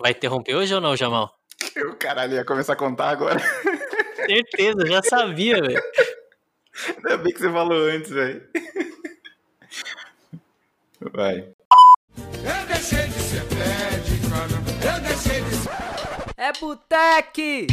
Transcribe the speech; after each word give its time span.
Vai 0.00 0.12
interromper 0.12 0.54
hoje 0.54 0.72
ou 0.74 0.80
não, 0.80 0.96
Jamal? 0.96 1.34
O 1.90 1.96
caralho 1.96 2.34
ia 2.34 2.44
começar 2.44 2.74
a 2.74 2.76
contar 2.76 3.10
agora. 3.10 3.40
Certeza, 4.14 4.86
já 4.86 5.02
sabia, 5.02 5.60
velho. 5.60 5.82
Ainda 6.96 7.18
bem 7.18 7.32
que 7.32 7.40
você 7.40 7.50
falou 7.50 7.88
antes, 7.88 8.10
velho. 8.10 8.42
Vai. 11.12 11.48
Eu 12.16 12.66
deixei 12.66 13.06
de 13.06 13.20
ser 13.20 13.42
eu 13.42 15.00
deixei 15.00 15.40
de 15.42 15.56
ser. 15.56 15.70
É 16.36 16.52
Boteque! 16.52 17.66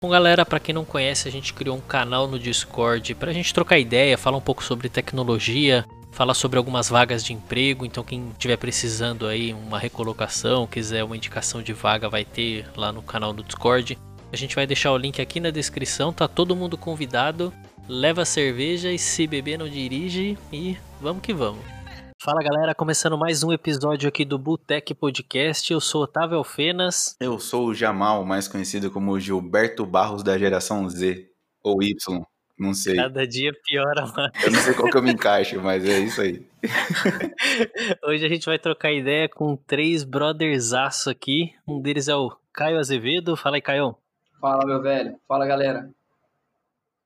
Bom, 0.00 0.10
galera, 0.10 0.44
pra 0.44 0.60
quem 0.60 0.74
não 0.74 0.84
conhece, 0.84 1.28
a 1.28 1.32
gente 1.32 1.52
criou 1.52 1.76
um 1.76 1.80
canal 1.80 2.26
no 2.26 2.38
Discord 2.38 3.14
pra 3.14 3.32
gente 3.32 3.52
trocar 3.52 3.78
ideia, 3.78 4.18
falar 4.18 4.36
um 4.36 4.42
pouco 4.42 4.62
sobre 4.62 4.88
tecnologia, 4.88 5.84
falar 6.12 6.34
sobre 6.34 6.58
algumas 6.58 6.88
vagas 6.88 7.24
de 7.24 7.32
emprego. 7.32 7.84
Então, 7.84 8.04
quem 8.04 8.28
estiver 8.30 8.56
precisando 8.56 9.26
aí 9.26 9.52
uma 9.52 9.78
recolocação, 9.78 10.66
quiser 10.66 11.02
uma 11.02 11.16
indicação 11.16 11.62
de 11.62 11.72
vaga, 11.72 12.08
vai 12.08 12.24
ter 12.24 12.66
lá 12.76 12.92
no 12.92 13.02
canal 13.02 13.32
do 13.32 13.42
Discord. 13.42 13.98
A 14.32 14.36
gente 14.36 14.54
vai 14.54 14.66
deixar 14.66 14.92
o 14.92 14.96
link 14.96 15.20
aqui 15.20 15.40
na 15.40 15.50
descrição, 15.50 16.12
tá 16.12 16.26
todo 16.26 16.56
mundo 16.56 16.78
convidado. 16.78 17.52
Leva 17.88 18.24
cerveja 18.24 18.92
e 18.92 18.98
se 18.98 19.26
beber 19.26 19.58
não 19.58 19.68
dirige 19.68 20.38
e 20.52 20.76
vamos 21.00 21.22
que 21.22 21.34
vamos. 21.34 21.81
Fala 22.24 22.40
galera, 22.40 22.72
começando 22.72 23.18
mais 23.18 23.42
um 23.42 23.52
episódio 23.52 24.08
aqui 24.08 24.24
do 24.24 24.38
Botec 24.38 24.94
Podcast. 24.94 25.72
Eu 25.72 25.80
sou 25.80 26.04
Otávio 26.04 26.38
Alfenas. 26.38 27.16
Eu 27.18 27.36
sou 27.40 27.66
o 27.66 27.74
Jamal, 27.74 28.24
mais 28.24 28.46
conhecido 28.46 28.92
como 28.92 29.18
Gilberto 29.18 29.84
Barros 29.84 30.22
da 30.22 30.38
geração 30.38 30.88
Z 30.88 31.28
ou 31.64 31.82
Y, 31.82 32.24
não 32.56 32.74
sei. 32.74 32.94
Cada 32.94 33.26
dia 33.26 33.50
piora 33.64 34.06
mais. 34.14 34.44
Eu 34.44 34.52
não 34.52 34.60
sei 34.60 34.72
qual 34.72 34.88
que 34.88 34.96
eu 34.96 35.02
me 35.02 35.10
encaixo, 35.10 35.60
mas 35.60 35.84
é 35.84 35.98
isso 35.98 36.20
aí. 36.20 36.46
Hoje 38.06 38.24
a 38.24 38.28
gente 38.28 38.46
vai 38.46 38.56
trocar 38.56 38.92
ideia 38.92 39.28
com 39.28 39.56
três 39.56 40.04
brothersaço 40.04 41.10
aqui. 41.10 41.52
Um 41.66 41.82
deles 41.82 42.06
é 42.06 42.14
o 42.14 42.30
Caio 42.52 42.78
Azevedo. 42.78 43.36
Fala 43.36 43.56
aí, 43.56 43.62
Caio. 43.62 43.96
Fala, 44.40 44.64
meu 44.64 44.80
velho. 44.80 45.16
Fala, 45.26 45.44
galera. 45.44 45.90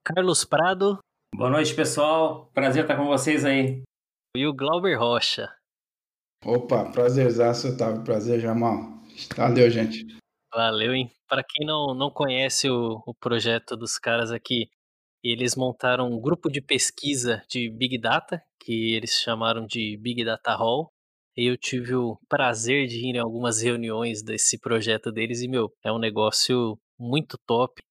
Carlos 0.04 0.44
Prado 0.44 0.98
Boa 1.34 1.48
noite, 1.48 1.74
pessoal. 1.74 2.50
Prazer 2.52 2.82
estar 2.82 2.96
com 2.96 3.06
vocês 3.06 3.46
aí. 3.46 3.82
E 4.36 4.46
o 4.46 4.54
Glauber 4.54 4.98
Rocha. 4.98 5.48
Opa, 6.44 6.90
prazerzaço, 6.90 7.68
Otávio. 7.68 8.04
Prazer, 8.04 8.40
Jamal. 8.40 9.02
Valeu, 9.36 9.70
gente. 9.70 10.06
Valeu, 10.52 10.94
hein? 10.94 11.10
Para 11.28 11.42
quem 11.42 11.66
não, 11.66 11.94
não 11.94 12.10
conhece 12.10 12.68
o, 12.70 13.02
o 13.06 13.14
projeto 13.14 13.76
dos 13.76 13.98
caras 13.98 14.30
aqui, 14.30 14.68
eles 15.22 15.56
montaram 15.56 16.08
um 16.08 16.20
grupo 16.20 16.48
de 16.48 16.60
pesquisa 16.60 17.42
de 17.48 17.68
Big 17.70 17.98
Data, 17.98 18.40
que 18.60 18.94
eles 18.94 19.18
chamaram 19.18 19.66
de 19.66 19.96
Big 19.96 20.24
Data 20.24 20.54
Hall. 20.54 20.92
E 21.36 21.50
eu 21.50 21.56
tive 21.56 21.94
o 21.94 22.18
prazer 22.28 22.86
de 22.86 22.98
ir 22.98 23.16
em 23.16 23.18
algumas 23.18 23.60
reuniões 23.60 24.22
desse 24.22 24.58
projeto 24.58 25.12
deles 25.12 25.42
e, 25.42 25.48
meu, 25.48 25.70
é 25.84 25.92
um 25.92 25.98
negócio 25.98 26.78
muito 26.98 27.36
top. 27.46 27.82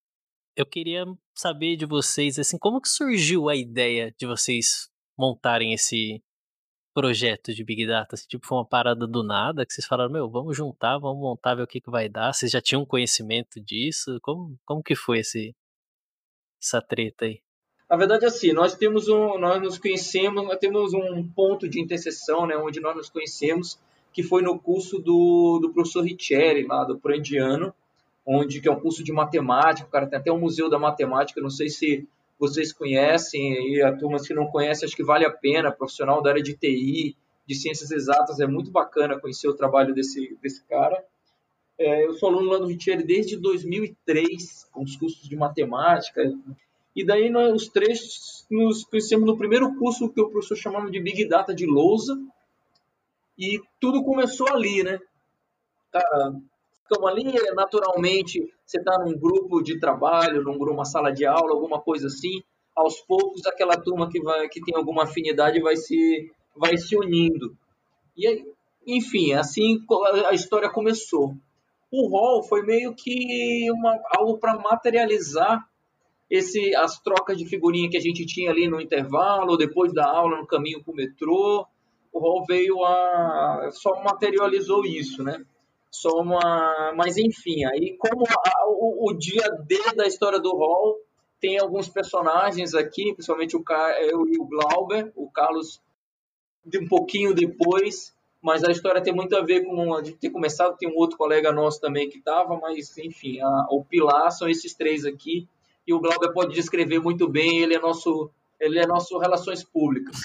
Eu 0.56 0.66
queria 0.66 1.04
saber 1.34 1.76
de 1.76 1.84
vocês, 1.84 2.38
assim, 2.38 2.58
como 2.58 2.80
que 2.80 2.88
surgiu 2.88 3.48
a 3.48 3.54
ideia 3.54 4.12
de 4.18 4.26
vocês 4.26 4.88
montarem 5.16 5.72
esse 5.72 6.22
projeto 6.96 7.52
de 7.52 7.62
Big 7.62 7.86
Data? 7.86 8.14
Assim, 8.14 8.26
tipo, 8.26 8.46
foi 8.46 8.56
uma 8.56 8.64
parada 8.64 9.06
do 9.06 9.22
nada 9.22 9.66
que 9.66 9.74
vocês 9.74 9.86
falaram, 9.86 10.10
meu, 10.10 10.30
vamos 10.30 10.56
juntar, 10.56 10.96
vamos 10.96 11.20
montar, 11.20 11.54
ver 11.54 11.62
o 11.62 11.66
que, 11.66 11.78
que 11.78 11.90
vai 11.90 12.08
dar. 12.08 12.32
Vocês 12.32 12.50
já 12.50 12.58
tinham 12.58 12.86
conhecimento 12.86 13.60
disso? 13.60 14.18
Como, 14.22 14.58
como 14.64 14.82
que 14.82 14.94
foi 14.94 15.18
esse, 15.18 15.54
essa 16.58 16.80
treta 16.80 17.26
aí? 17.26 17.42
Na 17.90 17.98
verdade, 17.98 18.24
assim, 18.24 18.50
nós 18.50 18.74
temos 18.74 19.08
um, 19.08 19.36
nós 19.38 19.60
nos 19.60 19.76
conhecemos, 19.76 20.42
nós 20.42 20.58
temos 20.58 20.94
um 20.94 21.22
ponto 21.28 21.68
de 21.68 21.78
interseção, 21.78 22.46
né, 22.46 22.56
onde 22.56 22.80
nós 22.80 22.96
nos 22.96 23.10
conhecemos, 23.10 23.78
que 24.10 24.22
foi 24.22 24.40
no 24.40 24.58
curso 24.58 24.98
do, 24.98 25.58
do 25.60 25.74
professor 25.74 26.02
Richeri, 26.02 26.66
lá 26.66 26.82
do 26.82 26.98
Prandiano, 26.98 27.74
onde 28.24 28.58
que 28.58 28.68
é 28.68 28.72
um 28.72 28.80
curso 28.80 29.04
de 29.04 29.12
matemática, 29.12 29.86
o 29.86 29.90
cara 29.90 30.06
tem 30.06 30.18
até 30.18 30.32
um 30.32 30.40
museu 30.40 30.70
da 30.70 30.78
matemática, 30.78 31.42
não 31.42 31.50
sei 31.50 31.68
se 31.68 32.08
vocês 32.38 32.72
conhecem, 32.72 33.74
e 33.74 33.82
a 33.82 33.96
turma 33.96 34.18
que 34.22 34.34
não 34.34 34.46
conhece, 34.46 34.84
acho 34.84 34.96
que 34.96 35.04
vale 35.04 35.24
a 35.24 35.30
pena, 35.30 35.72
profissional 35.72 36.22
da 36.22 36.30
área 36.30 36.42
de 36.42 36.54
TI, 36.54 37.16
de 37.46 37.54
ciências 37.54 37.90
exatas, 37.90 38.40
é 38.40 38.46
muito 38.46 38.70
bacana 38.70 39.18
conhecer 39.18 39.48
o 39.48 39.54
trabalho 39.54 39.94
desse, 39.94 40.36
desse 40.42 40.62
cara. 40.64 41.02
É, 41.78 42.04
eu 42.06 42.14
sou 42.14 42.28
aluno 42.28 42.50
lá 42.50 42.58
do 42.58 42.66
Richeri 42.66 43.04
desde 43.04 43.36
2003, 43.36 44.68
com 44.72 44.82
os 44.82 44.96
cursos 44.96 45.28
de 45.28 45.36
matemática, 45.36 46.22
e 46.94 47.04
daí 47.04 47.28
nós 47.28 47.52
os 47.54 47.68
três 47.68 48.46
nos 48.50 48.84
conhecemos 48.84 49.26
no 49.26 49.36
primeiro 49.36 49.74
curso 49.76 50.08
que 50.08 50.20
o 50.20 50.30
professor 50.30 50.56
chamava 50.56 50.90
de 50.90 51.00
Big 51.00 51.26
Data 51.28 51.54
de 51.54 51.66
Lousa, 51.66 52.18
e 53.38 53.60
tudo 53.78 54.02
começou 54.02 54.48
ali, 54.48 54.82
né? 54.82 54.98
Cara, 55.92 56.34
ficamos 56.82 57.10
ali, 57.10 57.24
naturalmente, 57.54 58.50
você 58.66 58.78
está 58.78 58.98
num 58.98 59.16
grupo 59.16 59.62
de 59.62 59.78
trabalho, 59.78 60.42
num 60.42 60.58
grupo, 60.58 60.74
uma 60.74 60.84
sala 60.84 61.12
de 61.12 61.24
aula, 61.24 61.52
alguma 61.52 61.80
coisa 61.80 62.08
assim, 62.08 62.42
aos 62.74 63.00
poucos 63.00 63.46
aquela 63.46 63.76
turma 63.76 64.10
que, 64.10 64.20
vai, 64.20 64.48
que 64.48 64.60
tem 64.60 64.76
alguma 64.76 65.04
afinidade 65.04 65.60
vai 65.60 65.76
se, 65.76 66.30
vai 66.56 66.76
se 66.76 66.96
unindo. 66.96 67.56
E 68.16 68.26
aí, 68.26 68.44
enfim, 68.86 69.32
assim 69.32 69.78
a 70.26 70.34
história 70.34 70.68
começou. 70.68 71.34
O 71.90 72.08
rol 72.08 72.42
foi 72.42 72.62
meio 72.62 72.92
que 72.94 73.70
uma, 73.70 73.96
algo 74.18 74.38
para 74.38 74.58
materializar 74.58 75.64
esse, 76.28 76.74
as 76.74 77.00
trocas 77.00 77.38
de 77.38 77.46
figurinha 77.46 77.88
que 77.88 77.96
a 77.96 78.00
gente 78.00 78.26
tinha 78.26 78.50
ali 78.50 78.68
no 78.68 78.80
intervalo, 78.80 79.56
depois 79.56 79.92
da 79.92 80.04
aula, 80.04 80.38
no 80.38 80.46
caminho 80.46 80.82
para 80.82 80.92
o 80.92 80.96
metrô. 80.96 81.66
O 82.12 82.18
rol 82.18 82.44
veio 82.44 82.84
a. 82.84 83.70
só 83.72 84.02
materializou 84.02 84.84
isso, 84.84 85.22
né? 85.22 85.44
Só 85.96 86.20
uma. 86.20 86.92
Mas 86.94 87.16
enfim, 87.16 87.64
aí 87.64 87.96
como 87.98 88.24
a, 88.28 88.68
o, 88.68 89.08
o, 89.08 89.14
dia 89.14 89.48
D 89.66 89.78
da 89.94 90.06
história 90.06 90.38
do 90.38 90.54
Hall 90.54 91.00
tem 91.40 91.58
alguns 91.58 91.88
personagens 91.88 92.74
aqui, 92.74 93.14
principalmente 93.14 93.56
o 93.56 93.64
eu 94.00 94.28
e 94.28 94.38
o 94.38 94.44
Glauber, 94.44 95.10
o 95.16 95.30
Carlos 95.30 95.80
de 96.64 96.78
um 96.78 96.86
pouquinho 96.86 97.32
depois, 97.32 98.14
mas 98.42 98.62
a 98.62 98.70
história 98.70 99.02
tem 99.02 99.14
muito 99.14 99.34
a 99.36 99.42
ver 99.42 99.64
com 99.64 99.94
a 99.94 100.02
gente 100.02 100.18
ter 100.18 100.28
começado, 100.28 100.76
tem 100.76 100.90
um 100.90 100.96
outro 100.96 101.16
colega 101.16 101.50
nosso 101.50 101.80
também 101.80 102.10
que 102.10 102.18
estava, 102.18 102.58
mas 102.58 102.98
enfim, 102.98 103.40
a, 103.40 103.66
o 103.70 103.82
pilar 103.82 104.30
são 104.30 104.50
esses 104.50 104.74
três 104.74 105.06
aqui, 105.06 105.48
e 105.86 105.94
o 105.94 106.00
Glauber 106.00 106.32
pode 106.34 106.54
descrever 106.54 106.98
muito 106.98 107.26
bem, 107.26 107.60
ele 107.62 107.74
é 107.74 107.80
nosso 107.80 108.30
ele 108.60 108.78
é 108.78 108.86
nosso 108.86 109.18
relações 109.18 109.62
públicas. 109.62 110.16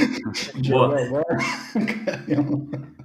Boa. 0.68 0.96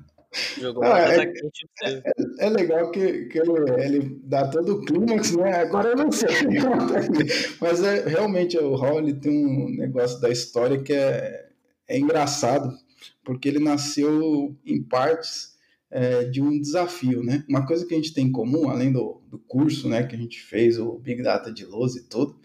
Jogou 0.59 0.83
Ah, 0.83 0.99
é- 0.99 1.25
pra 1.25 1.41
você. 1.41 2.03
É, 2.39 2.45
é 2.45 2.49
legal 2.49 2.91
que, 2.91 3.25
que 3.25 3.39
ele, 3.39 3.51
ele 3.83 4.19
dá 4.23 4.47
todo 4.47 4.75
o 4.75 4.85
clímax, 4.85 5.35
né? 5.35 5.55
Agora 5.55 5.89
eu 5.89 5.95
não 5.95 6.11
sei. 6.11 6.29
Mas 7.59 7.81
é, 7.83 8.07
realmente 8.07 8.57
o 8.57 8.75
Hall 8.75 8.99
ele 8.99 9.13
tem 9.13 9.45
um 9.45 9.69
negócio 9.69 10.19
da 10.21 10.29
história 10.29 10.81
que 10.81 10.93
é, 10.93 11.49
é 11.87 11.97
engraçado, 11.97 12.77
porque 13.23 13.47
ele 13.49 13.59
nasceu 13.59 14.55
em 14.65 14.83
partes 14.83 15.57
é, 15.89 16.25
de 16.25 16.41
um 16.41 16.59
desafio, 16.59 17.23
né? 17.23 17.43
Uma 17.49 17.65
coisa 17.65 17.85
que 17.85 17.93
a 17.93 17.97
gente 17.97 18.13
tem 18.13 18.27
em 18.27 18.31
comum, 18.31 18.69
além 18.69 18.91
do, 18.91 19.21
do 19.27 19.39
curso 19.39 19.89
né, 19.89 20.03
que 20.03 20.15
a 20.15 20.19
gente 20.19 20.39
fez, 20.39 20.77
o 20.77 20.99
Big 20.99 21.23
Data 21.23 21.51
de 21.51 21.65
Lousa 21.65 21.99
e 21.99 22.03
tudo, 22.03 22.39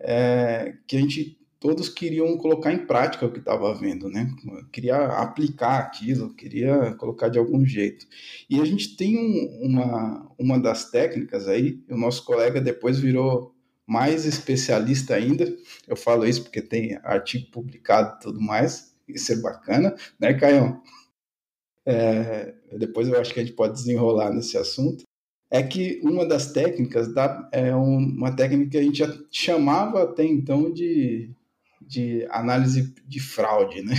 é 0.00 0.74
que 0.86 0.96
a 0.96 1.00
gente 1.00 1.39
todos 1.60 1.88
queriam 1.90 2.36
colocar 2.38 2.72
em 2.72 2.86
prática 2.86 3.26
o 3.26 3.30
que 3.32 3.38
estava 3.38 3.72
vendo, 3.74 4.08
né? 4.08 4.34
Queria 4.72 4.96
aplicar 4.96 5.78
aquilo, 5.78 6.34
queria 6.34 6.94
colocar 6.94 7.28
de 7.28 7.38
algum 7.38 7.64
jeito. 7.66 8.06
E 8.48 8.60
a 8.60 8.64
gente 8.64 8.96
tem 8.96 9.18
um- 9.18 9.66
uma, 9.66 10.32
uma 10.38 10.58
das 10.58 10.90
técnicas 10.90 11.46
aí, 11.46 11.82
o 11.90 11.96
nosso 11.98 12.24
colega 12.24 12.60
depois 12.60 12.98
virou 12.98 13.54
mais 13.86 14.24
especialista 14.24 15.14
ainda. 15.14 15.54
Eu 15.86 15.96
falo 15.96 16.26
isso 16.26 16.42
porque 16.44 16.62
tem 16.62 16.96
artigo 17.02 17.50
publicado 17.50 18.16
e 18.16 18.20
tudo 18.22 18.40
mais, 18.40 18.94
isso 19.06 19.32
é 19.32 19.36
bacana, 19.36 19.94
né, 20.18 20.32
Caião? 20.34 20.80
É, 21.86 22.54
depois 22.78 23.08
eu 23.08 23.18
acho 23.20 23.32
que 23.34 23.40
a 23.40 23.44
gente 23.44 23.54
pode 23.54 23.74
desenrolar 23.74 24.30
nesse 24.32 24.56
assunto. 24.56 25.04
É 25.50 25.62
que 25.62 26.00
uma 26.04 26.24
das 26.24 26.52
técnicas 26.52 27.12
da, 27.12 27.48
é 27.52 27.74
um- 27.74 27.98
uma 27.98 28.34
técnica 28.34 28.70
que 28.72 28.78
a 28.78 28.82
gente 28.82 28.98
já 28.98 29.12
chamava 29.30 30.02
até 30.04 30.24
então 30.24 30.72
de, 30.72 31.30
de 31.90 32.24
análise 32.30 32.94
de 33.04 33.18
fraude, 33.18 33.82
né? 33.82 33.94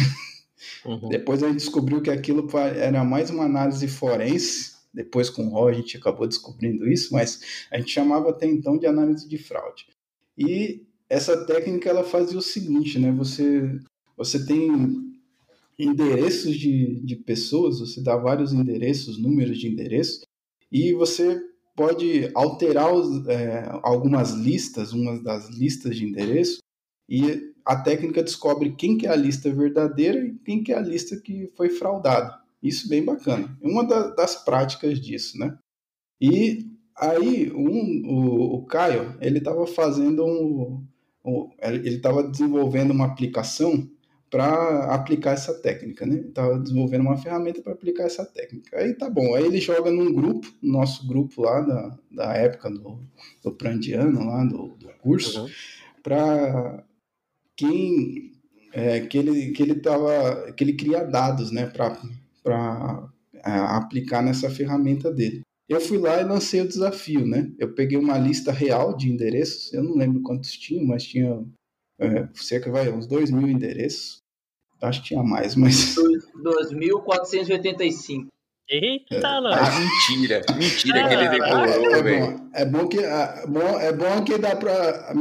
Uhum. 0.85 1.09
Depois 1.09 1.43
a 1.43 1.47
gente 1.47 1.57
descobriu 1.57 2.01
que 2.01 2.09
aquilo 2.09 2.47
era 2.57 3.03
mais 3.03 3.29
uma 3.29 3.43
análise 3.43 3.87
forense. 3.87 4.71
Depois 4.93 5.29
com 5.29 5.47
o 5.47 5.49
Ró 5.49 5.67
a 5.67 5.73
gente 5.73 5.97
acabou 5.97 6.27
descobrindo 6.27 6.87
isso, 6.87 7.13
mas 7.13 7.65
a 7.71 7.77
gente 7.77 7.91
chamava 7.91 8.29
até 8.29 8.45
então 8.45 8.77
de 8.77 8.85
análise 8.85 9.27
de 9.27 9.37
fraude. 9.37 9.87
E 10.37 10.85
essa 11.09 11.45
técnica 11.45 11.89
ela 11.89 12.03
fazia 12.03 12.37
o 12.37 12.41
seguinte, 12.41 12.97
né? 12.97 13.11
Você 13.11 13.77
você 14.15 14.45
tem 14.45 14.69
endereços 15.77 16.55
de, 16.55 17.01
de 17.01 17.15
pessoas, 17.15 17.79
você 17.79 18.01
dá 18.01 18.15
vários 18.15 18.53
endereços, 18.53 19.17
números 19.17 19.57
de 19.57 19.67
endereços, 19.67 20.21
e 20.71 20.93
você 20.93 21.41
pode 21.75 22.29
alterar 22.35 22.93
os, 22.93 23.27
é, 23.27 23.67
algumas 23.81 24.31
listas, 24.33 24.93
uma 24.93 25.21
das 25.23 25.49
listas 25.49 25.95
de 25.95 26.05
endereço, 26.05 26.59
e 27.09 27.50
a 27.65 27.75
técnica 27.75 28.23
descobre 28.23 28.75
quem 28.75 28.97
que 28.97 29.07
é 29.07 29.09
a 29.09 29.15
lista 29.15 29.51
verdadeira 29.51 30.19
e 30.19 30.33
quem 30.45 30.63
que 30.63 30.71
é 30.71 30.77
a 30.77 30.81
lista 30.81 31.17
que 31.17 31.51
foi 31.55 31.69
fraudada. 31.69 32.39
Isso 32.61 32.87
bem 32.87 33.03
bacana. 33.03 33.57
É 33.61 33.67
uma 33.67 33.83
da, 33.83 34.09
das 34.09 34.35
práticas 34.43 34.99
disso, 34.99 35.37
né? 35.37 35.57
E 36.19 36.67
aí 36.95 37.51
um, 37.51 38.07
o, 38.07 38.55
o 38.57 38.65
Caio, 38.65 39.17
ele 39.19 39.39
estava 39.39 39.65
fazendo 39.65 40.25
um, 40.25 40.85
um 41.25 41.49
ele 41.61 41.95
estava 41.95 42.23
desenvolvendo 42.23 42.91
uma 42.91 43.05
aplicação 43.05 43.89
para 44.31 44.85
aplicar 44.95 45.31
essa 45.31 45.53
técnica, 45.53 46.05
né? 46.05 46.21
Estava 46.21 46.57
desenvolvendo 46.57 47.01
uma 47.01 47.17
ferramenta 47.17 47.61
para 47.61 47.73
aplicar 47.73 48.05
essa 48.05 48.25
técnica. 48.25 48.77
Aí 48.77 48.93
tá 48.93 49.09
bom, 49.09 49.35
aí 49.35 49.43
ele 49.43 49.59
joga 49.59 49.91
num 49.91 50.13
grupo, 50.13 50.47
nosso 50.61 51.05
grupo 51.05 51.41
lá 51.41 51.59
da, 51.59 51.97
da 52.09 52.33
época 52.33 52.69
do, 52.69 52.97
do 53.43 53.51
Prandiano, 53.51 54.25
lá 54.25 54.45
do, 54.45 54.69
do 54.77 54.87
curso, 55.01 55.41
uhum. 55.41 55.49
para 56.01 56.81
quem 57.57 58.31
é, 58.73 59.01
que 59.01 59.17
ele 59.17 59.51
que 59.51 59.61
ele 59.61 59.75
tava 59.75 60.51
que 60.53 60.63
ele 60.63 60.73
cria 60.73 61.03
dados, 61.03 61.51
né, 61.51 61.67
para 61.67 63.09
é, 63.33 63.51
aplicar 63.51 64.21
nessa 64.21 64.49
ferramenta 64.49 65.11
dele. 65.11 65.41
Eu 65.69 65.79
fui 65.79 65.97
lá 65.97 66.19
e 66.19 66.25
lancei 66.25 66.61
o 66.61 66.67
desafio, 66.67 67.25
né? 67.25 67.49
Eu 67.57 67.73
peguei 67.73 67.97
uma 67.97 68.17
lista 68.17 68.51
real 68.51 68.95
de 68.95 69.09
endereços, 69.09 69.73
eu 69.73 69.83
não 69.83 69.95
lembro 69.95 70.21
quantos 70.21 70.51
tinha, 70.51 70.83
mas 70.83 71.03
tinha 71.03 71.43
é, 71.99 72.27
cerca 72.33 72.71
vai 72.71 72.91
uns 72.91 73.07
dois 73.07 73.31
mil 73.31 73.47
endereços 73.47 74.21
Acho 74.81 75.01
que 75.01 75.09
tinha 75.09 75.23
mais, 75.23 75.55
mas. 75.55 75.95
2.485. 76.41 78.27
Eita, 78.67 79.15
é. 79.15 79.21
Ah, 79.23 79.79
mentira. 79.79 80.41
Mentira 80.57 81.07
que 81.07 81.13
ele 81.13 81.29
decorou, 81.29 81.65
é, 81.65 82.01
velho. 82.01 82.49
É 82.53 82.65
bom 82.65 82.87
que, 82.87 82.99
é 82.99 83.45
bom, 83.47 83.79
é 83.79 83.93
bom 83.93 84.23
que 84.23 84.37
dá 84.37 84.55
pra. 84.55 85.13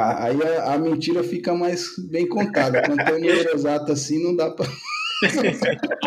Aí 0.00 0.42
a, 0.42 0.74
a, 0.74 0.78
mentira 0.78 1.22
fica 1.22 1.54
mais 1.54 1.96
bem 2.10 2.28
contada. 2.28 2.82
Quando 2.82 3.04
tem 3.04 3.14
um 3.14 3.20
número 3.20 3.50
exato 3.54 3.92
assim, 3.92 4.22
não 4.22 4.34
dá 4.34 4.50
pra. 4.50 4.66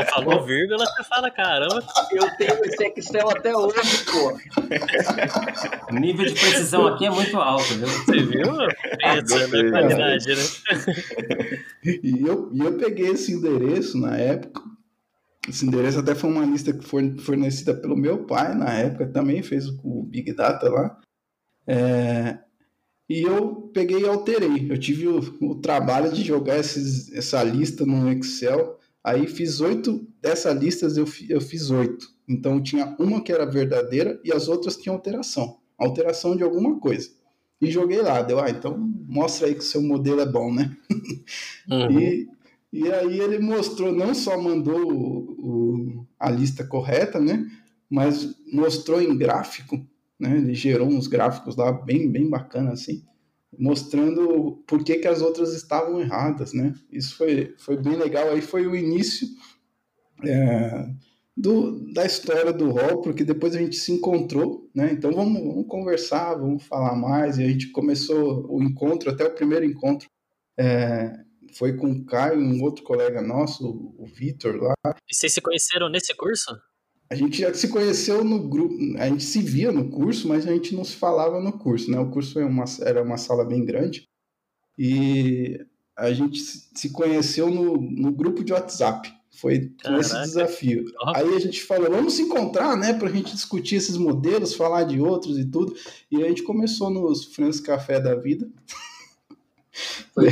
falou 0.09 0.43
vírgula, 0.43 0.85
você 0.85 1.03
fala, 1.03 1.29
caramba. 1.29 1.83
Eu 2.11 2.35
tenho 2.37 2.65
esse 2.65 2.93
Excel 2.97 3.29
até 3.29 3.55
hoje, 3.55 3.75
pô. 4.11 4.37
O 5.91 5.99
nível 5.99 6.25
de 6.25 6.33
precisão 6.33 6.87
aqui 6.87 7.05
é 7.05 7.11
muito 7.11 7.37
alto, 7.37 7.73
viu? 7.75 7.87
Você 7.87 8.23
viu? 8.23 8.57
Pensa 8.97 9.47
na 9.47 9.69
qualidade, 9.69 10.27
né? 10.29 10.41
E 12.03 12.25
eu, 12.25 12.49
e 12.51 12.59
eu 12.59 12.77
peguei 12.77 13.09
esse 13.09 13.33
endereço 13.33 13.99
na 13.99 14.17
época. 14.17 14.61
Esse 15.47 15.65
endereço 15.65 15.99
até 15.99 16.15
foi 16.15 16.29
uma 16.29 16.45
lista 16.45 16.71
que 16.73 16.85
foi 16.85 17.17
fornecida 17.17 17.73
pelo 17.73 17.97
meu 17.97 18.25
pai 18.25 18.55
na 18.55 18.73
época, 18.73 19.11
também 19.11 19.43
fez 19.43 19.67
o 19.83 20.03
Big 20.03 20.33
Data 20.33 20.69
lá. 20.69 20.97
É, 21.67 22.39
e 23.09 23.21
eu 23.21 23.69
peguei 23.73 24.01
e 24.01 24.07
alterei. 24.07 24.67
Eu 24.69 24.77
tive 24.77 25.07
o, 25.07 25.19
o 25.41 25.55
trabalho 25.55 26.11
de 26.11 26.23
jogar 26.23 26.57
esses, 26.57 27.11
essa 27.13 27.43
lista 27.43 27.85
no 27.85 28.11
Excel 28.11 28.79
Aí 29.03 29.27
fiz 29.27 29.59
oito 29.59 30.07
dessas 30.21 30.57
listas, 30.57 30.95
eu, 30.95 31.05
eu 31.27 31.41
fiz 31.41 31.69
oito. 31.69 32.07
Então 32.27 32.63
tinha 32.63 32.95
uma 32.97 33.21
que 33.21 33.33
era 33.33 33.45
verdadeira 33.45 34.19
e 34.23 34.31
as 34.31 34.47
outras 34.47 34.77
tinham 34.77 34.95
alteração. 34.95 35.57
Alteração 35.77 36.37
de 36.37 36.43
alguma 36.43 36.79
coisa. 36.79 37.09
E 37.59 37.69
joguei 37.69 38.01
lá, 38.01 38.21
deu, 38.21 38.39
ah, 38.39 38.49
então 38.49 38.77
mostra 38.77 39.47
aí 39.47 39.53
que 39.53 39.59
o 39.59 39.63
seu 39.63 39.81
modelo 39.81 40.21
é 40.21 40.25
bom, 40.25 40.53
né? 40.53 40.75
Uhum. 41.69 41.97
E, 41.97 42.27
e 42.73 42.91
aí 42.91 43.21
ele 43.21 43.39
mostrou, 43.39 43.93
não 43.93 44.13
só 44.13 44.37
mandou 44.37 44.91
o, 44.91 45.31
o, 45.39 46.07
a 46.19 46.29
lista 46.29 46.65
correta, 46.65 47.17
né? 47.17 47.49
Mas 47.89 48.35
mostrou 48.51 49.01
em 49.01 49.17
gráfico, 49.17 49.79
né? 50.23 50.37
Ele 50.37 50.55
gerou 50.55 50.87
uns 50.87 51.07
gráficos 51.07 51.55
lá 51.55 51.71
bem, 51.71 52.11
bem 52.11 52.29
bacana 52.29 52.71
assim 52.71 53.03
mostrando 53.57 54.63
por 54.67 54.83
que, 54.83 54.97
que 54.97 55.07
as 55.07 55.21
outras 55.21 55.53
estavam 55.53 56.01
erradas, 56.01 56.53
né? 56.53 56.73
Isso 56.91 57.15
foi, 57.15 57.53
foi 57.57 57.77
bem 57.77 57.95
legal. 57.95 58.29
Aí 58.29 58.41
foi 58.41 58.65
o 58.65 58.75
início 58.75 59.27
é, 60.25 60.87
do, 61.35 61.93
da 61.93 62.05
história 62.05 62.51
do 62.51 62.71
rol, 62.71 63.01
porque 63.01 63.23
depois 63.23 63.55
a 63.55 63.59
gente 63.59 63.75
se 63.75 63.91
encontrou, 63.91 64.69
né? 64.73 64.91
Então 64.91 65.11
vamos, 65.11 65.41
vamos, 65.41 65.67
conversar, 65.67 66.35
vamos 66.35 66.63
falar 66.63 66.95
mais. 66.95 67.37
E 67.37 67.43
a 67.43 67.47
gente 67.47 67.69
começou 67.71 68.47
o 68.49 68.61
encontro, 68.61 69.09
até 69.09 69.25
o 69.25 69.35
primeiro 69.35 69.65
encontro 69.65 70.07
é, 70.57 71.11
foi 71.55 71.75
com 71.75 71.91
o 71.91 72.05
Caio, 72.05 72.39
um 72.39 72.61
outro 72.63 72.83
colega 72.83 73.21
nosso, 73.21 73.93
o 73.97 74.05
Vitor 74.05 74.55
lá. 74.55 74.75
E 75.09 75.15
vocês 75.15 75.33
se 75.33 75.41
conheceram 75.41 75.89
nesse 75.89 76.15
curso? 76.15 76.51
A 77.13 77.15
gente 77.15 77.41
já 77.41 77.53
se 77.53 77.67
conheceu 77.67 78.23
no 78.23 78.39
grupo, 78.39 78.75
a 78.97 79.07
gente 79.07 79.23
se 79.23 79.39
via 79.39 79.71
no 79.71 79.87
curso, 79.87 80.27
mas 80.27 80.47
a 80.47 80.51
gente 80.51 80.75
não 80.75 80.83
se 80.83 80.95
falava 80.95 81.39
no 81.39 81.53
curso, 81.53 81.91
né? 81.91 81.99
O 81.99 82.09
curso 82.09 82.39
era 82.39 82.47
uma, 82.47 82.65
era 82.81 83.03
uma 83.03 83.17
sala 83.17 83.45
bem 83.45 83.63
grande 83.63 84.09
e 84.75 85.63
a 85.95 86.11
gente 86.11 86.41
se 86.41 86.89
conheceu 86.89 87.51
no, 87.51 87.79
no 87.79 88.11
grupo 88.11 88.43
de 88.43 88.51
WhatsApp. 88.51 89.13
Foi 89.29 89.71
Caraca. 89.79 90.01
esse 90.01 90.21
desafio. 90.21 90.85
Aí 91.15 91.35
a 91.35 91.39
gente 91.39 91.61
falou, 91.63 91.91
vamos 91.91 92.13
se 92.13 92.23
encontrar, 92.23 92.75
né, 92.75 92.93
para 92.93 93.09
a 93.09 93.11
gente 93.11 93.31
discutir 93.31 93.75
esses 93.75 93.95
modelos, 93.95 94.55
falar 94.55 94.83
de 94.83 94.99
outros 94.99 95.37
e 95.37 95.45
tudo. 95.45 95.75
E 96.09 96.23
a 96.23 96.27
gente 96.27 96.41
começou 96.41 96.89
nos 96.89 97.25
Franz 97.25 97.59
Café 97.59 97.99
da 97.99 98.15
Vida. 98.15 98.49
Foi. 100.15 100.29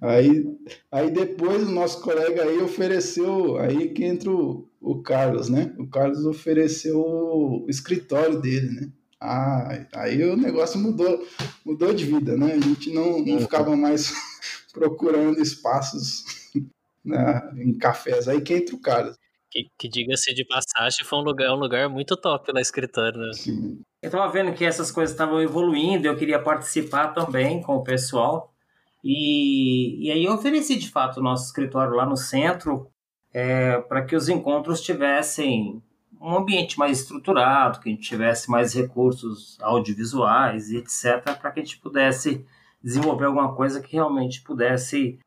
Aí, 0.00 0.44
aí 0.90 1.10
depois 1.10 1.62
o 1.62 1.70
nosso 1.70 2.00
colega 2.02 2.42
aí 2.42 2.58
ofereceu, 2.58 3.58
aí 3.58 3.90
que 3.90 4.04
entra 4.04 4.30
o, 4.30 4.68
o 4.80 5.02
Carlos, 5.02 5.48
né? 5.48 5.74
O 5.78 5.86
Carlos 5.86 6.24
ofereceu 6.24 7.00
o 7.00 7.66
escritório 7.68 8.40
dele, 8.40 8.70
né? 8.70 8.92
Ah, 9.20 9.86
aí 9.94 10.22
o 10.22 10.36
negócio 10.36 10.78
mudou, 10.78 11.26
mudou 11.64 11.92
de 11.92 12.04
vida, 12.04 12.36
né? 12.36 12.52
A 12.52 12.60
gente 12.60 12.92
não, 12.92 13.18
não 13.18 13.34
uhum. 13.34 13.40
ficava 13.40 13.76
mais 13.76 14.12
procurando 14.72 15.40
espaços 15.40 16.24
né, 17.04 17.50
em 17.56 17.76
cafés. 17.76 18.28
Aí 18.28 18.40
que 18.40 18.54
entra 18.54 18.76
o 18.76 18.80
Carlos. 18.80 19.16
Que, 19.50 19.66
que 19.78 19.88
diga-se 19.88 20.34
de 20.34 20.44
passagem, 20.44 21.04
foi 21.04 21.18
um 21.18 21.22
lugar, 21.22 21.52
um 21.52 21.58
lugar 21.58 21.88
muito 21.88 22.16
top 22.16 22.52
lá 22.52 22.60
escritório, 22.60 23.18
né? 23.18 23.32
Sim. 23.32 23.80
Eu 24.02 24.10
tava 24.10 24.30
vendo 24.30 24.52
que 24.52 24.64
essas 24.64 24.92
coisas 24.92 25.12
estavam 25.12 25.40
evoluindo, 25.40 26.06
eu 26.06 26.16
queria 26.16 26.38
participar 26.38 27.08
também 27.08 27.62
com 27.62 27.76
o 27.76 27.82
pessoal. 27.82 28.54
E, 29.02 30.06
e 30.06 30.10
aí 30.10 30.24
eu 30.24 30.34
ofereci 30.34 30.76
de 30.76 30.90
fato 30.90 31.18
o 31.20 31.22
nosso 31.22 31.46
escritório 31.46 31.94
lá 31.94 32.04
no 32.04 32.16
centro 32.16 32.90
é, 33.32 33.78
para 33.82 34.04
que 34.04 34.16
os 34.16 34.28
encontros 34.28 34.80
tivessem 34.80 35.82
um 36.20 36.36
ambiente 36.36 36.78
mais 36.78 37.00
estruturado, 37.00 37.80
que 37.80 37.88
a 37.88 37.92
gente 37.92 38.08
tivesse 38.08 38.50
mais 38.50 38.74
recursos 38.74 39.56
audiovisuais 39.60 40.70
e 40.70 40.78
etc., 40.78 41.22
para 41.38 41.50
que 41.52 41.60
a 41.60 41.62
gente 41.62 41.78
pudesse 41.78 42.44
desenvolver 42.82 43.26
alguma 43.26 43.54
coisa 43.54 43.80
que 43.80 43.92
realmente 43.92 44.42
pudesse 44.42 45.18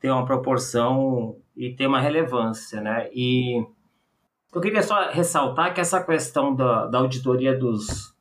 ter 0.00 0.10
uma 0.10 0.24
proporção 0.24 1.36
e 1.56 1.74
ter 1.74 1.86
uma 1.86 2.00
relevância, 2.00 2.80
né? 2.80 3.08
E 3.12 3.64
eu 4.52 4.60
queria 4.60 4.82
só 4.82 5.10
ressaltar 5.10 5.72
que 5.72 5.80
essa 5.80 6.02
questão 6.02 6.54
da, 6.54 6.86
da 6.86 6.98
auditoria 6.98 7.56
dos, 7.56 8.12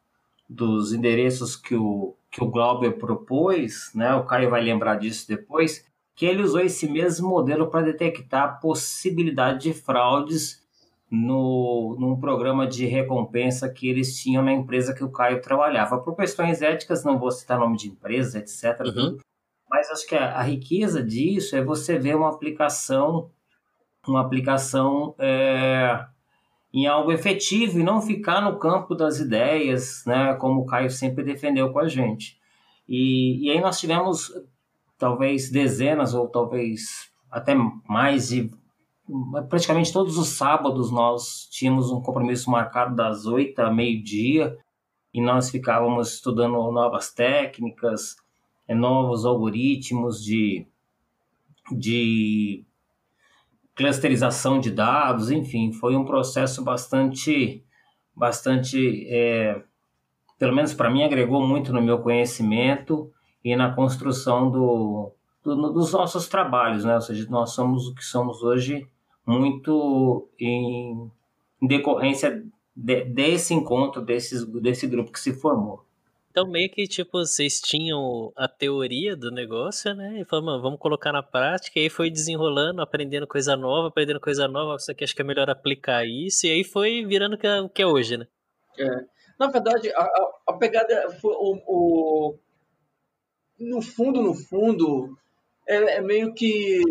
dos 0.52 0.92
endereços 0.92 1.56
que 1.56 1.74
o, 1.74 2.14
que 2.30 2.44
o 2.44 2.50
Glauber 2.50 2.98
propôs, 2.98 3.90
né, 3.96 4.14
o 4.16 4.26
Caio 4.26 4.50
vai 4.50 4.62
lembrar 4.62 4.96
disso 4.96 5.26
depois, 5.26 5.86
que 6.14 6.26
ele 6.26 6.44
usou 6.44 6.60
esse 6.60 6.90
mesmo 6.90 7.30
modelo 7.30 7.68
para 7.68 7.86
detectar 7.86 8.44
a 8.44 8.52
possibilidade 8.52 9.62
de 9.62 9.74
fraudes 9.74 10.62
no, 11.10 11.96
num 11.98 12.20
programa 12.20 12.68
de 12.68 12.86
recompensa 12.86 13.70
que 13.70 13.88
eles 13.88 14.22
tinham 14.22 14.44
na 14.44 14.52
empresa 14.52 14.94
que 14.94 15.04
o 15.04 15.12
Caio 15.12 15.42
trabalhava. 15.42 16.00
Por 16.00 16.16
questões 16.18 16.62
éticas, 16.62 17.06
não 17.06 17.18
vou 17.18 17.32
citar 17.32 17.58
nome 17.58 17.78
de 17.78 17.88
empresa, 17.88 18.40
etc. 18.40 18.82
Uhum. 18.86 19.18
Mas 19.70 19.90
acho 19.90 20.06
que 20.06 20.16
a, 20.16 20.38
a, 20.38 20.42
riqueza 20.42 21.02
disso 21.02 21.56
é 21.56 21.64
você 21.64 21.98
ver 21.98 22.16
uma 22.16 22.30
aplicação, 22.30 23.30
uma 24.06 24.20
aplicação 24.20 25.16
é, 25.18 26.06
em 26.74 26.88
algo 26.88 27.12
efetivo 27.12 27.80
e 27.80 27.84
não 27.84 28.02
ficar 28.02 28.42
no 28.42 28.58
campo 28.58 28.96
das 28.96 29.20
ideias, 29.20 30.04
né, 30.06 30.34
como 30.36 30.62
o 30.62 30.66
Caio 30.66 30.90
sempre 30.90 31.24
defendeu 31.24 31.72
com 31.72 31.80
a 31.80 31.88
gente. 31.88 32.40
E, 32.88 33.46
e 33.46 33.52
aí 33.52 33.60
nós 33.60 33.80
tivemos 33.80 34.32
talvez 34.98 35.50
dezenas 35.50 36.14
ou 36.14 36.28
talvez 36.28 37.12
até 37.30 37.56
mais 37.88 38.30
de 38.30 38.52
praticamente 39.50 39.92
todos 39.92 40.18
os 40.18 40.30
sábados 40.30 40.92
nós 40.92 41.48
tínhamos 41.52 41.92
um 41.92 42.02
compromisso 42.02 42.50
marcado 42.50 42.96
das 42.96 43.26
oito 43.26 43.60
a 43.60 43.72
meio-dia 43.72 44.58
e 45.14 45.22
nós 45.22 45.50
ficávamos 45.50 46.14
estudando 46.14 46.72
novas 46.72 47.12
técnicas, 47.12 48.16
eh, 48.68 48.76
novos 48.76 49.26
algoritmos 49.26 50.24
de, 50.24 50.66
de 51.72 52.64
clusterização 53.76 54.60
de 54.60 54.72
dados, 54.72 55.32
enfim, 55.32 55.72
foi 55.72 55.96
um 55.96 56.06
processo 56.06 56.64
bastante, 56.64 57.64
bastante, 58.16 59.08
é, 59.10 59.62
pelo 60.38 60.56
menos 60.56 60.74
para 60.74 60.90
mim, 60.90 61.04
agregou 61.04 61.46
muito 61.46 61.72
no 61.74 61.82
meu 61.82 62.00
conhecimento 62.00 63.12
e 63.44 63.56
na 63.56 63.74
construção 63.74 64.52
do, 64.52 65.12
do, 65.44 65.74
dos 65.74 65.92
nossos 65.94 66.28
trabalhos, 66.28 66.84
né? 66.84 66.96
Ou 66.96 67.02
seja, 67.02 67.28
nós 67.30 67.52
somos 67.54 67.88
o 67.88 67.96
que 67.96 68.04
somos 68.04 68.44
hoje 68.44 68.88
muito 69.26 70.28
em, 70.40 71.10
em 71.62 71.68
decorrência 71.68 72.44
de, 72.76 73.06
desse 73.06 73.54
encontro, 73.54 74.02
desses, 74.02 74.46
desse 74.46 74.88
grupo 74.88 75.12
que 75.12 75.20
se 75.20 75.34
formou. 75.34 75.86
Então, 76.32 76.48
meio 76.48 76.72
que, 76.72 76.88
tipo, 76.88 77.18
vocês 77.20 77.60
tinham 77.60 78.32
a 78.38 78.48
teoria 78.48 79.18
do 79.18 79.30
negócio, 79.30 79.94
né? 79.94 80.22
E 80.22 80.24
falaram, 80.24 80.62
vamos 80.62 80.80
colocar 80.80 81.12
na 81.12 81.22
prática. 81.22 81.78
E 81.78 81.84
aí 81.84 81.90
foi 81.90 82.10
desenrolando, 82.10 82.82
aprendendo 82.82 83.28
coisa 83.28 83.58
nova, 83.58 83.90
aprendendo 83.90 84.18
coisa 84.18 84.48
nova. 84.48 84.78
Isso 84.78 84.90
aqui 84.90 85.04
acho 85.04 85.14
que 85.14 85.22
é 85.22 85.26
melhor 85.26 85.50
aplicar 85.50 86.06
isso. 86.06 86.48
E 86.48 86.52
aí 86.52 86.64
foi 86.64 87.06
virando 87.06 87.36
o 87.36 87.70
que 87.70 87.82
é 87.82 87.86
hoje, 87.86 88.16
né? 88.16 88.28
É. 88.80 88.88
Na 89.38 89.48
verdade, 89.48 89.92
a, 89.94 90.04
a, 90.04 90.32
a 90.48 90.54
pegada 90.54 91.12
foi 91.20 91.34
o, 91.34 91.62
o, 91.68 92.40
No 93.60 93.82
fundo, 93.82 94.22
no 94.22 94.34
fundo, 94.34 95.18
é, 95.68 95.98
é 95.98 96.02
meio 96.02 96.34
que. 96.34 96.82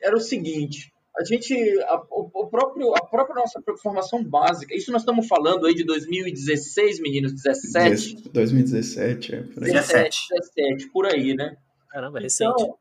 Era 0.00 0.16
o 0.16 0.20
seguinte: 0.20 0.91
a 1.16 1.24
gente, 1.24 1.54
a, 1.82 2.02
o 2.10 2.46
próprio, 2.46 2.94
a 2.94 3.04
própria 3.04 3.34
nossa 3.34 3.62
formação 3.82 4.24
básica, 4.24 4.74
isso 4.74 4.90
nós 4.90 5.02
estamos 5.02 5.28
falando 5.28 5.66
aí 5.66 5.74
de 5.74 5.84
2016, 5.84 7.00
meninos, 7.00 7.34
17? 7.34 8.30
2017, 8.30 9.34
é, 9.34 9.42
por 9.42 9.64
aí. 9.64 9.72
17, 9.72 10.18
17, 10.30 10.88
por 10.90 11.06
aí, 11.06 11.34
né? 11.34 11.56
Caramba, 11.90 12.18
é 12.18 12.22
recente. 12.22 12.50
Então, 12.50 12.78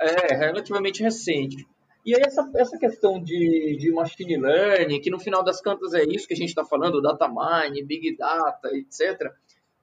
é, 0.00 0.34
relativamente 0.34 1.02
recente. 1.02 1.66
E 2.04 2.14
aí 2.14 2.22
essa, 2.24 2.48
essa 2.56 2.78
questão 2.78 3.22
de, 3.22 3.76
de 3.78 3.92
machine 3.92 4.36
learning, 4.36 5.00
que 5.00 5.10
no 5.10 5.18
final 5.18 5.42
das 5.42 5.60
contas 5.60 5.92
é 5.94 6.04
isso 6.04 6.26
que 6.26 6.34
a 6.34 6.36
gente 6.36 6.48
está 6.48 6.64
falando, 6.64 7.00
data 7.00 7.28
mine, 7.28 7.84
big 7.84 8.16
data, 8.16 8.68
etc. 8.76 9.32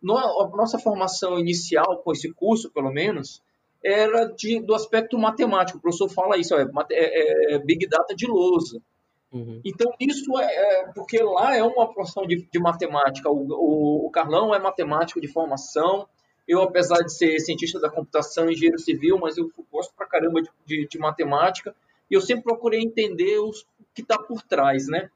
No, 0.02 0.18
a 0.18 0.50
nossa 0.56 0.80
formação 0.80 1.38
inicial 1.38 2.02
com 2.04 2.12
esse 2.12 2.32
curso, 2.34 2.72
pelo 2.72 2.92
menos, 2.92 3.42
era 3.84 4.26
de, 4.26 4.60
do 4.60 4.76
aspecto 4.76 5.18
matemático. 5.18 5.78
O 5.78 5.82
professor 5.82 6.10
fala 6.10 6.38
isso, 6.38 6.54
é, 6.56 6.68
é, 6.92 7.54
é 7.54 7.60
Big 7.60 7.88
Data 7.88 8.16
de 8.16 8.28
lousa. 8.28 8.82
Uhum. 9.32 9.62
Então, 9.64 9.92
isso 10.00 10.38
é, 10.40 10.46
é, 10.46 10.88
porque 10.94 11.22
lá 11.22 11.56
é 11.56 11.64
uma 11.64 11.92
porção 11.94 12.26
de, 12.26 12.48
de 12.52 12.60
matemática. 12.60 13.30
O, 13.30 13.46
o, 13.48 14.08
o, 14.08 14.12
Carlão 14.12 14.54
é 14.54 14.60
matemático 14.60 15.22
de 15.22 15.28
formação. 15.28 16.08
Eu, 16.48 16.62
apesar 16.64 16.98
de 17.04 17.14
ser 17.14 17.40
cientista 17.40 17.80
da 17.80 17.90
computação, 17.90 18.50
engenheiro 18.50 18.80
civil, 18.80 19.18
mas 19.20 19.38
eu 19.38 19.52
gosto 19.72 19.94
pra 19.96 20.08
caramba 20.08 20.42
de, 20.42 20.50
de, 20.66 20.88
de 20.88 20.98
matemática. 20.98 21.76
E 22.10 22.16
eu 22.16 22.22
sempre 22.22 22.44
procurei 22.44 22.82
entender 22.82 23.38
os, 23.40 23.62
o 23.62 23.86
que 23.94 24.02
está 24.02 24.18
por 24.18 24.42
trás, 24.42 24.88
né? 24.88 25.10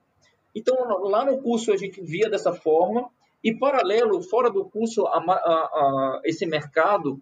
Então, 0.56 0.76
lá 1.10 1.26
no 1.26 1.42
curso 1.42 1.74
a 1.74 1.78
gente 1.78 2.00
via 2.02 2.30
dessa 2.30 2.54
forma. 2.54 3.10
E, 3.44 3.54
paralelo, 3.54 4.22
fora 4.22 4.50
do 4.50 4.64
curso, 4.64 5.06
a, 5.08 5.18
a, 5.18 5.22
a, 5.22 6.22
esse 6.24 6.46
mercado 6.46 7.20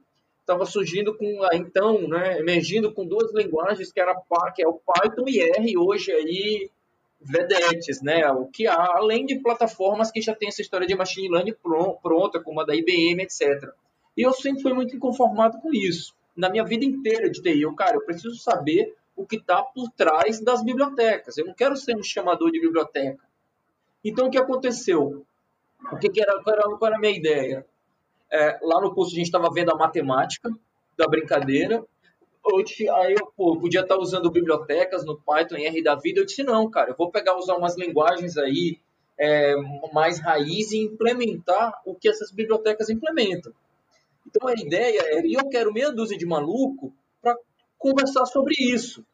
estava 0.52 0.66
surgindo 0.66 1.16
com 1.16 1.40
então, 1.54 2.08
né, 2.08 2.40
emergindo 2.40 2.94
com 2.94 3.06
duas 3.06 3.34
linguagens 3.34 3.92
que 3.92 4.00
era 4.00 4.14
que 4.54 4.64
é 4.64 4.68
o 4.68 4.74
Python 4.74 5.26
e 5.28 5.40
R, 5.40 5.78
hoje 5.78 6.12
aí 6.12 6.70
vedetes, 7.20 8.02
né, 8.02 8.28
o 8.32 8.48
que 8.48 8.68
há 8.68 8.98
além 8.98 9.26
de 9.26 9.40
plataformas 9.40 10.12
que 10.12 10.22
já 10.22 10.36
tem 10.36 10.50
essa 10.50 10.62
história 10.62 10.88
de 10.88 10.96
machine 10.96 11.30
learning 11.30 11.56
pronta, 12.02 12.40
como 12.40 12.60
a 12.60 12.66
da 12.66 12.76
IBM, 12.76 13.22
etc. 13.22 13.70
E 14.18 14.24
eu 14.24 14.34
sempre 14.34 14.62
fui 14.62 14.74
muito 14.74 14.96
inconformado 14.96 15.60
com 15.60 15.74
isso. 15.74 16.14
Na 16.36 16.50
minha 16.50 16.64
vida 16.64 16.84
inteira 16.84 17.30
de 17.30 17.42
TI, 17.42 17.62
eu, 17.62 17.74
cara, 17.76 17.96
eu 17.96 18.06
preciso 18.06 18.36
saber 18.36 18.94
o 19.16 19.26
que 19.26 19.36
está 19.36 19.62
por 19.62 19.90
trás 19.92 20.42
das 20.42 20.64
bibliotecas. 20.64 21.38
Eu 21.38 21.46
não 21.46 21.54
quero 21.54 21.76
ser 21.78 21.96
um 21.96 22.04
chamador 22.04 22.52
de 22.52 22.60
biblioteca. 22.60 23.24
Então, 24.04 24.28
o 24.28 24.32
que 24.32 24.38
aconteceu? 24.38 25.24
O 25.92 25.98
que, 25.98 26.10
que 26.10 26.22
era, 26.22 26.42
qual 26.42 26.56
era, 26.56 26.64
qual 26.64 26.88
era 26.88 26.96
a 26.96 27.00
minha 27.00 27.16
ideia? 27.16 27.66
É, 28.32 28.60
lá 28.62 28.80
no 28.80 28.94
curso 28.94 29.12
a 29.12 29.16
gente 29.16 29.26
estava 29.26 29.50
vendo 29.52 29.72
a 29.72 29.78
matemática 29.78 30.50
da 30.98 31.08
brincadeira. 31.08 31.84
Eu, 32.44 32.96
aí 32.96 33.14
eu 33.14 33.32
pô, 33.36 33.58
podia 33.60 33.82
estar 33.82 33.96
tá 33.96 34.02
usando 34.02 34.32
bibliotecas 34.32 35.06
no 35.06 35.20
Python 35.20 35.58
R 35.58 35.84
da 35.84 35.96
vida. 35.96 36.22
Eu 36.22 36.26
disse, 36.26 36.44
não, 36.44 36.70
cara, 36.70 36.92
eu 36.92 36.96
vou 36.96 37.12
pegar 37.12 37.38
usar 37.38 37.56
umas 37.56 37.78
linguagens 37.78 38.38
aí 38.38 38.80
é, 39.20 39.56
mais 39.94 40.20
raiz 40.20 40.72
e 40.72 40.80
implementar 40.80 41.82
o 41.86 41.94
que 41.94 42.10
essas 42.10 42.32
bibliotecas 42.32 42.90
implementam. 42.90 43.54
Então 44.26 44.48
a 44.48 44.54
ideia 44.54 45.02
é, 45.04 45.26
e 45.26 45.34
eu 45.34 45.48
quero 45.50 45.74
meia 45.74 45.92
dúzia 45.92 46.18
de 46.18 46.26
maluco 46.26 46.94
para 47.22 47.38
conversar 47.78 48.26
sobre 48.26 48.56
isso. 48.58 49.06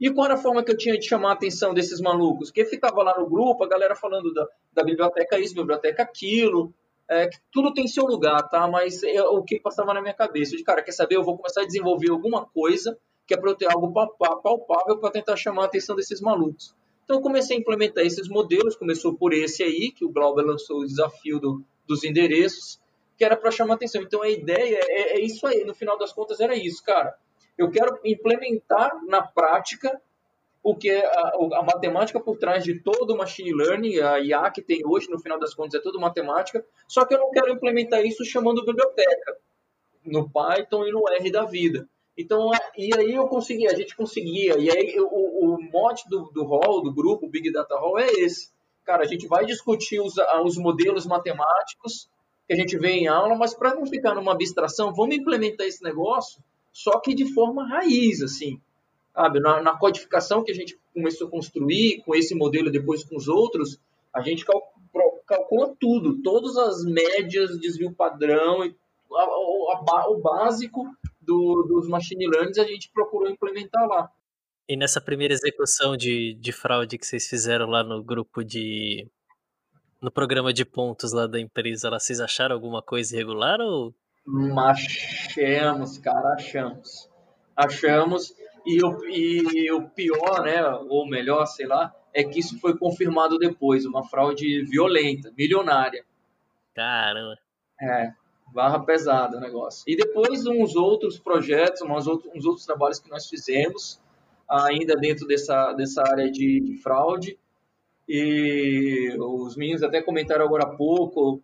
E 0.00 0.10
qual 0.10 0.26
era 0.26 0.34
a 0.34 0.38
forma 0.38 0.62
que 0.62 0.70
eu 0.70 0.76
tinha 0.76 0.96
de 0.96 1.06
chamar 1.06 1.30
a 1.30 1.32
atenção 1.34 1.74
desses 1.74 2.00
malucos? 2.00 2.50
Que 2.50 2.64
ficava 2.64 3.02
lá 3.02 3.18
no 3.18 3.28
grupo, 3.28 3.64
a 3.64 3.68
galera 3.68 3.96
falando 3.96 4.32
da, 4.32 4.46
da 4.72 4.84
biblioteca 4.84 5.38
isso, 5.38 5.54
biblioteca 5.54 6.02
aquilo, 6.02 6.72
é, 7.10 7.30
tudo 7.50 7.72
tem 7.72 7.88
seu 7.88 8.04
lugar, 8.04 8.48
tá? 8.48 8.68
Mas 8.68 9.02
é 9.02 9.22
o 9.22 9.42
que 9.42 9.58
passava 9.60 9.94
na 9.94 10.00
minha 10.00 10.14
cabeça. 10.14 10.56
De 10.56 10.62
cara, 10.62 10.82
quer 10.82 10.92
saber? 10.92 11.16
Eu 11.16 11.24
vou 11.24 11.36
começar 11.36 11.62
a 11.62 11.66
desenvolver 11.66 12.10
alguma 12.10 12.44
coisa 12.44 12.98
que 13.26 13.34
é 13.34 13.36
para 13.36 13.50
eu 13.50 13.54
ter 13.54 13.70
algo 13.70 13.92
palpável 13.92 14.98
para 14.98 15.10
tentar 15.10 15.36
chamar 15.36 15.62
a 15.62 15.66
atenção 15.66 15.94
desses 15.94 16.20
malucos. 16.20 16.74
Então 17.04 17.18
eu 17.18 17.22
comecei 17.22 17.56
a 17.56 17.60
implementar 17.60 18.04
esses 18.04 18.26
modelos, 18.28 18.74
começou 18.74 19.14
por 19.14 19.34
esse 19.34 19.62
aí, 19.62 19.92
que 19.92 20.04
o 20.04 20.10
Glauber 20.10 20.44
lançou 20.44 20.80
o 20.80 20.86
desafio 20.86 21.38
do, 21.38 21.62
dos 21.86 22.04
endereços, 22.04 22.80
que 23.18 23.24
era 23.24 23.36
para 23.36 23.50
chamar 23.50 23.74
a 23.74 23.76
atenção. 23.76 24.02
Então 24.02 24.22
a 24.22 24.30
ideia 24.30 24.78
é, 24.82 25.18
é 25.18 25.20
isso 25.20 25.46
aí, 25.46 25.62
no 25.64 25.74
final 25.74 25.98
das 25.98 26.12
contas 26.12 26.40
era 26.40 26.54
isso, 26.56 26.82
cara. 26.82 27.14
Eu 27.56 27.70
quero 27.70 27.98
implementar 28.04 28.92
na 29.06 29.20
prática 29.20 30.00
o 30.70 30.76
que 30.76 30.90
é 30.90 31.06
a, 31.06 31.32
a, 31.54 31.62
matemática 31.62 32.20
por 32.20 32.36
trás 32.36 32.62
de 32.62 32.78
todo 32.78 33.14
o 33.14 33.16
machine 33.16 33.54
learning, 33.54 34.00
a 34.00 34.20
IA 34.20 34.50
que 34.50 34.60
tem 34.60 34.82
hoje, 34.84 35.08
no 35.08 35.18
final 35.18 35.38
das 35.38 35.54
contas, 35.54 35.80
é 35.80 35.82
tudo 35.82 35.98
matemática, 35.98 36.62
só 36.86 37.06
que 37.06 37.14
eu 37.14 37.18
não 37.18 37.30
quero 37.30 37.50
implementar 37.50 38.04
isso 38.04 38.22
chamando 38.22 38.66
biblioteca, 38.66 39.38
no 40.04 40.28
Python 40.28 40.86
e 40.86 40.92
no 40.92 41.08
R 41.08 41.30
da 41.30 41.46
vida. 41.46 41.88
Então, 42.18 42.50
e 42.76 42.90
aí 42.94 43.14
eu 43.14 43.26
consegui, 43.28 43.66
a 43.66 43.74
gente 43.74 43.96
conseguia, 43.96 44.58
e 44.58 44.70
aí 44.70 44.94
o, 45.00 45.54
o 45.54 45.62
mote 45.72 46.06
do, 46.06 46.30
do 46.32 46.44
hall, 46.44 46.82
do 46.82 46.92
grupo 46.92 47.30
Big 47.30 47.50
Data 47.50 47.74
Hall 47.74 47.98
é 47.98 48.06
esse. 48.06 48.50
Cara, 48.84 49.04
a 49.04 49.06
gente 49.06 49.26
vai 49.26 49.46
discutir 49.46 50.00
os, 50.00 50.16
os 50.44 50.58
modelos 50.58 51.06
matemáticos 51.06 52.10
que 52.46 52.52
a 52.52 52.56
gente 52.56 52.76
vê 52.76 52.90
em 52.90 53.08
aula, 53.08 53.34
mas 53.36 53.54
para 53.54 53.74
não 53.74 53.86
ficar 53.86 54.14
numa 54.14 54.32
abstração, 54.32 54.92
vamos 54.92 55.16
implementar 55.16 55.66
esse 55.66 55.82
negócio, 55.82 56.42
só 56.70 57.00
que 57.00 57.14
de 57.14 57.32
forma 57.32 57.66
raiz, 57.66 58.20
assim 58.20 58.60
sabe? 59.18 59.40
Na, 59.40 59.60
na, 59.60 59.76
codificação 59.76 60.44
que 60.44 60.52
a 60.52 60.54
gente 60.54 60.78
começou 60.94 61.26
a 61.26 61.30
construir, 61.30 62.02
com 62.04 62.14
esse 62.14 62.36
modelo 62.36 62.70
depois 62.70 63.02
com 63.02 63.16
os 63.16 63.26
outros, 63.26 63.80
a 64.14 64.22
gente 64.22 64.46
calcula 65.26 65.74
tudo, 65.80 66.22
todas 66.22 66.56
as 66.56 66.84
médias, 66.84 67.58
desvio 67.58 67.92
padrão, 67.92 68.62
a, 68.62 69.22
a, 69.22 70.08
o 70.08 70.20
básico 70.22 70.86
do, 71.20 71.64
dos 71.64 71.88
machine 71.88 72.28
learning 72.28 72.60
a 72.60 72.64
gente 72.64 72.90
procurou 72.92 73.28
implementar 73.28 73.88
lá. 73.88 74.08
E 74.68 74.76
nessa 74.76 75.00
primeira 75.00 75.34
execução 75.34 75.96
de, 75.96 76.34
de 76.34 76.52
fraude 76.52 76.96
que 76.96 77.06
vocês 77.06 77.26
fizeram 77.26 77.66
lá 77.66 77.82
no 77.82 78.02
grupo 78.04 78.44
de. 78.44 79.08
no 80.00 80.12
programa 80.12 80.52
de 80.52 80.64
pontos 80.64 81.12
lá 81.12 81.26
da 81.26 81.40
empresa, 81.40 81.90
lá, 81.90 81.98
vocês 81.98 82.20
acharam 82.20 82.54
alguma 82.54 82.82
coisa 82.82 83.16
irregular 83.16 83.58
ou. 83.60 83.92
Achamos, 84.58 85.98
cara, 85.98 86.34
achamos. 86.34 87.08
Achamos. 87.56 88.34
E 88.68 88.84
o, 88.84 89.04
e 89.08 89.72
o 89.72 89.88
pior, 89.88 90.42
né, 90.42 90.62
ou 90.90 91.08
melhor, 91.08 91.46
sei 91.46 91.66
lá, 91.66 91.90
é 92.12 92.22
que 92.22 92.38
isso 92.38 92.60
foi 92.60 92.76
confirmado 92.76 93.38
depois, 93.38 93.86
uma 93.86 94.04
fraude 94.04 94.62
violenta, 94.66 95.32
milionária. 95.34 96.04
Caramba. 96.74 97.38
É, 97.80 98.12
barra 98.52 98.78
pesada 98.80 99.38
o 99.38 99.40
negócio. 99.40 99.84
E 99.86 99.96
depois 99.96 100.46
uns 100.46 100.76
outros 100.76 101.18
projetos, 101.18 101.80
uns 101.80 102.06
outros, 102.06 102.30
uns 102.34 102.44
outros 102.44 102.66
trabalhos 102.66 102.98
que 102.98 103.08
nós 103.08 103.26
fizemos, 103.26 103.98
ainda 104.46 104.94
dentro 104.96 105.26
dessa, 105.26 105.72
dessa 105.72 106.02
área 106.02 106.30
de, 106.30 106.60
de 106.60 106.76
fraude. 106.76 107.38
E 108.06 109.16
os 109.18 109.56
meninos 109.56 109.82
até 109.82 110.02
comentaram 110.02 110.44
agora 110.44 110.64
há 110.64 110.76
pouco, 110.76 111.40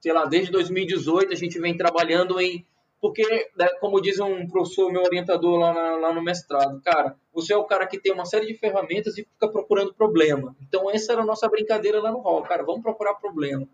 sei 0.00 0.14
lá, 0.14 0.24
desde 0.24 0.50
2018 0.50 1.34
a 1.34 1.36
gente 1.36 1.58
vem 1.60 1.76
trabalhando 1.76 2.40
em 2.40 2.64
porque, 3.02 3.50
né, 3.58 3.66
como 3.80 4.00
diz 4.00 4.20
um 4.20 4.46
professor, 4.46 4.92
meu 4.92 5.02
orientador 5.02 5.58
lá, 5.58 5.74
na, 5.74 5.96
lá, 5.96 6.14
no 6.14 6.22
mestrado, 6.22 6.80
cara, 6.82 7.16
você 7.34 7.52
é 7.52 7.56
o 7.56 7.64
cara 7.64 7.84
que 7.84 7.98
tem 7.98 8.12
uma 8.12 8.24
série 8.24 8.46
de 8.46 8.54
ferramentas 8.54 9.18
e 9.18 9.24
fica 9.24 9.48
procurando 9.48 9.92
problema. 9.92 10.54
Então, 10.62 10.88
essa 10.88 11.12
era 11.12 11.22
a 11.22 11.26
nossa 11.26 11.48
brincadeira 11.48 12.00
lá 12.00 12.12
no 12.12 12.20
hall, 12.20 12.42
cara, 12.42 12.62
vamos 12.62 12.80
procurar 12.80 13.14
problema. 13.14 13.66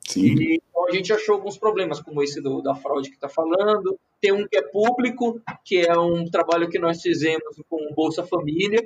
Sim. 0.00 0.22
E, 0.22 0.54
então, 0.56 0.88
a 0.88 0.90
gente 0.90 1.12
achou 1.12 1.36
alguns 1.36 1.56
problemas, 1.56 2.00
como 2.00 2.20
esse 2.20 2.40
do, 2.40 2.60
da 2.60 2.74
fraude 2.74 3.10
que 3.10 3.14
está 3.14 3.28
falando. 3.28 3.96
Tem 4.20 4.32
um 4.32 4.44
que 4.48 4.56
é 4.56 4.62
público, 4.62 5.40
que 5.64 5.78
é 5.78 5.96
um 5.96 6.28
trabalho 6.28 6.68
que 6.68 6.80
nós 6.80 7.00
fizemos 7.00 7.62
com 7.68 7.94
Bolsa 7.94 8.26
Família. 8.26 8.84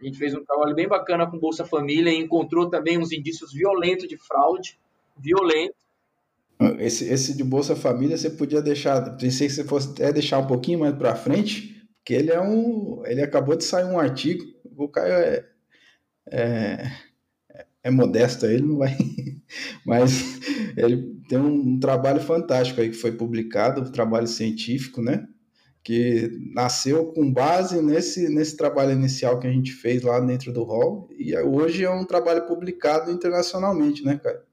A 0.00 0.04
gente 0.04 0.16
fez 0.16 0.32
um 0.32 0.44
trabalho 0.44 0.76
bem 0.76 0.86
bacana 0.86 1.28
com 1.28 1.40
Bolsa 1.40 1.64
Família 1.64 2.12
e 2.12 2.18
encontrou 2.18 2.70
também 2.70 2.98
uns 2.98 3.10
indícios 3.10 3.52
violentos 3.52 4.06
de 4.06 4.16
fraude, 4.16 4.78
violento. 5.16 5.87
Esse, 6.80 7.04
esse 7.04 7.36
de 7.36 7.44
Bolsa 7.44 7.76
Família 7.76 8.16
você 8.16 8.30
podia 8.30 8.60
deixar, 8.60 9.16
pensei 9.16 9.46
que 9.46 9.52
você 9.52 9.64
fosse 9.64 9.90
até 9.90 10.12
deixar 10.12 10.38
um 10.38 10.46
pouquinho 10.46 10.80
mais 10.80 10.94
para 10.94 11.14
frente, 11.14 11.86
porque 11.96 12.14
ele 12.14 12.32
é 12.32 12.40
um, 12.40 13.02
ele 13.06 13.22
acabou 13.22 13.54
de 13.54 13.62
sair 13.62 13.84
um 13.84 13.98
artigo, 13.98 14.44
o 14.76 14.88
Caio 14.88 15.12
é, 15.12 15.44
é, 16.30 16.92
é 17.84 17.90
modesto, 17.90 18.44
ele 18.46 18.62
não 18.62 18.78
vai, 18.78 18.96
mas 19.86 20.40
ele 20.76 21.20
tem 21.28 21.38
um, 21.38 21.74
um, 21.74 21.80
trabalho 21.80 22.20
fantástico 22.20 22.80
aí 22.80 22.90
que 22.90 22.96
foi 22.96 23.12
publicado, 23.12 23.82
um 23.82 23.92
trabalho 23.92 24.26
científico, 24.26 25.00
né? 25.00 25.28
que 25.88 26.30
nasceu 26.52 27.06
com 27.12 27.32
base 27.32 27.80
nesse, 27.80 28.28
nesse 28.28 28.56
trabalho 28.56 28.92
inicial 28.92 29.38
que 29.38 29.46
a 29.46 29.50
gente 29.50 29.72
fez 29.72 30.02
lá 30.02 30.20
dentro 30.20 30.52
do 30.52 30.62
hall 30.62 31.08
e 31.16 31.34
hoje 31.38 31.84
é 31.84 31.90
um 31.90 32.04
trabalho 32.04 32.46
publicado 32.46 33.10
internacionalmente, 33.10 34.04
né, 34.04 34.18
cara? 34.22 34.44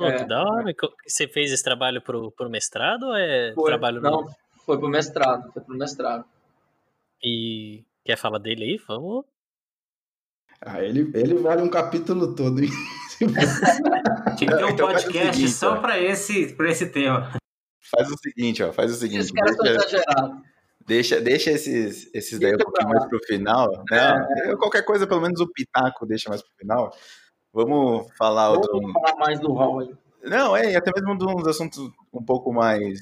Pô, 0.00 0.06
É. 0.08 0.18
que 0.18 0.24
da 0.24 0.42
hora. 0.42 0.74
Você 1.06 1.28
fez 1.28 1.52
esse 1.52 1.62
trabalho 1.62 2.00
pro, 2.00 2.30
pro 2.32 2.48
mestrado 2.50 3.04
ou 3.04 3.14
é 3.16 3.52
Foi, 3.54 3.64
trabalho 3.70 4.00
não, 4.00 4.10
novo? 4.10 4.34
foi 4.64 4.78
pro 4.78 4.88
mestrado, 4.88 5.52
foi 5.52 5.62
pro 5.62 5.76
mestrado. 5.76 6.24
E 7.22 7.84
quer 8.04 8.16
falar 8.16 8.38
dele 8.38 8.64
aí? 8.64 8.80
Vamos. 8.88 9.24
Ah, 10.60 10.82
ele, 10.82 11.10
ele 11.14 11.34
vale 11.34 11.62
um 11.62 11.68
capítulo 11.70 12.34
todo, 12.34 12.62
hein? 12.62 12.70
Tinha 14.38 14.50
que 14.50 14.56
ter 14.56 14.64
um 14.64 14.68
Então 14.72 14.86
podcast 14.88 15.34
seguinte, 15.36 15.48
só 15.52 15.76
para 15.80 15.98
esse, 16.00 16.54
pra 16.54 16.70
esse 16.70 16.86
tema. 16.90 17.30
Faz 17.90 18.10
o 18.10 18.16
seguinte, 18.18 18.62
ó. 18.62 18.72
Faz 18.72 18.92
o 18.92 18.94
seguinte. 18.94 19.20
Esses 19.20 19.32
caras 19.32 19.56
Deixa, 19.56 19.76
exagerados. 19.96 20.40
deixa, 20.86 21.20
deixa 21.20 21.50
esses, 21.50 22.10
esses 22.14 22.38
daí 22.38 22.54
um 22.54 22.58
pouquinho 22.58 22.88
mais 22.88 23.04
pro 23.06 23.18
final. 23.26 23.84
Né? 23.90 24.54
Qualquer 24.58 24.82
coisa, 24.84 25.06
pelo 25.06 25.20
menos 25.20 25.40
o 25.40 25.48
pitaco 25.52 26.06
deixa 26.06 26.28
mais 26.28 26.40
pro 26.42 26.52
final. 26.58 26.94
Vamos 27.52 28.06
falar 28.16 28.50
outro. 28.50 28.72
Vamos 28.72 28.92
falar 28.92 29.16
mais 29.16 29.40
do 29.40 29.52
hall 29.52 29.80
aí. 29.80 29.94
Não, 30.22 30.56
é, 30.56 30.72
e 30.72 30.76
até 30.76 30.92
mesmo 30.94 31.16
de 31.18 31.24
uns 31.24 31.46
assuntos 31.46 31.90
um 32.12 32.22
pouco 32.22 32.52
mais 32.52 33.00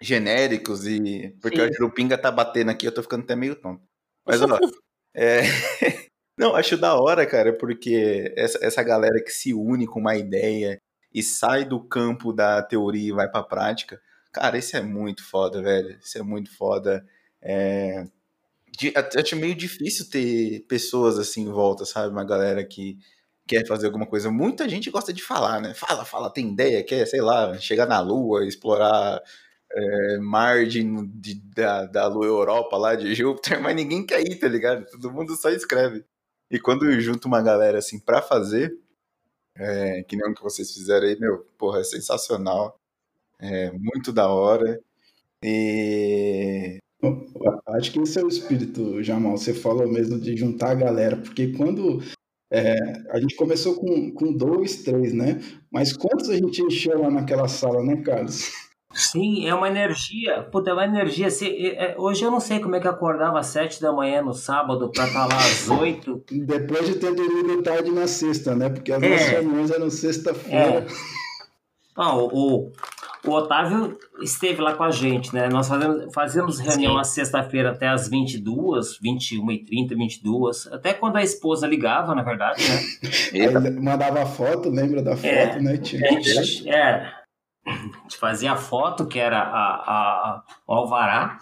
genéricos 0.00 0.86
e. 0.86 1.34
Porque 1.40 1.56
Sim. 1.56 1.70
o 1.70 1.72
Jurupinga 1.72 2.16
tá 2.18 2.30
batendo 2.30 2.70
aqui, 2.70 2.86
eu 2.86 2.94
tô 2.94 3.02
ficando 3.02 3.24
até 3.24 3.34
meio 3.34 3.56
tonto. 3.56 3.82
Mas, 4.24 4.40
ó, 4.42 4.46
é. 5.14 5.40
Não, 6.38 6.54
acho 6.54 6.76
da 6.76 6.94
hora, 6.94 7.26
cara, 7.26 7.52
porque 7.52 8.32
essa, 8.36 8.58
essa 8.62 8.80
galera 8.84 9.20
que 9.20 9.30
se 9.30 9.52
une 9.52 9.88
com 9.88 9.98
uma 9.98 10.14
ideia 10.16 10.80
e 11.12 11.20
sai 11.20 11.64
do 11.64 11.80
campo 11.82 12.32
da 12.32 12.62
teoria 12.62 13.08
e 13.08 13.12
vai 13.12 13.28
pra 13.28 13.42
prática, 13.42 14.00
cara, 14.32 14.56
isso 14.56 14.76
é 14.76 14.80
muito 14.80 15.24
foda, 15.24 15.60
velho. 15.60 15.98
Isso 16.00 16.16
é 16.16 16.22
muito 16.22 16.56
foda. 16.56 17.04
É... 17.42 18.04
de- 18.78 18.92
acho 18.96 19.36
meio 19.36 19.54
difícil 19.56 20.08
ter 20.08 20.60
pessoas 20.68 21.18
assim 21.18 21.42
em 21.42 21.50
volta, 21.50 21.84
sabe? 21.84 22.12
Uma 22.12 22.24
galera 22.24 22.64
que 22.64 22.98
quer 23.48 23.66
fazer 23.66 23.86
alguma 23.86 24.06
coisa. 24.06 24.30
Muita 24.30 24.68
gente 24.68 24.90
gosta 24.90 25.12
de 25.12 25.22
falar, 25.22 25.60
né? 25.60 25.74
Fala, 25.74 26.04
fala, 26.04 26.30
tem 26.30 26.50
ideia, 26.50 26.84
quer, 26.84 27.06
sei 27.06 27.20
lá, 27.20 27.56
chegar 27.58 27.86
na 27.86 28.00
Lua, 28.00 28.46
explorar 28.46 29.20
é, 29.72 30.18
margem 30.18 31.10
de, 31.14 31.34
da, 31.54 31.86
da 31.86 32.06
Lua 32.06 32.26
Europa 32.26 32.76
lá 32.76 32.94
de 32.94 33.12
Júpiter, 33.16 33.60
mas 33.60 33.74
ninguém 33.74 34.04
quer 34.06 34.20
ir, 34.20 34.36
tá 34.38 34.48
ligado? 34.48 34.86
Todo 34.90 35.12
mundo 35.12 35.34
só 35.36 35.50
escreve. 35.50 36.04
E 36.50 36.58
quando 36.58 37.00
junta 37.00 37.28
uma 37.28 37.42
galera 37.42 37.78
assim 37.78 37.98
pra 37.98 38.22
fazer, 38.22 38.78
é, 39.56 40.02
que 40.04 40.16
nem 40.16 40.30
o 40.30 40.34
que 40.34 40.42
vocês 40.42 40.72
fizeram 40.72 41.06
aí, 41.06 41.18
meu, 41.18 41.46
porra, 41.58 41.80
é 41.80 41.84
sensacional. 41.84 42.78
É 43.40 43.70
muito 43.72 44.12
da 44.12 44.28
hora. 44.28 44.80
E. 45.42 46.78
Acho 47.68 47.92
que 47.92 48.00
esse 48.00 48.18
é 48.18 48.24
o 48.24 48.28
espírito, 48.28 49.02
Jamal. 49.02 49.36
Você 49.36 49.54
falou 49.54 49.86
mesmo 49.88 50.18
de 50.18 50.36
juntar 50.36 50.70
a 50.70 50.74
galera, 50.74 51.16
porque 51.16 51.52
quando 51.52 52.02
é, 52.50 52.76
a 53.10 53.20
gente 53.20 53.34
começou 53.36 53.74
com, 53.74 54.10
com 54.12 54.32
dois, 54.32 54.82
três, 54.82 55.12
né? 55.12 55.40
Mas 55.70 55.92
quantos 55.92 56.28
a 56.30 56.36
gente 56.36 56.62
encheu 56.62 57.00
lá 57.00 57.10
naquela 57.10 57.46
sala, 57.48 57.82
né, 57.82 57.96
Carlos? 57.96 58.50
Sim, 58.94 59.46
é 59.46 59.54
uma 59.54 59.68
energia. 59.68 60.42
Puta, 60.44 60.70
é 60.70 60.72
uma 60.72 60.84
energia. 60.84 61.30
Se, 61.30 61.46
é, 61.46 61.92
é, 61.92 61.94
hoje 61.98 62.24
eu 62.24 62.30
não 62.30 62.40
sei 62.40 62.58
como 62.58 62.74
é 62.74 62.80
que 62.80 62.88
acordava 62.88 63.38
às 63.38 63.46
sete 63.48 63.80
da 63.82 63.92
manhã 63.92 64.22
no 64.22 64.32
sábado 64.32 64.90
pra 64.90 65.06
estar 65.06 65.26
lá 65.26 65.36
às 65.36 65.68
oito. 65.78 66.24
Depois 66.30 66.86
de 66.86 66.94
ter 66.94 67.14
dormido 67.14 67.62
tarde 67.62 67.90
na 67.90 68.06
sexta, 68.06 68.56
né? 68.56 68.70
Porque 68.70 68.90
as 68.90 69.02
É. 69.02 69.08
nossas 69.10 69.28
reuniões 69.28 69.70
eram 69.70 69.90
sexta-feira. 69.90 70.86
Ah, 71.94 72.16
o, 72.16 72.28
o, 72.32 72.72
o 73.26 73.30
Otávio 73.32 73.98
esteve 74.20 74.60
lá 74.60 74.74
com 74.74 74.84
a 74.84 74.90
gente, 74.90 75.34
né? 75.34 75.48
Nós 75.48 75.68
fazemos, 75.68 76.12
fazíamos 76.14 76.58
reunião 76.60 76.92
Sim. 76.92 76.96
na 76.98 77.04
sexta-feira 77.04 77.70
até 77.72 77.88
às 77.88 78.08
22, 78.08 78.98
21h30, 79.00 79.88
22 79.96 80.66
Até 80.68 80.94
quando 80.94 81.16
a 81.16 81.22
esposa 81.22 81.66
ligava, 81.66 82.14
na 82.14 82.22
verdade, 82.22 82.62
né? 82.68 82.80
Aí 83.58 83.70
mandava 83.80 84.24
foto, 84.26 84.68
lembra 84.70 85.02
da 85.02 85.16
foto, 85.16 85.26
É. 85.26 85.60
né? 85.60 85.76
Tinha 85.78 86.06
A 86.08 86.12
gente, 86.20 86.68
é, 86.68 87.12
a 87.66 87.72
gente 88.02 88.16
fazia 88.18 88.52
a 88.52 88.56
foto, 88.56 89.06
que 89.06 89.18
era 89.18 89.38
a, 89.40 89.74
a, 89.74 90.42
o 90.66 90.72
alvará, 90.74 91.38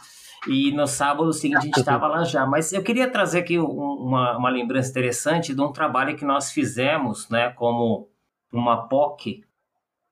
e 0.49 0.73
no 0.73 0.87
sábado 0.87 1.33
seguinte 1.33 1.59
a 1.59 1.63
gente 1.63 1.79
estava 1.79 2.07
lá 2.07 2.25
já. 2.25 2.47
Mas 2.47 2.73
eu 2.73 2.83
queria 2.83 3.11
trazer 3.11 3.41
aqui 3.41 3.59
um- 3.59 3.67
uma, 3.67 4.37
uma 4.39 4.49
lembrança 4.49 4.91
interessante 4.91 5.55
de 5.55 5.61
um 5.61 5.73
trabalho 5.73 6.17
que 6.17 6.25
nós 6.25 6.53
fizemos, 6.53 7.29
né, 7.29 7.51
como 7.51 8.09
uma 8.53 8.87
POC, 8.89 9.43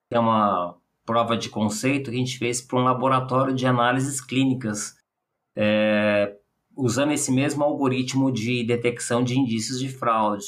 que 0.09 0.15
é 0.15 0.19
uma 0.19 0.77
prova 1.05 1.37
de 1.37 1.49
conceito 1.49 2.11
que 2.11 2.17
a 2.17 2.19
gente 2.19 2.39
fez 2.39 2.61
para 2.61 2.79
um 2.79 2.85
laboratório 2.85 3.55
de 3.55 3.67
análises 3.67 4.21
clínicas, 4.21 4.95
é, 5.55 6.35
usando 6.77 7.13
esse 7.13 7.31
mesmo 7.31 7.63
algoritmo 7.63 8.33
de 8.33 8.65
detecção 8.65 9.23
de 9.23 9.39
indícios 9.39 9.79
de 9.79 9.89
fraude. 9.89 10.47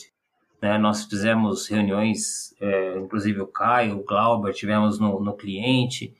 né? 0.61 0.79
Nós 0.79 1.05
fizemos 1.05 1.69
reuniões, 1.69 2.55
é, 2.61 2.99
inclusive 2.99 3.41
o 3.41 3.47
Caio, 3.47 3.99
o 3.99 4.05
Glauber, 4.05 4.53
tivemos 4.55 4.99
no, 4.99 5.21
no 5.21 5.35
cliente, 5.35 6.15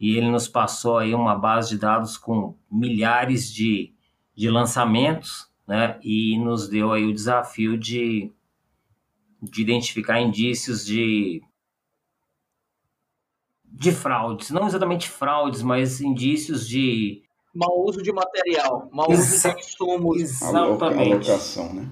e 0.00 0.16
ele 0.16 0.30
nos 0.30 0.46
passou 0.46 0.98
aí 0.98 1.14
uma 1.14 1.34
base 1.34 1.70
de 1.70 1.78
dados 1.78 2.16
com 2.16 2.54
milhares 2.70 3.52
de, 3.52 3.92
de 4.36 4.48
lançamentos, 4.48 5.48
né? 5.66 5.98
E 6.02 6.38
nos 6.38 6.68
deu 6.68 6.92
aí 6.92 7.04
o 7.04 7.12
desafio 7.12 7.76
de, 7.76 8.32
de 9.42 9.60
identificar 9.60 10.20
indícios 10.20 10.86
de 10.86 11.42
de 13.72 13.92
fraudes, 13.92 14.50
não 14.50 14.66
exatamente 14.66 15.08
fraudes, 15.08 15.62
mas 15.62 16.00
indícios 16.00 16.66
de 16.68 17.22
Mau 17.54 17.84
uso 17.86 18.02
de 18.02 18.12
material, 18.12 18.88
mau 18.92 19.10
uso 19.10 19.20
Exa- 19.20 19.54
de 19.54 19.60
insumos. 19.60 20.20
exatamente. 20.20 21.28
alocação, 21.30 21.72
né? 21.72 21.88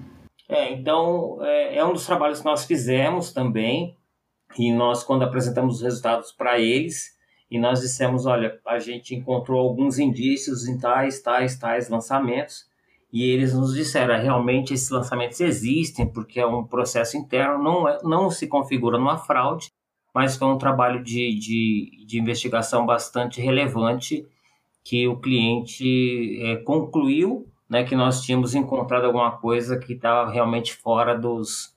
É, 0.47 0.71
então 0.71 1.39
é, 1.41 1.77
é 1.77 1.85
um 1.85 1.91
dos 1.91 2.05
trabalhos 2.05 2.39
que 2.39 2.45
nós 2.45 2.63
fizemos 2.65 3.33
também 3.33 3.97
e 4.57 4.71
nós 4.71 5.03
quando 5.03 5.23
apresentamos 5.23 5.77
os 5.77 5.81
resultados 5.81 6.31
para 6.31 6.57
eles 6.59 7.15
e 7.51 7.59
nós 7.59 7.81
dissemos, 7.81 8.25
olha, 8.25 8.57
a 8.65 8.79
gente 8.79 9.13
encontrou 9.15 9.59
alguns 9.59 9.97
indícios 9.99 10.67
em 10.67 10.77
tais, 10.77 11.21
tais, 11.21 11.57
tais 11.57 11.89
lançamentos 11.89 12.65
e 13.11 13.23
eles 13.23 13.53
nos 13.53 13.73
disseram, 13.73 14.13
"É, 14.13 14.21
realmente 14.21 14.73
esses 14.73 14.89
lançamentos 14.89 15.39
existem 15.41 16.05
porque 16.07 16.39
é 16.39 16.45
um 16.47 16.63
processo 16.65 17.17
interno, 17.17 17.61
não, 17.61 17.87
é, 17.89 17.97
não 18.03 18.29
se 18.29 18.47
configura 18.47 18.97
numa 18.97 19.17
fraude, 19.17 19.71
mas 20.17 20.35
foi 20.35 20.47
um 20.47 20.57
trabalho 20.57 21.03
de, 21.03 21.35
de, 21.37 22.05
de 22.07 22.19
investigação 22.19 22.87
bastante 22.87 23.39
relevante 23.39 24.27
que 24.83 25.07
o 25.07 25.19
cliente 25.19 26.39
é, 26.41 26.55
concluiu 26.55 27.47
né, 27.69 27.83
que 27.83 27.95
nós 27.95 28.21
tínhamos 28.23 28.55
encontrado 28.55 29.05
alguma 29.05 29.37
coisa 29.37 29.77
que 29.77 29.93
estava 29.93 30.31
realmente 30.31 30.73
fora 30.73 31.13
dos, 31.15 31.75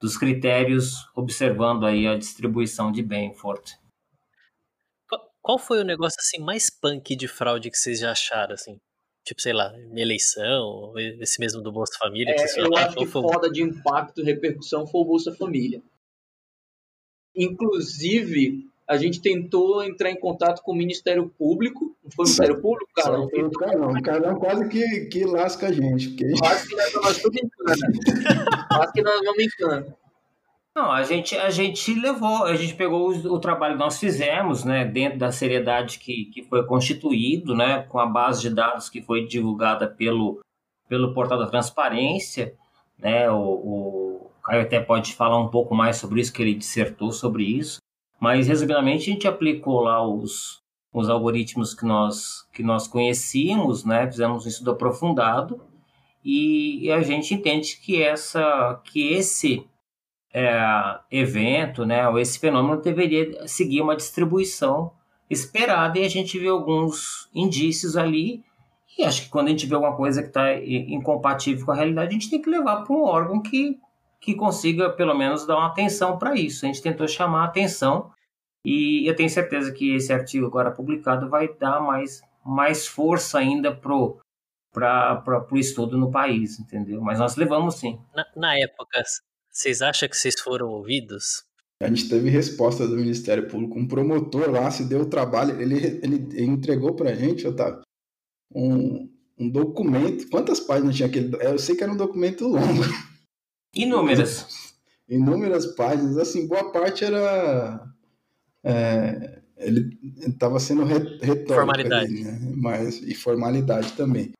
dos 0.00 0.16
critérios, 0.16 1.08
observando 1.16 1.84
aí 1.84 2.06
a 2.06 2.16
distribuição 2.16 2.92
de 2.92 3.02
Benford. 3.02 3.76
Qual- 5.08 5.28
Qual 5.42 5.58
foi 5.58 5.80
o 5.80 5.84
negócio 5.84 6.18
assim 6.20 6.38
mais 6.40 6.70
punk 6.70 7.16
de 7.16 7.26
fraude 7.26 7.68
que 7.68 7.76
vocês 7.76 7.98
já 7.98 8.12
acharam, 8.12 8.54
assim? 8.54 8.78
Tipo, 9.24 9.40
sei 9.40 9.52
lá, 9.52 9.72
eleição, 9.96 10.92
esse 11.20 11.40
mesmo 11.40 11.60
do 11.62 11.72
Bolsa 11.72 11.96
Família 11.98 12.32
É, 12.36 12.60
eu 12.60 12.76
acho 12.76 12.96
que 12.96 13.06
foi? 13.06 13.22
foda 13.22 13.50
de 13.50 13.62
impacto 13.62 14.20
e 14.20 14.24
repercussão 14.24 14.86
foi 14.86 15.00
o 15.00 15.04
Bolsa 15.04 15.34
Família. 15.34 15.82
Inclusive, 17.34 18.66
a 18.88 18.96
gente 18.96 19.20
tentou 19.20 19.82
entrar 19.82 20.10
em 20.10 20.18
contato 20.18 20.62
com 20.62 20.72
o 20.72 20.76
Ministério 20.76 21.32
Público. 21.38 21.96
Não 22.04 22.10
foi 22.10 22.24
o 22.24 22.28
Ministério 22.28 22.60
Público, 22.60 22.90
cara? 22.94 23.16
Só 23.16 23.28
foi 23.28 23.42
o 23.42 23.50
Carlão. 23.50 23.90
O 23.92 24.02
Carlão 24.02 24.38
quase 24.38 24.68
que, 24.68 25.06
que 25.06 25.24
lasca 25.24 25.68
a 25.68 25.72
gente. 25.72 26.08
Porque 26.10 26.32
Quase 26.38 26.68
que 26.68 26.76
nós 26.76 26.92
vamos 26.92 27.18
tudo 27.18 27.36
em 27.36 27.48
cana. 27.48 28.66
Quase 28.68 28.92
que 28.92 29.02
nós 29.02 29.20
vamos 29.24 29.42
em 29.42 29.48
cana. 29.48 29.96
Não, 30.74 30.90
a 30.90 31.02
gente, 31.02 31.36
a 31.36 31.50
gente 31.50 31.94
levou, 31.94 32.44
a 32.44 32.56
gente 32.56 32.74
pegou 32.74 33.10
o, 33.10 33.34
o 33.34 33.38
trabalho 33.38 33.74
que 33.74 33.80
nós 33.80 33.98
fizemos, 33.98 34.64
né, 34.64 34.86
dentro 34.86 35.18
da 35.18 35.30
seriedade 35.30 35.98
que, 35.98 36.26
que 36.32 36.42
foi 36.42 36.64
constituído, 36.64 37.54
né, 37.54 37.82
com 37.82 37.98
a 37.98 38.06
base 38.06 38.40
de 38.40 38.48
dados 38.48 38.88
que 38.88 39.02
foi 39.02 39.26
divulgada 39.26 39.86
pelo, 39.86 40.40
pelo 40.88 41.12
portal 41.12 41.38
da 41.38 41.46
transparência, 41.46 42.54
né, 42.98 43.30
o, 43.30 43.36
o 43.36 44.01
Caio 44.44 44.62
até 44.62 44.80
pode 44.80 45.14
falar 45.14 45.38
um 45.38 45.48
pouco 45.48 45.74
mais 45.74 45.96
sobre 45.96 46.20
isso, 46.20 46.32
que 46.32 46.42
ele 46.42 46.54
dissertou 46.54 47.12
sobre 47.12 47.44
isso, 47.44 47.80
mas 48.20 48.46
resumidamente 48.46 49.10
a 49.10 49.12
gente 49.12 49.28
aplicou 49.28 49.80
lá 49.80 50.04
os, 50.06 50.60
os 50.92 51.08
algoritmos 51.08 51.74
que 51.74 51.84
nós, 51.84 52.46
que 52.52 52.62
nós 52.62 52.86
conhecíamos, 52.86 53.84
né, 53.84 54.06
fizemos 54.10 54.44
um 54.44 54.48
estudo 54.48 54.72
aprofundado 54.72 55.60
e, 56.24 56.90
a 56.90 57.02
gente 57.02 57.34
entende 57.34 57.78
que 57.82 58.02
essa, 58.02 58.80
que 58.84 59.12
esse 59.12 59.66
é, 60.32 60.98
evento, 61.10 61.84
né, 61.84 62.08
ou 62.08 62.18
esse 62.18 62.38
fenômeno 62.38 62.80
deveria 62.80 63.46
seguir 63.48 63.80
uma 63.80 63.96
distribuição 63.96 64.92
esperada 65.28 65.98
e 65.98 66.04
a 66.04 66.08
gente 66.08 66.38
vê 66.38 66.48
alguns 66.48 67.28
indícios 67.34 67.96
ali 67.96 68.44
e 68.98 69.04
acho 69.04 69.22
que 69.22 69.28
quando 69.30 69.48
a 69.48 69.50
gente 69.50 69.66
vê 69.66 69.74
alguma 69.74 69.96
coisa 69.96 70.22
que 70.22 70.28
está 70.28 70.54
incompatível 70.54 71.64
com 71.64 71.72
a 71.72 71.74
realidade, 71.74 72.08
a 72.08 72.12
gente 72.12 72.30
tem 72.30 72.42
que 72.42 72.50
levar 72.50 72.82
para 72.82 72.94
um 72.94 73.02
órgão 73.02 73.40
que, 73.40 73.78
que 74.22 74.36
consiga 74.36 74.88
pelo 74.88 75.14
menos 75.14 75.44
dar 75.44 75.56
uma 75.56 75.66
atenção 75.66 76.16
para 76.16 76.36
isso. 76.36 76.64
A 76.64 76.68
gente 76.68 76.80
tentou 76.80 77.08
chamar 77.08 77.42
a 77.42 77.46
atenção 77.46 78.12
e 78.64 79.06
eu 79.08 79.16
tenho 79.16 79.28
certeza 79.28 79.72
que 79.72 79.96
esse 79.96 80.12
artigo 80.12 80.46
agora 80.46 80.70
publicado 80.70 81.28
vai 81.28 81.52
dar 81.52 81.80
mais, 81.80 82.22
mais 82.46 82.86
força 82.86 83.38
ainda 83.38 83.74
pro 83.74 84.18
para 84.72 85.46
o 85.50 85.58
estudo 85.58 85.98
no 85.98 86.10
país, 86.10 86.58
entendeu? 86.58 86.98
Mas 87.02 87.18
nós 87.18 87.36
levamos 87.36 87.74
sim. 87.74 88.00
Na, 88.14 88.24
na 88.34 88.58
época, 88.58 89.02
vocês 89.50 89.82
acham 89.82 90.08
que 90.08 90.16
vocês 90.16 90.40
foram 90.40 90.68
ouvidos? 90.68 91.44
A 91.78 91.88
gente 91.88 92.08
teve 92.08 92.30
resposta 92.30 92.88
do 92.88 92.96
Ministério 92.96 93.48
Público. 93.48 93.78
Um 93.78 93.86
promotor 93.86 94.50
lá 94.50 94.70
se 94.70 94.84
deu 94.84 95.02
o 95.02 95.10
trabalho, 95.10 95.60
ele, 95.60 96.00
ele 96.02 96.42
entregou 96.42 96.94
pra 96.94 97.12
gente, 97.12 97.46
Otávio, 97.46 97.82
um, 98.50 99.10
um 99.38 99.50
documento. 99.50 100.30
Quantas 100.30 100.58
páginas 100.58 100.96
tinha 100.96 101.08
aquele? 101.08 101.36
Eu 101.44 101.58
sei 101.58 101.76
que 101.76 101.82
era 101.82 101.92
um 101.92 101.96
documento 101.96 102.46
longo. 102.46 102.82
Inúmeras. 103.74 104.74
Inúmeras 105.08 105.66
páginas. 105.66 106.16
Assim, 106.18 106.46
boa 106.46 106.70
parte 106.72 107.04
era. 107.04 107.88
É, 108.64 109.40
ele 109.56 109.98
estava 110.26 110.58
sendo 110.58 110.84
retórico. 110.84 111.54
Formalidade. 111.54 112.12
Ali, 112.12 112.24
né? 112.24 112.52
Mas, 112.56 113.02
e 113.02 113.14
formalidade 113.14 113.92
também. 113.92 114.32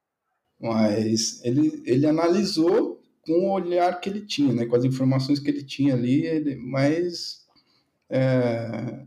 Mas 0.61 1.45
ele, 1.45 1.83
ele 1.85 2.07
analisou 2.07 3.03
com 3.23 3.33
o 3.33 3.53
olhar 3.53 4.01
que 4.01 4.09
ele 4.09 4.21
tinha, 4.21 4.53
né? 4.53 4.67
com 4.67 4.77
as 4.77 4.85
informações 4.85 5.39
que 5.39 5.49
ele 5.49 5.63
tinha 5.63 5.95
ali, 5.95 6.27
ele, 6.27 6.57
mas 6.57 7.47
é, 8.11 9.05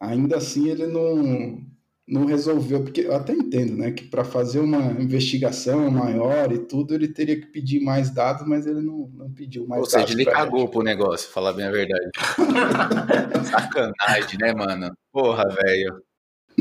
ainda 0.00 0.38
assim 0.38 0.68
ele 0.68 0.86
não, 0.86 1.62
não 2.08 2.24
resolveu, 2.24 2.82
porque 2.82 3.02
eu 3.02 3.14
até 3.14 3.34
entendo, 3.34 3.76
né, 3.76 3.90
que 3.90 4.04
para 4.04 4.24
fazer 4.24 4.60
uma 4.60 4.78
investigação 5.00 5.90
maior 5.90 6.50
e 6.50 6.58
tudo, 6.58 6.94
ele 6.94 7.08
teria 7.08 7.38
que 7.38 7.46
pedir 7.46 7.80
mais 7.80 8.10
dados, 8.10 8.46
mas 8.46 8.66
ele 8.66 8.80
não, 8.80 9.10
não 9.14 9.30
pediu 9.30 9.66
mais 9.66 9.82
Ou 9.82 9.88
dados. 9.88 10.08
seja, 10.08 10.18
ele 10.18 10.24
cagou 10.24 10.60
gente. 10.60 10.70
pro 10.70 10.82
negócio, 10.82 11.30
falar 11.30 11.52
bem 11.52 11.66
a 11.66 11.70
verdade. 11.70 12.10
Sacanagem, 13.44 14.38
né, 14.40 14.54
mano? 14.54 14.90
Porra, 15.12 15.44
velho. 15.62 16.02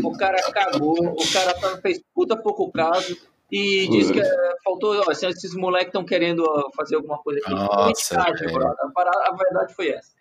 O 0.04 0.12
cara 0.18 0.38
cagou, 0.52 1.14
o 1.14 1.34
cara 1.34 1.78
fez 1.82 2.02
puta 2.14 2.36
pouco 2.36 2.70
caso 2.72 3.18
e 3.50 3.88
diz 3.90 4.12
que 4.12 4.20
é, 4.20 4.54
faltou, 4.64 5.02
ó, 5.08 5.12
esses 5.12 5.56
moleques 5.56 5.88
estão 5.88 6.04
querendo 6.04 6.44
fazer 6.76 6.98
alguma 6.98 7.18
coisa 7.20 7.40
aqui. 7.40 7.52
Nossa, 7.52 8.20
a, 8.20 8.28
a 8.28 9.36
verdade 9.36 9.74
foi 9.74 9.90
essa. 9.90 10.12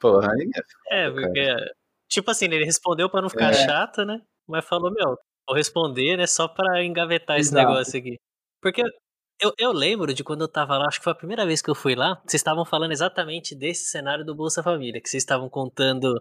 Porra, 0.00 0.32
aí 0.32 0.48
é, 0.90 1.10
porque, 1.10 1.56
tipo 2.08 2.30
assim, 2.30 2.44
ele 2.44 2.64
respondeu 2.64 3.10
para 3.10 3.22
não 3.22 3.28
ficar 3.28 3.50
é. 3.50 3.54
chato, 3.54 4.04
né? 4.04 4.20
Mas 4.48 4.64
falou, 4.64 4.92
meu, 4.92 5.16
vou 5.46 5.56
responder, 5.56 6.16
né, 6.16 6.26
só 6.26 6.48
para 6.48 6.84
engavetar 6.84 7.38
esse 7.38 7.50
Exato. 7.50 7.68
negócio 7.68 7.98
aqui. 7.98 8.16
Porque 8.60 8.82
eu, 9.40 9.52
eu 9.58 9.72
lembro 9.72 10.14
de 10.14 10.24
quando 10.24 10.42
eu 10.42 10.48
tava 10.48 10.78
lá, 10.78 10.86
acho 10.88 10.98
que 10.98 11.04
foi 11.04 11.12
a 11.12 11.16
primeira 11.16 11.44
vez 11.44 11.60
que 11.60 11.70
eu 11.70 11.74
fui 11.74 11.94
lá, 11.94 12.14
vocês 12.26 12.40
estavam 12.40 12.64
falando 12.64 12.92
exatamente 12.92 13.54
desse 13.54 13.84
cenário 13.86 14.24
do 14.24 14.34
Bolsa 14.34 14.62
Família, 14.62 15.00
que 15.00 15.08
vocês 15.08 15.22
estavam 15.22 15.48
contando, 15.48 16.20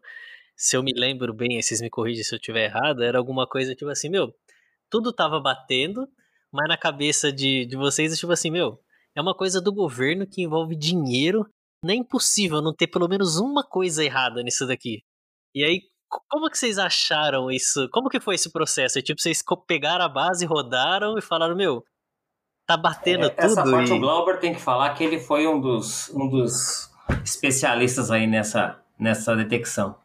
se 0.55 0.75
eu 0.75 0.83
me 0.83 0.91
lembro 0.93 1.33
bem, 1.33 1.61
vocês 1.61 1.81
me 1.81 1.89
corrigem 1.89 2.23
se 2.23 2.33
eu 2.35 2.37
estiver 2.37 2.65
errado, 2.65 3.03
era 3.03 3.17
alguma 3.17 3.47
coisa 3.47 3.75
tipo 3.75 3.89
assim, 3.89 4.09
meu, 4.09 4.33
tudo 4.89 5.13
tava 5.13 5.39
batendo, 5.39 6.07
mas 6.51 6.67
na 6.67 6.77
cabeça 6.77 7.31
de, 7.31 7.65
de 7.65 7.77
vocês 7.77 8.13
é 8.13 8.15
tipo 8.15 8.31
assim, 8.31 8.51
meu, 8.51 8.79
é 9.15 9.21
uma 9.21 9.35
coisa 9.35 9.61
do 9.61 9.73
governo 9.73 10.27
que 10.27 10.41
envolve 10.41 10.75
dinheiro, 10.75 11.47
não 11.83 11.93
é 11.93 11.97
impossível 11.97 12.61
não 12.61 12.73
ter 12.73 12.87
pelo 12.87 13.07
menos 13.07 13.37
uma 13.37 13.63
coisa 13.63 14.03
errada 14.03 14.43
nisso 14.43 14.67
daqui. 14.67 15.03
E 15.53 15.63
aí, 15.63 15.81
como 16.29 16.49
que 16.49 16.57
vocês 16.57 16.77
acharam 16.77 17.49
isso? 17.51 17.87
Como 17.91 18.09
que 18.09 18.19
foi 18.19 18.35
esse 18.35 18.51
processo? 18.51 18.99
É 18.99 19.01
tipo, 19.01 19.21
vocês 19.21 19.43
pegaram 19.67 20.05
a 20.05 20.09
base, 20.09 20.45
rodaram 20.45 21.17
e 21.17 21.21
falaram, 21.21 21.55
meu, 21.55 21.83
tá 22.65 22.77
batendo 22.77 23.25
é, 23.25 23.29
tudo. 23.29 23.45
Essa 23.45 23.63
parte 23.63 23.91
e... 23.91 23.93
o 23.93 23.99
Glauber 23.99 24.39
tem 24.39 24.53
que 24.53 24.61
falar 24.61 24.93
que 24.93 25.03
ele 25.03 25.19
foi 25.19 25.47
um 25.47 25.59
dos, 25.59 26.09
um 26.09 26.27
dos 26.27 26.89
especialistas 27.23 28.11
aí 28.11 28.27
nessa, 28.27 28.79
nessa 28.99 29.35
detecção. 29.35 29.95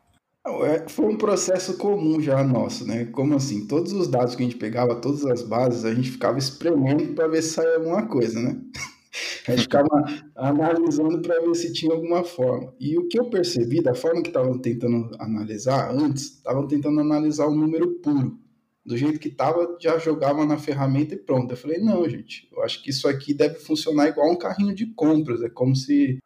É, 0.47 0.89
foi 0.89 1.07
um 1.07 1.19
processo 1.19 1.77
comum 1.77 2.21
já 2.21 2.43
nosso, 2.43 2.87
né? 2.87 3.05
Como 3.07 3.37
assim? 3.37 3.67
Todos 3.67 3.93
os 3.93 4.09
dados 4.09 4.35
que 4.35 4.43
a 4.43 4.47
gente 4.47 4.57
pegava, 4.57 4.95
todas 4.97 5.25
as 5.27 5.43
bases, 5.43 5.85
a 5.85 5.95
gente 5.95 6.11
ficava 6.11 6.39
espremendo 6.39 7.15
para 7.15 7.29
ver 7.29 7.43
se 7.43 7.51
saía 7.51 7.77
alguma 7.77 8.07
coisa, 8.07 8.41
né? 8.41 8.57
A 9.47 9.51
gente 9.53 9.63
ficava 9.63 9.89
analisando 10.37 11.21
para 11.21 11.41
ver 11.41 11.55
se 11.55 11.73
tinha 11.73 11.93
alguma 11.93 12.23
forma. 12.23 12.73
E 12.79 12.97
o 12.97 13.09
que 13.09 13.19
eu 13.19 13.29
percebi, 13.29 13.83
da 13.83 13.95
forma 13.95 14.23
que 14.23 14.29
estavam 14.29 14.59
tentando 14.59 15.11
analisar 15.19 15.93
antes, 15.93 16.37
estavam 16.37 16.67
tentando 16.67 17.01
analisar 17.01 17.47
o 17.47 17.55
número 17.55 17.91
puro. 18.01 18.39
Do 18.85 18.97
jeito 18.97 19.21
que 19.21 19.29
estava, 19.29 19.77
já 19.81 19.99
jogava 19.99 20.47
na 20.47 20.59
ferramenta 20.59 21.15
e 21.15 21.19
pronto. 21.19 21.53
Eu 21.53 21.57
falei, 21.57 21.79
não, 21.79 22.09
gente, 22.09 22.49
eu 22.53 22.63
acho 22.63 22.83
que 22.83 22.91
isso 22.91 23.09
aqui 23.09 23.35
deve 23.35 23.57
funcionar 23.57 24.09
igual 24.09 24.31
um 24.31 24.39
carrinho 24.39 24.75
de 24.75 24.87
compras. 24.87 25.43
É 25.43 25.49
como 25.49 25.75
se, 25.75 26.19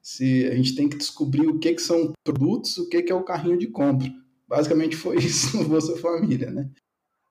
se 0.00 0.46
a 0.46 0.54
gente 0.54 0.74
tem 0.74 0.88
que 0.88 0.96
descobrir 0.96 1.46
o 1.46 1.58
que, 1.58 1.74
que 1.74 1.82
são 1.82 2.12
produtos, 2.24 2.76
o 2.78 2.88
que, 2.88 3.02
que 3.02 3.12
é 3.12 3.14
o 3.14 3.24
carrinho 3.24 3.56
de 3.56 3.68
compra. 3.68 4.12
Basicamente 4.46 4.96
foi 4.96 5.16
isso 5.16 5.56
no 5.56 5.64
Bolsa 5.68 5.96
Família, 5.96 6.50
né? 6.50 6.68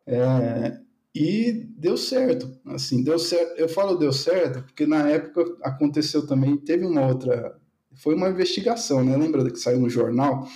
É, 0.08 0.80
e 1.14 1.52
deu 1.78 1.98
certo, 1.98 2.50
assim, 2.68 3.04
deu 3.04 3.20
certo. 3.20 3.60
Eu 3.60 3.68
falo 3.68 3.98
deu 3.98 4.14
certo 4.14 4.64
porque 4.64 4.86
na 4.86 5.10
época 5.10 5.58
aconteceu 5.62 6.26
também, 6.26 6.58
teve 6.58 6.86
uma 6.86 7.06
outra, 7.06 7.60
foi 7.96 8.16
uma 8.16 8.30
investigação, 8.30 9.04
né? 9.04 9.18
Lembra 9.18 9.50
que 9.52 9.60
saiu 9.60 9.80
no 9.80 9.90
jornal? 9.90 10.48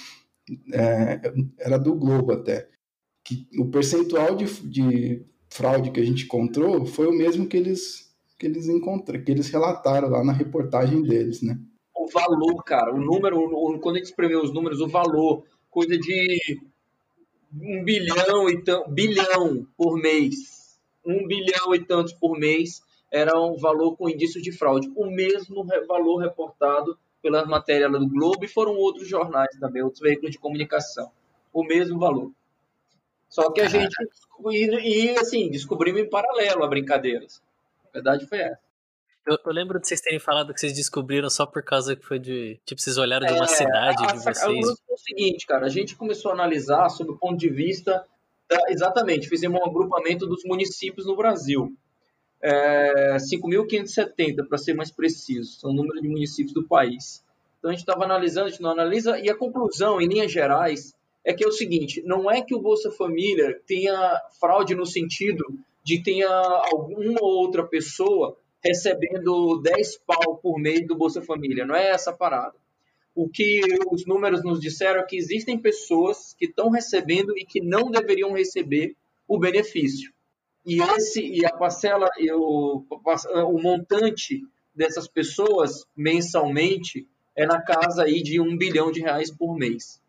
É, 0.74 1.22
era 1.60 1.78
do 1.78 1.96
Globo 1.96 2.32
até. 2.32 2.70
Que 3.24 3.48
o 3.60 3.70
percentual 3.70 4.36
de, 4.36 4.46
de 4.70 5.26
fraude 5.50 5.92
que 5.92 6.00
a 6.00 6.06
gente 6.06 6.26
encontrou 6.26 6.86
foi 6.86 7.08
o 7.08 7.18
mesmo 7.18 7.48
que 7.48 7.58
eles 7.58 8.06
que 8.38 8.46
eles 8.46 8.68
encontraram, 8.68 9.24
que 9.24 9.32
eles 9.32 9.50
relataram 9.50 10.10
lá 10.10 10.24
na 10.24 10.34
reportagem 10.34 11.02
deles, 11.02 11.42
né? 11.42 11.58
O 11.96 12.08
valor, 12.08 12.64
cara, 12.66 12.94
o 12.94 13.00
número, 13.00 13.80
quando 13.80 13.96
a 13.96 14.00
gente 14.00 14.14
os 14.42 14.54
números, 14.54 14.82
o 14.82 14.88
valor, 14.90 15.46
coisa 15.70 15.98
de 15.98 16.60
um 17.62 17.84
bilhão 17.84 18.50
e 18.50 18.64
tanto, 18.64 18.90
bilhão 18.90 19.66
por 19.78 19.98
mês, 19.98 20.80
um 21.06 21.26
bilhão 21.28 21.74
e 21.74 21.80
tantos 21.80 22.14
por 22.14 22.38
mês 22.38 22.82
era 23.12 23.40
um 23.40 23.56
valor 23.56 23.96
com 23.96 24.10
indícios 24.10 24.44
de 24.44 24.52
fraude. 24.52 24.92
O 24.96 25.06
mesmo 25.06 25.66
valor 25.88 26.18
reportado 26.18 26.98
pela 27.22 27.46
matéria 27.46 27.90
do 27.90 28.08
Globo 28.10 28.44
e 28.44 28.48
foram 28.48 28.74
outros 28.76 29.08
jornais 29.08 29.56
também, 29.60 29.82
outros 29.82 30.02
veículos 30.02 30.32
de 30.32 30.40
comunicação. 30.40 31.12
O 31.54 31.64
mesmo 31.64 31.98
valor. 31.98 32.32
Só 33.30 33.52
que 33.52 33.62
a 33.62 33.68
gente, 33.68 33.96
e, 34.52 34.66
e 34.66 35.18
assim, 35.18 35.50
descobrimos 35.50 36.02
em 36.02 36.10
paralelo 36.10 36.64
a 36.64 36.68
brincadeiras. 36.68 37.42
A 37.90 37.94
verdade 37.94 38.28
foi 38.28 38.40
essa. 38.40 38.65
Eu, 39.26 39.40
eu, 39.44 39.52
lembro 39.52 39.80
de 39.80 39.88
vocês 39.88 40.02
terem 40.02 40.20
falado 40.20 40.54
que 40.54 40.60
vocês 40.60 40.74
descobriram 40.74 41.30
só 41.30 41.48
por 41.48 41.64
causa 41.64 41.96
que 41.96 42.06
foi 42.06 42.20
de. 42.20 42.60
Tipo, 42.64 42.80
vocês 42.80 42.98
olharam 42.98 43.26
de 43.26 43.34
uma 43.34 43.46
é, 43.46 43.48
cidade 43.48 44.04
a, 44.04 44.12
de 44.14 44.24
vocês. 44.24 44.66
O 44.88 44.98
seguinte, 44.98 45.48
cara, 45.48 45.66
a 45.66 45.70
gente 45.70 45.96
começou 45.96 46.32
a 46.32 46.34
analisar 46.36 46.90
sob 46.90 47.12
o 47.12 47.18
ponto 47.18 47.38
de 47.38 47.50
vista. 47.50 48.06
Da, 48.48 48.60
exatamente, 48.70 49.28
fizemos 49.28 49.60
um 49.60 49.66
agrupamento 49.66 50.28
dos 50.28 50.44
municípios 50.46 51.08
no 51.08 51.16
Brasil. 51.16 51.76
É, 52.40 53.18
5.570, 53.18 54.48
para 54.48 54.58
ser 54.60 54.76
mais 54.76 54.92
preciso, 54.92 55.60
são 55.60 55.72
o 55.72 55.74
número 55.74 56.00
de 56.00 56.08
municípios 56.08 56.54
do 56.54 56.68
país. 56.68 57.24
Então 57.58 57.72
a 57.72 57.74
gente 57.74 57.82
estava 57.82 58.04
analisando, 58.04 58.46
a 58.46 58.50
gente 58.50 58.62
não 58.62 58.70
analisa, 58.70 59.18
e 59.18 59.28
a 59.28 59.36
conclusão, 59.36 60.00
em 60.00 60.08
linhas 60.08 60.32
gerais, 60.32 60.94
é 61.24 61.34
que 61.34 61.44
é 61.44 61.48
o 61.48 61.52
seguinte: 61.52 62.04
não 62.06 62.30
é 62.30 62.44
que 62.44 62.54
o 62.54 62.62
Bolsa 62.62 62.92
Família 62.92 63.60
tenha 63.66 64.22
fraude 64.40 64.76
no 64.76 64.86
sentido 64.86 65.44
de 65.84 66.04
tenha 66.04 66.30
alguma 66.30 67.24
outra 67.24 67.64
pessoa 67.66 68.38
recebendo 68.66 69.62
10 69.62 69.98
pau 70.00 70.38
por 70.38 70.58
mês 70.60 70.86
do 70.88 70.96
Bolsa 70.96 71.22
Família. 71.22 71.66
Não 71.66 71.76
é 71.76 71.90
essa 71.90 72.10
a 72.10 72.16
parada. 72.16 72.56
O 73.14 73.30
que 73.30 73.62
os 73.92 74.06
números 74.06 74.44
nos 74.44 74.60
disseram 74.60 75.00
é 75.00 75.06
que 75.06 75.16
existem 75.16 75.58
pessoas 75.58 76.36
que 76.38 76.46
estão 76.46 76.70
recebendo 76.70 77.38
e 77.38 77.46
que 77.46 77.62
não 77.62 77.90
deveriam 77.92 78.34
receber 78.34 78.96
o 79.28 79.40
benefício. 79.40 80.12
E 80.66 80.82
esse 80.82 81.22
e 81.22 81.46
a 81.46 81.54
parcela 81.54 82.10
e 82.18 82.32
o, 82.32 82.84
o 83.48 83.62
montante 83.62 84.44
dessas 84.76 85.08
pessoas 85.08 85.86
mensalmente 85.96 87.08
é 87.36 87.46
na 87.46 87.62
casa 87.62 88.04
aí 88.04 88.22
de 88.22 88.42
um 88.42 88.58
bilhão 88.58 88.92
de 88.92 89.00
reais 89.00 89.32
por 89.32 89.56
mês. 89.56 90.02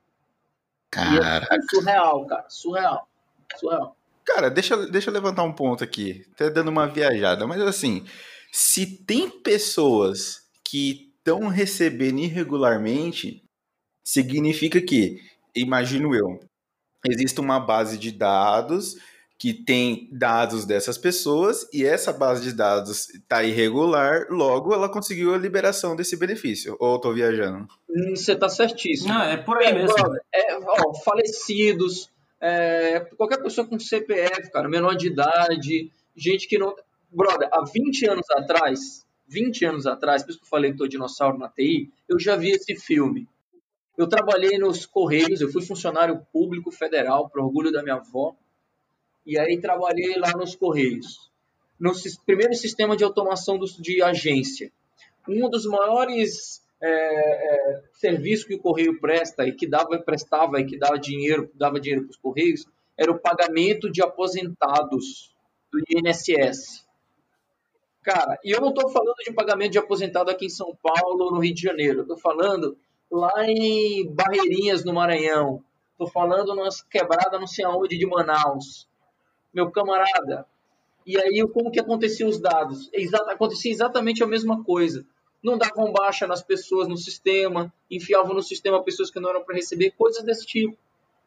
Caraca. 0.91 1.55
É 1.55 1.59
surreal, 1.71 2.27
cara. 2.27 2.47
Surreal. 2.49 3.09
Surreal. 3.57 3.97
Cara, 4.25 4.51
deixa, 4.51 4.77
deixa 4.89 5.11
eu 5.11 5.15
levantar 5.15 5.45
um 5.45 5.53
ponto 5.53 5.85
aqui. 5.85 6.27
Até 6.33 6.51
dando 6.51 6.69
uma 6.69 6.89
viajada, 6.89 7.47
mas 7.47 7.61
assim, 7.61 8.05
se 8.53 8.87
tem 9.05 9.31
pessoas 9.31 10.43
que 10.65 11.13
estão 11.19 11.49
recebendo 11.49 12.21
irregularmente, 12.21 13.43
significa 14.05 14.81
que, 14.81 15.21
imagino 15.55 16.15
eu, 16.15 16.41
existe 17.05 17.41
uma 17.41 17.59
base 17.59 17.99
de 17.99 18.13
dados 18.13 18.97
que 19.39 19.53
tem 19.53 20.09
dados 20.13 20.65
dessas 20.65 20.97
pessoas 20.97 21.69
e 21.73 21.85
essa 21.85 22.13
base 22.13 22.43
de 22.43 22.53
dados 22.53 23.11
está 23.11 23.43
irregular, 23.43 24.27
logo 24.31 24.73
ela 24.73 24.89
conseguiu 24.89 25.35
a 25.35 25.39
liberação 25.39 25.95
desse 25.95 26.17
benefício. 26.17 26.77
Ou 26.81 26.97
estou 26.97 27.13
viajando? 27.13 27.69
Você 28.15 28.33
está 28.33 28.49
certíssimo. 28.49 29.13
Não, 29.13 29.23
é 29.23 29.37
por 29.37 29.59
aí 29.59 29.75
mesmo. 29.75 29.95
É, 30.33 30.57
ó, 30.57 30.95
falecidos, 31.05 32.11
é, 32.41 33.01
qualquer 33.17 33.43
pessoa 33.43 33.67
com 33.67 33.79
CPF, 33.79 34.51
cara, 34.51 34.69
menor 34.69 34.95
de 34.95 35.09
idade, 35.09 35.91
gente 36.17 36.49
que 36.49 36.59
não. 36.59 36.75
Brother, 37.17 37.49
há 37.51 37.65
20 37.65 38.11
anos 38.11 38.31
atrás, 38.31 39.07
20 39.27 39.65
anos 39.65 39.87
atrás, 39.87 40.23
por 40.23 40.31
isso 40.31 40.39
que 40.39 40.45
eu 40.45 40.51
falei 40.51 40.73
que 40.73 40.77
tô 40.77 40.87
dinossauro 40.87 41.39
na 41.39 41.49
TI, 41.49 41.91
eu 42.07 42.21
já 42.21 42.37
vi 42.37 42.51
esse 42.51 42.77
filme. 42.77 43.27
Eu 43.97 44.07
trabalhei 44.07 44.59
nos 44.59 44.85
Correios, 44.85 45.41
eu 45.41 45.51
fui 45.51 45.63
funcionário 45.63 46.27
público 46.31 46.71
federal, 46.71 47.31
por 47.31 47.41
orgulho 47.41 47.73
da 47.73 47.83
minha 47.83 47.95
avó. 47.95 48.37
E 49.25 49.39
aí 49.39 49.59
trabalhei 49.59 50.19
lá 50.19 50.33
nos 50.33 50.55
Correios. 50.55 51.31
No 51.81 51.93
primeiro 52.27 52.55
sistema 52.55 52.95
de 52.95 53.03
automação 53.03 53.59
de 53.59 54.03
agência. 54.03 54.71
Um 55.27 55.49
dos 55.49 55.65
maiores 55.65 56.63
é, 56.83 56.89
é, 56.89 57.83
serviços 57.95 58.47
que 58.47 58.55
o 58.55 58.61
Correio 58.61 59.01
presta 59.01 59.47
e 59.47 59.53
que 59.53 59.67
dava, 59.67 59.99
prestava 59.99 60.61
e 60.61 60.67
que 60.67 60.79
dava 60.79 60.99
dinheiro, 60.99 61.51
dava 61.55 61.81
dinheiro 61.81 62.05
para 62.05 62.11
os 62.11 62.19
Correios 62.19 62.67
era 62.97 63.11
o 63.11 63.19
pagamento 63.19 63.91
de 63.91 64.03
aposentados 64.03 65.35
do 65.71 65.79
INSS. 65.91 66.86
Cara, 68.07 68.39
e 68.45 68.53
eu 68.53 68.61
não 68.61 68.69
estou 68.69 68.89
falando 68.89 69.17
de 69.17 69.33
pagamento 69.33 69.73
de 69.73 69.79
aposentado 69.79 70.31
aqui 70.31 70.47
em 70.47 70.49
São 70.49 70.79
Paulo 70.81 71.25
ou 71.25 71.33
no 71.33 71.41
Rio 71.41 71.53
de 71.53 71.63
Janeiro. 71.63 72.03
Estou 72.03 72.17
falando 72.17 72.79
lá 73.11 73.45
em 73.45 74.09
Barreirinhas, 74.09 74.85
no 74.85 74.95
Maranhão. 74.95 75.61
Estou 75.91 76.07
falando 76.07 76.55
nas 76.55 76.81
quebradas 76.83 77.41
não 77.41 77.49
sei 77.49 77.65
aonde 77.65 77.99
de 77.99 78.07
Manaus. 78.07 78.87
Meu 79.53 79.73
camarada. 79.73 80.47
E 81.05 81.21
aí, 81.21 81.45
como 81.53 81.73
que 81.73 81.81
aconteciam 81.81 82.29
os 82.29 82.39
dados? 82.39 82.89
Exa 82.93 83.19
acontecia 83.29 83.73
exatamente 83.73 84.23
a 84.23 84.27
mesma 84.29 84.63
coisa. 84.63 85.05
Não 85.43 85.59
davam 85.59 85.93
baixa 85.93 86.29
nas 86.29 86.45
pessoas 86.45 86.87
no 86.87 86.97
sistema, 86.97 87.75
enfiavam 87.91 88.35
no 88.35 88.43
sistema 88.43 88.85
pessoas 88.85 89.11
que 89.11 89.19
não 89.19 89.31
eram 89.31 89.43
para 89.43 89.57
receber, 89.57 89.91
coisas 89.99 90.23
desse 90.23 90.47
tipo. 90.47 90.79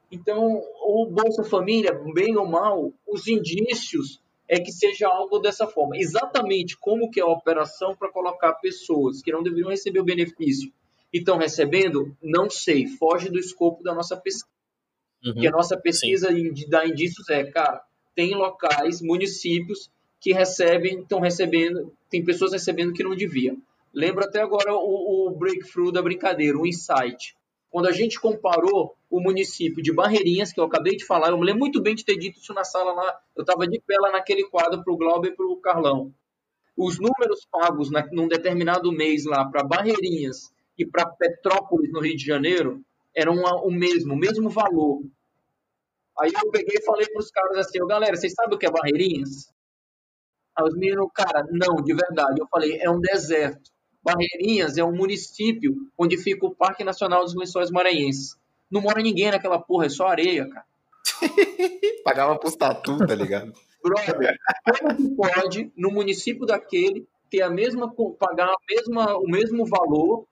Então, 0.10 0.64
o 0.82 1.06
Bolsa 1.08 1.44
Família, 1.44 1.92
bem 2.14 2.38
ou 2.38 2.48
mal, 2.48 2.94
os 3.06 3.28
indícios 3.28 4.22
é 4.50 4.60
que 4.60 4.72
seja 4.72 5.08
algo 5.08 5.38
dessa 5.38 5.68
forma. 5.68 5.96
Exatamente 5.96 6.76
como 6.76 7.12
que 7.12 7.20
é 7.20 7.24
a 7.24 7.28
operação 7.28 7.96
para 7.96 8.12
colocar 8.12 8.54
pessoas 8.54 9.22
que 9.22 9.32
não 9.32 9.44
deveriam 9.44 9.70
receber 9.70 10.00
o 10.00 10.04
benefício 10.04 10.74
e 11.14 11.20
estão 11.20 11.38
recebendo, 11.38 12.18
não 12.22 12.50
sei, 12.50 12.88
foge 12.88 13.30
do 13.30 13.38
escopo 13.38 13.84
da 13.84 13.94
nossa 13.94 14.18
pesquisa. 14.18 14.50
Uhum. 15.24 15.34
Que 15.36 15.48
a 15.48 15.52
nossa 15.52 15.78
pesquisa 15.78 16.34
de 16.34 16.68
dar 16.68 16.88
indícios 16.88 17.30
é, 17.30 17.44
cara, 17.44 17.84
tem 18.16 18.34
locais, 18.34 19.02
municípios 19.02 19.92
que 20.20 20.34
recebem, 20.34 21.02
estão 21.02 21.20
recebendo, 21.20 21.94
tem 22.10 22.26
pessoas 22.26 22.52
recebendo 22.52 22.94
que 22.94 23.04
não 23.04 23.16
deviam. 23.16 23.58
Lembro 23.94 24.24
até 24.24 24.42
agora 24.42 24.74
o, 24.74 25.28
o 25.28 25.32
breakthrough 25.32 25.92
da 25.92 26.02
brincadeira, 26.02 26.58
o 26.58 26.66
insight. 26.66 27.36
Quando 27.70 27.88
a 27.88 27.92
gente 27.92 28.20
comparou 28.20 28.96
o 29.10 29.20
município 29.20 29.82
de 29.82 29.92
Barreirinhas, 29.92 30.54
que 30.54 30.60
eu 30.60 30.66
acabei 30.66 30.96
de 30.96 31.06
falar, 31.06 31.30
eu 31.30 31.38
me 31.38 31.46
lembro 31.46 31.62
muito 31.62 31.82
bem 31.82 31.96
de 31.96 32.06
ter 32.06 32.18
dito 32.18 32.40
isso 32.40 32.54
na 32.54 32.64
sala 32.64 32.94
lá, 32.94 33.20
eu 33.36 33.42
estava 33.42 33.68
de 33.68 33.80
pé 33.82 33.96
lá 34.00 34.12
naquele 34.12 34.44
quadro 34.44 34.84
para 34.84 34.94
o 34.94 34.98
Glauber 34.98 35.30
e 35.30 35.36
para 35.36 35.46
o 35.46 35.58
Carlão. 35.58 36.14
Os 36.78 37.00
números 37.00 37.46
pagos 37.52 37.90
na, 37.92 38.06
num 38.12 38.28
determinado 38.28 38.92
mês 38.92 39.26
lá 39.26 39.44
para 39.46 39.64
Barreirinhas 39.64 40.54
e 40.78 40.86
para 40.86 41.06
Petrópolis, 41.06 41.92
no 41.92 42.00
Rio 42.00 42.16
de 42.16 42.26
Janeiro, 42.26 42.82
eram 43.16 43.36
o 43.36 43.72
mesmo, 43.72 44.14
o 44.14 44.18
mesmo 44.18 44.50
valor. 44.50 45.02
Aí 46.20 46.32
eu 46.34 46.52
peguei 46.52 46.78
e 46.78 46.86
falei 46.86 47.08
para 47.08 47.20
os 47.20 47.32
caras 47.32 47.58
assim, 47.58 47.82
"Ô, 47.82 47.88
galera, 47.88 48.16
vocês 48.16 48.34
sabem 48.34 48.56
o 48.56 48.60
que 48.60 48.66
é 48.66 48.72
Barreirinhas? 48.72 49.52
Aí 50.56 50.66
os 50.66 50.76
meninos, 50.76 51.10
cara, 51.14 51.46
não, 51.52 51.82
de 51.82 51.94
verdade. 51.94 52.40
Eu 52.40 52.48
falei, 52.48 52.78
é 52.80 52.90
um 52.90 53.00
deserto. 53.00 53.72
Barreirinhas 54.04 54.78
é 54.78 54.84
um 54.84 54.96
município 54.96 55.76
onde 55.98 56.18
fica 56.18 56.46
o 56.46 56.56
Parque 56.56 56.84
Nacional 56.84 57.24
dos 57.24 57.36
Lençóis 57.36 57.72
Maranhenses. 57.72 58.38
Não 58.70 58.82
mora 58.82 59.02
ninguém 59.02 59.32
naquela 59.32 59.60
porra, 59.60 59.86
é 59.86 59.90
só 59.90 60.08
areia, 60.08 60.48
cara. 60.48 60.66
Pagava 62.04 62.38
pros 62.38 62.56
tatu, 62.56 62.98
tá 63.06 63.16
ligado? 63.16 63.54
Brother, 63.84 64.38
como 64.66 64.96
que 64.96 65.16
pode, 65.16 65.72
no 65.76 65.90
município 65.90 66.46
daquele, 66.46 67.08
ter 67.30 67.42
a 67.42 67.50
mesma, 67.50 67.94
pagar 68.20 68.48
a 68.48 68.58
mesma, 68.70 69.18
o 69.18 69.28
mesmo 69.28 69.66
valor 69.66 70.26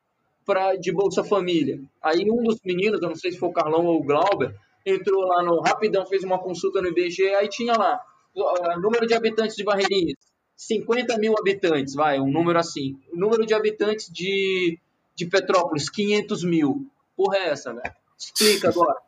pra, 0.45 0.76
de 0.76 0.91
Bolsa 0.91 1.23
Família? 1.23 1.80
Aí 2.02 2.30
um 2.30 2.43
dos 2.43 2.60
meninos, 2.63 3.02
eu 3.02 3.10
não 3.10 3.15
sei 3.15 3.32
se 3.32 3.38
foi 3.38 3.50
o 3.50 3.54
Carlão 3.54 3.86
ou 3.86 4.00
o 4.00 4.04
Glauber, 4.04 4.54
entrou 4.86 5.21
lá 5.21 5.43
no 5.43 5.62
Rapidão, 5.62 6.06
fez 6.06 6.23
uma 6.23 6.39
consulta 6.39 6.82
no 6.82 6.89
IBGE, 6.89 7.36
aí 7.36 7.47
tinha 7.47 7.73
lá, 7.73 8.00
o 8.36 8.80
número 8.80 9.08
de 9.08 9.13
habitantes 9.13 9.56
de 9.56 9.63
Barreirinhas, 9.63 10.17
50 10.56 11.17
mil 11.17 11.36
habitantes, 11.38 11.93
vai, 11.93 12.19
um 12.19 12.32
número 12.32 12.58
assim. 12.58 13.00
O 13.13 13.17
número 13.17 13.45
de 13.45 13.54
habitantes 13.54 14.12
de, 14.12 14.80
de 15.15 15.26
Petrópolis, 15.28 15.88
500 15.89 16.43
mil. 16.43 16.88
Porra 17.15 17.38
é 17.38 17.50
essa, 17.50 17.73
velho? 17.73 17.93
Explica 18.17 18.69
agora. 18.69 18.99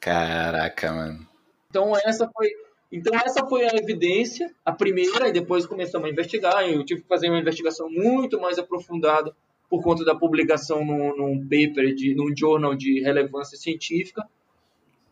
Caraca, 0.00 0.92
mano. 0.92 1.26
Então 1.70 1.96
essa 1.96 2.28
foi, 2.28 2.48
então 2.92 3.14
essa 3.18 3.46
foi 3.46 3.64
a 3.64 3.74
evidência, 3.74 4.54
a 4.64 4.72
primeira, 4.72 5.28
e 5.28 5.32
depois 5.32 5.66
começamos 5.66 6.06
a 6.06 6.10
investigar. 6.12 6.68
Eu 6.68 6.84
tive 6.84 7.02
que 7.02 7.08
fazer 7.08 7.28
uma 7.28 7.40
investigação 7.40 7.88
muito 7.90 8.40
mais 8.40 8.58
aprofundada 8.58 9.34
por 9.68 9.82
conta 9.82 10.04
da 10.04 10.14
publicação 10.14 10.84
num, 10.84 11.16
num 11.16 11.40
paper, 11.40 11.94
de, 11.94 12.14
num 12.14 12.36
journal 12.36 12.74
de 12.74 13.00
relevância 13.00 13.56
científica, 13.56 14.28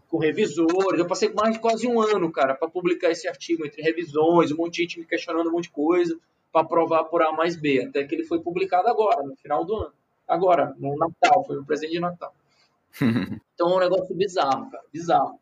com 0.09 0.19
revisores. 0.19 1.01
Eu 1.01 1.07
passei 1.07 1.33
mais 1.33 1.55
de 1.55 1.59
quase 1.59 1.87
um 1.87 2.01
ano, 2.01 2.31
cara, 2.31 2.55
para 2.55 2.69
publicar 2.69 3.11
esse 3.11 3.27
artigo 3.27 3.67
entre 3.67 3.83
revisões, 3.83 4.53
um 4.53 4.57
monte 4.59 4.75
de 4.75 4.83
gente 4.83 5.01
me 5.01 5.07
questionando 5.07 5.49
um 5.49 5.53
monte 5.53 5.65
de 5.65 5.71
coisa, 5.71 6.17
para 6.53 6.67
provar 6.67 7.05
por 7.05 7.23
A 7.23 7.33
mais 7.33 7.57
B, 7.57 7.87
até 7.89 8.05
que 8.05 8.15
ele 8.15 8.25
foi 8.25 8.41
publicado 8.41 8.87
agora, 8.89 9.23
no 9.23 9.35
final 9.37 9.65
do 9.65 9.75
ano. 9.75 9.93
Agora, 10.29 10.75
no 10.79 10.97
Natal, 10.97 11.43
foi 11.45 11.59
o 11.59 11.65
presente 11.65 11.93
de 11.93 12.01
Natal. 12.01 12.33
Então 13.55 13.71
é 13.71 13.77
um 13.77 13.79
negócio 13.81 14.17
bizarro, 14.17 14.71
cara, 14.71 14.85
bizarro. 14.93 15.39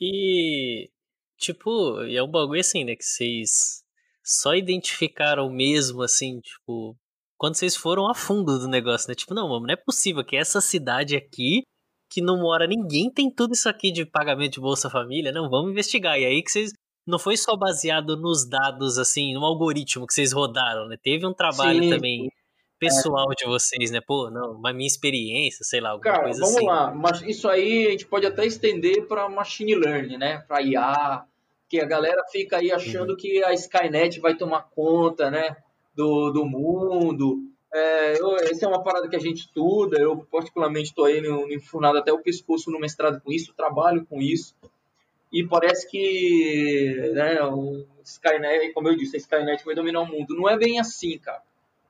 E, 0.00 0.90
tipo, 1.38 2.00
é 2.02 2.22
um 2.22 2.30
bagulho 2.30 2.60
assim, 2.60 2.84
né? 2.84 2.94
Que 2.94 3.04
vocês 3.04 3.82
só 4.22 4.54
identificaram 4.54 5.50
mesmo, 5.50 6.02
assim, 6.02 6.40
tipo, 6.40 6.96
quando 7.36 7.56
vocês 7.56 7.76
foram 7.76 8.08
a 8.08 8.14
fundo 8.14 8.58
do 8.58 8.68
negócio, 8.68 9.08
né? 9.08 9.14
Tipo, 9.14 9.34
não, 9.34 9.48
mano, 9.48 9.66
não 9.66 9.74
é 9.74 9.76
possível 9.76 10.24
que 10.24 10.36
essa 10.36 10.60
cidade 10.60 11.16
aqui, 11.16 11.62
que 12.10 12.20
não 12.20 12.38
mora 12.40 12.66
ninguém, 12.66 13.10
tem 13.10 13.30
tudo 13.30 13.54
isso 13.54 13.68
aqui 13.68 13.90
de 13.90 14.06
pagamento 14.06 14.54
de 14.54 14.60
Bolsa 14.60 14.88
Família. 14.88 15.32
Não, 15.32 15.50
vamos 15.50 15.72
investigar. 15.72 16.18
E 16.18 16.24
aí 16.24 16.42
que 16.42 16.50
vocês. 16.50 16.72
Não 17.06 17.18
foi 17.18 17.36
só 17.36 17.54
baseado 17.54 18.16
nos 18.16 18.48
dados, 18.48 18.96
assim, 18.96 19.34
no 19.34 19.44
algoritmo 19.44 20.06
que 20.06 20.14
vocês 20.14 20.32
rodaram, 20.32 20.88
né? 20.88 20.96
Teve 21.02 21.26
um 21.26 21.34
trabalho 21.34 21.82
Sim. 21.82 21.90
também 21.90 22.30
pessoal 22.78 23.28
de 23.36 23.44
vocês, 23.46 23.90
né? 23.90 24.00
Pô, 24.00 24.30
não, 24.30 24.54
mas 24.60 24.74
minha 24.74 24.86
experiência, 24.86 25.64
sei 25.64 25.80
lá, 25.80 25.90
alguma 25.90 26.12
Cara, 26.12 26.24
coisa 26.24 26.40
vamos 26.40 26.56
assim. 26.56 26.66
lá. 26.66 26.90
Mas 26.94 27.22
isso 27.22 27.48
aí 27.48 27.86
a 27.86 27.90
gente 27.90 28.06
pode 28.06 28.26
até 28.26 28.44
estender 28.46 29.06
para 29.06 29.28
machine 29.28 29.74
learning, 29.74 30.18
né? 30.18 30.44
Para 30.46 30.62
IA, 30.62 31.24
que 31.68 31.80
a 31.80 31.84
galera 31.86 32.22
fica 32.30 32.58
aí 32.58 32.70
achando 32.70 33.10
Uhum. 33.10 33.16
que 33.16 33.42
a 33.42 33.52
Skynet 33.54 34.20
vai 34.20 34.34
tomar 34.36 34.68
conta, 34.74 35.30
né? 35.30 35.56
Do, 35.94 36.30
do 36.30 36.44
mundo. 36.44 37.38
É, 37.72 38.20
eu, 38.20 38.36
essa 38.36 38.66
é 38.66 38.68
uma 38.68 38.82
parada 38.82 39.08
que 39.08 39.16
a 39.16 39.20
gente 39.20 39.38
estuda. 39.38 39.98
Eu 39.98 40.18
particularmente 40.30 40.90
estou 40.90 41.04
aí 41.06 41.20
no- 41.20 41.50
enfurnado 41.52 41.98
até 41.98 42.12
o 42.12 42.20
pescoço 42.20 42.70
no 42.70 42.78
mestrado 42.78 43.20
com 43.20 43.32
isso, 43.32 43.54
trabalho 43.54 44.04
com 44.06 44.20
isso. 44.20 44.54
E 45.32 45.44
parece 45.44 45.88
que, 45.90 47.10
né? 47.14 47.42
O 47.44 47.84
Skynet, 48.04 48.72
como 48.72 48.88
eu 48.88 48.96
disse, 48.96 49.16
a 49.16 49.18
Skynet 49.18 49.64
vai 49.64 49.74
dominar 49.74 50.00
o 50.02 50.06
mundo. 50.06 50.34
Não 50.36 50.48
é 50.48 50.56
bem 50.56 50.78
assim, 50.78 51.18
cara. 51.18 51.42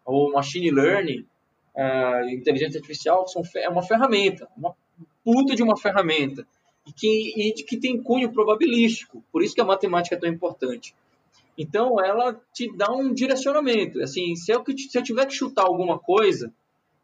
O 0.05 0.31
machine 0.33 0.71
learning 0.71 1.27
a 1.77 2.23
inteligência 2.31 2.79
artificial 2.79 3.27
são, 3.27 3.43
é 3.57 3.69
uma 3.69 3.83
ferramenta, 3.83 4.49
uma 4.57 4.75
puta 5.25 5.55
de 5.55 5.63
uma 5.63 5.77
ferramenta, 5.77 6.47
e 6.87 6.93
que, 6.93 7.33
e 7.37 7.53
que 7.53 7.77
tem 7.79 8.01
cunho 8.01 8.33
probabilístico, 8.33 9.25
por 9.33 9.43
isso 9.43 9.55
que 9.55 9.61
a 9.61 9.65
matemática 9.65 10.15
é 10.15 10.19
tão 10.19 10.29
importante. 10.29 10.95
Então, 11.57 12.05
ela 12.05 12.41
te 12.53 12.71
dá 12.77 12.93
um 12.93 13.13
direcionamento. 13.13 14.01
Assim, 14.03 14.35
se 14.35 14.53
eu, 14.53 14.63
se 14.67 14.99
eu 14.99 15.03
tiver 15.03 15.27
que 15.27 15.35
chutar 15.35 15.65
alguma 15.65 15.99
coisa, 15.99 16.53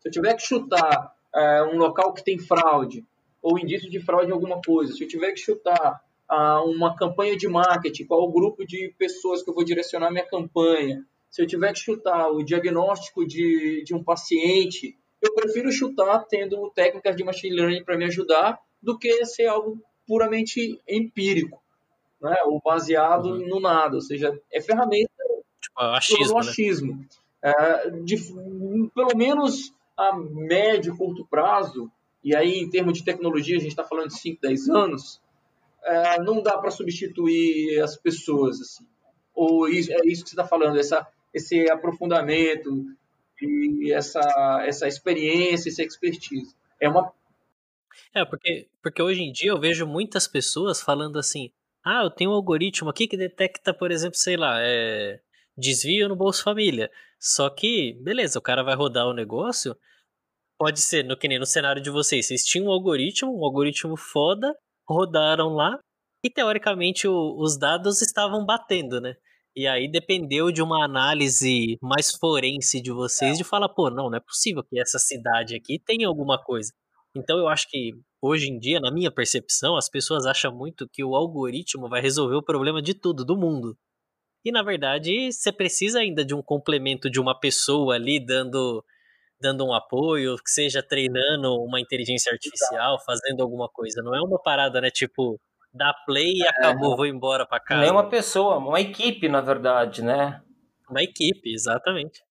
se 0.00 0.08
eu 0.08 0.12
tiver 0.12 0.34
que 0.34 0.42
chutar 0.42 1.14
é, 1.34 1.62
um 1.64 1.78
local 1.78 2.12
que 2.12 2.24
tem 2.24 2.38
fraude, 2.38 3.04
ou 3.42 3.58
indício 3.58 3.88
de 3.88 4.00
fraude 4.00 4.30
em 4.30 4.34
alguma 4.34 4.60
coisa, 4.60 4.92
se 4.92 5.02
eu 5.02 5.08
tiver 5.08 5.32
que 5.32 5.40
chutar 5.40 6.02
ah, 6.28 6.62
uma 6.64 6.94
campanha 6.94 7.36
de 7.36 7.48
marketing, 7.48 8.04
qual 8.04 8.22
o 8.22 8.32
grupo 8.32 8.66
de 8.66 8.92
pessoas 8.98 9.42
que 9.42 9.48
eu 9.48 9.54
vou 9.54 9.64
direcionar 9.64 10.10
minha 10.10 10.26
campanha, 10.26 11.04
se 11.30 11.40
eu 11.42 11.46
tiver 11.46 11.72
que 11.72 11.78
chutar 11.78 12.28
o 12.30 12.42
diagnóstico 12.42 13.24
de, 13.26 13.82
de 13.84 13.94
um 13.94 14.02
paciente, 14.02 14.96
eu 15.22 15.32
prefiro 15.34 15.70
chutar 15.70 16.24
tendo 16.28 16.68
técnicas 16.70 17.14
de 17.16 17.22
machine 17.24 17.54
learning 17.54 17.84
para 17.84 17.96
me 17.96 18.04
ajudar 18.06 18.58
do 18.82 18.98
que 18.98 19.24
ser 19.26 19.46
algo 19.46 19.80
puramente 20.06 20.80
empírico, 20.88 21.62
né? 22.20 22.34
ou 22.46 22.60
baseado 22.64 23.26
Uhum. 23.26 23.46
no 23.48 23.60
nada. 23.60 23.94
Ou 23.94 24.00
seja, 24.00 24.38
é 24.52 24.60
ferramenta 24.60 25.10
Tipo, 25.60 25.76
pelo 25.78 25.92
achismo, 25.94 26.34
né? 26.34 26.40
achismo. 26.40 27.06
É, 27.42 27.90
de, 28.02 28.16
pelo 28.94 29.16
menos 29.16 29.72
a 29.96 30.16
médio, 30.16 30.96
curto 30.96 31.26
prazo, 31.26 31.90
e 32.24 32.34
aí 32.34 32.58
em 32.58 32.68
termos 32.70 32.98
de 32.98 33.04
tecnologia, 33.04 33.56
a 33.56 33.60
gente 33.60 33.70
está 33.70 33.84
falando 33.84 34.08
de 34.08 34.18
5, 34.18 34.40
10 34.42 34.68
anos, 34.70 35.20
é, 35.84 36.20
não 36.22 36.42
dá 36.42 36.58
para 36.58 36.70
substituir 36.70 37.80
as 37.80 37.96
pessoas. 37.96 38.60
Assim. 38.60 38.86
Ou 39.34 39.68
isso, 39.68 39.92
é 39.92 40.00
isso 40.06 40.24
que 40.24 40.30
você 40.30 40.34
está 40.36 40.46
falando, 40.46 40.78
essa, 40.78 41.06
esse 41.32 41.70
aprofundamento 41.70 42.84
e 43.40 43.92
essa, 43.92 44.20
essa 44.66 44.86
experiência, 44.86 45.70
essa 45.70 45.82
expertise. 45.82 46.54
É 46.80 46.88
uma 46.88 47.12
É, 48.14 48.24
porque, 48.24 48.68
porque 48.82 49.02
hoje 49.02 49.22
em 49.22 49.32
dia 49.32 49.50
eu 49.50 49.60
vejo 49.60 49.86
muitas 49.86 50.26
pessoas 50.28 50.80
falando 50.80 51.18
assim: 51.18 51.50
ah, 51.84 52.02
eu 52.04 52.10
tenho 52.10 52.30
um 52.30 52.34
algoritmo 52.34 52.90
aqui 52.90 53.06
que 53.06 53.16
detecta, 53.16 53.72
por 53.72 53.90
exemplo, 53.90 54.16
sei 54.16 54.36
lá, 54.36 54.60
é, 54.60 55.20
desvio 55.56 56.08
no 56.08 56.16
Bolsa 56.16 56.42
Família. 56.42 56.90
Só 57.18 57.50
que, 57.50 57.94
beleza, 58.02 58.38
o 58.38 58.42
cara 58.42 58.62
vai 58.62 58.74
rodar 58.74 59.06
o 59.06 59.14
negócio. 59.14 59.76
Pode 60.58 60.80
ser, 60.80 61.04
no 61.04 61.16
que 61.16 61.28
nem 61.28 61.38
no 61.38 61.46
cenário 61.46 61.82
de 61.82 61.90
vocês, 61.90 62.26
vocês 62.26 62.44
tinham 62.44 62.66
um 62.66 62.70
algoritmo, 62.70 63.38
um 63.38 63.44
algoritmo 63.44 63.96
foda, 63.96 64.54
rodaram 64.86 65.54
lá, 65.54 65.78
E 66.22 66.30
teoricamente 66.30 67.08
o, 67.08 67.36
os 67.38 67.58
dados 67.58 68.02
estavam 68.02 68.44
batendo, 68.44 69.00
né? 69.00 69.16
E 69.60 69.66
aí 69.66 69.86
dependeu 69.86 70.50
de 70.50 70.62
uma 70.62 70.82
análise 70.82 71.76
mais 71.82 72.12
forense 72.12 72.80
de 72.80 72.90
vocês 72.90 73.36
de 73.36 73.44
falar, 73.44 73.68
pô, 73.68 73.90
não, 73.90 74.08
não 74.08 74.16
é 74.16 74.20
possível 74.20 74.64
que 74.64 74.80
essa 74.80 74.98
cidade 74.98 75.54
aqui 75.54 75.78
tenha 75.78 76.08
alguma 76.08 76.42
coisa. 76.42 76.72
Então 77.14 77.36
eu 77.38 77.46
acho 77.46 77.68
que 77.68 77.92
hoje 78.22 78.48
em 78.48 78.58
dia, 78.58 78.80
na 78.80 78.90
minha 78.90 79.10
percepção, 79.10 79.76
as 79.76 79.86
pessoas 79.86 80.24
acham 80.24 80.50
muito 80.50 80.88
que 80.90 81.04
o 81.04 81.14
algoritmo 81.14 81.90
vai 81.90 82.00
resolver 82.00 82.36
o 82.36 82.42
problema 82.42 82.80
de 82.80 82.94
tudo, 82.94 83.22
do 83.22 83.36
mundo. 83.36 83.76
E 84.46 84.50
na 84.50 84.62
verdade, 84.62 85.30
você 85.30 85.52
precisa 85.52 85.98
ainda 85.98 86.24
de 86.24 86.34
um 86.34 86.42
complemento 86.42 87.10
de 87.10 87.20
uma 87.20 87.38
pessoa 87.38 87.96
ali 87.96 88.18
dando 88.18 88.82
dando 89.38 89.66
um 89.66 89.74
apoio, 89.74 90.36
que 90.36 90.50
seja 90.50 90.82
treinando 90.82 91.54
uma 91.62 91.78
inteligência 91.78 92.32
artificial, 92.32 92.98
fazendo 93.04 93.42
alguma 93.42 93.68
coisa. 93.68 94.02
Não 94.02 94.14
é 94.14 94.22
uma 94.22 94.40
parada, 94.42 94.80
né, 94.80 94.90
tipo, 94.90 95.38
dá 95.72 95.92
play 96.06 96.32
e 96.36 96.46
acabou, 96.46 96.96
vou 96.96 97.06
embora 97.06 97.46
pra 97.46 97.60
casa. 97.60 97.80
Nem 97.80 97.90
uma 97.90 98.08
pessoa, 98.08 98.56
uma 98.58 98.80
equipe, 98.80 99.28
na 99.28 99.40
verdade, 99.40 100.02
né? 100.02 100.42
Uma 100.88 101.02
equipe, 101.02 101.52
exatamente. 101.52 102.22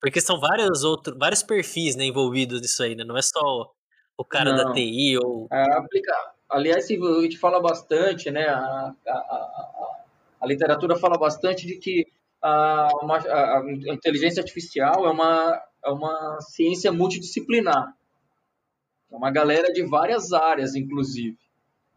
Porque 0.00 0.20
são 0.20 0.38
vários 0.40 0.84
outros, 0.84 1.16
vários 1.18 1.42
perfis 1.42 1.96
né, 1.96 2.04
envolvidos 2.04 2.60
nisso 2.60 2.82
aí, 2.82 2.94
né? 2.94 3.04
Não 3.04 3.16
é 3.16 3.22
só 3.22 3.70
o 4.16 4.24
cara 4.24 4.52
da 4.52 4.64
Não. 4.64 4.72
TI 4.72 5.18
ou. 5.18 5.48
É, 5.52 5.72
aplicar. 5.74 6.32
Aliás, 6.48 6.86
se 6.86 6.94
a 6.96 7.20
gente 7.22 7.36
fala 7.36 7.60
bastante, 7.60 8.30
né? 8.30 8.46
A, 8.48 8.94
a, 9.06 9.12
a, 9.12 9.96
a- 10.40 10.46
literatura 10.46 10.96
fala 10.96 11.18
bastante 11.18 11.66
de 11.66 11.76
que 11.76 12.06
a, 12.40 12.88
uma- 13.02 13.18
a- 13.18 13.58
a 13.58 13.92
inteligência 13.92 14.40
artificial 14.40 15.04
é 15.06 15.10
uma, 15.10 15.62
é 15.84 15.90
uma 15.90 16.38
ciência 16.40 16.90
multidisciplinar. 16.92 17.92
É 19.12 19.16
uma 19.16 19.30
galera 19.30 19.72
de 19.72 19.82
várias 19.82 20.32
áreas, 20.32 20.74
inclusive. 20.74 21.36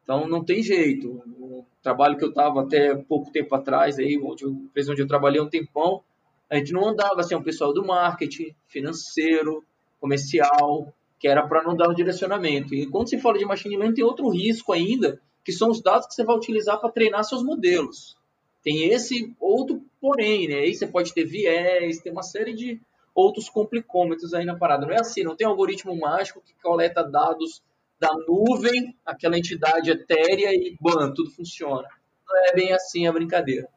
Então 0.04 0.28
não 0.28 0.44
tem 0.44 0.62
jeito. 0.62 1.22
O 1.40 1.66
trabalho 1.82 2.18
que 2.18 2.24
eu 2.24 2.30
estava 2.30 2.62
até 2.62 2.96
pouco 2.96 3.32
tempo 3.32 3.54
atrás, 3.56 3.98
aí, 4.00 4.18
onde 4.18 4.44
eu, 4.44 4.56
onde 4.90 5.02
eu 5.02 5.08
trabalhei 5.08 5.42
um 5.42 5.50
tempão, 5.50 6.02
a 6.50 6.58
gente 6.58 6.74
não 6.74 6.88
andava 6.88 7.22
assim, 7.22 7.36
o 7.36 7.44
pessoal 7.44 7.74
do 7.74 7.86
marketing, 7.86 8.54
financeiro, 8.68 9.64
comercial, 10.00 10.94
que 11.20 11.28
era 11.28 11.48
para 11.48 11.64
não 11.64 11.76
dar 11.76 11.88
o 11.88 11.94
direcionamento. 11.94 12.74
E 12.74 12.88
quando 12.88 13.10
se 13.10 13.20
fala 13.20 13.38
de 13.38 13.46
machine 13.46 13.78
learning, 13.78 13.94
tem 13.94 14.04
outro 14.04 14.28
risco 14.30 14.74
ainda, 14.74 15.22
que 15.46 15.52
são 15.52 15.70
os 15.70 15.82
dados 15.82 16.08
que 16.08 16.14
você 16.14 16.24
vai 16.24 16.36
utilizar 16.36 16.80
para 16.80 16.92
treinar 16.92 17.24
seus 17.24 17.44
modelos. 17.44 18.18
Tem 18.64 18.90
esse 18.90 19.34
outro 19.40 19.82
porém, 20.00 20.48
né? 20.48 20.56
Aí 20.56 20.74
você 20.74 20.88
pode 20.88 21.14
ter 21.14 21.24
viés, 21.24 22.00
tem 22.00 22.12
uma 22.12 22.24
série 22.24 22.54
de 22.54 22.82
outros 23.14 23.50
complicômetros 23.50 24.34
aí 24.34 24.46
na 24.46 24.56
parada. 24.56 24.86
Não 24.86 24.94
é 24.94 25.00
assim, 25.00 25.24
não 25.24 25.36
tem 25.36 25.48
algoritmo 25.48 25.98
mágico 25.98 26.42
que 26.42 26.54
coleta 26.62 27.04
dados 27.04 27.62
da 28.02 28.10
nuvem, 28.28 28.98
aquela 29.06 29.38
entidade 29.38 29.92
etérea 29.92 30.52
e 30.54 30.76
bam, 30.82 31.14
tudo 31.14 31.30
funciona. 31.30 31.88
Não 32.28 32.46
é 32.50 32.54
bem 32.56 32.74
assim 32.74 33.06
a 33.08 33.12
brincadeira. 33.12 33.68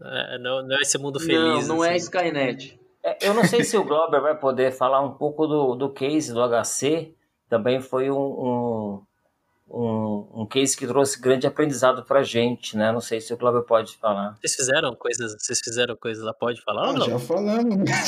É, 0.00 0.38
não, 0.38 0.62
não 0.64 0.76
é 0.76 0.80
esse 0.82 0.96
mundo 0.96 1.18
feliz. 1.18 1.66
não, 1.66 1.76
não 1.78 1.84
é 1.84 1.96
assim. 1.96 2.04
Skynet. 2.04 2.80
É, 3.02 3.18
Eu 3.28 3.34
não 3.34 3.44
sei 3.44 3.64
se 3.64 3.76
o 3.76 3.82
Glauber 3.84 4.20
vai 4.20 4.38
poder 4.38 4.70
falar 4.70 5.00
um 5.00 5.12
pouco 5.12 5.46
do, 5.46 5.74
do 5.74 5.90
case 5.90 6.32
do 6.32 6.40
HC. 6.40 7.12
Também 7.48 7.80
foi 7.80 8.10
um, 8.10 8.16
um, 8.16 9.02
um, 9.70 10.42
um 10.42 10.46
case 10.46 10.76
que 10.76 10.86
trouxe 10.86 11.20
grande 11.20 11.46
aprendizado 11.46 12.04
pra 12.04 12.22
gente, 12.22 12.76
né? 12.76 12.92
Não 12.92 13.00
sei 13.00 13.20
se 13.20 13.32
o 13.34 13.36
Glauber 13.36 13.62
pode 13.62 13.96
falar. 13.96 14.36
Vocês 14.40 14.54
fizeram 14.54 14.94
coisas, 14.94 15.34
vocês 15.38 15.58
fizeram 15.64 15.96
coisas 15.96 16.22
lá, 16.22 16.32
pode 16.34 16.62
falar 16.62 16.82
ou 16.82 16.90
Ah, 16.90 16.92
não? 16.92 17.06
já 17.06 17.18
falamos. 17.18 17.90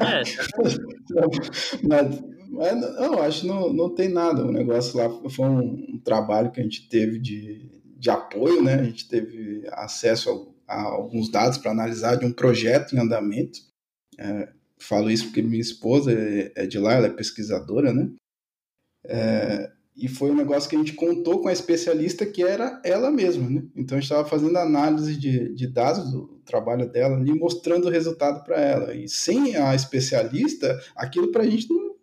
É, 0.00 0.22
mas, 1.88 2.22
mas 2.54 2.80
não, 2.80 3.20
acho 3.20 3.42
que 3.42 3.46
não, 3.46 3.72
não 3.72 3.90
tem 3.90 4.08
nada. 4.08 4.44
O 4.44 4.52
negócio 4.52 4.96
lá 4.96 5.10
foi 5.30 5.46
um, 5.46 5.94
um 5.94 6.00
trabalho 6.02 6.50
que 6.50 6.60
a 6.60 6.62
gente 6.62 6.88
teve 6.88 7.18
de, 7.18 7.68
de 7.96 8.10
apoio, 8.10 8.62
né? 8.62 8.74
A 8.74 8.84
gente 8.84 9.08
teve 9.08 9.64
acesso 9.72 10.54
a, 10.66 10.74
a 10.74 10.82
alguns 10.82 11.30
dados 11.30 11.58
para 11.58 11.70
analisar 11.70 12.16
de 12.16 12.24
um 12.24 12.32
projeto 12.32 12.94
em 12.94 12.98
andamento. 12.98 13.58
É, 14.18 14.48
falo 14.78 15.10
isso 15.10 15.26
porque 15.26 15.42
minha 15.42 15.60
esposa 15.60 16.12
é, 16.12 16.52
é 16.54 16.66
de 16.66 16.78
lá, 16.78 16.94
ela 16.94 17.06
é 17.06 17.10
pesquisadora, 17.10 17.92
né? 17.92 18.10
É, 19.06 19.70
e 19.96 20.08
foi 20.08 20.30
um 20.30 20.36
negócio 20.36 20.68
que 20.68 20.74
a 20.74 20.78
gente 20.78 20.94
contou 20.94 21.40
com 21.40 21.48
a 21.48 21.52
especialista 21.52 22.26
que 22.26 22.42
era 22.42 22.80
ela 22.84 23.10
mesma, 23.10 23.48
né? 23.48 23.62
Então 23.76 23.96
a 23.96 24.00
gente 24.00 24.10
estava 24.10 24.28
fazendo 24.28 24.56
análise 24.58 25.16
de, 25.16 25.54
de 25.54 25.66
dados 25.68 26.10
do 26.10 26.40
trabalho 26.44 26.90
dela 26.90 27.16
ali, 27.16 27.32
mostrando 27.32 27.86
o 27.86 27.90
resultado 27.90 28.42
para 28.44 28.60
ela. 28.60 28.94
E 28.94 29.08
sem 29.08 29.56
a 29.56 29.74
especialista, 29.74 30.80
aquilo 30.96 31.30
para 31.30 31.44
a 31.44 31.46
gente 31.46 31.70
não, 31.70 31.94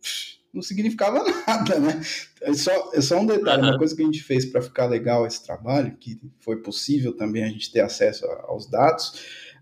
não 0.54 0.62
significava 0.62 1.24
nada, 1.48 1.80
né? 1.80 2.02
É 2.42 2.54
só, 2.54 2.92
é 2.94 3.02
só 3.02 3.20
um 3.20 3.26
detalhe, 3.26 3.62
Aham. 3.62 3.72
uma 3.72 3.78
coisa 3.78 3.96
que 3.96 4.02
a 4.02 4.06
gente 4.06 4.24
fez 4.24 4.46
para 4.46 4.62
ficar 4.62 4.86
legal 4.86 5.26
esse 5.26 5.44
trabalho, 5.44 5.96
que 6.00 6.20
foi 6.40 6.58
possível 6.58 7.14
também 7.14 7.44
a 7.44 7.48
gente 7.48 7.72
ter 7.72 7.82
acesso 7.82 8.26
aos 8.26 8.70
dados, 8.70 9.14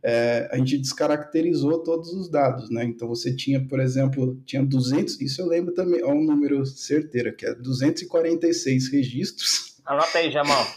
é, 0.02 0.50
a 0.52 0.58
gente 0.58 0.78
descaracterizou 0.78 1.80
todos 1.84 2.14
os 2.14 2.30
dados, 2.30 2.70
né? 2.70 2.86
Então 2.86 3.08
você 3.08 3.36
tinha, 3.36 3.60
por 3.66 3.80
exemplo, 3.80 4.42
tinha 4.46 4.64
200, 4.64 5.20
isso 5.20 5.42
eu 5.42 5.48
lembro 5.48 5.74
também, 5.74 6.02
ó, 6.04 6.14
um 6.14 6.24
número 6.24 6.66
certeiro, 6.66 7.36
que 7.36 7.46
é 7.46 7.54
246 7.54 8.90
registros. 8.90 9.69
Anota 9.90 10.20
aí, 10.20 10.30
Jamal. 10.32 10.68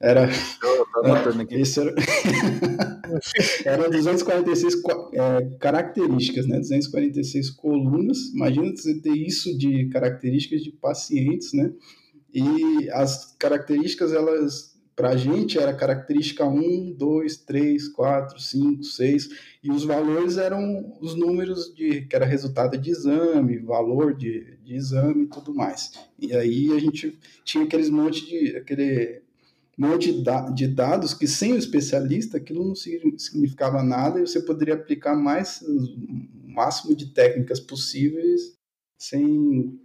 Era, 0.00 0.26
tô 0.58 1.04
anotando 1.04 1.42
aqui. 1.42 1.54
esse 1.54 1.78
era, 1.80 1.94
eram 3.66 3.90
246 3.90 4.80
co- 4.82 5.10
é, 5.12 5.42
características, 5.58 6.46
né? 6.46 6.58
246 6.58 7.50
colunas. 7.50 8.18
Imagina 8.34 8.74
você 8.74 8.94
ter 9.00 9.12
isso 9.14 9.56
de 9.58 9.90
características 9.90 10.62
de 10.62 10.72
pacientes, 10.72 11.52
né? 11.52 11.72
E 12.32 12.88
as 12.90 13.34
características, 13.38 14.12
elas, 14.14 14.73
para 14.96 15.10
a 15.10 15.16
gente, 15.16 15.58
era 15.58 15.74
característica 15.74 16.44
1, 16.44 16.92
2, 16.92 17.36
3, 17.38 17.88
4, 17.88 18.38
5, 18.40 18.82
6, 18.84 19.28
e 19.62 19.70
os 19.70 19.84
valores 19.84 20.36
eram 20.38 20.96
os 21.00 21.14
números 21.14 21.74
de 21.74 22.02
que 22.02 22.14
era 22.14 22.24
resultado 22.24 22.78
de 22.78 22.90
exame, 22.90 23.58
valor 23.58 24.14
de, 24.16 24.56
de 24.62 24.74
exame 24.74 25.24
e 25.24 25.28
tudo 25.28 25.54
mais. 25.54 25.92
E 26.18 26.32
aí 26.34 26.72
a 26.72 26.78
gente 26.78 27.18
tinha 27.44 27.64
aqueles 27.64 27.90
monte 27.90 28.24
de 28.26 28.56
aquele 28.56 29.22
monte 29.76 30.12
de 30.12 30.22
da- 30.22 30.50
de 30.50 30.68
dados 30.68 31.14
que 31.14 31.26
sem 31.26 31.52
o 31.52 31.56
especialista 31.58 32.36
aquilo 32.36 32.64
não 32.66 32.74
sig- 32.76 33.02
significava 33.18 33.82
nada 33.82 34.18
e 34.20 34.26
você 34.26 34.40
poderia 34.40 34.74
aplicar 34.74 35.16
mais 35.16 35.60
o 35.62 35.98
máximo 36.48 36.94
de 36.94 37.06
técnicas 37.06 37.58
possíveis 37.60 38.56
sem 38.98 39.78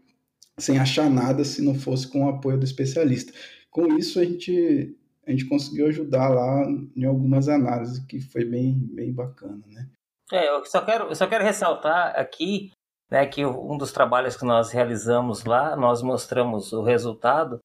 sem 0.60 0.78
achar 0.78 1.10
nada 1.10 1.43
se 1.45 1.62
não 1.62 1.74
fosse 1.74 2.08
com 2.08 2.26
o 2.26 2.30
apoio 2.30 2.58
do 2.60 2.65
especialista. 2.65 3.32
Com 3.72 3.98
isso 3.98 4.19
a 4.19 4.26
gente 4.26 4.95
a 5.30 5.32
gente 5.32 5.48
conseguiu 5.48 5.88
ajudar 5.88 6.28
lá 6.30 6.65
em 6.96 7.06
algumas 7.06 7.48
análises 7.48 8.04
que 8.06 8.20
foi 8.20 8.44
bem 8.44 8.74
bem 8.94 9.13
bacana, 9.13 9.62
né? 9.68 9.88
É, 10.32 10.50
eu 10.50 10.65
só 10.65 10.84
quero, 10.84 11.06
eu 11.06 11.15
só 11.15 11.28
quero 11.28 11.44
ressaltar 11.44 12.20
aqui 12.20 12.72
né, 13.10 13.26
que 13.26 13.46
um 13.46 13.78
dos 13.78 13.92
trabalhos 13.92 14.36
que 14.36 14.46
nós 14.46 14.72
realizamos 14.72 15.44
lá, 15.44 15.76
nós 15.76 16.02
mostramos 16.02 16.74
o 16.74 16.84
resultado 16.84 17.60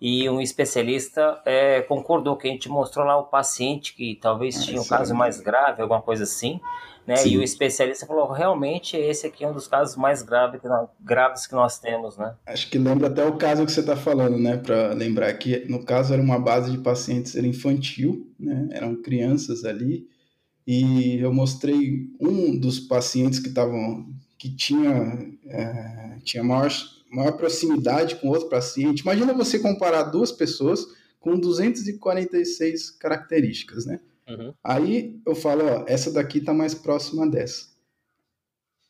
e 0.00 0.28
um 0.30 0.40
especialista 0.40 1.40
é, 1.44 1.82
concordou 1.82 2.36
que 2.36 2.48
a 2.48 2.50
gente 2.50 2.68
mostrou 2.68 3.04
lá 3.04 3.18
o 3.18 3.24
paciente 3.24 3.94
que 3.94 4.18
talvez 4.20 4.56
Ah, 4.56 4.62
tinha 4.62 4.80
um 4.80 4.84
é 4.84 4.88
caso 4.88 5.10
bem 5.10 5.18
mais 5.18 5.40
grave, 5.40 5.82
alguma 5.82 6.00
coisa 6.00 6.24
assim, 6.24 6.58
né? 7.06 7.16
Sim. 7.16 7.30
E 7.30 7.38
o 7.38 7.42
especialista 7.42 8.06
falou, 8.06 8.30
realmente 8.32 8.96
esse 8.96 9.26
aqui 9.26 9.44
é 9.44 9.48
um 9.48 9.52
dos 9.52 9.68
casos 9.68 9.96
mais 9.96 10.22
grave 10.22 10.58
que 10.58 10.66
nós- 10.68 10.88
graves 11.00 11.46
que 11.46 11.54
nós 11.54 11.78
temos, 11.78 12.16
né? 12.16 12.34
Acho 12.46 12.70
que 12.70 12.78
lembra 12.78 13.08
até 13.08 13.24
o 13.26 13.36
caso 13.36 13.66
que 13.66 13.72
você 13.72 13.80
está 13.80 13.96
falando, 13.96 14.38
né? 14.38 14.56
Para 14.56 14.94
lembrar 14.94 15.32
que 15.34 15.66
no 15.68 15.84
caso 15.84 16.12
era 16.14 16.22
uma 16.22 16.38
base 16.38 16.70
de 16.70 16.78
pacientes 16.78 17.36
era 17.36 17.46
infantil, 17.46 18.26
né? 18.38 18.68
Eram 18.72 18.96
crianças 19.02 19.64
ali 19.64 20.06
e 20.66 21.18
eu 21.18 21.32
mostrei 21.32 22.06
um 22.20 22.58
dos 22.58 22.78
pacientes 22.80 23.38
que 23.38 23.48
estavam 23.48 24.06
que 24.38 24.48
tinha 24.54 25.18
é, 25.46 26.16
tinha 26.24 26.42
maior 26.42 26.70
maior 27.10 27.32
proximidade 27.32 28.16
com 28.16 28.28
outro 28.28 28.48
paciente. 28.48 29.00
Imagina 29.00 29.32
você 29.32 29.58
comparar 29.58 30.04
duas 30.04 30.30
pessoas 30.30 30.86
com 31.18 31.38
246 31.38 32.90
características, 32.92 33.84
né? 33.84 34.00
Uhum. 34.28 34.54
Aí 34.62 35.20
eu 35.26 35.34
falo, 35.34 35.64
ó, 35.64 35.84
essa 35.86 36.12
daqui 36.12 36.40
tá 36.40 36.54
mais 36.54 36.74
próxima 36.74 37.28
dessa. 37.28 37.68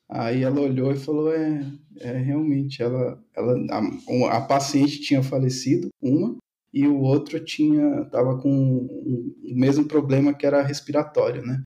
Aí 0.08 0.42
ela 0.42 0.60
olhou 0.60 0.92
e 0.92 0.96
falou, 0.96 1.32
é, 1.32 1.64
é 2.00 2.12
realmente, 2.12 2.82
ela, 2.82 3.22
ela, 3.34 3.56
a, 3.70 4.36
a 4.36 4.40
paciente 4.40 5.00
tinha 5.00 5.22
falecido, 5.22 5.88
uma, 6.02 6.36
e 6.72 6.86
o 6.86 7.00
outro 7.00 7.38
tinha, 7.40 8.04
tava 8.06 8.38
com 8.38 8.50
o 8.52 9.54
mesmo 9.54 9.84
problema 9.86 10.34
que 10.34 10.44
era 10.44 10.62
respiratório, 10.62 11.42
né? 11.42 11.62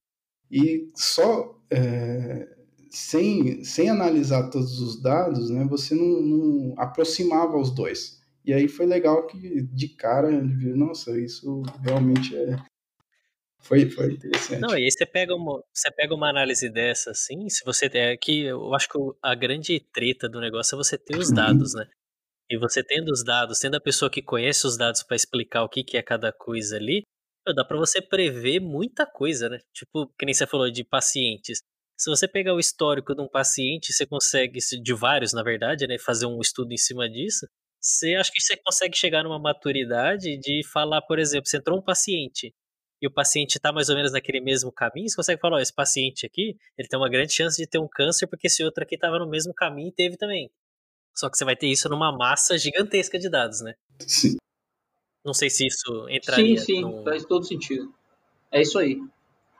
E 0.50 0.90
só 0.94 1.58
é, 1.70 2.48
sem, 2.94 3.64
sem 3.64 3.90
analisar 3.90 4.50
todos 4.50 4.80
os 4.80 5.02
dados, 5.02 5.50
né, 5.50 5.64
você 5.64 5.94
não, 5.94 6.20
não 6.22 6.74
aproximava 6.78 7.58
os 7.58 7.74
dois. 7.74 8.22
E 8.44 8.52
aí 8.52 8.68
foi 8.68 8.86
legal 8.86 9.26
que 9.26 9.62
de 9.62 9.88
cara 9.88 10.32
ele 10.32 10.54
viu, 10.54 10.76
nossa, 10.76 11.18
isso 11.18 11.62
realmente 11.82 12.36
é, 12.36 12.56
foi, 13.58 13.88
foi 13.88 14.12
interessante. 14.12 14.60
Não, 14.60 14.76
e 14.76 14.84
aí 14.84 14.90
você 14.90 15.06
pega 15.06 15.34
uma, 15.34 15.62
você 15.72 15.90
pega 15.90 16.14
uma 16.14 16.28
análise 16.28 16.70
dessa, 16.70 17.10
assim, 17.10 17.48
se 17.48 17.64
você 17.64 17.86
é 17.94 18.16
que 18.16 18.42
eu 18.42 18.74
acho 18.74 18.88
que 18.88 18.98
a 19.22 19.34
grande 19.34 19.80
treta 19.92 20.28
do 20.28 20.40
negócio 20.40 20.74
é 20.74 20.78
você 20.78 20.98
ter 20.98 21.18
os 21.18 21.28
Uhum. 21.28 21.34
dados, 21.34 21.74
né? 21.74 21.86
E 22.50 22.58
você 22.58 22.84
tendo 22.84 23.08
os 23.10 23.24
dados, 23.24 23.58
tendo 23.58 23.76
a 23.76 23.80
pessoa 23.80 24.10
que 24.10 24.22
conhece 24.22 24.66
os 24.66 24.76
dados 24.76 25.02
para 25.02 25.16
explicar 25.16 25.64
o 25.64 25.68
que, 25.68 25.82
que 25.82 25.96
é 25.96 26.02
cada 26.02 26.30
coisa 26.30 26.76
ali, 26.76 27.02
dá 27.56 27.64
para 27.64 27.78
você 27.78 28.00
prever 28.00 28.60
muita 28.60 29.06
coisa, 29.06 29.48
né? 29.48 29.58
Tipo, 29.72 30.06
que 30.18 30.26
nem 30.26 30.34
você 30.34 30.46
falou 30.46 30.70
de 30.70 30.84
pacientes. 30.84 31.60
Se 31.96 32.10
você 32.10 32.26
pegar 32.26 32.54
o 32.54 32.58
histórico 32.60 33.14
de 33.14 33.22
um 33.22 33.28
paciente, 33.28 33.92
você 33.92 34.04
consegue, 34.04 34.58
de 34.82 34.94
vários 34.94 35.32
na 35.32 35.42
verdade, 35.42 35.86
né, 35.86 35.96
fazer 35.98 36.26
um 36.26 36.40
estudo 36.40 36.72
em 36.72 36.76
cima 36.76 37.08
disso, 37.08 37.46
você 37.80 38.14
acha 38.14 38.30
que 38.32 38.40
você 38.40 38.56
consegue 38.56 38.96
chegar 38.96 39.22
numa 39.22 39.38
maturidade 39.38 40.36
de 40.38 40.62
falar, 40.72 41.02
por 41.02 41.18
exemplo, 41.18 41.48
você 41.48 41.58
entrou 41.58 41.78
um 41.78 41.82
paciente 41.82 42.52
e 43.00 43.06
o 43.06 43.12
paciente 43.12 43.56
está 43.56 43.72
mais 43.72 43.88
ou 43.90 43.96
menos 43.96 44.12
naquele 44.12 44.40
mesmo 44.40 44.72
caminho, 44.72 45.08
você 45.08 45.16
consegue 45.16 45.40
falar, 45.40 45.56
ó, 45.58 45.60
esse 45.60 45.72
paciente 45.74 46.24
aqui, 46.26 46.56
ele 46.78 46.88
tem 46.88 46.98
uma 46.98 47.08
grande 47.08 47.32
chance 47.32 47.60
de 47.60 47.68
ter 47.68 47.78
um 47.78 47.88
câncer 47.88 48.26
porque 48.26 48.46
esse 48.46 48.64
outro 48.64 48.82
aqui 48.82 48.94
estava 48.94 49.18
no 49.18 49.28
mesmo 49.28 49.52
caminho 49.54 49.88
e 49.88 49.92
teve 49.92 50.16
também. 50.16 50.50
Só 51.14 51.30
que 51.30 51.36
você 51.38 51.44
vai 51.44 51.54
ter 51.54 51.68
isso 51.68 51.88
numa 51.88 52.10
massa 52.16 52.58
gigantesca 52.58 53.18
de 53.18 53.28
dados, 53.28 53.60
né? 53.60 53.74
Sim. 54.00 54.36
Não 55.24 55.32
sei 55.32 55.48
se 55.48 55.66
isso 55.66 56.08
entraria. 56.08 56.58
Sim, 56.58 56.64
sim, 56.64 56.80
num- 56.82 57.04
faz 57.04 57.24
todo 57.24 57.44
sentido. 57.44 57.94
É 58.50 58.62
isso 58.62 58.78
aí. 58.78 59.00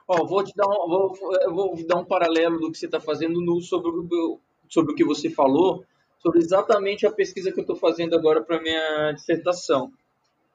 Ó, 0.07 0.25
vou 0.25 0.43
te 0.43 0.53
dar 0.55 0.67
um, 0.67 0.87
vou, 0.87 1.13
vou 1.53 1.85
dar 1.87 1.97
um 1.97 2.05
paralelo 2.05 2.59
do 2.59 2.71
que 2.71 2.77
você 2.77 2.85
está 2.85 2.99
fazendo 2.99 3.41
no, 3.41 3.59
sobre, 3.61 3.89
o, 3.89 4.39
sobre 4.69 4.91
o 4.93 4.95
que 4.95 5.03
você 5.03 5.29
falou, 5.29 5.83
sobre 6.19 6.39
exatamente 6.39 7.05
a 7.07 7.11
pesquisa 7.11 7.51
que 7.51 7.59
eu 7.59 7.63
estou 7.63 7.75
fazendo 7.75 8.15
agora 8.15 8.43
para 8.43 8.61
minha 8.61 9.11
dissertação. 9.13 9.91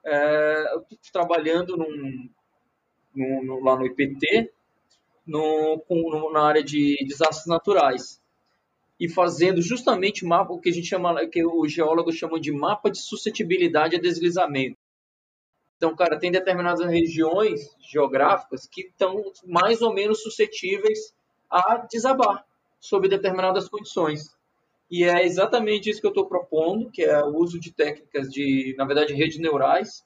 É, 0.04 0.74
eu 0.74 0.80
estou 0.80 0.98
trabalhando 1.12 1.76
num, 1.76 2.28
num- 3.14 3.44
no- 3.44 3.64
lá 3.64 3.76
no 3.76 3.86
IPT, 3.86 4.52
no, 5.26 5.80
com- 5.88 6.30
na 6.32 6.42
área 6.42 6.64
de 6.64 6.96
desastres 7.06 7.46
naturais 7.46 8.20
e 9.00 9.08
fazendo 9.08 9.62
justamente 9.62 10.24
mapa, 10.26 10.52
o 10.54 10.60
que 10.60 10.70
a 10.70 10.72
gente 10.72 10.88
chama, 10.88 11.26
que 11.28 11.44
os 11.46 11.72
geólogos 11.72 12.16
chamam 12.16 12.40
de 12.40 12.52
mapa 12.52 12.90
de 12.90 12.98
suscetibilidade 13.00 13.96
a 13.96 14.00
deslizamento. 14.00 14.78
Então, 15.80 15.96
cara, 15.96 16.18
tem 16.18 16.30
determinadas 16.30 16.86
regiões 16.86 17.74
geográficas 17.80 18.66
que 18.66 18.82
estão 18.82 19.32
mais 19.46 19.80
ou 19.80 19.94
menos 19.94 20.22
suscetíveis 20.22 21.14
a 21.48 21.78
desabar 21.90 22.44
sob 22.78 23.08
determinadas 23.08 23.66
condições. 23.66 24.36
E 24.90 25.04
é 25.04 25.24
exatamente 25.24 25.88
isso 25.88 25.98
que 25.98 26.06
eu 26.06 26.10
estou 26.10 26.26
propondo, 26.26 26.90
que 26.90 27.02
é 27.02 27.24
o 27.24 27.34
uso 27.34 27.58
de 27.58 27.72
técnicas 27.72 28.28
de, 28.28 28.74
na 28.76 28.84
verdade, 28.84 29.14
redes 29.14 29.38
neurais, 29.38 30.04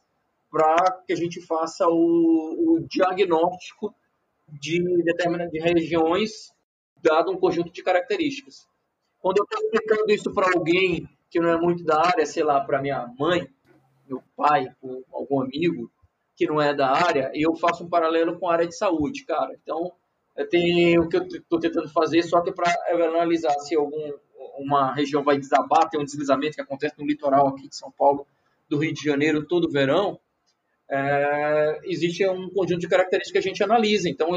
para 0.49 1.03
que 1.05 1.13
a 1.13 1.17
gente 1.17 1.41
faça 1.41 1.89
o, 1.89 2.77
o 2.77 2.87
diagnóstico 2.89 3.93
de 4.49 4.81
determinadas 5.03 5.51
de 5.51 5.59
regiões, 5.59 6.53
dado 7.03 7.33
um 7.33 7.37
conjunto 7.37 7.73
de 7.73 7.83
características. 7.83 8.65
Quando 9.19 9.39
eu 9.39 9.45
estou 9.45 9.61
explicando 9.61 10.13
isso 10.13 10.33
para 10.33 10.57
alguém 10.57 11.09
que 11.29 11.41
não 11.41 11.49
é 11.49 11.57
muito 11.57 11.83
da 11.83 12.01
área, 12.01 12.25
sei 12.25 12.45
lá, 12.45 12.61
para 12.61 12.81
minha 12.81 13.13
mãe, 13.19 13.49
meu 14.09 14.23
pai, 14.37 14.69
ou 14.83 15.05
algum 15.13 15.41
amigo 15.41 15.91
que 16.37 16.47
não 16.47 16.61
é 16.61 16.75
da 16.75 16.91
área, 16.91 17.31
eu 17.35 17.55
faço 17.55 17.85
um 17.85 17.89
paralelo 17.89 18.39
com 18.39 18.49
a 18.49 18.55
área 18.55 18.67
de 18.67 18.77
saúde, 18.77 19.25
cara. 19.25 19.57
Então, 19.63 19.93
tenho 20.51 21.03
o 21.03 21.09
que 21.09 21.17
eu 21.17 21.23
estou 21.23 21.61
tentando 21.61 21.89
fazer, 21.91 22.23
só 22.23 22.41
que 22.41 22.53
para 22.53 22.73
analisar 22.91 23.53
se 23.61 23.77
algum, 23.77 24.13
uma 24.59 24.93
região 24.93 25.23
vai 25.23 25.39
desabar, 25.39 25.89
tem 25.89 26.01
um 26.01 26.05
deslizamento 26.05 26.57
que 26.57 26.63
acontece 26.63 26.99
no 26.99 27.07
litoral 27.07 27.49
aqui 27.49 27.69
de 27.69 27.77
São 27.77 27.93
Paulo, 27.93 28.27
do 28.69 28.79
Rio 28.79 28.93
de 28.93 29.03
Janeiro, 29.03 29.47
todo 29.47 29.71
verão, 29.71 30.19
é, 30.91 31.81
existe 31.85 32.27
um 32.29 32.49
conjunto 32.51 32.81
de 32.81 32.89
características 32.89 33.33
que 33.33 33.39
a 33.39 33.51
gente 33.53 33.63
analisa. 33.63 34.09
Então, 34.09 34.31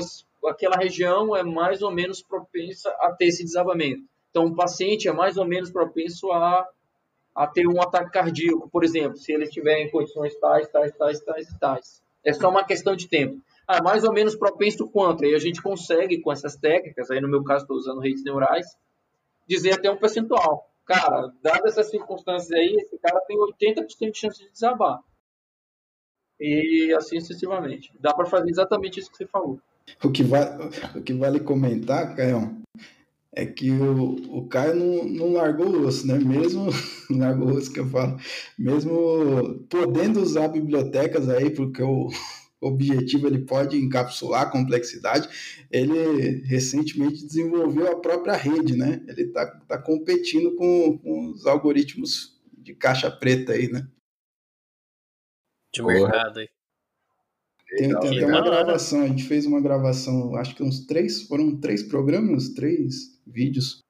aquela 0.45 0.77
região 0.77 1.35
é 1.35 1.43
mais 1.43 1.81
ou 1.81 1.91
menos 1.91 2.21
propensa 2.21 2.89
a 3.01 3.11
ter 3.11 3.25
esse 3.25 3.43
desabamento. 3.43 4.03
Então, 4.29 4.45
o 4.45 4.55
paciente 4.55 5.07
é 5.07 5.11
mais 5.11 5.37
ou 5.37 5.45
menos 5.45 5.71
propenso 5.71 6.31
a, 6.31 6.67
a 7.37 7.45
ter 7.47 7.67
um 7.67 7.79
ataque 7.81 8.11
cardíaco, 8.11 8.67
por 8.69 8.83
exemplo, 8.83 9.15
se 9.17 9.31
ele 9.31 9.43
estiver 9.43 9.79
em 9.79 9.91
condições 9.91 10.35
tais, 10.39 10.67
tais, 10.69 10.91
tais, 10.93 11.19
tais 11.21 11.47
tais. 11.59 12.03
É 12.25 12.33
só 12.33 12.49
uma 12.49 12.63
questão 12.65 12.95
de 12.95 13.07
tempo. 13.07 13.39
Ah, 13.67 13.81
mais 13.83 14.03
ou 14.03 14.11
menos 14.11 14.35
propenso 14.35 14.89
quanto? 14.89 15.23
Aí 15.23 15.35
a 15.35 15.39
gente 15.39 15.61
consegue, 15.61 16.19
com 16.19 16.31
essas 16.31 16.55
técnicas, 16.55 17.11
aí 17.11 17.21
no 17.21 17.27
meu 17.29 17.43
caso 17.43 17.63
estou 17.63 17.77
usando 17.77 17.99
redes 18.01 18.23
neurais, 18.23 18.65
dizer 19.47 19.73
até 19.73 19.89
um 19.91 19.97
percentual. 19.97 20.67
Cara, 20.85 21.31
dadas 21.43 21.73
essas 21.77 21.91
circunstâncias 21.91 22.51
aí, 22.51 22.73
esse 22.79 22.97
cara 22.97 23.19
tem 23.27 23.37
80% 23.37 24.11
de 24.11 24.17
chance 24.17 24.39
de 24.43 24.49
desabar. 24.49 24.99
E 26.39 26.93
assim 26.97 27.19
sucessivamente. 27.19 27.91
Dá 27.99 28.13
para 28.13 28.25
fazer 28.25 28.49
exatamente 28.49 28.99
isso 28.99 29.11
que 29.11 29.17
você 29.17 29.25
falou. 29.27 29.59
O 30.03 30.11
que, 30.11 30.23
va- 30.23 30.57
o 30.95 31.01
que 31.01 31.13
vale 31.13 31.39
comentar, 31.39 32.15
Caio, 32.15 32.57
é 33.37 33.45
que 33.45 33.69
o, 33.69 34.15
o 34.35 34.47
Caio 34.47 34.75
não, 34.75 35.03
não 35.05 35.33
largou 35.33 35.67
o 35.67 35.85
osso, 35.85 36.07
né? 36.07 36.17
Mesmo, 36.17 36.71
não 37.07 37.19
largou 37.19 37.49
o 37.49 37.55
osso 37.55 37.71
que 37.71 37.79
eu 37.79 37.87
falo, 37.87 38.19
mesmo 38.57 39.63
podendo 39.69 40.19
usar 40.19 40.47
bibliotecas 40.47 41.29
aí, 41.29 41.51
porque 41.51 41.83
o 41.83 42.09
objetivo 42.59 43.27
ele 43.27 43.45
pode 43.45 43.77
encapsular 43.77 44.41
a 44.41 44.49
complexidade, 44.49 45.29
ele 45.69 46.41
recentemente 46.47 47.27
desenvolveu 47.27 47.91
a 47.91 47.99
própria 47.99 48.33
rede, 48.33 48.75
né? 48.75 49.03
Ele 49.07 49.21
está 49.25 49.45
tá 49.45 49.77
competindo 49.77 50.55
com, 50.55 50.97
com 50.97 51.29
os 51.29 51.45
algoritmos 51.45 52.35
de 52.57 52.73
caixa 52.73 53.11
preta 53.11 53.53
aí, 53.53 53.71
né? 53.71 53.87
de 55.71 55.81
Porra. 55.83 55.93
mercado 55.93 56.39
aí. 56.39 56.49
Tem, 57.69 57.89
tem 57.99 58.23
até 58.23 58.25
uma 58.25 58.41
gravação, 58.41 59.01
a 59.01 59.07
gente 59.07 59.25
fez 59.25 59.45
uma 59.45 59.61
gravação, 59.61 60.35
acho 60.37 60.55
que 60.55 60.63
uns 60.63 60.87
três, 60.87 61.23
foram 61.23 61.59
três 61.59 61.83
programas, 61.83 62.49
três 62.49 63.16
vídeos 63.31 63.81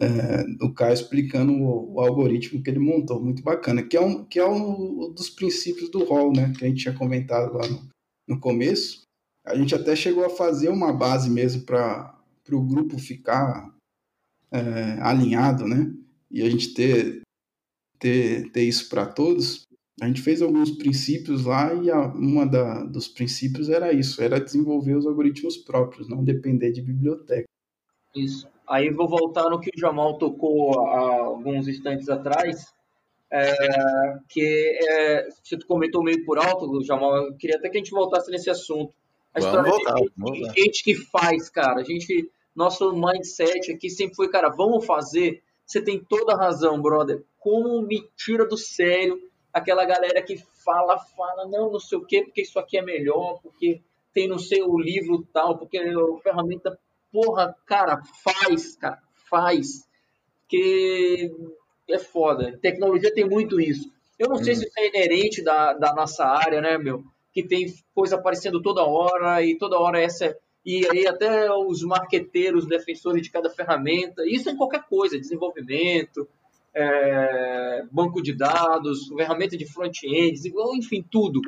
é, 0.00 0.44
do 0.56 0.72
Caio 0.72 0.94
explicando 0.94 1.52
o, 1.52 1.94
o 1.94 2.00
algoritmo 2.00 2.62
que 2.62 2.70
ele 2.70 2.78
montou, 2.78 3.22
muito 3.22 3.42
bacana, 3.42 3.82
que 3.82 3.96
é 3.96 4.00
um, 4.00 4.24
que 4.24 4.38
é 4.38 4.48
um 4.48 5.12
dos 5.12 5.28
princípios 5.28 5.90
do 5.90 6.04
rol, 6.04 6.32
né, 6.32 6.52
que 6.56 6.64
a 6.64 6.68
gente 6.68 6.82
tinha 6.82 6.94
comentado 6.94 7.54
lá 7.54 7.66
no, 7.66 7.88
no 8.28 8.40
começo. 8.40 9.02
A 9.44 9.56
gente 9.56 9.74
até 9.74 9.96
chegou 9.96 10.24
a 10.24 10.30
fazer 10.30 10.68
uma 10.68 10.92
base 10.92 11.30
mesmo 11.30 11.62
para 11.62 12.16
o 12.50 12.62
grupo 12.62 12.98
ficar 12.98 13.74
é, 14.50 14.98
alinhado, 15.00 15.66
né, 15.66 15.92
e 16.30 16.42
a 16.42 16.50
gente 16.50 16.74
ter, 16.74 17.22
ter, 17.98 18.50
ter 18.52 18.62
isso 18.62 18.88
para 18.88 19.06
todos. 19.06 19.66
A 20.00 20.06
gente 20.06 20.22
fez 20.22 20.40
alguns 20.40 20.70
princípios 20.70 21.44
lá 21.44 21.74
e 21.74 21.90
a, 21.90 22.06
uma 22.06 22.46
da, 22.46 22.84
dos 22.84 23.08
princípios 23.08 23.68
era 23.68 23.92
isso, 23.92 24.22
era 24.22 24.38
desenvolver 24.38 24.94
os 24.96 25.06
algoritmos 25.06 25.56
próprios, 25.56 26.08
não 26.08 26.22
depender 26.22 26.70
de 26.70 26.80
biblioteca. 26.80 27.48
Isso. 28.14 28.48
Aí 28.68 28.90
vou 28.90 29.08
voltar 29.08 29.48
no 29.48 29.60
que 29.60 29.70
o 29.74 29.80
Jamal 29.80 30.18
tocou 30.18 30.78
há 30.80 31.20
alguns 31.24 31.66
instantes 31.66 32.08
atrás, 32.08 32.72
é, 33.30 34.18
que 34.28 34.78
é, 34.88 35.28
você 35.42 35.58
comentou 35.66 36.02
meio 36.02 36.24
por 36.24 36.38
alto, 36.38 36.82
Jamal, 36.84 37.16
eu 37.16 37.34
queria 37.36 37.56
até 37.56 37.68
que 37.68 37.78
a 37.78 37.80
gente 37.80 37.90
voltasse 37.90 38.30
nesse 38.30 38.50
assunto. 38.50 38.92
A 39.34 39.40
Vamos 39.40 39.66
história 39.66 39.70
voltar, 39.70 40.32
de 40.32 40.38
gente, 40.38 40.60
gente 40.60 40.84
que 40.84 40.94
faz, 40.94 41.48
cara. 41.48 41.80
A 41.80 41.84
gente, 41.84 42.30
nosso 42.54 42.92
mindset 42.92 43.72
aqui 43.72 43.88
sempre 43.88 44.16
foi, 44.16 44.28
cara, 44.28 44.48
vamos 44.48 44.84
fazer. 44.84 45.42
Você 45.66 45.80
tem 45.80 45.98
toda 45.98 46.34
a 46.34 46.36
razão, 46.36 46.80
brother. 46.80 47.22
Como 47.38 47.82
me 47.82 48.08
tira 48.16 48.46
do 48.46 48.56
sério 48.56 49.18
aquela 49.52 49.84
galera 49.84 50.22
que 50.22 50.36
fala, 50.64 50.98
fala, 50.98 51.46
não, 51.46 51.70
não 51.70 51.80
sei 51.80 51.98
o 51.98 52.04
quê, 52.04 52.22
porque 52.22 52.42
isso 52.42 52.58
aqui 52.58 52.78
é 52.78 52.82
melhor, 52.82 53.40
porque 53.42 53.80
tem 54.12 54.28
não 54.28 54.38
sei 54.38 54.62
o 54.62 54.78
livro 54.78 55.26
tal, 55.32 55.58
porque 55.58 55.78
a 55.78 56.18
ferramenta 56.22 56.78
porra, 57.12 57.54
cara, 57.66 58.02
faz, 58.22 58.76
cara, 58.76 58.98
faz. 59.28 59.86
Que 60.48 61.30
é 61.88 61.98
foda. 61.98 62.58
Tecnologia 62.60 63.12
tem 63.12 63.28
muito 63.28 63.60
isso. 63.60 63.90
Eu 64.18 64.28
não 64.28 64.36
sei 64.36 64.54
se 64.54 64.64
isso 64.64 64.78
é 64.78 64.88
inerente 64.88 65.42
da, 65.42 65.72
da 65.74 65.94
nossa 65.94 66.24
área, 66.24 66.60
né, 66.60 66.76
meu? 66.76 67.04
Que 67.32 67.42
tem 67.42 67.72
coisa 67.94 68.16
aparecendo 68.16 68.60
toda 68.60 68.84
hora 68.84 69.42
e 69.44 69.56
toda 69.56 69.78
hora 69.78 70.00
essa. 70.00 70.36
E 70.64 70.86
aí 70.90 71.06
até 71.06 71.50
os 71.52 71.82
marqueteiros, 71.82 72.66
defensores 72.66 73.22
de 73.22 73.30
cada 73.30 73.48
ferramenta. 73.48 74.22
Isso 74.26 74.48
é 74.48 74.52
em 74.52 74.56
qualquer 74.56 74.82
coisa, 74.82 75.18
desenvolvimento, 75.18 76.28
é, 76.74 77.84
banco 77.90 78.22
de 78.22 78.32
dados, 78.32 79.08
ferramenta 79.08 79.56
de 79.56 79.66
front-end, 79.66 80.52
enfim, 80.76 81.04
tudo. 81.08 81.40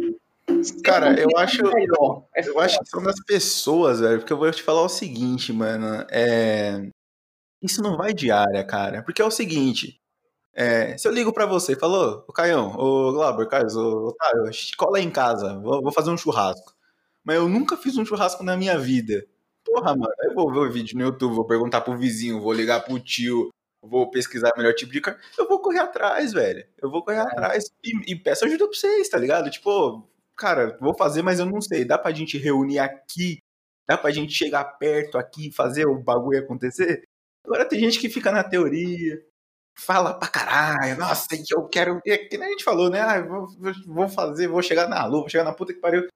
Cara, 0.85 1.11
eu 1.13 1.29
Sempre 1.31 1.37
acho- 1.43 1.75
melhor. 1.75 2.25
É 2.35 2.47
Eu 2.49 2.59
acho 2.61 2.79
que 2.81 2.89
são 2.89 3.03
das 3.03 3.23
pessoas, 3.25 4.01
velho, 4.01 4.19
porque 4.19 4.33
eu 4.33 4.37
vou 4.39 4.51
te 4.51 4.63
falar 4.63 4.83
o 4.83 4.89
seguinte, 4.89 5.53
mano, 5.53 6.05
é... 6.11 6.89
Isso 7.63 7.83
não 7.83 7.97
vai 7.97 8.15
de 8.15 8.31
área, 8.31 8.65
cara, 8.65 9.03
porque 9.03 9.21
é 9.21 9.25
o 9.25 9.31
seguinte, 9.31 10.01
é, 10.55 10.97
se 10.97 11.07
eu 11.07 11.13
ligo 11.13 11.33
pra 11.33 11.47
você 11.47 11.73
e 11.73 11.77
falo, 11.79 12.25
ô 12.27 12.33
Caião, 12.33 12.75
ô 12.79 13.13
Glauber, 13.13 13.47
Carlos, 13.49 13.77
ô 13.77 14.09
Otávio, 14.09 14.45
a 14.47 14.51
gente 14.51 14.77
cola 14.77 14.99
aí 14.99 15.05
em 15.05 15.11
casa, 15.11 15.59
vou, 15.61 15.83
vou 15.83 15.93
fazer 15.93 16.11
um 16.11 16.17
churrasco. 16.17 16.75
Mas 17.23 17.37
eu 17.37 17.49
nunca 17.49 17.77
fiz 17.77 17.97
um 17.99 18.05
churrasco 18.05 18.43
na 18.43 18.57
minha 18.57 18.79
vida. 18.79 19.25
Porra, 19.65 19.95
mano, 19.95 20.13
eu 20.23 20.35
vou 20.35 20.51
ver 20.51 20.59
o 20.61 20.73
vídeo 20.73 20.97
no 20.99 21.05
YouTube, 21.05 21.35
vou 21.35 21.47
perguntar 21.47 21.83
pro 21.83 21.97
vizinho, 21.99 22.41
vou 22.41 22.53
ligar 22.53 22.81
pro 22.83 22.99
tio, 22.99 23.51
vou 23.83 24.11
pesquisar 24.11 24.51
o 24.55 24.59
melhor 24.59 24.73
tipo 24.75 24.91
de 24.91 25.01
carne. 25.03 25.21
Eu 25.39 25.47
vou 25.47 25.61
correr 25.61 25.81
atrás, 25.81 26.33
velho. 26.33 26.67
Eu 26.83 26.91
vou 26.91 27.05
correr 27.05 27.21
atrás 27.21 27.65
e, 27.85 28.13
e 28.13 28.17
peço 28.17 28.47
ajuda 28.47 28.67
pra 28.67 28.75
vocês, 28.75 29.09
tá 29.09 29.19
ligado? 29.19 29.51
Tipo, 29.51 30.09
cara, 30.41 30.79
vou 30.81 30.97
fazer, 30.97 31.23
mas 31.23 31.39
eu 31.39 31.47
não 31.47 31.61
sei. 31.61 31.85
Dá 31.85 31.99
pra 31.99 32.13
gente 32.13 32.39
reunir 32.39 32.79
aqui? 32.79 33.39
Dá 33.89 33.99
pra 33.99 34.11
gente 34.11 34.33
chegar 34.33 34.65
perto 34.65 35.19
aqui 35.19 35.49
e 35.49 35.53
fazer 35.53 35.87
o 35.87 36.03
bagulho 36.03 36.41
acontecer? 36.41 37.03
Agora 37.45 37.69
tem 37.69 37.79
gente 37.81 37.99
que 38.01 38.09
fica 38.09 38.33
na 38.33 38.43
teoria, 38.45 39.23
fala 39.79 40.15
pra 40.15 40.29
caralho, 40.29 40.99
nossa, 40.99 41.27
eu 41.51 41.69
quero. 41.69 42.01
É 42.07 42.19
que 42.19 42.39
nem 42.39 42.49
a 42.49 42.51
gente 42.53 42.65
falou, 42.65 42.91
né? 42.91 43.01
Ah, 43.01 43.21
vou, 43.23 43.47
vou 43.87 44.09
fazer, 44.09 44.49
vou 44.49 44.63
chegar 44.63 44.89
na 44.89 45.05
lua, 45.07 45.21
vou 45.23 45.29
chegar 45.29 45.45
na 45.45 45.53
puta 45.53 45.75
que 45.75 45.81
pariu. 45.81 46.07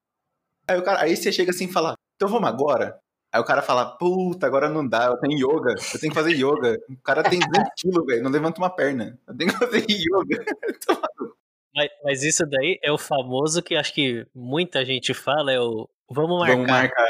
Aí, 0.69 0.79
o 0.79 0.83
cara, 0.85 1.03
aí 1.03 1.17
você 1.17 1.33
chega 1.33 1.51
assim 1.51 1.67
e 1.67 1.73
fala, 1.73 1.95
então 2.17 2.29
vamos 2.29 2.49
agora? 2.49 2.99
Aí 3.33 3.41
o 3.41 3.45
cara 3.45 3.63
fala, 3.63 3.97
puta, 3.99 4.47
agora 4.47 4.69
não 4.69 4.87
dá, 4.87 5.07
eu 5.07 5.19
tenho 5.19 5.39
yoga, 5.39 5.73
eu 5.73 6.01
tenho 6.01 6.13
que 6.13 6.19
fazer 6.19 6.33
yoga. 6.33 6.79
O 6.89 7.03
cara 7.03 7.23
tem 7.23 7.41
200 7.41 7.71
quilos, 7.77 8.07
velho, 8.07 8.23
não 8.23 8.31
levanta 8.31 8.59
uma 8.61 8.71
perna. 8.71 9.19
Eu 9.27 9.37
tenho 9.37 9.53
que 9.53 9.59
fazer 9.59 9.85
yoga. 9.89 10.45
Mas, 11.75 11.89
mas, 12.05 12.23
isso 12.23 12.45
daí 12.47 12.79
é 12.83 12.93
o 12.93 12.99
famoso 12.99 13.63
que 13.63 13.75
acho 13.75 13.93
que 13.93 14.27
muita 14.35 14.85
gente 14.85 15.13
fala, 15.13 15.53
é 15.53 15.61
o 15.61 15.89
vamos 16.11 16.39
marcar. 16.39 16.55
Vamos 16.55 16.71
marcar. 16.71 17.09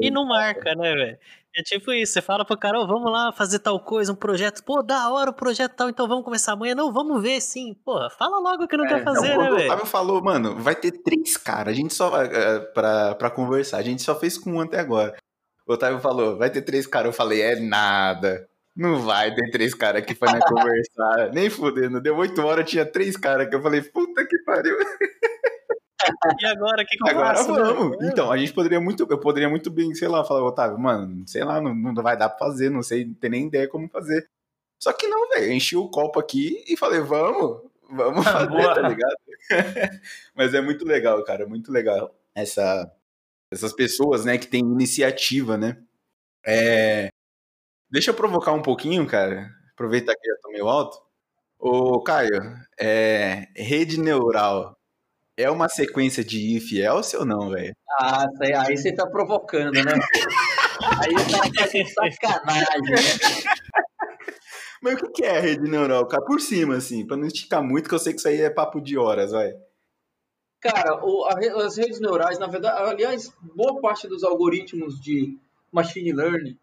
E 0.00 0.10
não 0.10 0.26
marca, 0.26 0.74
né, 0.74 0.94
velho? 0.94 1.18
É 1.58 1.62
tipo 1.62 1.90
isso, 1.90 2.12
você 2.12 2.20
fala 2.20 2.44
pro 2.44 2.58
cara, 2.58 2.78
oh, 2.78 2.86
vamos 2.86 3.10
lá 3.10 3.32
fazer 3.32 3.60
tal 3.60 3.80
coisa, 3.80 4.12
um 4.12 4.16
projeto, 4.16 4.62
pô, 4.62 4.82
da 4.82 5.10
hora 5.10 5.30
o 5.30 5.34
projeto 5.34 5.74
tal, 5.74 5.88
então 5.88 6.06
vamos 6.06 6.22
começar 6.22 6.52
amanhã. 6.52 6.74
Não, 6.74 6.92
vamos 6.92 7.22
ver 7.22 7.40
sim. 7.40 7.74
Porra, 7.82 8.10
fala 8.10 8.38
logo 8.38 8.68
que 8.68 8.76
não 8.76 8.84
é, 8.84 8.88
quer 8.88 9.02
fazer, 9.02 9.28
então, 9.28 9.42
né, 9.42 9.50
velho? 9.50 9.62
O 9.62 9.64
Otávio 9.64 9.86
falou, 9.86 10.22
mano, 10.22 10.56
vai 10.56 10.74
ter 10.74 10.92
três 10.92 11.38
caras, 11.38 11.72
a 11.72 11.76
gente 11.76 11.94
só, 11.94 12.08
uh, 12.08 12.72
pra, 12.74 13.14
pra 13.14 13.30
conversar, 13.30 13.78
a 13.78 13.82
gente 13.82 14.02
só 14.02 14.14
fez 14.14 14.36
com 14.36 14.52
um 14.52 14.60
até 14.60 14.78
agora. 14.78 15.16
O 15.66 15.72
Otávio 15.72 15.98
falou, 15.98 16.36
vai 16.36 16.50
ter 16.50 16.60
três 16.60 16.86
caras, 16.86 17.06
eu 17.06 17.12
falei, 17.14 17.40
é 17.40 17.58
nada. 17.58 18.46
Não 18.76 19.00
vai 19.00 19.34
ter 19.34 19.50
três 19.50 19.72
caras 19.72 20.04
que 20.04 20.14
foi 20.14 20.28
na 20.28 20.38
conversar. 20.46 21.32
Nem 21.32 21.48
fudendo. 21.48 22.00
Deu 22.00 22.16
oito 22.16 22.42
horas, 22.42 22.68
tinha 22.68 22.84
três 22.84 23.16
caras 23.16 23.48
que 23.48 23.54
eu 23.54 23.62
falei, 23.62 23.80
puta 23.80 24.26
que 24.26 24.38
pariu. 24.44 24.76
E 26.40 26.46
agora, 26.46 26.82
o 26.82 26.86
que, 26.86 26.96
que 26.96 27.02
eu 27.02 27.08
agora 27.08 27.36
faço? 27.36 27.54
vamos. 27.54 27.98
Né? 27.98 28.10
Então, 28.12 28.30
a 28.30 28.36
gente 28.36 28.52
poderia 28.52 28.80
muito, 28.80 29.06
eu 29.08 29.18
poderia 29.18 29.48
muito 29.48 29.70
bem, 29.70 29.94
sei 29.94 30.08
lá, 30.08 30.22
falar, 30.24 30.44
Otávio, 30.44 30.78
mano, 30.78 31.26
sei 31.26 31.42
lá, 31.42 31.60
não, 31.60 31.74
não 31.74 32.02
vai 32.02 32.16
dar 32.16 32.28
pra 32.28 32.46
fazer, 32.46 32.70
não 32.70 32.82
sei, 32.82 33.06
não 33.06 33.14
tem 33.14 33.30
nem 33.30 33.46
ideia 33.46 33.66
como 33.66 33.88
fazer. 33.88 34.28
Só 34.78 34.92
que 34.92 35.08
não, 35.08 35.28
velho, 35.30 35.52
enchi 35.52 35.74
o 35.74 35.88
copo 35.88 36.20
aqui 36.20 36.62
e 36.68 36.76
falei, 36.76 37.00
vamos, 37.00 37.62
vamos 37.90 38.24
fazer, 38.24 38.48
Boa. 38.48 38.74
tá 38.74 38.88
ligado? 38.88 39.16
Mas 40.36 40.52
é 40.54 40.60
muito 40.60 40.84
legal, 40.84 41.24
cara, 41.24 41.44
é 41.44 41.46
muito 41.46 41.72
legal 41.72 42.14
essa, 42.34 42.92
essas 43.50 43.72
pessoas, 43.72 44.24
né, 44.24 44.36
que 44.36 44.46
têm 44.46 44.60
iniciativa, 44.60 45.56
né? 45.56 45.78
É, 46.44 47.08
Deixa 47.96 48.10
eu 48.10 48.14
provocar 48.14 48.52
um 48.52 48.60
pouquinho, 48.60 49.06
cara. 49.06 49.48
Aproveitar 49.72 50.14
que 50.14 50.28
já 50.28 50.36
tô 50.42 50.50
meio 50.50 50.68
alto. 50.68 51.00
Ô, 51.58 52.02
Caio, 52.02 52.42
é, 52.78 53.48
rede 53.56 53.98
neural 53.98 54.76
é 55.34 55.50
uma 55.50 55.66
sequência 55.66 56.22
de 56.22 56.58
if 56.58 56.74
else 56.74 57.16
ou 57.16 57.24
não, 57.24 57.48
velho? 57.48 57.74
Ah, 57.98 58.26
aí 58.66 58.76
você 58.76 58.94
tá 58.94 59.06
provocando, 59.06 59.72
né? 59.72 59.92
aí 61.00 61.14
tá 61.94 62.10
sacanagem, 62.10 62.82
né? 62.82 63.00
Mas 64.82 65.00
o 65.00 65.10
que 65.10 65.24
é 65.24 65.38
a 65.38 65.40
rede 65.40 65.62
neural? 65.62 66.06
Cara, 66.06 66.22
por 66.22 66.38
cima, 66.38 66.76
assim, 66.76 67.06
pra 67.06 67.16
não 67.16 67.26
esticar 67.26 67.62
muito, 67.62 67.88
que 67.88 67.94
eu 67.94 67.98
sei 67.98 68.12
que 68.12 68.18
isso 68.18 68.28
aí 68.28 68.42
é 68.42 68.50
papo 68.50 68.78
de 68.78 68.98
horas, 68.98 69.30
vai. 69.30 69.54
Cara, 70.60 71.02
o, 71.02 71.24
a, 71.24 71.64
as 71.64 71.78
redes 71.78 71.98
neurais, 71.98 72.38
na 72.38 72.46
verdade, 72.46 72.78
aliás, 72.78 73.32
boa 73.54 73.80
parte 73.80 74.06
dos 74.06 74.22
algoritmos 74.22 75.00
de 75.00 75.38
machine 75.72 76.12
learning 76.12 76.58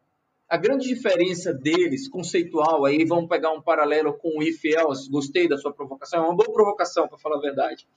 a 0.54 0.58
grande 0.58 0.88
diferença 0.88 1.52
deles, 1.52 2.08
conceitual, 2.08 2.86
aí 2.86 3.04
vamos 3.06 3.28
pegar 3.28 3.52
um 3.52 3.60
paralelo 3.60 4.14
com 4.14 4.38
o 4.38 4.44
if 4.44 4.64
else, 4.66 5.10
gostei 5.10 5.48
da 5.48 5.58
sua 5.58 5.74
provocação, 5.74 6.20
é 6.20 6.28
uma 6.28 6.36
boa 6.36 6.54
provocação, 6.54 7.08
para 7.08 7.18
falar 7.18 7.38
a 7.38 7.42
verdade, 7.42 7.88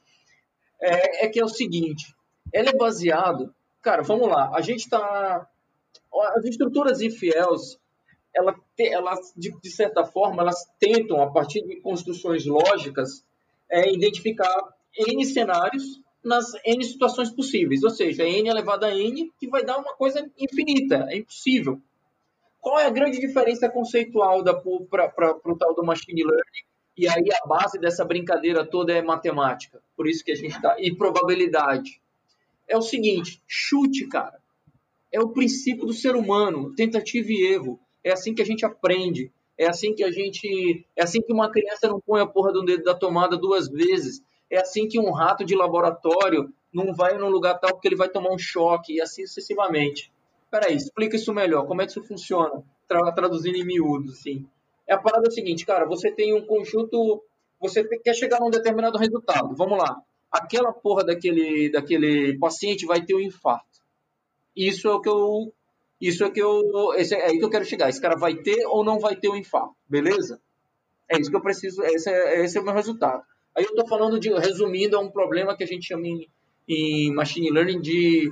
é, 0.80 1.26
é, 1.26 1.28
que 1.28 1.38
é 1.38 1.44
o 1.44 1.50
seguinte, 1.50 2.16
ele 2.50 2.70
é 2.70 2.72
baseado, 2.74 3.54
cara, 3.82 4.02
vamos 4.02 4.28
lá, 4.28 4.52
a 4.54 4.62
gente 4.62 4.78
está, 4.78 5.46
as 6.34 6.44
estruturas 6.46 7.02
if 7.02 7.22
else, 7.24 7.76
ela, 8.34 8.54
de, 9.36 9.50
de, 9.60 9.70
certa 9.70 10.06
forma, 10.06 10.40
elas 10.40 10.64
tentam, 10.80 11.20
a 11.20 11.30
partir 11.30 11.60
de 11.60 11.76
construções 11.82 12.46
lógicas, 12.46 13.22
é, 13.70 13.92
identificar 13.92 14.74
N 14.96 15.26
cenários 15.26 16.00
nas 16.24 16.54
N 16.64 16.82
situações 16.82 17.28
possíveis, 17.28 17.82
ou 17.82 17.90
seja, 17.90 18.24
N 18.24 18.48
elevado 18.48 18.86
a 18.86 18.94
N, 18.94 19.30
que 19.38 19.46
vai 19.46 19.62
dar 19.62 19.76
uma 19.76 19.94
coisa 19.94 20.26
infinita, 20.38 21.06
é 21.10 21.18
impossível. 21.18 21.82
Qual 22.66 22.80
é 22.80 22.86
a 22.86 22.90
grande 22.90 23.20
diferença 23.20 23.68
conceitual 23.68 24.42
para 24.90 25.38
o 25.44 25.56
tal 25.56 25.72
do 25.72 25.84
machine 25.84 26.24
learning? 26.24 26.64
E 26.96 27.06
aí 27.06 27.28
a 27.40 27.46
base 27.46 27.78
dessa 27.78 28.04
brincadeira 28.04 28.66
toda 28.66 28.92
é 28.92 29.00
matemática. 29.00 29.80
Por 29.96 30.08
isso 30.08 30.24
que 30.24 30.32
a 30.32 30.34
gente 30.34 30.56
está. 30.56 30.74
E 30.76 30.92
probabilidade. 30.92 32.02
É 32.66 32.76
o 32.76 32.82
seguinte: 32.82 33.40
chute, 33.46 34.08
cara. 34.08 34.40
É 35.12 35.20
o 35.20 35.28
princípio 35.28 35.86
do 35.86 35.92
ser 35.92 36.16
humano, 36.16 36.74
tentativa 36.74 37.28
e 37.30 37.46
erro. 37.52 37.78
É 38.02 38.10
assim 38.10 38.34
que 38.34 38.42
a 38.42 38.44
gente 38.44 38.66
aprende. 38.66 39.30
É 39.56 39.68
assim 39.68 39.94
que 39.94 40.02
a 40.02 40.10
gente. 40.10 40.84
É 40.96 41.04
assim 41.04 41.22
que 41.22 41.32
uma 41.32 41.48
criança 41.48 41.86
não 41.86 42.00
põe 42.00 42.20
a 42.20 42.26
porra 42.26 42.52
do 42.52 42.64
dedo 42.64 42.82
da 42.82 42.96
tomada 42.96 43.36
duas 43.36 43.68
vezes. 43.68 44.20
É 44.50 44.58
assim 44.58 44.88
que 44.88 44.98
um 44.98 45.12
rato 45.12 45.44
de 45.44 45.54
laboratório 45.54 46.52
não 46.74 46.92
vai 46.92 47.16
num 47.16 47.28
lugar 47.28 47.60
tal 47.60 47.74
porque 47.74 47.86
ele 47.86 47.94
vai 47.94 48.08
tomar 48.08 48.32
um 48.32 48.38
choque, 48.38 48.94
e 48.94 49.00
assim 49.00 49.24
sucessivamente 49.24 50.10
peraí, 50.58 50.76
explica 50.76 51.16
isso 51.16 51.34
melhor, 51.34 51.66
como 51.66 51.82
é 51.82 51.84
que 51.84 51.90
isso 51.90 52.02
funciona? 52.02 52.62
Tra 52.88 53.12
traduzindo 53.12 53.56
em 53.56 53.64
miúdos, 53.64 54.18
assim. 54.18 54.46
É 54.88 54.94
a 54.94 54.98
parada 54.98 55.30
seguinte, 55.30 55.66
cara, 55.66 55.84
você 55.84 56.10
tem 56.10 56.34
um 56.34 56.46
conjunto, 56.46 57.22
você 57.60 57.84
quer 57.98 58.14
chegar 58.14 58.40
num 58.40 58.50
determinado 58.50 58.96
resultado, 58.96 59.54
vamos 59.54 59.78
lá. 59.78 60.00
Aquela 60.30 60.72
porra 60.72 61.04
daquele, 61.04 61.70
daquele 61.70 62.38
paciente 62.38 62.86
vai 62.86 63.04
ter 63.04 63.14
um 63.14 63.20
infarto. 63.20 63.66
Isso 64.54 64.88
é 64.88 64.92
o 64.92 65.00
que 65.00 65.08
eu, 65.08 65.52
isso 66.00 66.24
é 66.24 66.30
que 66.30 66.40
eu, 66.40 66.94
esse 66.94 67.14
é, 67.14 67.18
é 67.18 67.26
aí 67.26 67.38
que 67.38 67.44
eu 67.44 67.50
quero 67.50 67.64
chegar. 67.64 67.88
Esse 67.88 68.00
cara 68.00 68.16
vai 68.16 68.36
ter 68.36 68.64
ou 68.66 68.84
não 68.84 68.98
vai 68.98 69.16
ter 69.16 69.28
um 69.28 69.36
infarto, 69.36 69.74
beleza? 69.88 70.40
É 71.10 71.18
isso 71.20 71.30
que 71.30 71.36
eu 71.36 71.42
preciso, 71.42 71.82
esse 71.82 72.10
é, 72.10 72.44
esse 72.44 72.56
é 72.56 72.60
o 72.60 72.64
meu 72.64 72.74
resultado. 72.74 73.22
Aí 73.54 73.64
eu 73.64 73.70
estou 73.70 73.86
falando 73.86 74.18
de, 74.18 74.32
resumindo, 74.32 74.96
é 74.96 74.98
um 74.98 75.10
problema 75.10 75.56
que 75.56 75.64
a 75.64 75.66
gente 75.66 75.86
chama 75.86 76.06
em, 76.06 76.28
em 76.68 77.14
machine 77.14 77.50
learning 77.50 77.80
de 77.80 78.30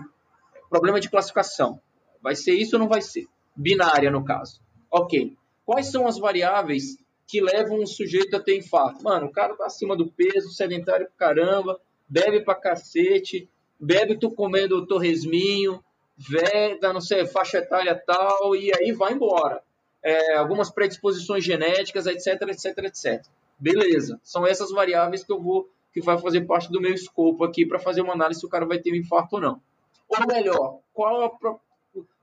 problema 0.70 1.00
de 1.00 1.10
classificação. 1.10 1.80
Vai 2.24 2.34
ser 2.34 2.54
isso 2.54 2.76
ou 2.76 2.80
não 2.80 2.88
vai 2.88 3.02
ser? 3.02 3.26
Binária, 3.54 4.10
no 4.10 4.24
caso. 4.24 4.58
Ok. 4.90 5.36
Quais 5.66 5.88
são 5.88 6.06
as 6.06 6.16
variáveis 6.16 6.96
que 7.26 7.38
levam 7.38 7.80
um 7.80 7.86
sujeito 7.86 8.34
a 8.34 8.40
ter 8.40 8.56
infarto? 8.56 9.04
Mano, 9.04 9.26
o 9.26 9.30
cara 9.30 9.54
tá 9.54 9.66
acima 9.66 9.94
do 9.94 10.10
peso, 10.10 10.48
sedentário 10.48 11.06
pra 11.06 11.28
caramba, 11.28 11.78
bebe 12.08 12.40
pra 12.40 12.54
cacete, 12.54 13.46
bebe 13.78 14.18
tu 14.18 14.30
comendo 14.30 14.86
torresminho, 14.86 15.84
velha, 16.16 16.94
não 16.94 17.00
sei, 17.02 17.26
faixa 17.26 17.58
etária 17.58 17.94
tal, 17.94 18.56
e 18.56 18.72
aí 18.74 18.90
vai 18.92 19.12
embora. 19.12 19.62
É, 20.02 20.36
algumas 20.36 20.70
predisposições 20.70 21.44
genéticas, 21.44 22.06
etc, 22.06 22.40
etc, 22.48 22.78
etc. 22.84 23.26
Beleza. 23.58 24.18
São 24.22 24.46
essas 24.46 24.70
variáveis 24.70 25.22
que 25.22 25.32
eu 25.32 25.42
vou 25.42 25.68
que 25.92 26.00
vai 26.00 26.18
fazer 26.18 26.40
parte 26.46 26.72
do 26.72 26.80
meu 26.80 26.94
escopo 26.94 27.44
aqui 27.44 27.66
para 27.66 27.78
fazer 27.78 28.00
uma 28.00 28.14
análise 28.14 28.40
se 28.40 28.46
o 28.46 28.48
cara 28.48 28.64
vai 28.64 28.78
ter 28.78 28.92
um 28.92 28.96
infarto 28.96 29.36
ou 29.36 29.42
não. 29.42 29.60
Ou 30.08 30.26
melhor, 30.26 30.78
qual 30.92 31.22
a 31.22 31.30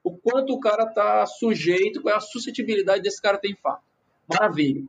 o 0.04 0.18
quanto 0.18 0.54
o 0.54 0.60
cara 0.60 0.84
está 0.84 1.26
sujeito, 1.26 2.02
qual 2.02 2.14
é 2.14 2.18
a 2.18 2.22
suscetibilidade 2.22 3.04
desse 3.04 3.22
cara 3.22 3.38
ter 3.38 3.50
infarto. 3.50 3.84
Maravilha. 4.28 4.84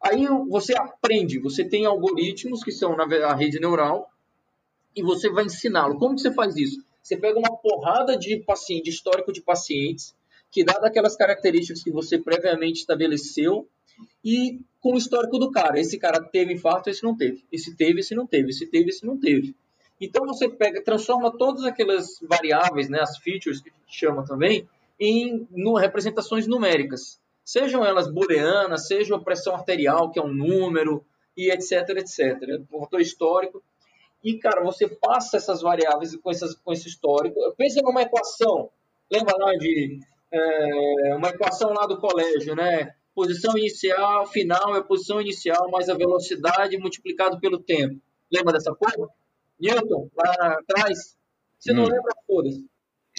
Aí 0.00 0.26
você 0.48 0.74
aprende, 0.76 1.38
você 1.38 1.64
tem 1.64 1.86
algoritmos 1.86 2.62
que 2.62 2.72
são 2.72 2.96
na 2.96 3.34
rede 3.34 3.58
neural 3.58 4.10
e 4.94 5.02
você 5.02 5.30
vai 5.30 5.44
ensiná-lo. 5.44 5.98
Como 5.98 6.14
que 6.14 6.20
você 6.20 6.32
faz 6.32 6.56
isso? 6.56 6.84
Você 7.02 7.16
pega 7.16 7.38
uma 7.38 7.56
porrada 7.56 8.16
de 8.16 8.38
paciente, 8.40 8.84
de 8.84 8.90
histórico 8.90 9.32
de 9.32 9.40
pacientes, 9.40 10.14
que 10.50 10.64
dá 10.64 10.72
aquelas 10.82 11.16
características 11.16 11.82
que 11.82 11.90
você 11.90 12.18
previamente 12.18 12.80
estabeleceu 12.80 13.68
e 14.24 14.60
com 14.80 14.94
o 14.94 14.98
histórico 14.98 15.38
do 15.38 15.50
cara. 15.50 15.78
Esse 15.78 15.98
cara 15.98 16.20
teve 16.20 16.54
infarto, 16.54 16.90
esse 16.90 17.02
não 17.02 17.16
teve. 17.16 17.44
Esse 17.50 17.76
teve, 17.76 18.00
esse 18.00 18.14
não 18.14 18.26
teve. 18.26 18.50
Esse 18.50 18.66
teve, 18.66 18.90
esse 18.90 19.04
não 19.06 19.18
teve. 19.18 19.54
Então 20.00 20.26
você 20.26 20.48
pega, 20.48 20.82
transforma 20.82 21.36
todas 21.36 21.64
aquelas 21.64 22.18
variáveis, 22.22 22.88
né, 22.88 23.00
as 23.00 23.16
features 23.18 23.60
que 23.60 23.72
chama 23.86 24.24
também, 24.24 24.68
em 25.00 25.46
no, 25.50 25.74
representações 25.74 26.46
numéricas. 26.46 27.20
Sejam 27.44 27.84
elas 27.84 28.10
booleanas, 28.10 28.86
seja 28.88 29.16
a 29.16 29.20
pressão 29.20 29.54
arterial, 29.54 30.10
que 30.10 30.18
é 30.18 30.22
um 30.22 30.32
número, 30.32 31.04
e 31.36 31.50
etc, 31.50 31.88
etc. 31.90 32.62
Fator 32.70 33.00
histórico. 33.00 33.62
E, 34.24 34.38
cara, 34.38 34.64
você 34.64 34.88
passa 34.88 35.36
essas 35.36 35.60
variáveis 35.60 36.16
com, 36.16 36.30
essas, 36.30 36.54
com 36.54 36.72
esse 36.72 36.88
histórico. 36.88 37.38
Pensa 37.56 37.80
numa 37.82 38.02
equação. 38.02 38.70
Lembra 39.10 39.36
lá 39.36 39.52
de 39.52 40.00
é, 40.32 41.14
uma 41.14 41.28
equação 41.28 41.72
lá 41.72 41.86
do 41.86 41.98
colégio, 41.98 42.56
né? 42.56 42.94
Posição 43.14 43.56
inicial, 43.56 44.26
final 44.26 44.74
é 44.74 44.80
a 44.80 44.82
posição 44.82 45.20
inicial 45.20 45.70
mais 45.70 45.88
a 45.88 45.94
velocidade 45.94 46.76
multiplicado 46.78 47.38
pelo 47.38 47.58
tempo. 47.58 48.00
Lembra 48.32 48.54
dessa 48.54 48.74
coisa? 48.74 49.08
Newton, 49.60 50.08
lá 50.16 50.58
atrás. 50.58 51.16
Você 51.58 51.72
hum. 51.72 51.76
não 51.76 51.84
lembra, 51.84 52.12
foda-se. 52.26 52.64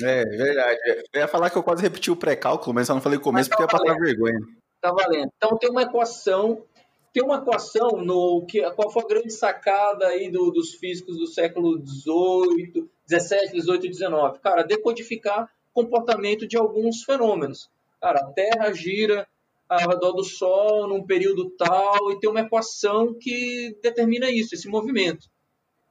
É, 0.01 0.23
verdade. 0.25 0.79
Eu 1.11 1.21
ia 1.21 1.27
falar 1.27 1.49
que 1.49 1.57
eu 1.57 1.63
quase 1.63 1.81
repeti 1.81 2.11
o 2.11 2.15
pré-cálculo, 2.15 2.73
mas 2.73 2.87
só 2.87 2.93
não 2.93 3.01
falei 3.01 3.17
o 3.17 3.21
começo 3.21 3.49
porque 3.49 3.63
ia 3.63 3.67
tá 3.67 3.77
passar 3.77 3.97
vergonha. 3.97 4.39
Tá 4.79 4.91
valendo. 4.91 5.31
Então 5.35 5.57
tem 5.57 5.71
uma 5.71 5.81
equação, 5.81 6.63
tem 7.11 7.23
uma 7.23 7.37
equação 7.37 8.03
no 8.03 8.45
que 8.45 8.61
qual 8.71 8.91
foi 8.91 9.03
a 9.03 9.07
grande 9.07 9.33
sacada 9.33 10.07
aí 10.07 10.29
do, 10.29 10.51
dos 10.51 10.75
físicos 10.75 11.17
do 11.17 11.25
século 11.25 11.79
18, 11.79 12.87
17, 13.07 13.53
18 13.53 13.85
e 13.87 13.89
19? 13.89 14.39
Cara, 14.39 14.61
decodificar 14.61 15.49
comportamento 15.73 16.47
de 16.47 16.57
alguns 16.57 17.03
fenômenos. 17.03 17.69
Cara, 17.99 18.19
a 18.19 18.31
Terra 18.33 18.71
gira 18.73 19.27
ao 19.67 19.89
redor 19.89 20.13
do 20.13 20.23
Sol 20.23 20.87
num 20.87 21.05
período 21.05 21.49
tal 21.51 22.11
e 22.11 22.19
tem 22.19 22.29
uma 22.29 22.41
equação 22.41 23.13
que 23.13 23.75
determina 23.81 24.29
isso, 24.29 24.53
esse 24.53 24.67
movimento. 24.67 25.27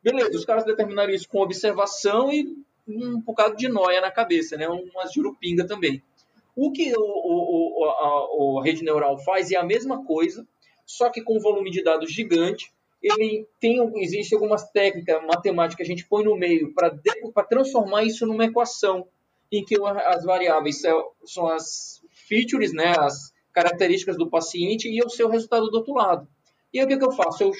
Beleza, 0.06 0.36
os 0.36 0.44
caras 0.44 0.64
determinaram 0.64 1.12
isso 1.12 1.28
com 1.28 1.40
observação 1.40 2.32
e 2.32 2.56
um 2.86 3.20
bocado 3.20 3.56
de 3.56 3.66
noia 3.66 4.00
na 4.00 4.08
cabeça, 4.08 4.56
né? 4.56 4.68
Umas 4.68 5.12
jurupinga 5.12 5.66
também. 5.66 6.00
O 6.54 6.70
que 6.70 6.92
o, 6.96 7.00
o, 7.00 7.80
o, 7.80 7.84
a, 8.56 8.60
a 8.60 8.64
rede 8.64 8.84
neural 8.84 9.18
faz 9.18 9.50
é 9.50 9.56
a 9.56 9.64
mesma 9.64 10.04
coisa, 10.04 10.46
só 10.86 11.10
que 11.10 11.20
com 11.20 11.36
um 11.36 11.40
volume 11.40 11.72
de 11.72 11.82
dados 11.82 12.12
gigante. 12.12 12.72
Ele 13.02 13.48
tem, 13.58 13.80
existe 13.96 14.32
algumas 14.32 14.70
técnicas 14.70 15.20
matemáticas 15.26 15.74
que 15.74 15.82
a 15.82 15.96
gente 15.96 16.06
põe 16.06 16.22
no 16.22 16.36
meio 16.36 16.72
para 16.72 17.44
transformar 17.44 18.04
isso 18.04 18.24
numa 18.26 18.44
equação 18.44 19.08
em 19.50 19.64
que 19.64 19.74
as 19.82 20.24
variáveis 20.24 20.82
são 21.24 21.48
as 21.48 22.00
features, 22.28 22.72
né, 22.72 22.94
as 22.96 23.32
características 23.52 24.16
do 24.16 24.30
paciente 24.30 24.88
e 24.88 25.02
o 25.02 25.10
seu 25.10 25.28
resultado 25.28 25.68
do 25.68 25.78
outro 25.78 25.94
lado. 25.94 26.28
E 26.72 26.78
aí 26.78 26.84
o 26.84 26.88
que, 26.88 26.96
que 26.96 27.04
eu 27.04 27.12
faço? 27.12 27.42
Eu, 27.42 27.52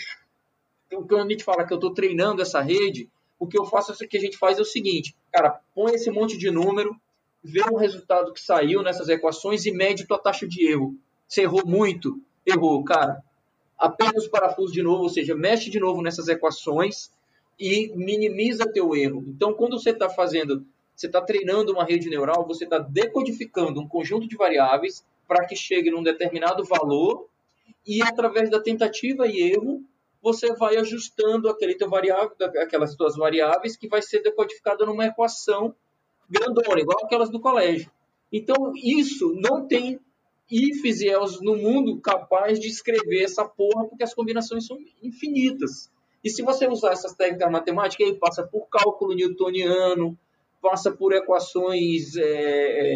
quando 1.05 1.27
a 1.27 1.29
gente 1.29 1.45
fala 1.45 1.67
que 1.67 1.73
eu 1.73 1.77
estou 1.77 1.93
treinando 1.93 2.43
essa 2.43 2.61
rede, 2.61 3.09
o 3.39 3.47
que 3.47 3.59
eu 3.59 3.65
faço, 3.65 3.93
o 3.93 4.09
que 4.09 4.17
a 4.17 4.21
gente 4.21 4.37
faz 4.37 4.59
é 4.59 4.63
o 4.63 4.65
seguinte, 4.65 5.15
cara, 5.33 5.61
põe 5.75 5.95
esse 5.95 6.11
monte 6.11 6.39
de 6.39 6.51
número, 6.51 6.97
vê 7.43 7.63
o 7.63 7.77
resultado 7.77 8.33
que 8.33 8.41
saiu 8.41 8.83
nessas 8.83 9.09
equações 9.09 9.67
e 9.67 9.71
mede 9.71 10.07
tua 10.07 10.19
taxa 10.19 10.47
de 10.47 10.67
erro. 10.67 10.97
Você 11.29 11.43
errou 11.43 11.67
muito? 11.67 12.21
Errou, 12.45 12.83
cara. 12.85 13.23
Aperta 13.79 14.19
os 14.19 14.29
parafusos 14.29 14.73
de 14.73 14.83
novo, 14.83 15.03
ou 15.03 15.09
seja, 15.09 15.35
mexe 15.35 15.71
de 15.71 15.79
novo 15.79 16.01
nessas 16.01 16.29
equações 16.29 17.11
e 17.59 17.93
minimiza 17.95 18.71
teu 18.71 18.95
erro. 18.95 19.25
Então, 19.29 19.53
quando 19.53 19.79
você 19.79 19.91
está 19.91 20.09
fazendo, 20.09 20.65
você 20.95 21.07
está 21.07 21.21
treinando 21.21 21.73
uma 21.73 21.85
rede 21.85 22.09
neural, 22.09 22.47
você 22.47 22.65
está 22.65 22.79
decodificando 22.79 23.81
um 23.81 23.89
conjunto 23.89 24.27
de 24.27 24.37
variáveis 24.37 25.05
para 25.29 25.45
que 25.45 25.55
chegue 25.55 25.91
num 25.91 26.03
determinado 26.03 26.65
valor 26.65 27.27
e 27.87 28.03
através 28.03 28.51
da 28.51 28.61
tentativa 28.61 29.27
e 29.27 29.41
erro 29.53 29.83
você 30.27 30.53
vai 30.55 30.77
ajustando 30.77 31.49
aquele 31.49 31.77
teu 31.77 31.89
variável, 31.89 32.33
aquelas 32.61 32.97
tuas 32.97 33.15
variáveis 33.15 33.77
que 33.77 33.87
vai 33.87 34.03
ser 34.03 34.25
decodificada 34.25 34.85
numa 34.85 35.07
equação 35.07 35.73
grandona, 36.29 36.81
igual 36.81 36.99
aquelas 37.05 37.31
do 37.31 37.39
colégio. 37.39 37.89
Então, 38.33 38.73
isso 38.75 39.33
não 39.37 39.69
tem 39.69 40.01
ifs 40.51 41.01
e 41.01 41.07
els 41.07 41.41
no 41.41 41.55
mundo 41.55 42.01
capaz 42.01 42.59
de 42.59 42.67
escrever 42.67 43.23
essa 43.23 43.45
porra, 43.45 43.85
porque 43.85 44.03
as 44.03 44.15
combinações 44.15 44.67
são 44.67 44.77
infinitas. 45.01 45.93
E 46.25 46.29
se 46.29 46.43
você 46.43 46.67
usar 46.67 46.91
essas 46.91 47.15
técnicas 47.15 47.53
matemáticas, 47.53 48.09
aí 48.09 48.19
passa 48.19 48.43
por 48.43 48.67
cálculo 48.69 49.15
newtoniano, 49.15 50.19
passa 50.61 50.91
por 50.91 51.13
equações 51.13 52.17
é, 52.17 52.25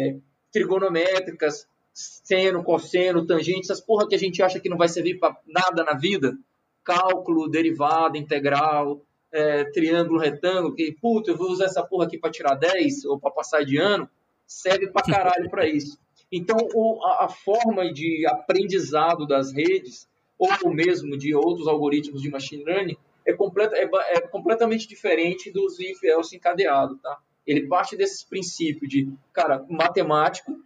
é, 0.09 0.17
trigonométricas, 0.51 1.65
seno, 1.93 2.61
cosseno, 2.61 3.25
tangente, 3.25 3.71
essas 3.71 3.79
porra 3.79 4.05
que 4.05 4.15
a 4.15 4.19
gente 4.19 4.43
acha 4.43 4.59
que 4.59 4.67
não 4.67 4.77
vai 4.77 4.89
servir 4.89 5.17
para 5.17 5.37
nada 5.47 5.81
na 5.85 5.97
vida, 5.97 6.37
cálculo, 6.83 7.49
derivada, 7.49 8.17
integral, 8.17 9.01
é, 9.31 9.63
triângulo, 9.65 10.19
retângulo, 10.19 10.75
que, 10.75 10.91
puta, 10.99 11.31
eu 11.31 11.37
vou 11.37 11.49
usar 11.49 11.65
essa 11.65 11.83
porra 11.83 12.05
aqui 12.05 12.17
para 12.17 12.31
tirar 12.31 12.55
10 12.55 13.05
ou 13.05 13.19
para 13.19 13.31
passar 13.31 13.63
de 13.63 13.77
ano, 13.77 14.09
serve 14.45 14.87
para 14.87 15.03
caralho 15.03 15.49
para 15.49 15.67
isso. 15.67 15.97
Então, 16.31 16.57
o, 16.73 17.03
a, 17.05 17.25
a, 17.25 17.29
forma 17.29 17.91
de 17.91 18.25
aprendizado 18.27 19.25
das 19.25 19.51
redes, 19.51 20.07
ou 20.37 20.73
mesmo 20.73 21.17
de 21.17 21.35
outros 21.35 21.67
algoritmos 21.67 22.21
de 22.21 22.29
machine 22.29 22.63
learning, 22.63 22.97
é, 23.25 23.33
completa, 23.33 23.75
é, 23.75 23.89
é 24.17 24.21
completamente 24.21 24.87
diferente 24.87 25.51
dos 25.51 25.79
if-else 25.79 26.35
encadeado, 26.35 26.97
tá? 26.97 27.17
Ele 27.45 27.67
parte 27.67 27.95
desse 27.95 28.27
princípio 28.27 28.87
de, 28.87 29.11
cara, 29.33 29.65
matemático, 29.69 30.57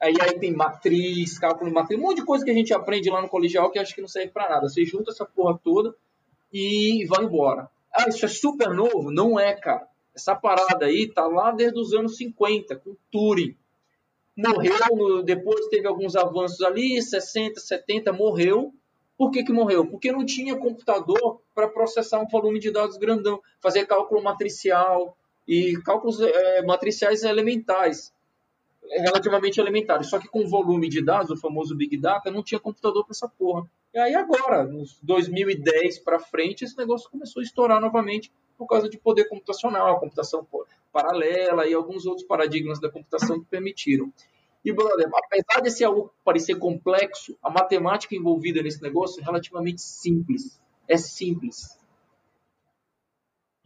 Aí, 0.00 0.14
aí 0.20 0.38
tem 0.38 0.52
matriz, 0.52 1.38
cálculo 1.38 1.70
de 1.70 1.74
matriz, 1.74 1.98
um 1.98 2.02
monte 2.02 2.18
de 2.18 2.24
coisa 2.24 2.44
que 2.44 2.50
a 2.50 2.54
gente 2.54 2.72
aprende 2.74 3.10
lá 3.10 3.22
no 3.22 3.28
colegial 3.28 3.70
que 3.70 3.78
acho 3.78 3.94
que 3.94 4.00
não 4.00 4.08
serve 4.08 4.30
para 4.30 4.48
nada. 4.48 4.68
Você 4.68 4.84
junta 4.84 5.10
essa 5.10 5.24
porra 5.24 5.58
toda 5.62 5.94
e 6.52 7.04
vai 7.06 7.24
embora. 7.24 7.70
Ah, 7.92 8.08
isso 8.08 8.24
é 8.24 8.28
super 8.28 8.70
novo? 8.70 9.10
Não 9.10 9.40
é, 9.40 9.54
cara. 9.54 9.88
Essa 10.14 10.34
parada 10.34 10.86
aí 10.86 11.06
tá 11.06 11.26
lá 11.26 11.50
desde 11.50 11.78
os 11.78 11.92
anos 11.92 12.16
50, 12.16 12.76
com 12.76 12.94
Turing. 13.10 13.56
Morreu, 14.36 15.22
depois 15.22 15.66
teve 15.68 15.86
alguns 15.86 16.14
avanços 16.14 16.60
ali, 16.60 17.00
60, 17.00 17.58
70, 17.58 18.12
morreu. 18.12 18.72
Por 19.16 19.30
que, 19.30 19.42
que 19.42 19.52
morreu? 19.52 19.86
Porque 19.86 20.12
não 20.12 20.26
tinha 20.26 20.56
computador 20.56 21.40
para 21.54 21.68
processar 21.68 22.20
um 22.20 22.28
volume 22.28 22.58
de 22.58 22.70
dados 22.70 22.98
grandão, 22.98 23.40
fazer 23.62 23.86
cálculo 23.86 24.22
matricial 24.22 25.16
e 25.48 25.78
cálculos 25.84 26.20
é, 26.20 26.62
matriciais 26.62 27.22
elementares 27.22 28.12
relativamente 28.90 29.60
elementares. 29.60 30.08
Só 30.08 30.18
que 30.18 30.28
com 30.28 30.46
volume 30.46 30.88
de 30.88 31.04
dados, 31.04 31.30
o 31.30 31.36
famoso 31.36 31.74
Big 31.74 31.96
Data, 31.96 32.30
não 32.30 32.42
tinha 32.42 32.60
computador 32.60 33.04
para 33.04 33.12
essa 33.12 33.28
porra. 33.28 33.68
E 33.94 33.98
aí 33.98 34.14
agora, 34.14 34.64
nos 34.64 34.98
2010 35.02 36.00
para 36.00 36.18
frente, 36.18 36.64
esse 36.64 36.76
negócio 36.76 37.10
começou 37.10 37.40
a 37.40 37.44
estourar 37.44 37.80
novamente 37.80 38.32
por 38.56 38.66
causa 38.66 38.88
de 38.88 38.98
poder 38.98 39.28
computacional, 39.28 40.00
computação 40.00 40.46
paralela 40.92 41.66
e 41.66 41.74
alguns 41.74 42.06
outros 42.06 42.26
paradigmas 42.26 42.80
da 42.80 42.90
computação 42.90 43.38
que 43.38 43.46
permitiram. 43.46 44.12
E, 44.64 44.72
brother, 44.72 45.08
apesar 45.14 45.60
desse 45.62 45.84
algo 45.84 46.12
parecer 46.24 46.56
complexo, 46.56 47.36
a 47.42 47.48
matemática 47.48 48.16
envolvida 48.16 48.62
nesse 48.62 48.82
negócio 48.82 49.20
é 49.20 49.24
relativamente 49.24 49.80
simples. 49.80 50.60
É 50.88 50.96
simples. 50.96 51.78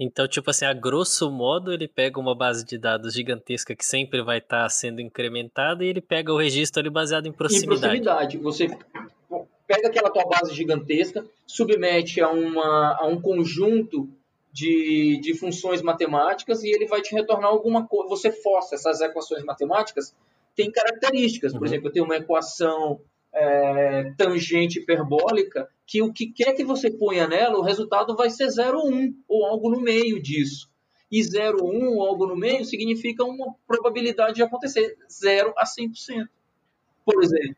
Então, 0.03 0.27
tipo 0.27 0.49
assim, 0.49 0.65
a 0.65 0.73
grosso 0.73 1.31
modo, 1.31 1.75
ele 1.75 1.87
pega 1.87 2.19
uma 2.19 2.35
base 2.35 2.65
de 2.65 2.79
dados 2.79 3.13
gigantesca 3.13 3.77
que 3.77 3.85
sempre 3.85 4.23
vai 4.23 4.39
estar 4.39 4.63
tá 4.63 4.69
sendo 4.71 4.99
incrementada 4.99 5.85
e 5.85 5.89
ele 5.89 6.01
pega 6.01 6.33
o 6.33 6.39
registro 6.39 6.81
ali 6.81 6.89
baseado 6.89 7.27
em 7.27 7.33
proximidade. 7.33 7.99
Em 7.99 8.03
proximidade. 8.03 8.39
Você 8.39 8.69
pega 9.67 9.89
aquela 9.89 10.09
tua 10.09 10.25
base 10.25 10.55
gigantesca, 10.55 11.23
submete 11.47 12.23
a, 12.23 12.31
uma, 12.31 12.97
a 12.99 13.07
um 13.07 13.21
conjunto 13.21 14.09
de, 14.51 15.21
de 15.21 15.35
funções 15.35 15.83
matemáticas 15.83 16.65
e 16.65 16.71
ele 16.71 16.87
vai 16.87 17.03
te 17.03 17.15
retornar 17.15 17.51
alguma 17.51 17.87
coisa. 17.87 18.09
Você 18.09 18.33
força 18.33 18.77
essas 18.77 19.03
equações 19.03 19.45
matemáticas, 19.45 20.15
tem 20.57 20.73
características. 20.73 21.53
Por 21.53 21.61
uhum. 21.61 21.67
exemplo, 21.67 21.89
eu 21.89 21.93
tenho 21.93 22.07
uma 22.07 22.17
equação 22.17 22.99
é, 23.33 24.13
tangente 24.17 24.81
hiperbólica, 24.81 25.69
que 25.87 26.03
o 26.03 26.13
que 26.13 26.33
quer 26.33 26.53
que 26.53 26.65
você 26.65 26.91
ponha 26.91 27.27
nela, 27.27 27.59
o 27.59 27.63
resultado 27.63 28.17
vai 28.17 28.31
ser 28.31 28.47
0,1 28.47 29.15
ou 29.29 29.45
algo 29.47 29.71
no 29.71 29.81
meio 29.81 30.21
disso. 30.21 30.71
E 31.11 31.21
0,1 31.21 31.59
ou 31.61 32.03
algo 32.03 32.27
no 32.27 32.37
meio 32.37 32.65
significa 32.65 33.25
uma 33.25 33.55
probabilidade 33.67 34.37
de 34.37 34.43
acontecer 34.43 34.97
0 35.11 35.53
a 35.57 35.65
100%. 35.65 36.29
Por 37.05 37.23
exemplo. 37.23 37.57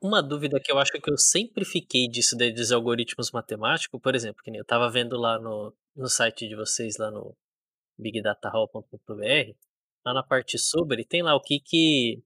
Uma 0.00 0.22
dúvida 0.22 0.60
que 0.60 0.72
eu 0.72 0.78
acho 0.78 0.92
que 0.92 1.10
eu 1.10 1.18
sempre 1.18 1.64
fiquei 1.64 2.08
disso 2.08 2.36
dos 2.36 2.72
algoritmos 2.72 3.30
matemáticos, 3.30 4.00
por 4.00 4.14
exemplo, 4.14 4.42
que 4.42 4.50
eu 4.50 4.62
estava 4.62 4.88
vendo 4.88 5.16
lá 5.18 5.38
no, 5.38 5.74
no 5.94 6.08
site 6.08 6.48
de 6.48 6.56
vocês, 6.56 6.96
lá 6.96 7.10
no 7.10 7.36
bigdatahall.br, 7.98 9.54
lá 10.04 10.14
na 10.14 10.22
parte 10.22 10.58
sobre, 10.58 11.04
tem 11.04 11.22
lá 11.22 11.34
o 11.34 11.40
que 11.40 11.60
que 11.60 12.22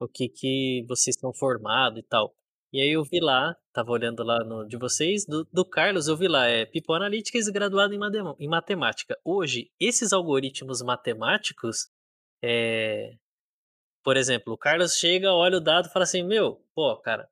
o 0.00 0.08
que 0.08 0.28
que 0.28 0.84
vocês 0.88 1.16
estão 1.16 1.32
formados 1.32 1.98
e 1.98 2.02
tal. 2.02 2.34
E 2.72 2.80
aí 2.80 2.90
eu 2.90 3.02
vi 3.02 3.18
lá, 3.20 3.56
tava 3.72 3.90
olhando 3.92 4.22
lá 4.22 4.44
no 4.44 4.66
de 4.66 4.76
vocês, 4.76 5.24
do, 5.24 5.46
do 5.52 5.64
Carlos, 5.64 6.06
eu 6.06 6.16
vi 6.16 6.28
lá, 6.28 6.46
é 6.46 6.66
People 6.66 6.94
Analytics 6.96 7.48
graduado 7.48 7.94
em, 7.94 7.98
em 8.38 8.48
matemática. 8.48 9.18
Hoje, 9.24 9.70
esses 9.80 10.12
algoritmos 10.12 10.82
matemáticos, 10.82 11.88
é, 12.42 13.16
por 14.04 14.16
exemplo, 14.16 14.52
o 14.52 14.58
Carlos 14.58 14.96
chega, 14.98 15.32
olha 15.32 15.56
o 15.58 15.60
dado 15.60 15.88
e 15.88 15.92
fala 15.92 16.04
assim, 16.04 16.22
meu, 16.22 16.62
pô, 16.74 16.96
cara, 16.98 17.28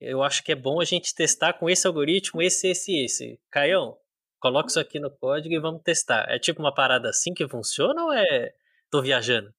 eu 0.00 0.22
acho 0.22 0.44
que 0.44 0.52
é 0.52 0.54
bom 0.54 0.80
a 0.80 0.84
gente 0.84 1.14
testar 1.14 1.54
com 1.54 1.68
esse 1.68 1.86
algoritmo, 1.86 2.40
esse, 2.40 2.68
esse, 2.68 3.04
esse. 3.04 3.40
Caião, 3.50 3.98
coloca 4.38 4.68
isso 4.68 4.80
aqui 4.80 5.00
no 5.00 5.10
código 5.10 5.54
e 5.54 5.58
vamos 5.58 5.82
testar. 5.82 6.26
É 6.28 6.38
tipo 6.38 6.60
uma 6.60 6.74
parada 6.74 7.08
assim 7.10 7.34
que 7.34 7.48
funciona 7.48 8.04
ou 8.04 8.12
é 8.12 8.54
tô 8.90 9.02
viajando? 9.02 9.52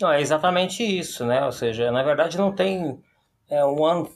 Não, 0.00 0.12
é 0.12 0.20
exatamente 0.20 0.82
isso, 0.82 1.24
né? 1.24 1.44
Ou 1.44 1.52
seja, 1.52 1.90
na 1.90 2.02
verdade 2.02 2.36
não 2.36 2.52
tem 2.52 3.00
é, 3.48 3.64
one 3.64 4.08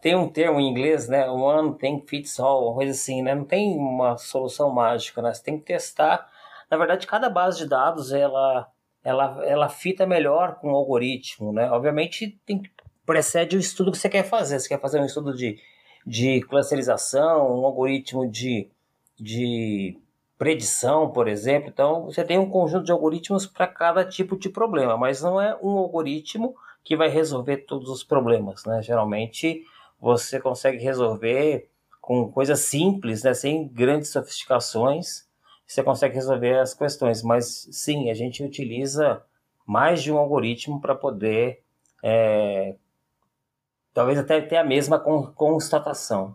tem 0.00 0.14
um 0.16 0.28
termo 0.28 0.58
em 0.58 0.68
inglês, 0.68 1.08
né? 1.08 1.28
One 1.28 1.76
thing 1.76 2.02
fits 2.06 2.40
all, 2.40 2.68
uma 2.68 2.74
coisa 2.74 2.92
assim, 2.92 3.22
né? 3.22 3.34
Não 3.34 3.44
tem 3.44 3.76
uma 3.76 4.16
solução 4.16 4.70
mágica, 4.70 5.20
né? 5.20 5.32
Você 5.32 5.42
tem 5.42 5.58
que 5.58 5.66
testar. 5.66 6.26
Na 6.70 6.76
verdade, 6.78 7.06
cada 7.06 7.28
base 7.28 7.58
de 7.58 7.68
dados 7.68 8.12
ela 8.12 8.68
ela 9.04 9.44
ela 9.44 9.68
fita 9.68 10.06
melhor 10.06 10.56
com 10.56 10.72
o 10.72 10.76
algoritmo, 10.76 11.52
né? 11.52 11.70
Obviamente 11.70 12.40
tem 12.46 12.62
precede 13.04 13.56
o 13.56 13.60
estudo 13.60 13.92
que 13.92 13.98
você 13.98 14.08
quer 14.08 14.24
fazer. 14.24 14.58
Você 14.58 14.68
quer 14.68 14.80
fazer 14.80 15.00
um 15.00 15.06
estudo 15.06 15.34
de 15.34 15.58
de 16.06 16.40
clusterização, 16.42 17.60
um 17.60 17.66
algoritmo 17.66 18.26
de 18.30 18.70
de 19.18 19.98
predição, 20.40 21.10
por 21.10 21.28
exemplo. 21.28 21.68
Então, 21.68 22.06
você 22.06 22.24
tem 22.24 22.38
um 22.38 22.48
conjunto 22.48 22.86
de 22.86 22.90
algoritmos 22.90 23.44
para 23.44 23.66
cada 23.66 24.06
tipo 24.06 24.38
de 24.38 24.48
problema, 24.48 24.96
mas 24.96 25.20
não 25.20 25.38
é 25.38 25.54
um 25.62 25.76
algoritmo 25.76 26.56
que 26.82 26.96
vai 26.96 27.10
resolver 27.10 27.58
todos 27.58 27.90
os 27.90 28.02
problemas, 28.02 28.64
né? 28.64 28.80
Geralmente, 28.80 29.62
você 30.00 30.40
consegue 30.40 30.82
resolver 30.82 31.68
com 32.00 32.32
coisas 32.32 32.60
simples, 32.60 33.22
né? 33.22 33.34
Sem 33.34 33.68
grandes 33.68 34.08
sofisticações, 34.12 35.28
você 35.66 35.82
consegue 35.82 36.14
resolver 36.14 36.58
as 36.58 36.72
questões. 36.72 37.22
Mas, 37.22 37.68
sim, 37.70 38.10
a 38.10 38.14
gente 38.14 38.42
utiliza 38.42 39.22
mais 39.66 40.02
de 40.02 40.10
um 40.10 40.16
algoritmo 40.16 40.80
para 40.80 40.94
poder 40.94 41.62
é, 42.02 42.76
talvez 43.92 44.18
até 44.18 44.40
ter 44.40 44.56
a 44.56 44.64
mesma 44.64 44.98
constatação. 44.98 46.34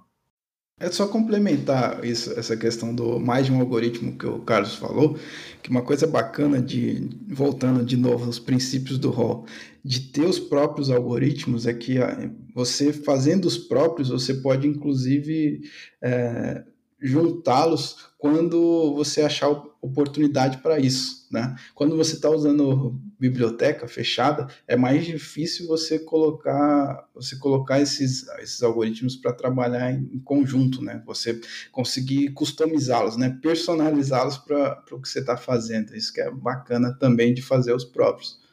É 0.78 0.92
só 0.92 1.08
complementar 1.08 2.04
isso, 2.04 2.38
essa 2.38 2.58
questão 2.58 2.94
do 2.94 3.18
mais 3.18 3.46
de 3.46 3.52
um 3.52 3.62
algoritmo 3.62 4.18
que 4.18 4.26
o 4.26 4.40
Carlos 4.42 4.76
falou, 4.76 5.18
que 5.64 5.70
uma 5.70 5.82
coisa 5.82 6.06
bacana 6.06 6.62
de, 6.62 7.10
voltando 7.30 7.84
de 7.84 7.96
novo 7.96 8.26
aos 8.26 8.40
princípios 8.40 8.98
do 9.00 9.10
rol, 9.10 9.46
de 9.84 10.02
ter 10.12 10.26
os 10.26 10.38
próprios 10.38 10.90
algoritmos 10.90 11.66
é 11.66 11.74
que 11.74 11.98
ah, 12.00 12.30
você 12.54 12.92
fazendo 12.92 13.46
os 13.46 13.58
próprios, 13.58 14.10
você 14.10 14.34
pode 14.34 14.68
inclusive 14.68 15.62
é, 16.04 16.66
juntá-los 17.00 18.14
quando 18.18 18.94
você 18.96 19.22
achar 19.22 19.50
oportunidade 19.82 20.58
para 20.58 20.80
isso, 20.80 21.28
né? 21.32 21.56
Quando 21.76 21.96
você 21.96 22.16
está 22.16 22.30
usando 22.30 23.00
biblioteca 23.20 23.88
fechada, 23.88 24.48
é 24.68 24.76
mais 24.76 25.06
difícil 25.06 25.68
você 25.68 26.00
colocar 26.00 27.08
você 27.14 27.38
colocar 27.38 27.80
esses, 27.80 28.28
esses 28.40 28.64
algoritmos 28.64 29.16
para 29.16 29.34
trabalhar 29.34 29.92
em, 29.92 30.20
conjunto, 30.20 30.82
né? 30.82 31.04
Você 31.06 31.40
conseguir 31.72 32.32
customizá-los, 32.34 33.16
né? 33.16 33.38
Personalizá-los 33.42 34.38
para 34.40 34.84
o 34.92 35.02
que 35.02 35.08
você 35.08 35.20
está 35.20 35.38
fazendo. 35.38 35.96
Isso 35.96 36.12
que 36.12 36.22
é 36.22 36.32
bacana 36.32 36.98
também 36.98 37.34
de 37.34 37.42
fazer 37.42 37.74
os 37.74 37.86
próprios. 37.86 38.44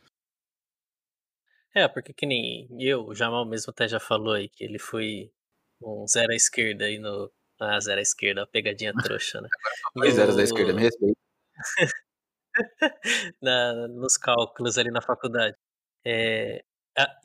É, 1.74 1.88
porque 1.88 2.12
que 2.12 2.26
nem 2.26 2.68
eu, 2.78 3.06
o 3.06 3.14
Jamal 3.14 3.48
mesmo 3.48 3.70
até 3.70 3.88
já 3.88 3.98
falou 3.98 4.34
aí 4.34 4.48
que 4.48 4.62
ele 4.62 4.78
foi 4.78 5.32
um 5.82 6.06
zero 6.06 6.32
à 6.32 6.36
esquerda 6.36 6.84
aí 6.84 6.98
no, 6.98 7.32
ah, 7.62 7.80
zero 7.80 7.98
à 7.98 8.02
esquerda, 8.02 8.46
pegadinha 8.46 8.92
trouxa, 9.02 9.40
né? 9.40 9.48
Dois 9.94 10.14
zeros 10.14 10.36
da 10.36 10.42
esquerda, 10.42 10.72
me 10.72 10.82
respeita. 10.82 11.18
na, 13.42 13.88
nos 13.88 14.16
cálculos 14.16 14.78
ali 14.78 14.90
na 14.90 15.00
faculdade. 15.00 15.56
É, 16.04 16.62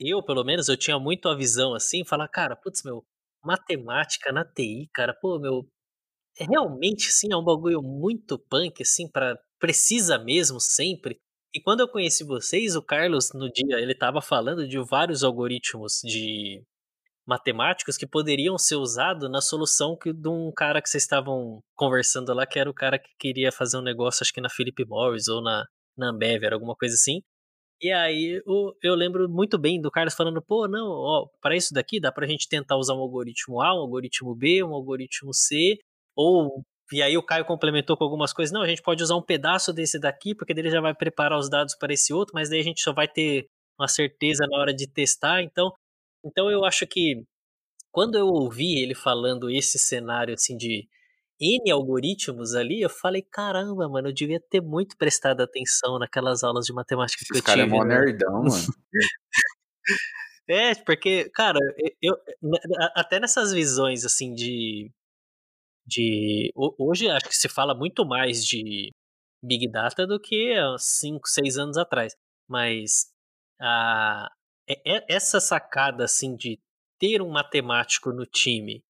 eu, 0.00 0.22
pelo 0.22 0.44
menos, 0.44 0.68
eu 0.68 0.76
tinha 0.76 0.98
muito 0.98 1.28
a 1.28 1.36
visão 1.36 1.74
assim, 1.74 2.04
falar, 2.04 2.28
cara, 2.28 2.56
putz, 2.56 2.82
meu, 2.84 3.04
matemática 3.44 4.32
na 4.32 4.44
TI, 4.44 4.88
cara, 4.94 5.14
pô, 5.14 5.38
meu, 5.38 5.68
é 6.38 6.44
realmente, 6.44 7.08
assim, 7.08 7.32
é 7.32 7.36
um 7.36 7.44
bagulho 7.44 7.82
muito 7.82 8.38
punk, 8.38 8.82
assim, 8.82 9.10
para 9.10 9.38
precisa 9.58 10.18
mesmo 10.18 10.60
sempre. 10.60 11.20
E 11.52 11.60
quando 11.60 11.80
eu 11.80 11.88
conheci 11.88 12.24
vocês, 12.24 12.76
o 12.76 12.82
Carlos, 12.82 13.32
no 13.32 13.50
dia, 13.50 13.80
ele 13.80 13.94
tava 13.94 14.20
falando 14.20 14.68
de 14.68 14.78
vários 14.78 15.24
algoritmos 15.24 16.00
de 16.04 16.62
matemáticos 17.28 17.98
que 17.98 18.06
poderiam 18.06 18.56
ser 18.56 18.76
usados 18.76 19.30
na 19.30 19.42
solução 19.42 19.94
que, 19.94 20.14
de 20.14 20.28
um 20.28 20.50
cara 20.50 20.80
que 20.80 20.88
vocês 20.88 21.02
estavam 21.02 21.60
conversando 21.76 22.32
lá, 22.32 22.46
que 22.46 22.58
era 22.58 22.70
o 22.70 22.74
cara 22.74 22.98
que 22.98 23.10
queria 23.18 23.52
fazer 23.52 23.76
um 23.76 23.82
negócio, 23.82 24.24
acho 24.24 24.32
que 24.32 24.40
na 24.40 24.48
Philip 24.48 24.82
Morris 24.86 25.28
ou 25.28 25.42
na, 25.42 25.64
na 25.96 26.08
Ambev, 26.08 26.42
era 26.42 26.56
alguma 26.56 26.74
coisa 26.74 26.94
assim. 26.94 27.20
E 27.80 27.92
aí 27.92 28.42
eu, 28.46 28.72
eu 28.82 28.94
lembro 28.94 29.28
muito 29.28 29.58
bem 29.58 29.80
do 29.80 29.90
Carlos 29.90 30.14
falando, 30.14 30.42
pô, 30.42 30.66
não, 30.66 30.88
ó, 30.88 31.28
para 31.40 31.54
isso 31.54 31.72
daqui 31.74 32.00
dá 32.00 32.10
pra 32.10 32.26
gente 32.26 32.48
tentar 32.48 32.76
usar 32.76 32.94
um 32.94 33.00
algoritmo 33.00 33.60
A, 33.60 33.74
um 33.74 33.80
algoritmo 33.82 34.34
B, 34.34 34.64
um 34.64 34.74
algoritmo 34.74 35.32
C, 35.34 35.76
ou 36.16 36.64
e 36.90 37.02
aí 37.02 37.18
o 37.18 37.22
Caio 37.22 37.44
complementou 37.44 37.96
com 37.98 38.04
algumas 38.04 38.32
coisas, 38.32 38.50
não, 38.50 38.62
a 38.62 38.66
gente 38.66 38.80
pode 38.80 39.02
usar 39.02 39.14
um 39.14 39.22
pedaço 39.22 39.74
desse 39.74 40.00
daqui, 40.00 40.34
porque 40.34 40.54
dele 40.54 40.70
já 40.70 40.80
vai 40.80 40.94
preparar 40.94 41.38
os 41.38 41.50
dados 41.50 41.76
para 41.76 41.92
esse 41.92 42.14
outro, 42.14 42.32
mas 42.34 42.48
daí 42.48 42.60
a 42.60 42.64
gente 42.64 42.80
só 42.80 42.94
vai 42.94 43.06
ter 43.06 43.46
uma 43.78 43.86
certeza 43.86 44.46
na 44.50 44.58
hora 44.58 44.72
de 44.74 44.90
testar, 44.90 45.42
então 45.42 45.70
então 46.24 46.50
eu 46.50 46.64
acho 46.64 46.86
que 46.86 47.24
quando 47.90 48.16
eu 48.16 48.26
ouvi 48.26 48.80
ele 48.82 48.94
falando 48.94 49.50
esse 49.50 49.78
cenário 49.78 50.34
assim 50.34 50.56
de 50.56 50.88
N 51.40 51.70
algoritmos 51.70 52.54
ali, 52.54 52.80
eu 52.80 52.90
falei, 52.90 53.22
caramba, 53.22 53.88
mano, 53.88 54.08
eu 54.08 54.12
devia 54.12 54.40
ter 54.40 54.60
muito 54.60 54.96
prestado 54.96 55.40
atenção 55.40 55.98
naquelas 55.98 56.42
aulas 56.42 56.66
de 56.66 56.72
matemática 56.72 57.22
Esse 57.22 57.32
que 57.32 57.38
eu 57.38 57.42
cara 57.42 57.62
tive. 57.62 57.68
é 57.74 57.78
mó 57.78 57.84
né? 57.84 57.94
nerdão, 57.94 58.42
mano. 58.42 58.74
é, 60.48 60.74
porque, 60.74 61.30
cara, 61.30 61.58
eu, 62.02 62.16
até 62.94 63.20
nessas 63.20 63.52
visões 63.52 64.04
assim 64.04 64.34
de. 64.34 64.90
de 65.86 66.52
hoje 66.56 67.08
acho 67.08 67.28
que 67.28 67.36
se 67.36 67.48
fala 67.48 67.72
muito 67.72 68.04
mais 68.04 68.44
de 68.44 68.92
Big 69.42 69.70
Data 69.70 70.06
do 70.06 70.18
que 70.20 70.54
há 70.54 70.76
5, 70.76 71.28
6 71.28 71.56
anos 71.56 71.76
atrás. 71.78 72.14
Mas 72.48 73.06
a, 73.60 74.28
essa 75.08 75.40
sacada 75.40 76.04
assim 76.04 76.36
de 76.36 76.60
ter 76.98 77.22
um 77.22 77.30
matemático 77.30 78.12
no 78.12 78.26
time, 78.26 78.84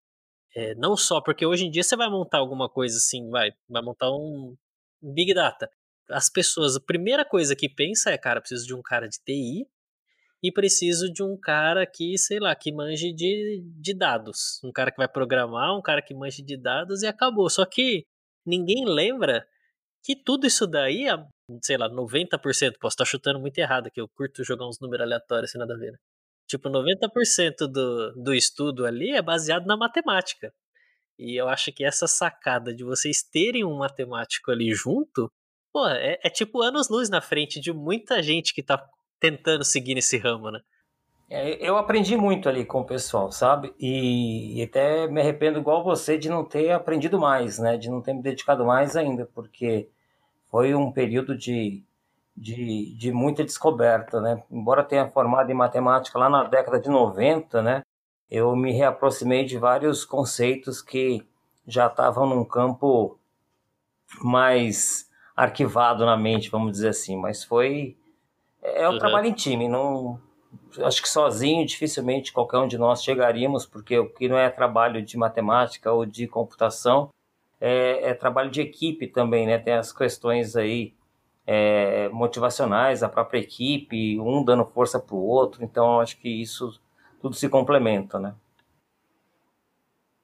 é, 0.55 0.75
não 0.75 0.97
só 0.97 1.21
porque 1.21 1.47
hoje 1.47 1.67
em 1.67 1.71
dia 1.71 1.83
você 1.83 1.97
vai 1.97 2.09
montar 2.09 2.39
alguma 2.39 2.69
coisa 2.69 2.97
assim, 2.97 3.29
vai, 3.31 3.51
vai 3.69 3.83
montar 3.83 4.11
um 4.11 4.57
Big 5.01 5.33
Data. 5.35 5.71
As 6.11 6.31
pessoas, 6.31 6.77
a 6.77 6.81
primeira 6.81 7.25
coisa 7.25 7.55
que 7.55 7.69
pensa 7.69 8.11
é, 8.11 8.19
cara, 8.19 8.41
preciso 8.41 8.67
de 8.67 8.75
um 8.75 8.83
cara 8.83 9.09
de 9.09 9.19
TI 9.25 9.67
e 10.43 10.51
preciso 10.51 11.13
de 11.13 11.23
um 11.23 11.37
cara 11.39 11.87
que, 11.87 12.17
sei 12.17 12.39
lá, 12.41 12.55
que 12.55 12.73
manje 12.73 13.13
de, 13.13 13.63
de 13.77 13.95
dados. 13.95 14.61
Um 14.65 14.73
cara 14.73 14.91
que 14.91 14.97
vai 14.97 15.09
programar, 15.09 15.77
um 15.77 15.83
cara 15.83 16.01
que 16.01 16.15
manje 16.15 16.43
de 16.43 16.57
dados 16.57 17.03
e 17.03 17.07
acabou. 17.07 17.51
Só 17.51 17.67
que 17.67 18.07
ninguém 18.47 18.85
lembra 18.87 19.47
que 20.03 20.17
tudo 20.17 20.47
isso 20.47 20.67
daí, 20.67 21.07
sei 21.63 21.77
lá, 21.77 21.89
90%, 21.89 22.39
posso 22.79 22.95
estar 22.95 23.05
chutando 23.05 23.41
muito 23.41 23.59
errado, 23.59 23.91
que 23.91 24.01
eu 24.01 24.09
curto 24.09 24.45
jogar 24.45 24.67
uns 24.67 24.79
números 24.81 25.05
aleatórios 25.05 25.51
sem 25.51 25.59
nada 25.59 25.75
a 25.75 25.79
ver, 25.79 25.93
né? 25.93 25.99
Tipo, 26.47 26.71
90% 26.71 27.67
do, 27.71 28.13
do 28.15 28.35
estudo 28.35 28.87
ali 28.87 29.11
é 29.11 29.21
baseado 29.21 29.67
na 29.67 29.77
matemática. 29.77 30.53
E 31.19 31.37
eu 31.37 31.49
acho 31.49 31.73
que 31.73 31.85
essa 31.85 32.07
sacada 32.07 32.75
de 32.75 32.85
vocês 32.85 33.23
terem 33.23 33.65
um 33.65 33.77
matemático 33.77 34.51
ali 34.51 34.73
junto, 34.73 35.31
pô, 35.73 35.87
é, 35.89 36.19
é 36.23 36.31
tipo 36.31 36.63
anos-luz 36.63 37.11
na 37.11 37.21
frente 37.21 37.61
de 37.61 37.73
muita 37.73 38.23
gente 38.23 38.55
que 38.55 38.63
tá 38.63 38.83
tentando 39.21 39.65
seguir 39.65 39.95
nesse 39.95 40.17
ramo, 40.17 40.51
né? 40.51 40.61
É, 41.31 41.69
eu 41.69 41.77
aprendi 41.77 42.17
muito 42.17 42.49
ali 42.49 42.65
com 42.65 42.81
o 42.81 42.87
pessoal, 42.87 43.31
sabe? 43.31 43.75
E, 43.79 44.59
e, 44.59 44.63
até 44.63 45.07
me 45.07 45.21
arrependo 45.21 45.59
igual 45.59 45.85
você 45.85 46.17
de 46.17 46.31
não 46.31 46.43
ter 46.43 46.71
aprendido 46.71 47.19
mais, 47.19 47.59
né? 47.59 47.77
De 47.77 47.91
não 47.91 48.01
ter 48.01 48.15
me 48.15 48.23
dedicado 48.23 48.65
mais 48.65 48.97
ainda, 48.97 49.27
porque 49.35 49.91
foi 50.51 50.75
um 50.75 50.91
período 50.91 51.37
de, 51.37 51.83
de, 52.37 52.95
de 52.97 53.13
muita 53.13 53.45
descoberta, 53.45 54.21
né? 54.21 54.43
Embora 54.51 54.83
tenha 54.83 55.09
formado 55.09 55.51
em 55.51 55.55
matemática 55.55 56.19
lá 56.19 56.29
na 56.29 56.45
década 56.45 56.81
de 56.81 56.89
90, 56.89 57.63
né? 57.63 57.83
Eu 58.31 58.55
me 58.55 58.73
reaproximei 58.73 59.45
de 59.45 59.59
vários 59.59 60.05
conceitos 60.05 60.83
que 60.83 61.27
já 61.67 61.87
estavam 61.87 62.27
num 62.27 62.45
campo 62.45 63.19
mais 64.23 65.09
arquivado 65.37 66.05
na 66.05 66.17
mente, 66.17 66.51
vamos 66.51 66.73
dizer 66.73 66.89
assim. 66.89 67.17
Mas 67.17 67.45
foi 67.45 67.97
é 68.63 68.89
um 68.89 68.93
uhum. 68.93 68.99
trabalho 68.99 69.27
em 69.27 69.33
time, 69.33 69.69
não 69.69 70.21
acho 70.83 71.03
que 71.03 71.09
sozinho 71.09 71.67
dificilmente 71.67 72.33
qualquer 72.33 72.59
um 72.59 72.69
de 72.69 72.79
nós 72.79 73.03
chegaríamos, 73.03 73.67
porque 73.67 73.99
o 73.99 74.09
que 74.09 74.29
não 74.29 74.39
é 74.39 74.51
trabalho 74.51 75.03
de 75.03 75.17
matemática 75.17 75.93
ou 75.93 76.05
de 76.05 76.27
computação 76.27 77.11
é, 77.61 78.11
é 78.11 78.15
trabalho 78.15 78.51
de 78.51 78.61
equipe 78.61 79.07
também, 79.07 79.47
né? 79.47 79.59
Tem 79.59 79.75
as 79.75 79.93
questões 79.93 80.57
aí 80.57 80.95
é, 81.47 82.09
motivacionais, 82.11 83.03
a 83.03 83.09
própria 83.09 83.39
equipe, 83.39 84.19
um 84.21 84.45
dando 84.45 84.65
força 84.65 85.01
para 85.01 85.15
o 85.15 85.25
outro. 85.25 85.65
Então, 85.65 86.01
acho 86.01 86.19
que 86.19 86.29
isso 86.29 86.79
tudo 87.21 87.35
se 87.35 87.49
complementa, 87.49 88.19
né? 88.19 88.35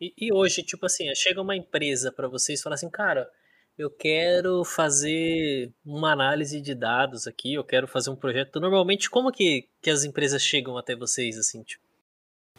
E, 0.00 0.12
e 0.18 0.32
hoje, 0.32 0.62
tipo 0.62 0.86
assim, 0.86 1.12
chega 1.14 1.40
uma 1.40 1.56
empresa 1.56 2.12
para 2.12 2.28
vocês 2.28 2.60
e 2.60 2.62
fala 2.62 2.74
assim, 2.74 2.90
cara, 2.90 3.30
eu 3.76 3.90
quero 3.90 4.64
fazer 4.64 5.72
uma 5.84 6.12
análise 6.12 6.60
de 6.60 6.74
dados 6.74 7.26
aqui, 7.26 7.54
eu 7.54 7.64
quero 7.64 7.88
fazer 7.88 8.10
um 8.10 8.16
projeto. 8.16 8.60
Normalmente, 8.60 9.10
como 9.10 9.32
que, 9.32 9.68
que 9.82 9.90
as 9.90 10.04
empresas 10.04 10.42
chegam 10.42 10.76
até 10.76 10.94
vocês, 10.94 11.38
assim, 11.38 11.62
tipo? 11.62 11.83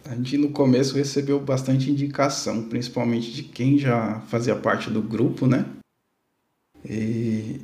A 0.08 0.14
gente 0.14 0.38
no 0.38 0.52
começo 0.52 0.96
recebeu 0.96 1.40
bastante 1.40 1.90
indicação, 1.90 2.70
principalmente 2.70 3.34
de 3.34 3.42
quem 3.42 3.78
já 3.78 4.22
fazia 4.22 4.56
parte 4.56 4.92
do 4.92 5.02
grupo, 5.02 5.48
né? 5.48 5.66
E, 6.88 7.60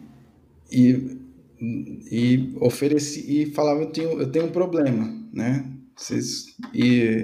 e, 0.71 1.19
e 1.59 2.57
ofereci 2.59 3.43
e 3.43 3.45
falava 3.51 3.81
eu 3.81 3.91
tenho, 3.91 4.19
eu 4.19 4.31
tenho 4.31 4.47
um 4.47 4.51
problema, 4.51 5.05
né? 5.31 5.71
Vocês, 5.95 6.47
e 6.73 7.21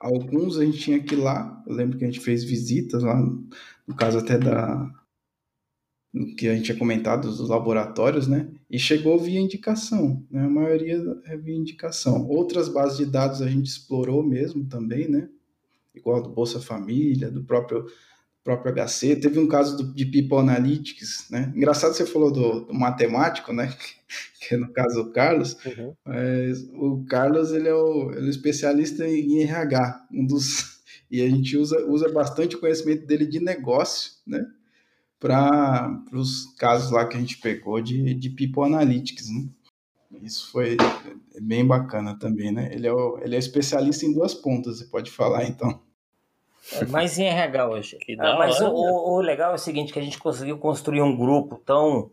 alguns 0.00 0.56
a 0.56 0.64
gente 0.64 0.78
tinha 0.78 1.02
que 1.02 1.16
ir 1.16 1.18
lá, 1.18 1.60
eu 1.66 1.74
lembro 1.74 1.98
que 1.98 2.04
a 2.04 2.06
gente 2.06 2.20
fez 2.20 2.44
visitas 2.44 3.02
lá, 3.02 3.20
no 3.20 3.96
caso 3.96 4.18
até 4.18 4.38
da 4.38 4.88
que 6.38 6.48
a 6.48 6.54
gente 6.54 6.66
tinha 6.66 6.78
comentado 6.78 7.28
dos 7.28 7.48
laboratórios, 7.48 8.28
né? 8.28 8.52
E 8.70 8.78
chegou 8.78 9.18
via 9.18 9.40
indicação, 9.40 10.24
né? 10.30 10.44
A 10.44 10.48
maioria 10.48 11.02
é 11.26 11.36
via 11.36 11.56
indicação. 11.56 12.28
Outras 12.28 12.68
bases 12.68 12.98
de 12.98 13.06
dados 13.06 13.42
a 13.42 13.48
gente 13.48 13.66
explorou 13.66 14.22
mesmo 14.22 14.64
também, 14.64 15.08
né? 15.08 15.28
Igual 15.92 16.22
do 16.22 16.30
Bolsa 16.30 16.60
Família, 16.60 17.30
do 17.30 17.42
próprio 17.42 17.84
próprio 18.44 18.72
HC. 18.72 19.16
Teve 19.16 19.38
um 19.38 19.48
caso 19.48 19.76
do, 19.76 19.92
de 19.92 20.06
People 20.06 20.38
Analytics, 20.38 21.26
né? 21.30 21.52
Engraçado 21.54 21.94
você 21.94 22.06
falou 22.06 22.30
do, 22.30 22.66
do 22.66 22.74
matemático, 22.74 23.52
né? 23.52 23.74
que 24.40 24.54
é 24.54 24.56
no 24.56 24.72
caso 24.72 25.00
o 25.00 25.12
Carlos. 25.12 25.56
Uhum. 25.64 25.94
Mas 26.04 26.62
o 26.72 27.04
Carlos 27.08 27.52
ele 27.52 27.68
é 27.68 27.74
o, 27.74 28.12
ele 28.12 28.26
é 28.26 28.30
especialista 28.30 29.06
em 29.06 29.42
RH, 29.42 30.06
um 30.12 30.26
dos 30.26 30.80
e 31.10 31.20
a 31.22 31.28
gente 31.28 31.56
usa, 31.56 31.84
usa 31.86 32.08
bastante 32.08 32.56
o 32.56 32.60
conhecimento 32.60 33.04
dele 33.04 33.26
de 33.26 33.40
negócio, 33.40 34.12
né? 34.26 34.46
Para 35.20 36.00
os 36.12 36.46
casos 36.56 36.90
lá 36.90 37.06
que 37.06 37.16
a 37.16 37.20
gente 37.20 37.36
pegou 37.38 37.80
de, 37.80 38.14
de 38.14 38.30
People 38.30 38.64
Analytics. 38.64 39.28
Né? 39.28 39.48
Isso 40.22 40.50
foi. 40.50 40.76
é 41.34 41.40
bem 41.40 41.64
bacana 41.64 42.18
também, 42.18 42.50
né? 42.50 42.70
Ele 42.72 42.86
é, 42.86 42.92
o, 42.92 43.18
ele 43.22 43.36
é 43.36 43.38
especialista 43.38 44.04
em 44.06 44.12
duas 44.12 44.34
pontas, 44.34 44.78
você 44.78 44.86
pode 44.86 45.10
falar 45.10 45.44
então. 45.44 45.80
É 46.72 46.84
mais 46.86 47.18
em 47.18 47.24
RH 47.26 47.68
hoje. 47.68 47.98
Ah, 48.18 48.36
mas 48.38 48.60
o- 48.60 48.72
o 48.72 49.20
legal 49.20 49.52
é 49.52 49.54
o 49.54 49.58
seguinte, 49.58 49.92
que 49.92 49.98
a 49.98 50.02
gente 50.02 50.18
conseguiu 50.18 50.58
construir 50.58 51.02
um 51.02 51.16
grupo 51.16 51.56
tão 51.64 52.10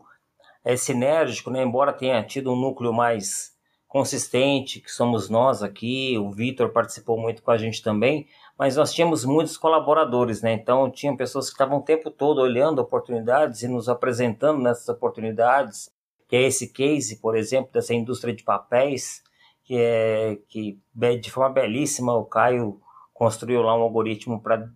é, 0.64 0.76
sinérgico, 0.76 1.50
né? 1.50 1.62
Embora 1.62 1.92
tenha 1.92 2.22
tido 2.22 2.52
um 2.52 2.56
núcleo 2.60 2.92
mais 2.92 3.52
consistente, 3.86 4.80
que 4.80 4.90
somos 4.90 5.30
nós 5.30 5.62
aqui, 5.62 6.16
o 6.18 6.30
Vitor 6.30 6.70
participou 6.70 7.18
muito 7.18 7.42
com 7.42 7.50
a 7.50 7.56
gente 7.56 7.82
também, 7.82 8.26
mas 8.58 8.74
nós 8.74 8.92
tínhamos 8.92 9.24
muitos 9.24 9.56
colaboradores, 9.56 10.42
né? 10.42 10.52
Então 10.52 10.90
tinham 10.90 11.16
pessoas 11.16 11.46
que 11.46 11.52
estavam 11.52 11.78
o 11.78 11.82
tempo 11.82 12.10
todo 12.10 12.40
olhando 12.40 12.80
oportunidades 12.80 13.62
e 13.62 13.68
nos 13.68 13.88
apresentando 13.88 14.60
nessas 14.60 14.88
oportunidades, 14.88 15.88
que 16.28 16.34
é 16.34 16.42
esse 16.42 16.72
case, 16.72 17.20
por 17.20 17.36
exemplo, 17.36 17.70
dessa 17.72 17.94
indústria 17.94 18.34
de 18.34 18.42
papéis, 18.42 19.22
que 19.62 19.76
é 19.78 20.38
que 20.48 20.80
de 21.20 21.30
forma 21.30 21.54
belíssima 21.54 22.12
o 22.12 22.24
Caio 22.24 22.80
construiu 23.14 23.62
lá 23.62 23.76
um 23.76 23.82
algoritmo 23.82 24.42
para 24.42 24.68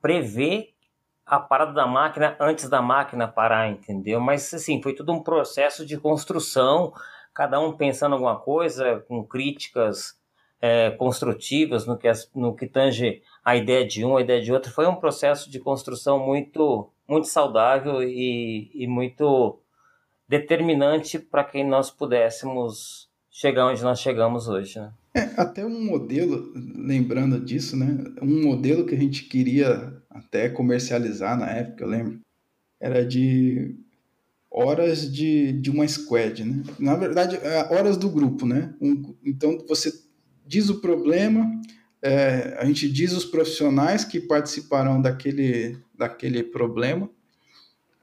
prever 0.00 0.74
a 1.24 1.40
parada 1.40 1.72
da 1.72 1.86
máquina 1.86 2.36
antes 2.38 2.68
da 2.68 2.82
máquina 2.82 3.26
parar, 3.26 3.68
entendeu? 3.68 4.20
Mas 4.20 4.52
assim, 4.52 4.80
foi 4.82 4.94
tudo 4.94 5.12
um 5.12 5.22
processo 5.22 5.86
de 5.86 5.98
construção, 5.98 6.92
cada 7.34 7.58
um 7.58 7.76
pensando 7.76 8.12
alguma 8.12 8.38
coisa, 8.38 9.00
com 9.08 9.24
críticas 9.24 10.15
é, 10.60 10.90
construtivas 10.90 11.86
no 11.86 11.96
que, 11.96 12.10
no 12.34 12.54
que 12.54 12.66
tange 12.66 13.22
a 13.44 13.56
ideia 13.56 13.86
de 13.86 14.04
um, 14.04 14.16
a 14.16 14.22
ideia 14.22 14.40
de 14.42 14.52
outro. 14.52 14.72
Foi 14.72 14.86
um 14.86 14.96
processo 14.96 15.50
de 15.50 15.58
construção 15.60 16.18
muito, 16.18 16.88
muito 17.08 17.26
saudável 17.26 18.02
e, 18.02 18.70
e 18.74 18.86
muito 18.86 19.58
determinante 20.28 21.18
para 21.18 21.44
que 21.44 21.62
nós 21.62 21.90
pudéssemos 21.90 23.08
chegar 23.30 23.66
onde 23.66 23.82
nós 23.82 24.00
chegamos 24.00 24.48
hoje. 24.48 24.78
Né? 24.78 24.92
É, 25.14 25.20
até 25.40 25.64
um 25.64 25.84
modelo, 25.84 26.52
lembrando 26.54 27.40
disso, 27.40 27.76
né? 27.76 28.04
Um 28.20 28.42
modelo 28.42 28.84
que 28.84 28.94
a 28.94 28.98
gente 28.98 29.24
queria 29.24 29.96
até 30.10 30.48
comercializar 30.48 31.38
na 31.38 31.50
época, 31.50 31.84
eu 31.84 31.88
lembro, 31.88 32.20
era 32.80 33.04
de 33.04 33.76
horas 34.50 35.10
de, 35.12 35.52
de 35.52 35.70
uma 35.70 35.86
squad, 35.86 36.44
né? 36.44 36.62
Na 36.78 36.96
verdade, 36.96 37.36
é, 37.36 37.74
horas 37.74 37.96
do 37.96 38.08
grupo, 38.08 38.46
né? 38.46 38.74
Um- 38.80 39.14
então, 39.24 39.58
você 39.68 39.92
diz 40.46 40.68
o 40.68 40.80
problema, 40.80 41.50
é, 42.02 42.56
a 42.58 42.64
gente 42.64 42.88
diz 42.90 43.12
os 43.12 43.24
profissionais 43.24 44.04
que 44.04 44.20
participarão 44.20 45.00
daquele, 45.00 45.78
daquele 45.94 46.42
problema 46.42 47.10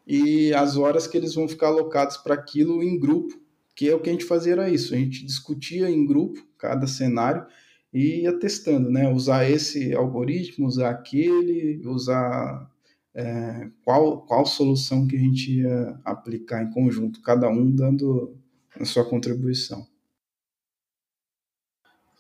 e 0.06 0.54
as 0.54 0.76
horas 0.76 1.08
que 1.08 1.18
eles 1.18 1.36
vão 1.36 1.48
ficar 1.48 1.68
alocados 1.68 2.18
para 2.18 2.34
aquilo 2.34 2.84
em 2.84 3.00
grupo, 3.00 3.40
que 3.76 3.90
é 3.90 3.96
o 3.96 4.00
que 4.00 4.10
a 4.10 4.14
gente 4.14 4.26
fazia 4.26 4.54
era 4.54 4.70
isso, 4.70 4.94
a 4.94 4.98
gente 4.98 5.26
discutia 5.26 5.90
em 5.90 6.06
grupo 6.06 6.46
cada 6.58 6.86
cenário 6.86 7.46
e 7.94 8.22
ia 8.22 8.38
testando, 8.38 8.90
né? 8.90 9.12
Usar 9.12 9.50
esse 9.50 9.94
algoritmo, 9.94 10.68
usar 10.68 10.90
aquele, 10.90 11.82
usar 11.86 12.70
é, 13.14 13.70
qual, 13.84 14.22
qual 14.26 14.46
solução 14.46 15.08
que 15.08 15.16
a 15.16 15.20
gente 15.20 15.60
ia 15.60 16.00
aplicar 16.04 16.64
em 16.64 16.72
conjunto, 16.72 17.22
cada 17.22 17.48
um 17.50 17.70
dando 17.70 18.36
a 18.80 18.84
sua 18.84 19.06
contribuição. 19.06 19.86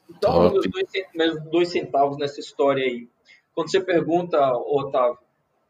Então, 0.10 0.52
meus 0.52 0.70
dois, 0.70 0.90
meus 1.14 1.44
dois 1.50 1.70
centavos 1.70 2.18
nessa 2.18 2.40
história 2.40 2.84
aí. 2.84 3.08
Quando 3.54 3.72
você 3.72 3.82
pergunta, 3.82 4.40
Otávio, 4.54 5.20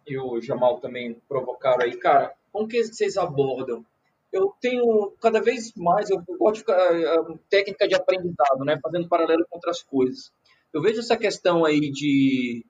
e 0.08 0.18
o 0.18 0.42
Jamal 0.42 0.80
também 0.80 1.16
provocaram 1.28 1.84
aí, 1.84 1.98
cara, 1.98 2.34
como 2.52 2.68
que 2.68 2.84
vocês 2.84 3.18
abordam? 3.18 3.86
Eu 4.32 4.54
tenho 4.60 5.12
cada 5.22 5.42
vez 5.42 5.74
mais, 5.76 6.10
eu 6.10 6.24
gosto 6.38 6.56
de 6.56 6.60
ficar, 6.62 6.78
eh, 6.78 7.38
técnica 7.50 7.88
de 7.88 7.96
aprendizado, 7.96 8.66
né, 8.66 8.80
fazendo 8.82 9.08
paralelo 9.08 9.46
com 9.50 9.58
outras 9.58 9.82
coisas. 9.84 10.34
Eu 10.74 10.82
vejo 10.82 11.00
essa 11.00 11.16
questão 11.16 11.64
aí 11.64 11.80
de, 11.92 12.66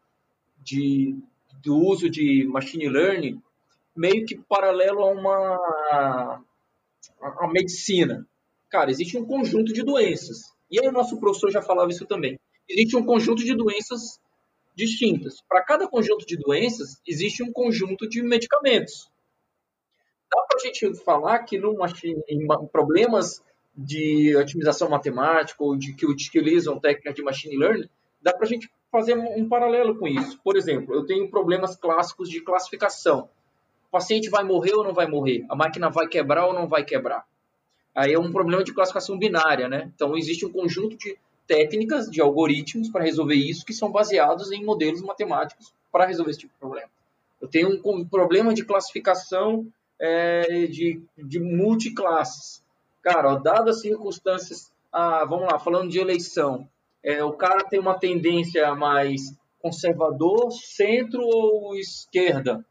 de 0.62 1.18
do 1.64 1.78
uso 1.78 2.10
de 2.10 2.46
machine 2.46 2.90
learning 2.90 3.42
meio 3.96 4.26
que 4.26 4.38
paralelo 4.38 5.04
a 5.04 5.12
uma 5.12 5.56
a, 5.92 6.42
a 7.22 7.48
medicina. 7.48 8.28
Cara, 8.70 8.92
existe 8.92 9.18
um 9.18 9.26
conjunto 9.26 9.72
de 9.72 9.84
doenças. 9.84 10.53
E 10.74 10.80
aí 10.80 10.88
o 10.88 10.92
nosso 10.92 11.20
professor 11.20 11.52
já 11.52 11.62
falava 11.62 11.92
isso 11.92 12.04
também. 12.08 12.40
Existe 12.68 12.98
um 12.98 13.06
conjunto 13.06 13.44
de 13.44 13.56
doenças 13.56 14.20
distintas. 14.76 15.40
Para 15.48 15.62
cada 15.64 15.88
conjunto 15.88 16.26
de 16.26 16.36
doenças, 16.36 17.00
existe 17.08 17.44
um 17.44 17.52
conjunto 17.52 18.10
de 18.10 18.24
medicamentos. 18.24 19.08
Dá 20.32 20.42
para 20.48 20.58
a 20.58 20.66
gente 20.66 20.96
falar 21.04 21.40
que 21.44 21.62
em 22.28 22.44
ma- 22.48 22.66
problemas 22.66 23.44
de 23.76 24.36
otimização 24.36 24.90
matemática 24.90 25.64
ou 25.64 25.76
de 25.76 25.94
que 25.94 26.08
utilizam 26.08 26.80
técnicas 26.80 27.14
de 27.14 27.22
machine 27.22 27.56
learning, 27.56 27.88
dá 28.20 28.34
para 28.34 28.46
a 28.48 28.50
gente 28.50 28.68
fazer 28.92 29.16
um 29.16 29.48
paralelo 29.48 29.96
com 30.00 30.08
isso. 30.08 30.40
Por 30.44 30.58
exemplo, 30.58 30.96
eu 30.96 31.06
tenho 31.06 31.30
problemas 31.30 31.76
clássicos 31.76 32.30
de 32.30 32.42
classificação. 32.42 33.30
O 33.88 33.92
paciente 33.92 34.28
vai 34.28 34.44
morrer 34.44 34.74
ou 34.74 34.84
não 34.84 34.94
vai 34.94 35.06
morrer? 35.08 35.46
A 35.50 35.56
máquina 35.56 35.88
vai 35.92 36.08
quebrar 36.08 36.48
ou 36.48 36.54
não 36.54 36.68
vai 36.68 36.84
quebrar? 36.84 37.28
Aí 37.96 38.14
é 38.14 38.20
um 38.20 38.32
problema 38.32 38.64
de 38.64 38.74
classificação 38.74 39.18
binária, 39.18 39.68
né? 39.68 39.92
Então 39.96 40.18
existe 40.18 40.46
um 40.46 40.52
conjunto 40.52 40.98
de 40.98 41.18
técnicas, 41.48 42.10
de 42.10 42.22
algoritmos 42.22 42.90
para 42.90 43.04
resolver 43.04 43.36
isso 43.36 43.66
que 43.66 43.74
são 43.74 43.92
baseados 43.92 44.52
em 44.52 44.64
modelos 44.64 45.02
matemáticos 45.02 45.74
para 45.92 46.06
resolver 46.06 46.32
esse 46.32 46.40
tipo 46.40 46.54
de 46.54 46.60
problema. 46.60 46.90
Eu 47.40 47.48
tenho 47.48 47.80
um 47.86 48.06
problema 48.08 48.54
de 48.54 48.64
classificação 48.64 49.68
é, 50.00 50.66
de, 50.68 51.02
de 51.18 51.40
multiclasses. 51.40 52.64
Cara, 53.02 53.34
ó, 53.34 53.36
dadas 53.36 53.76
as 53.76 53.82
circunstâncias, 53.82 54.72
ah, 54.92 55.26
vamos 55.26 55.52
lá, 55.52 55.60
falando 55.60 55.92
de 55.92 56.00
eleição, 56.00 56.68
é, 57.04 57.24
o 57.24 57.34
cara 57.34 57.66
tem 57.66 57.80
uma 57.80 58.00
tendência 58.00 58.74
mais 58.74 59.36
conservador, 59.62 60.52
centro 60.52 61.22
ou 61.22 61.76
esquerda, 61.76 62.66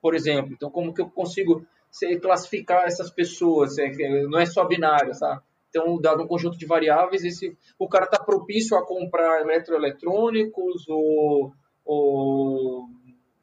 por 0.00 0.14
exemplo. 0.14 0.52
Então, 0.52 0.70
como 0.70 0.94
que 0.94 1.00
eu 1.00 1.10
consigo 1.10 1.66
se- 1.90 2.18
classificar 2.20 2.84
essas 2.84 3.10
pessoas? 3.10 3.78
É, 3.78 3.88
não 4.26 4.38
é 4.38 4.46
só 4.46 4.64
binário, 4.64 5.14
sabe? 5.14 5.40
Então, 5.70 6.00
dado 6.00 6.22
um 6.22 6.26
conjunto 6.26 6.56
de 6.56 6.64
variáveis, 6.66 7.24
esse, 7.24 7.56
o 7.78 7.88
cara 7.88 8.06
está 8.06 8.18
propício 8.18 8.76
a 8.76 8.86
comprar 8.86 9.42
eletroeletrônicos 9.42 10.88
ou, 10.88 11.52
ou 11.84 12.88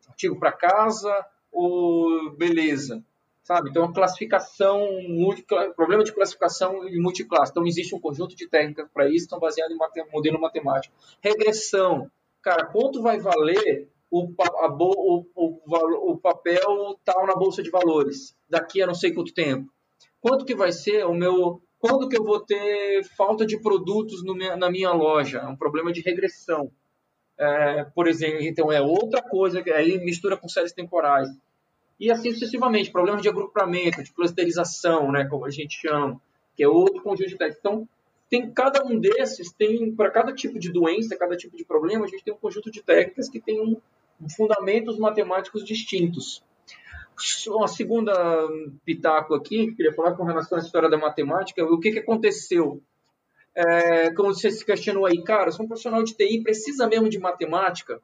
artigo 0.09 0.39
para 0.39 0.51
casa 0.51 1.25
ou 1.51 2.31
beleza, 2.35 3.03
sabe? 3.43 3.69
Então, 3.69 3.83
a 3.83 3.93
classificação, 3.93 4.87
multicla- 5.07 5.71
problema 5.73 6.03
de 6.03 6.11
classificação 6.11 6.87
e 6.87 6.99
multiclasse. 6.99 7.51
Então, 7.51 7.65
existe 7.65 7.93
um 7.95 7.99
conjunto 7.99 8.35
de 8.35 8.47
técnicas 8.49 8.89
para 8.91 9.07
isso, 9.07 9.25
estão 9.25 9.39
baseadas 9.39 9.75
em 9.75 10.11
modelo 10.11 10.41
matemático. 10.41 10.95
Regressão. 11.21 12.09
Cara, 12.41 12.65
quanto 12.65 13.01
vai 13.01 13.19
valer 13.19 13.87
o, 14.15 14.33
a 14.39 14.67
o, 14.73 15.25
o, 15.35 16.11
o 16.11 16.17
papel 16.17 16.97
tal 17.03 17.27
na 17.27 17.35
bolsa 17.35 17.61
de 17.61 17.69
valores 17.69 18.35
daqui 18.49 18.81
a 18.81 18.87
não 18.87 18.95
sei 18.95 19.13
quanto 19.13 19.33
tempo? 19.33 19.69
Quanto 20.21 20.45
que 20.45 20.55
vai 20.55 20.71
ser 20.71 21.05
o 21.05 21.13
meu 21.13 21.61
quando 21.77 22.07
que 22.07 22.17
eu 22.17 22.23
vou 22.23 22.39
ter 22.39 23.03
falta 23.15 23.45
de 23.45 23.59
produtos 23.59 24.23
na 24.23 24.71
minha 24.71 24.91
loja? 24.91 25.39
É 25.39 25.47
um 25.47 25.55
problema 25.55 25.91
de 25.91 26.01
regressão. 26.01 26.71
É, 27.37 27.83
por 27.93 28.07
exemplo, 28.07 28.41
então 28.41 28.71
é 28.71 28.81
outra 28.81 29.21
coisa 29.21 29.61
que 29.61 29.69
aí 29.69 29.97
mistura 29.99 30.37
com 30.37 30.47
séries 30.47 30.71
temporais. 30.71 31.27
E 31.99 32.09
assim 32.09 32.31
sucessivamente, 32.31 32.91
problemas 32.91 33.21
de 33.21 33.29
agrupamento, 33.29 34.01
de 34.01 34.11
clusterização, 34.13 35.11
né, 35.11 35.25
como 35.25 35.45
a 35.45 35.49
gente 35.49 35.79
chama, 35.79 36.19
que 36.55 36.63
é 36.63 36.67
outro 36.67 37.03
conjunto 37.03 37.29
de 37.29 37.37
técnicas. 37.37 37.59
Então, 37.59 37.87
tem 38.29 38.51
cada 38.51 38.83
um 38.83 38.99
desses 38.99 39.51
tem 39.51 39.93
para 39.93 40.09
cada 40.09 40.33
tipo 40.33 40.57
de 40.57 40.71
doença, 40.71 41.15
cada 41.15 41.37
tipo 41.37 41.55
de 41.55 41.63
problema, 41.63 42.05
a 42.05 42.07
gente 42.07 42.23
tem 42.23 42.33
um 42.33 42.37
conjunto 42.37 42.71
de 42.71 42.81
técnicas 42.81 43.29
que 43.29 43.39
tem 43.39 43.61
um, 43.61 43.79
fundamentos 44.35 44.97
matemáticos 44.97 45.63
distintos. 45.63 46.43
Uma 47.47 47.67
segunda 47.67 48.13
pitaco 48.83 49.33
aqui, 49.35 49.67
que 49.67 49.75
queria 49.75 49.93
falar 49.93 50.15
com 50.15 50.23
relação 50.23 50.57
à 50.57 50.61
história 50.61 50.89
da 50.89 50.97
matemática, 50.97 51.63
o 51.63 51.79
que, 51.79 51.91
que 51.91 51.99
aconteceu? 51.99 52.81
É, 53.55 54.13
como 54.13 54.33
você 54.33 54.51
se 54.51 54.65
questionou 54.65 55.05
aí, 55.05 55.23
cara, 55.23 55.49
sou 55.51 55.63
um 55.63 55.67
profissional 55.67 56.03
de 56.03 56.13
TI, 56.13 56.41
precisa 56.43 56.87
mesmo 56.87 57.07
de 57.07 57.17
matemática? 57.17 58.01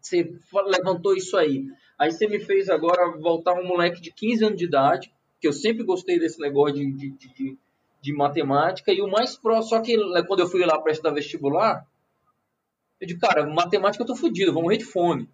Você 0.00 0.34
levantou 0.66 1.14
isso 1.14 1.36
aí. 1.36 1.66
Aí 1.98 2.10
você 2.10 2.26
me 2.26 2.40
fez 2.40 2.68
agora 2.68 3.16
voltar 3.18 3.54
um 3.54 3.66
moleque 3.66 4.00
de 4.00 4.12
15 4.12 4.44
anos 4.44 4.58
de 4.58 4.64
idade, 4.64 5.12
que 5.40 5.46
eu 5.46 5.52
sempre 5.52 5.84
gostei 5.84 6.18
desse 6.18 6.40
negócio 6.40 6.74
de, 6.76 6.92
de, 6.92 7.10
de, 7.10 7.34
de- 7.34 7.58
de 8.00 8.12
matemática, 8.12 8.92
e 8.92 9.00
o 9.00 9.08
mais 9.08 9.36
próximo, 9.36 9.70
só 9.76 9.80
que 9.82 9.96
né, 9.96 10.22
quando 10.22 10.38
eu 10.40 10.46
fui 10.46 10.64
lá 10.64 10.80
prestar 10.80 11.10
vestibular, 11.10 11.84
eu 13.00 13.06
disse, 13.06 13.18
cara, 13.20 13.46
matemática 13.46 14.02
eu 14.02 14.06
tô 14.06 14.16
fudido, 14.16 14.52
vou 14.52 14.62
morrer 14.62 14.78
de 14.78 14.84
fome. 14.84 15.28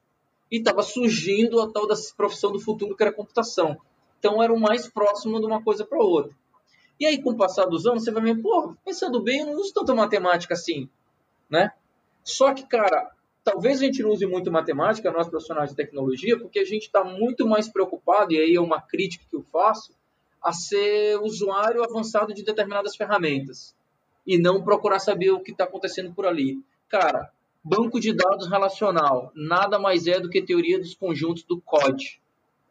E 0.50 0.58
estava 0.58 0.82
surgindo 0.82 1.60
a 1.60 1.70
tal 1.70 1.86
da 1.86 1.94
profissão 2.16 2.52
do 2.52 2.60
futuro, 2.60 2.96
que 2.96 3.02
era 3.02 3.12
computação. 3.12 3.76
Então 4.18 4.42
era 4.42 4.52
o 4.52 4.60
mais 4.60 4.88
próximo 4.88 5.40
de 5.40 5.46
uma 5.46 5.62
coisa 5.62 5.84
para 5.84 5.98
outra. 5.98 6.32
E 7.00 7.06
aí, 7.06 7.20
com 7.20 7.30
o 7.30 7.36
passar 7.36 7.66
dos 7.66 7.86
anos, 7.86 8.04
você 8.04 8.10
vai 8.10 8.22
ver, 8.22 8.40
pô, 8.40 8.74
pensando 8.84 9.20
bem, 9.20 9.40
eu 9.40 9.46
não 9.46 9.54
uso 9.54 9.72
tanta 9.74 9.94
matemática 9.94 10.54
assim, 10.54 10.88
né? 11.50 11.72
Só 12.22 12.54
que, 12.54 12.66
cara, 12.66 13.10
talvez 13.42 13.80
a 13.80 13.84
gente 13.84 14.02
não 14.02 14.10
use 14.10 14.24
muito 14.26 14.52
matemática, 14.52 15.10
nós 15.10 15.28
profissionais 15.28 15.70
de 15.70 15.76
tecnologia, 15.76 16.38
porque 16.38 16.60
a 16.60 16.64
gente 16.64 16.84
está 16.84 17.02
muito 17.02 17.46
mais 17.46 17.68
preocupado, 17.68 18.32
e 18.32 18.38
aí 18.38 18.54
é 18.54 18.60
uma 18.60 18.80
crítica 18.80 19.24
que 19.28 19.36
eu 19.36 19.42
faço, 19.52 19.92
a 20.42 20.52
ser 20.52 21.18
usuário 21.20 21.82
avançado 21.82 22.32
de 22.32 22.44
determinadas 22.44 22.94
ferramentas. 22.94 23.74
e 24.26 24.38
não 24.38 24.62
procurar 24.62 24.98
saber 24.98 25.30
o 25.30 25.40
que 25.40 25.52
está 25.52 25.64
acontecendo 25.64 26.12
por 26.14 26.26
ali. 26.26 26.58
Cara, 26.88 27.30
banco 27.64 27.98
de 27.98 28.12
dados 28.12 28.46
relacional 28.46 29.32
nada 29.34 29.78
mais 29.78 30.06
é 30.06 30.20
do 30.20 30.28
que 30.28 30.42
teoria 30.42 30.78
dos 30.78 30.94
conjuntos 30.94 31.44
do 31.44 31.58
COD, 31.62 32.20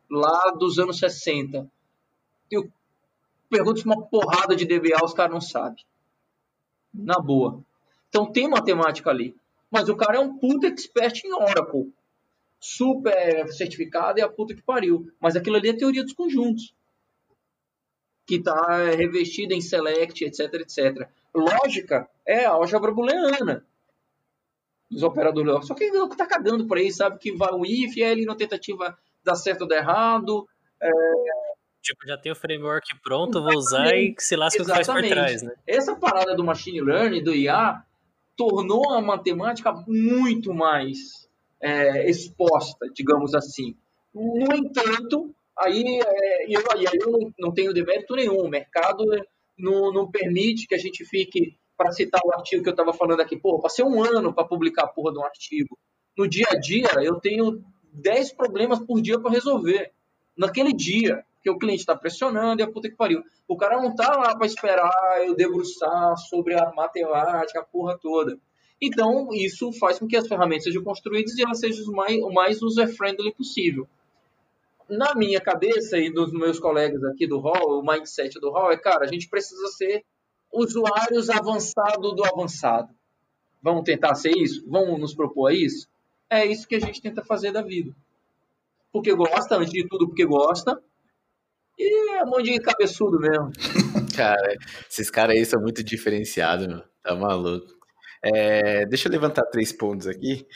lá 0.09 0.51
dos 0.51 0.77
anos 0.77 0.99
60. 0.99 1.67
Eu 2.51 2.71
pergunto 3.49 3.83
uma 3.85 4.05
porrada 4.05 4.55
de 4.55 4.65
DBA, 4.65 5.03
os 5.03 5.13
caras 5.13 5.33
não 5.33 5.41
sabem. 5.41 5.83
Na 6.93 7.19
boa. 7.19 7.63
Então 8.09 8.31
tem 8.31 8.47
matemática 8.47 9.09
ali. 9.09 9.35
Mas 9.71 9.89
o 9.89 9.95
cara 9.95 10.17
é 10.17 10.19
um 10.19 10.37
puta 10.37 10.67
expert 10.67 11.23
em 11.25 11.33
Oracle. 11.33 11.91
Super 12.59 13.51
certificado 13.51 14.19
e 14.19 14.21
a 14.21 14.29
puta 14.29 14.53
que 14.53 14.61
pariu. 14.61 15.11
Mas 15.19 15.35
aquilo 15.35 15.55
ali 15.55 15.69
é 15.69 15.73
teoria 15.73 16.03
dos 16.03 16.13
conjuntos. 16.13 16.75
Que 18.27 18.35
está 18.35 18.91
revestida 18.95 19.55
em 19.55 19.61
select, 19.61 20.23
etc, 20.23 20.53
etc. 20.53 21.09
Lógica 21.33 22.07
é 22.23 22.45
a 22.45 22.51
álgebra 22.51 22.91
booleana 22.91 23.65
dos 24.93 25.03
operadores. 25.03 25.67
Só 25.67 25.73
que 25.73 25.85
ele 25.85 26.07
tá 26.15 26.25
cagando 26.25 26.65
por 26.67 26.77
aí, 26.77 26.91
sabe? 26.91 27.17
Que 27.19 27.35
vai 27.35 27.51
o 27.51 27.65
if, 27.65 27.97
e 27.97 28.03
aí 28.03 28.25
na 28.25 28.35
tentativa 28.35 28.97
dá 29.23 29.35
certo 29.35 29.61
ou 29.61 29.67
dá 29.67 29.77
errado. 29.77 30.47
É... 30.81 30.89
Tipo, 31.81 32.07
já 32.07 32.17
tem 32.17 32.31
o 32.31 32.35
framework 32.35 32.87
pronto, 33.03 33.41
vou 33.41 33.57
usar 33.57 33.93
e 33.93 34.15
se 34.17 34.35
lasca 34.35 34.63
o 34.63 34.65
que 34.65 34.71
faz 34.71 34.87
por 34.87 35.01
trás, 35.01 35.43
né? 35.43 35.53
Essa 35.67 35.95
parada 35.95 36.33
do 36.33 36.43
machine 36.43 36.81
learning, 36.81 37.21
do 37.21 37.35
IA, 37.35 37.83
tornou 38.37 38.93
a 38.93 39.01
matemática 39.01 39.73
muito 39.85 40.53
mais 40.53 41.27
é, 41.61 42.09
exposta, 42.09 42.87
digamos 42.93 43.35
assim. 43.35 43.75
No 44.13 44.55
entanto, 44.55 45.35
aí, 45.57 45.99
é, 45.99 46.45
eu, 46.47 46.63
aí 46.71 46.85
eu 46.93 47.11
não, 47.11 47.33
não 47.39 47.53
tenho 47.53 47.73
demérito 47.73 48.15
nenhum. 48.15 48.37
O 48.37 48.49
mercado 48.49 49.03
não, 49.57 49.91
não 49.91 50.09
permite 50.09 50.67
que 50.67 50.75
a 50.75 50.77
gente 50.79 51.05
fique, 51.05 51.57
para 51.78 51.91
citar 51.91 52.21
o 52.24 52.34
artigo 52.34 52.63
que 52.63 52.69
eu 52.69 52.74
estava 52.74 52.93
falando 52.93 53.21
aqui, 53.21 53.38
pô, 53.38 53.59
passei 53.59 53.84
um 53.84 54.03
ano 54.03 54.34
para 54.34 54.47
publicar 54.47 54.84
a 54.84 54.88
porra 54.88 55.11
de 55.11 55.19
um 55.19 55.24
artigo. 55.24 55.78
No 56.17 56.28
dia 56.28 56.45
a 56.49 56.59
dia, 56.59 56.89
eu 57.01 57.19
tenho 57.19 57.63
10 57.91 58.34
problemas 58.34 58.80
por 58.80 59.01
dia 59.01 59.19
para 59.19 59.32
resolver. 59.32 59.91
Naquele 60.38 60.74
dia, 60.74 61.24
que 61.43 61.49
o 61.49 61.57
cliente 61.57 61.82
está 61.82 61.95
pressionando 61.95 62.61
e 62.61 62.63
a 62.63 62.71
puta 62.71 62.89
que 62.89 62.95
pariu. 62.95 63.21
O 63.47 63.57
cara 63.57 63.82
não 63.82 63.93
tá 63.93 64.15
lá 64.15 64.36
para 64.36 64.47
esperar 64.47 64.91
eu 65.26 65.36
debruçar 65.36 66.17
sobre 66.17 66.55
a 66.55 66.71
matemática, 66.71 67.59
a 67.59 67.63
porra 67.63 67.97
toda. 68.01 68.39
Então, 68.82 69.30
isso 69.34 69.71
faz 69.74 69.99
com 69.99 70.07
que 70.07 70.15
as 70.15 70.28
ferramentas 70.28 70.63
sejam 70.63 70.84
construídas 70.84 71.38
e 71.38 71.43
elas 71.43 71.59
sejam 71.59 71.86
o 71.86 71.95
mais, 71.95 72.19
mais 72.34 72.61
user-friendly 72.61 73.34
possível. 73.34 73.88
Na 74.89 75.13
minha 75.15 75.39
cabeça 75.39 75.97
e 75.97 76.11
dos 76.11 76.32
meus 76.32 76.59
colegas 76.59 77.03
aqui 77.05 77.28
do 77.28 77.39
Hall, 77.39 77.80
o 77.80 77.86
mindset 77.86 78.39
do 78.39 78.51
Hall 78.51 78.71
é, 78.71 78.78
cara, 78.78 79.05
a 79.05 79.07
gente 79.07 79.30
precisa 79.30 79.67
ser 79.67 80.03
usuários 80.53 81.29
avançados 81.29 82.15
do 82.15 82.23
avançado. 82.25 82.93
Vamos 83.61 83.83
tentar 83.83 84.13
ser 84.15 84.31
isso? 84.37 84.63
Vamos 84.67 84.99
nos 84.99 85.15
propor 85.15 85.51
isso? 85.51 85.87
É 86.29 86.45
isso 86.45 86.67
que 86.67 86.75
a 86.75 86.79
gente 86.79 87.01
tenta 87.01 87.23
fazer 87.23 87.51
da 87.51 87.61
vida. 87.61 87.95
Porque 88.91 89.13
gosta, 89.13 89.55
antes 89.55 89.71
de 89.71 89.87
tudo, 89.87 90.07
porque 90.07 90.25
gosta, 90.25 90.81
e 91.77 92.17
é 92.17 92.23
um 92.23 92.27
monte 92.27 92.51
de 92.51 92.59
cabeçudo 92.59 93.19
mesmo. 93.19 93.51
cara, 94.15 94.55
esses 94.89 95.09
caras 95.09 95.35
aí 95.35 95.45
são 95.45 95.59
muito 95.61 95.83
diferenciados, 95.83 96.67
meu. 96.67 96.83
Tá 97.01 97.15
maluco. 97.15 97.67
É, 98.23 98.85
deixa 98.85 99.07
eu 99.07 99.11
levantar 99.11 99.43
três 99.47 99.73
pontos 99.73 100.07
aqui. 100.07 100.47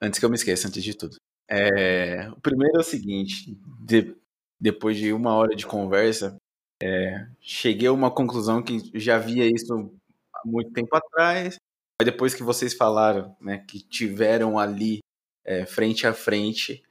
Antes 0.00 0.20
que 0.20 0.24
eu 0.24 0.30
me 0.30 0.36
esqueça, 0.36 0.68
antes 0.68 0.82
de 0.82 0.94
tudo. 0.94 1.16
É, 1.48 2.28
o 2.30 2.40
primeiro 2.40 2.76
é 2.76 2.80
o 2.80 2.84
seguinte: 2.84 3.58
de, 3.80 4.14
depois 4.60 4.96
de 4.96 5.12
uma 5.12 5.34
hora 5.34 5.56
de 5.56 5.66
conversa, 5.66 6.37
é, 6.82 7.26
cheguei 7.40 7.88
a 7.88 7.92
uma 7.92 8.10
conclusão 8.10 8.62
que 8.62 8.90
já 8.94 9.18
via 9.18 9.46
isso 9.46 9.92
há 10.34 10.40
muito 10.44 10.72
tempo 10.72 10.94
atrás, 10.94 11.56
mas 12.00 12.06
depois 12.06 12.34
que 12.34 12.42
vocês 12.42 12.74
falaram, 12.74 13.36
né, 13.40 13.58
que 13.66 13.80
tiveram 13.80 14.58
ali 14.58 15.00
é, 15.44 15.66
frente 15.66 16.06
a 16.06 16.14
frente, 16.14 16.82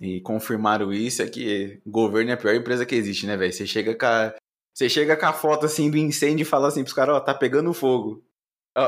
e 0.00 0.20
confirmaram 0.20 0.92
isso, 0.92 1.22
é 1.22 1.28
que 1.28 1.80
governo 1.86 2.30
é 2.30 2.34
a 2.34 2.36
pior 2.36 2.54
empresa 2.54 2.84
que 2.84 2.94
existe, 2.94 3.26
né, 3.26 3.36
velho? 3.36 3.52
Você 3.52 3.66
chega 3.66 3.94
com 3.94 4.06
a, 4.06 4.34
você 4.74 4.88
chega 4.88 5.16
com 5.16 5.26
a 5.26 5.32
foto 5.32 5.66
assim 5.66 5.90
do 5.90 5.96
incêndio 5.96 6.42
e 6.42 6.46
fala 6.46 6.68
assim 6.68 6.82
pros 6.82 6.94
caras, 6.94 7.16
ó, 7.16 7.20
tá 7.20 7.34
pegando 7.34 7.72
fogo. 7.72 8.24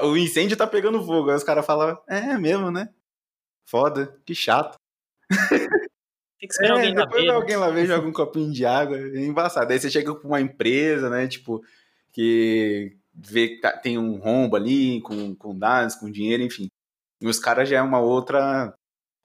O 0.05 0.17
incêndio 0.17 0.57
tá 0.57 0.67
pegando 0.67 1.05
fogo. 1.05 1.31
Aí 1.31 1.37
os 1.37 1.43
caras 1.45 1.67
falam, 1.67 1.99
é 2.09 2.39
mesmo, 2.39 2.71
né? 2.71 2.89
Foda, 3.67 4.17
que 4.25 4.35
chato. 4.35 4.79
Tem 6.41 6.49
que 6.49 6.55
esperar 6.55 6.79
é, 6.79 6.89
alguém 6.89 6.95
lá 6.95 7.07
ver. 7.07 7.23
Né? 7.23 7.33
alguém 7.33 7.57
lá 7.57 7.71
ver, 7.71 7.87
joga 7.87 8.09
um 8.09 8.13
copinho 8.13 8.51
de 8.51 8.65
água. 8.65 8.97
É 8.97 9.21
embaçado. 9.21 9.71
Aí 9.71 9.79
você 9.79 9.91
chega 9.91 10.15
com 10.15 10.29
uma 10.29 10.41
empresa, 10.41 11.11
né? 11.11 11.29
Tipo, 11.29 11.63
que 12.13 12.97
vê 13.15 13.49
que 13.49 13.61
tá, 13.61 13.77
tem 13.77 13.99
um 13.99 14.17
rombo 14.17 14.57
ali, 14.57 15.03
com, 15.03 15.35
com 15.35 15.57
dados, 15.57 15.95
com 15.95 16.11
dinheiro, 16.11 16.43
enfim. 16.43 16.69
E 17.21 17.29
os 17.29 17.39
caras 17.39 17.69
já 17.69 17.77
é 17.77 17.83
uma 17.83 18.01
outra 18.01 18.75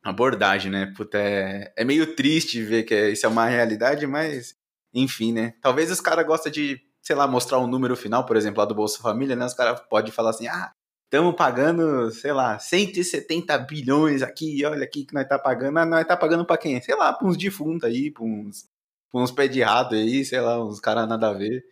abordagem, 0.03 0.69
né? 0.69 0.93
Puta, 0.95 1.17
é, 1.17 1.73
é 1.77 1.85
meio 1.85 2.15
triste 2.15 2.61
ver 2.61 2.83
que 2.83 2.93
é, 2.93 3.09
isso 3.11 3.25
é 3.25 3.29
uma 3.29 3.45
realidade, 3.45 4.05
mas 4.05 4.55
enfim, 4.93 5.31
né? 5.31 5.53
Talvez 5.61 5.89
os 5.89 6.01
caras 6.01 6.25
gostem 6.25 6.51
de, 6.51 6.81
sei 7.01 7.15
lá, 7.15 7.27
mostrar 7.27 7.59
um 7.59 7.67
número 7.67 7.95
final, 7.95 8.25
por 8.25 8.35
exemplo, 8.35 8.59
lá 8.59 8.65
do 8.65 8.75
Bolsa 8.75 9.01
Família, 9.01 9.35
né? 9.37 9.45
Os 9.45 9.53
caras 9.53 9.79
podem 9.89 10.11
falar 10.11 10.31
assim, 10.31 10.47
ah, 10.47 10.73
estamos 11.05 11.35
pagando, 11.35 12.11
sei 12.11 12.33
lá, 12.33 12.59
170 12.59 13.57
bilhões 13.59 14.21
aqui, 14.21 14.65
olha 14.65 14.83
aqui 14.83 15.05
que 15.05 15.13
nós 15.13 15.27
tá 15.27 15.39
pagando. 15.39 15.77
Ah, 15.79 15.85
nós 15.85 16.05
tá 16.07 16.17
pagando 16.17 16.45
para 16.45 16.57
quem? 16.57 16.81
Sei 16.81 16.95
lá, 16.95 17.13
pra 17.13 17.27
uns 17.27 17.37
defuntos 17.37 17.83
aí, 17.89 18.11
pra 18.11 18.23
uns, 18.23 18.67
pra 19.11 19.21
uns 19.21 19.31
pés 19.31 19.49
de 19.51 19.61
errado 19.61 19.95
aí, 19.95 20.25
sei 20.25 20.41
lá, 20.41 20.63
uns 20.63 20.79
caras 20.79 21.07
nada 21.07 21.29
a 21.29 21.33
ver. 21.33 21.63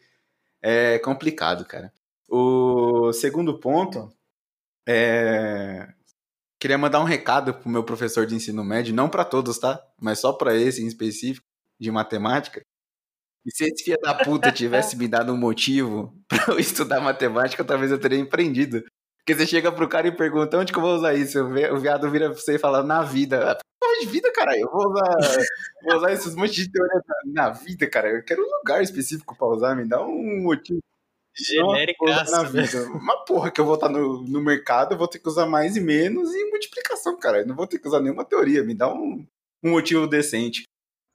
É 0.62 1.00
complicado, 1.00 1.66
cara. 1.66 1.94
O 2.30 3.14
segundo 3.14 3.60
ponto 3.60 4.12
é 4.88 5.94
Queria 6.64 6.78
mandar 6.78 7.02
um 7.02 7.04
recado 7.04 7.54
pro 7.54 7.70
meu 7.70 7.84
professor 7.84 8.26
de 8.26 8.36
ensino 8.36 8.64
médio, 8.64 8.96
não 8.96 9.10
para 9.10 9.26
todos, 9.26 9.60
tá? 9.60 9.86
Mas 10.00 10.20
só 10.20 10.32
para 10.32 10.56
esse 10.56 10.82
em 10.82 10.88
específico, 10.88 11.46
de 11.78 11.92
matemática. 11.92 12.62
E 13.46 13.52
se 13.52 13.66
esse 13.66 13.84
filho 13.84 14.00
da 14.02 14.14
puta 14.16 14.50
tivesse 14.50 14.96
me 14.98 15.06
dado 15.06 15.34
um 15.34 15.38
motivo 15.38 16.18
para 16.26 16.54
eu 16.54 16.60
estudar 16.60 17.02
matemática, 17.02 17.66
talvez 17.66 17.92
eu 17.92 18.00
teria 18.00 18.18
empreendido. 18.18 18.82
Porque 19.26 19.40
você 19.40 19.48
chega 19.48 19.72
pro 19.72 19.88
cara 19.88 20.08
e 20.08 20.12
pergunta 20.12 20.58
onde 20.58 20.74
que 20.74 20.78
eu 20.78 20.84
vou 20.84 20.96
usar 20.96 21.14
isso? 21.14 21.40
O 21.42 21.80
viado 21.80 22.12
vira 22.12 22.30
pra 22.30 22.38
você 22.38 22.56
e 22.56 22.60
fala, 22.60 22.84
na 22.84 23.04
vida. 23.04 23.58
Porra 23.80 24.00
de 24.02 24.06
vida, 24.06 24.32
cara, 24.34 24.58
eu 24.60 24.70
vou 24.70 24.92
usar, 24.92 25.18
vou 25.82 25.96
usar 25.96 26.12
esses 26.12 26.36
montes 26.36 26.56
de 26.56 26.70
teoria 26.70 27.02
na 27.26 27.50
vida, 27.50 27.90
cara. 27.90 28.10
Eu 28.10 28.24
quero 28.24 28.42
um 28.42 28.58
lugar 28.58 28.84
específico 28.84 29.38
pra 29.38 29.48
usar, 29.48 29.76
me 29.76 29.88
dá 29.88 30.02
um 30.06 30.42
motivo 30.44 30.82
Genérica. 31.34 32.26
na 32.30 32.44
vida. 32.44 32.84
Uma 32.92 33.24
porra 33.24 33.50
que 33.50 33.62
eu 33.62 33.66
vou 33.66 33.76
estar 33.76 33.88
no, 33.88 34.24
no 34.24 34.42
mercado, 34.42 34.94
eu 34.94 34.98
vou 34.98 35.08
ter 35.08 35.20
que 35.20 35.28
usar 35.28 35.46
mais 35.46 35.78
e 35.78 35.80
menos 35.80 36.34
e 36.34 36.50
multiplicação, 36.50 37.18
cara. 37.18 37.40
Eu 37.40 37.48
não 37.48 37.56
vou 37.56 37.66
ter 37.66 37.80
que 37.80 37.88
usar 37.88 38.02
nenhuma 38.02 38.26
teoria, 38.26 38.62
me 38.62 38.76
dá 38.76 38.94
um, 38.94 39.26
um 39.64 39.72
motivo 39.72 40.06
decente. 40.06 40.64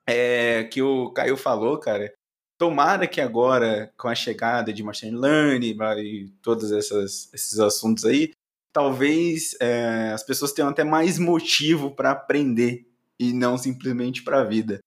É, 0.08 0.64
que 0.64 0.80
o 0.80 1.12
Caio 1.12 1.36
falou, 1.36 1.78
cara. 1.78 2.10
Tomara 2.58 3.06
que 3.06 3.20
agora, 3.20 3.92
com 3.96 4.08
a 4.08 4.14
chegada 4.14 4.72
de 4.72 4.82
machine 4.82 5.16
learning 5.16 5.76
e 5.98 6.28
todos 6.42 6.72
essas, 6.72 7.32
esses 7.32 7.58
assuntos 7.60 8.04
aí, 8.04 8.32
talvez 8.72 9.56
é, 9.60 10.10
as 10.12 10.24
pessoas 10.24 10.52
tenham 10.52 10.68
até 10.68 10.82
mais 10.82 11.18
motivo 11.18 11.94
para 11.94 12.10
aprender 12.10 12.86
e 13.18 13.32
não 13.32 13.56
simplesmente 13.56 14.22
para 14.22 14.40
a 14.40 14.44
vida. 14.44 14.80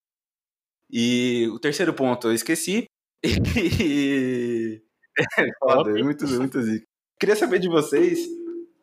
E 0.92 1.48
o 1.54 1.60
terceiro 1.60 1.94
ponto 1.94 2.28
eu 2.28 2.34
esqueci. 2.34 2.86
E 3.24 4.82
Foda, 5.60 5.92
muito, 5.92 6.28
muito 6.28 6.62
zica. 6.62 6.86
Queria 7.20 7.36
saber 7.36 7.60
de 7.60 7.70
vocês 7.70 8.20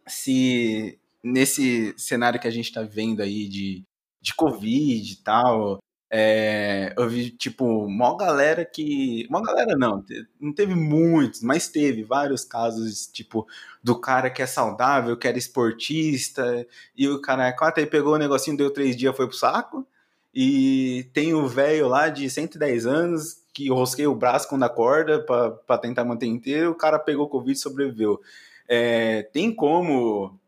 se 0.07 0.99
nesse 1.23 1.95
cenário 1.99 2.41
que 2.41 2.47
a 2.47 2.51
gente 2.51 2.73
tá 2.73 2.83
vendo 2.83 3.21
aí 3.21 3.49
de, 3.49 3.83
de 4.21 4.35
Covid 4.35 5.13
e 5.13 5.17
tal, 5.23 5.79
é, 6.11 6.95
eu 6.97 7.09
vi, 7.09 7.31
tipo, 7.31 7.65
uma 7.85 8.17
galera 8.17 8.65
que. 8.65 9.27
Uma 9.29 9.43
galera 9.43 9.77
não, 9.77 10.05
não 10.41 10.53
teve 10.55 10.75
muitos, 10.75 11.43
mas 11.43 11.69
teve 11.69 12.03
vários 12.03 12.45
casos, 12.45 13.07
tipo, 13.07 13.47
do 13.83 13.99
cara 14.01 14.31
que 14.31 14.41
é 14.41 14.47
saudável, 14.47 15.17
que 15.17 15.29
era 15.29 15.37
esportista, 15.39 16.67
e 16.97 17.09
o 17.09 17.21
cara, 17.21 17.53
quatro 17.53 17.81
aí 17.83 17.87
pegou 17.87 18.15
o 18.15 18.19
negocinho, 18.19 18.57
deu 18.57 18.73
três 18.73 18.97
dias, 18.97 19.15
foi 19.17 19.27
pro 19.29 19.37
saco. 19.37 19.87
E 20.35 21.11
tem 21.13 21.35
o 21.35 21.47
velho 21.49 21.89
lá 21.89 22.09
de 22.09 22.29
110 22.31 22.87
anos 22.87 23.43
que 23.53 23.69
rosquei 23.71 24.07
o 24.07 24.15
braço 24.15 24.49
quando 24.49 24.63
acorda 24.63 25.21
para 25.21 25.79
tentar 25.79 26.05
manter 26.05 26.27
inteiro, 26.27 26.71
o 26.71 26.75
cara 26.77 26.99
pegou 26.99 27.29
Covid 27.29 27.59
e 27.59 27.61
sobreviveu. 27.61 28.21
É, 28.69 29.25
tem 29.33 29.53
como 29.53 30.39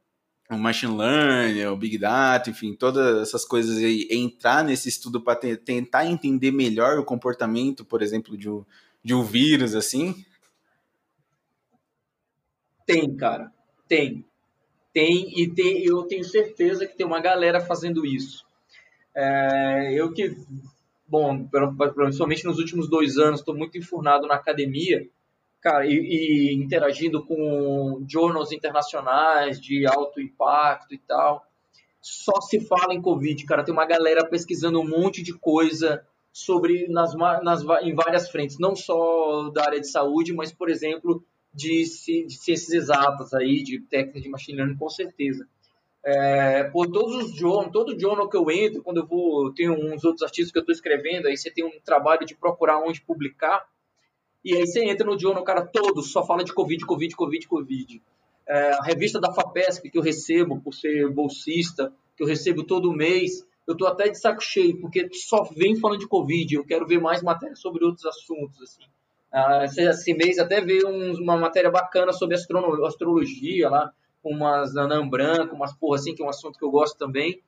o 0.51 0.59
machine 0.59 0.97
learning, 0.97 1.65
o 1.67 1.77
big 1.77 1.97
data, 1.97 2.51
enfim, 2.51 2.75
todas 2.75 3.23
essas 3.23 3.45
coisas 3.45 3.79
aí, 3.79 4.09
entrar 4.11 4.65
nesse 4.65 4.89
estudo 4.89 5.21
para 5.21 5.37
tentar 5.37 6.07
entender 6.07 6.51
melhor 6.51 6.99
o 6.99 7.05
comportamento, 7.05 7.85
por 7.85 8.03
exemplo, 8.03 8.37
de 8.37 8.51
um, 8.51 8.65
de 9.03 9.15
um 9.15 9.23
vírus, 9.23 9.75
assim? 9.75 10.25
Tem, 12.85 13.15
cara. 13.17 13.53
Tem. 13.87 14.25
Tem, 14.93 15.41
e 15.41 15.49
tem, 15.49 15.85
eu 15.85 16.03
tenho 16.03 16.25
certeza 16.25 16.85
que 16.85 16.97
tem 16.97 17.07
uma 17.07 17.21
galera 17.21 17.61
fazendo 17.61 18.05
isso. 18.05 18.45
É, 19.15 19.93
eu 19.95 20.13
que 20.13 20.37
bom, 21.07 21.49
principalmente 21.95 22.45
nos 22.45 22.59
últimos 22.59 22.89
dois 22.89 23.19
anos, 23.19 23.41
estou 23.41 23.55
muito 23.55 23.77
enfurnado 23.77 24.27
na 24.27 24.35
academia 24.35 25.09
cara, 25.61 25.87
e, 25.87 25.93
e 25.93 26.55
interagindo 26.55 27.25
com 27.25 28.05
journals 28.09 28.53
internacionais 28.53 29.61
de 29.61 29.87
alto 29.87 30.21
impacto 30.21 30.95
e 30.95 30.99
tal, 30.99 31.47
só 32.01 32.41
se 32.41 32.61
fala 32.61 32.95
em 32.95 33.03
Covid, 33.03 33.45
cara. 33.45 33.63
Tem 33.63 33.73
uma 33.73 33.87
galera 33.87 34.27
pesquisando 34.27 34.81
um 34.81 34.89
monte 34.89 35.23
de 35.23 35.35
coisa 35.35 36.05
sobre 36.33 36.89
nas, 36.89 37.15
nas, 37.15 37.63
em 37.83 37.95
várias 37.95 38.31
frentes, 38.31 38.59
não 38.59 38.75
só 38.75 39.51
da 39.51 39.65
área 39.65 39.81
de 39.81 39.89
saúde, 39.89 40.33
mas, 40.33 40.53
por 40.53 40.71
exemplo, 40.71 41.23
de, 41.53 41.83
de 41.83 42.35
ciências 42.35 42.71
exatas 42.71 43.35
aí, 43.35 43.63
de 43.63 43.81
técnica 43.81 44.21
de 44.21 44.29
machine 44.29 44.59
learning, 44.59 44.77
com 44.77 44.89
certeza. 44.89 45.47
É, 46.03 46.65
por 46.65 46.91
todos 46.91 47.25
os 47.25 47.35
journals, 47.35 47.73
todo 47.73 47.99
journal 47.99 48.29
que 48.29 48.37
eu 48.37 48.51
entro, 48.51 48.83
quando 48.83 49.01
eu 49.01 49.07
vou, 49.07 49.53
tenho 49.53 49.75
uns 49.75 50.03
outros 50.03 50.23
artigos 50.23 50.51
que 50.51 50.59
eu 50.59 50.63
estou 50.63 50.73
escrevendo, 50.73 51.27
aí 51.27 51.37
você 51.37 51.51
tem 51.51 51.65
um 51.65 51.79
trabalho 51.85 52.25
de 52.25 52.35
procurar 52.35 52.79
onde 52.79 53.03
publicar, 53.03 53.67
e 54.45 54.55
aí 54.55 54.67
você 54.67 54.85
entra 54.85 55.07
no 55.07 55.19
journal, 55.19 55.45
cara, 55.45 55.67
todos 55.67 56.13
só 56.13 56.25
fala 56.25 56.45
de 56.45 56.53
Covid, 56.53 56.85
Covid, 56.85 57.15
Covid, 57.15 57.49
Covid. 57.49 58.03
É, 58.49 58.73
a 58.73 58.83
revista 58.83 59.21
da 59.21 59.33
FAPESP 59.33 59.91
que 59.91 59.99
eu 59.99 60.03
recebo 60.03 60.61
por 60.61 60.75
ser 60.75 61.09
bolsista, 61.11 61.93
que 62.17 62.23
eu 62.23 62.27
recebo 62.27 62.65
todo 62.65 62.93
mês, 62.93 63.47
eu 63.67 63.77
tô 63.77 63.87
até 63.87 64.09
de 64.09 64.19
saco 64.19 64.43
cheio, 64.43 64.81
porque 64.81 65.09
só 65.13 65.45
vem 65.45 65.77
falando 65.77 66.01
de 66.01 66.09
Covid, 66.09 66.55
eu 66.55 66.65
quero 66.65 66.87
ver 66.87 67.01
mais 67.01 67.23
matéria 67.23 67.55
sobre 67.55 67.85
outros 67.85 68.05
assuntos, 68.07 68.61
assim. 68.63 68.83
Ah, 69.33 69.65
esse 69.65 70.13
mês 70.15 70.39
até 70.39 70.61
veio 70.61 70.89
uma 70.89 71.37
matéria 71.37 71.71
bacana 71.71 72.13
sobre 72.13 72.35
astrologia 72.35 73.71
lá, 73.71 73.93
umas 74.25 74.77
anã 74.77 75.09
branco, 75.09 75.55
umas 75.55 75.73
porra 75.73 75.97
assim, 75.97 76.15
que 76.15 76.23
é 76.23 76.27
um 76.27 76.29
assunto 76.29 76.59
que 76.59 76.65
eu 76.65 76.71
gosto 76.71 76.99
também. 76.99 77.41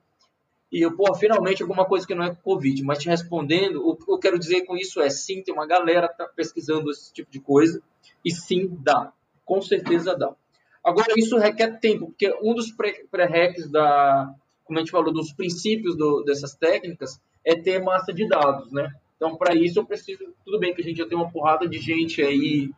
E 0.73 0.81
eu, 0.81 0.97
pô, 0.97 1.15
finalmente 1.15 1.63
alguma 1.63 1.85
coisa 1.85 2.07
que 2.07 2.15
não 2.15 2.25
é 2.25 2.35
Covid. 2.35 2.83
Mas 2.83 2.99
te 2.99 3.09
respondendo, 3.09 3.87
o 3.87 3.95
que 3.95 4.11
eu 4.11 4.19
quero 4.19 4.39
dizer 4.39 4.63
com 4.63 4.75
isso 4.75 5.03
é 5.03 5.11
sim, 5.11 5.43
tem 5.43 5.53
uma 5.53 5.67
galera 5.67 6.09
tá 6.09 6.27
pesquisando 6.27 6.91
esse 6.91 7.13
tipo 7.13 7.31
de 7.31 7.39
coisa. 7.39 7.83
E 8.25 8.31
sim, 8.31 8.75
dá. 8.81 9.13
Com 9.45 9.61
certeza 9.61 10.17
dá. 10.17 10.35
Agora, 10.83 11.13
isso 11.17 11.37
requer 11.37 11.79
tempo, 11.79 12.07
porque 12.07 12.35
um 12.43 12.55
dos 12.55 12.73
pré-requisitos 12.73 13.71
da, 13.71 14.35
como 14.65 14.79
a 14.79 14.83
gente 14.83 14.91
falou, 14.91 15.13
dos 15.13 15.33
princípios 15.33 15.97
do, 15.97 16.23
dessas 16.23 16.55
técnicas 16.55 17.21
é 17.45 17.55
ter 17.55 17.81
massa 17.81 18.13
de 18.13 18.27
dados, 18.27 18.73
né? 18.73 18.91
Então, 19.17 19.37
para 19.37 19.55
isso, 19.55 19.79
eu 19.79 19.85
preciso. 19.85 20.35
Tudo 20.45 20.59
bem 20.59 20.75
que 20.75 20.81
a 20.81 20.85
gente 20.85 20.97
já 20.97 21.07
tem 21.07 21.17
uma 21.17 21.31
porrada 21.31 21.69
de 21.69 21.79
gente 21.79 22.23
aí 22.23 22.71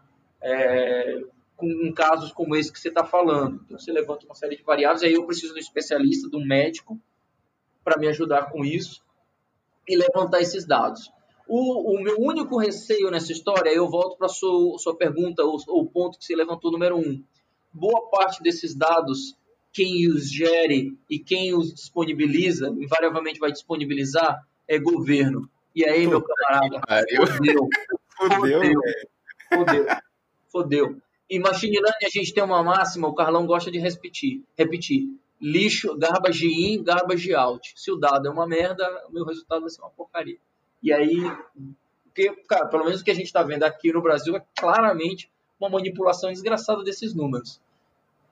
é, 0.43 1.23
com 1.57 1.93
casos 1.95 2.33
como 2.33 2.57
esse 2.57 2.73
que 2.73 2.79
você 2.79 2.89
está 2.89 3.05
falando. 3.05 3.63
Então, 3.65 3.79
você 3.79 3.93
levanta 3.93 4.27
uma 4.27 4.35
série 4.35 4.57
de 4.57 4.63
variáveis, 4.63 5.03
aí 5.03 5.15
eu 5.15 5.25
preciso 5.25 5.55
de 5.55 5.61
um 5.61 5.63
especialista, 5.63 6.29
de 6.29 6.37
um 6.37 6.45
médico, 6.45 7.01
para 7.85 7.99
me 7.99 8.09
ajudar 8.09 8.51
com 8.51 8.65
isso 8.65 9.03
e 9.89 9.97
levantar 9.97 10.41
esses 10.41 10.67
dados. 10.67 11.13
O, 11.47 11.95
o, 11.95 12.03
meu 12.03 12.17
único 12.19 12.59
receio 12.59 13.11
nessa 13.11 13.31
história, 13.31 13.71
eu 13.71 13.89
volto 13.89 14.17
para 14.17 14.27
a 14.27 14.31
sua, 14.31 14.79
sua 14.79 14.97
pergunta, 14.97 15.45
o, 15.45 15.57
o 15.69 15.87
ponto 15.87 16.19
que 16.19 16.25
você 16.25 16.35
levantou, 16.35 16.73
número 16.73 16.97
um. 16.97 17.23
Boa 17.73 18.09
parte 18.09 18.43
desses 18.43 18.75
dados, 18.75 19.37
quem 19.73 20.09
os 20.09 20.31
gere 20.31 20.97
e 21.11 21.19
quem 21.19 21.55
os 21.55 21.75
disponibiliza, 21.75 22.69
invariavelmente 22.69 23.39
vai 23.39 23.53
disponibilizar, 23.53 24.43
é 24.67 24.79
governo. 24.79 25.49
E 25.75 25.85
aí, 25.85 26.07
meu 26.07 26.23
camarada, 26.23 26.81
fodeu. 27.27 27.69
Fodeu, 28.17 28.61
fodeu. 29.51 29.87
Fodeu. 30.49 30.97
Em 31.29 31.41
machine 31.41 31.77
learning 31.79 32.07
a 32.07 32.11
gente 32.11 32.33
tem 32.33 32.45
uma 32.45 32.63
máxima, 32.63 33.09
o 33.09 33.15
Carlão 33.15 33.47
gosta 33.47 33.71
de 33.71 33.79
repetir, 33.79 34.43
repetir. 34.57 35.09
Lixo, 35.41 35.97
garbage 35.99 36.47
in, 36.47 36.83
garbage 36.83 37.35
out. 37.35 37.73
Se 37.77 37.91
o 37.91 37.97
dado 37.97 38.29
é 38.29 38.31
uma 38.31 38.47
merda, 38.47 38.87
o 39.09 39.13
meu 39.13 39.25
resultado 39.25 39.63
vai 39.63 39.71
ser 39.71 39.83
uma 39.83 39.91
porcaria. 39.91 40.39
E 40.83 40.93
aí, 40.93 41.21
porque, 42.05 42.31
cara, 42.49 42.67
pelo 42.67 42.85
menos 42.85 43.01
o 43.01 43.05
que 43.05 43.11
a 43.11 43.15
gente 43.15 43.27
está 43.27 43.43
vendo 43.43 43.65
aqui 43.65 43.93
no 43.93 44.01
Brasil 44.01 44.37
é 44.37 44.45
claramente 44.57 45.31
uma 45.59 45.69
manipulação 45.69 46.31
desgraçada 46.31 46.85
desses 46.85 47.15
números. 47.15 47.61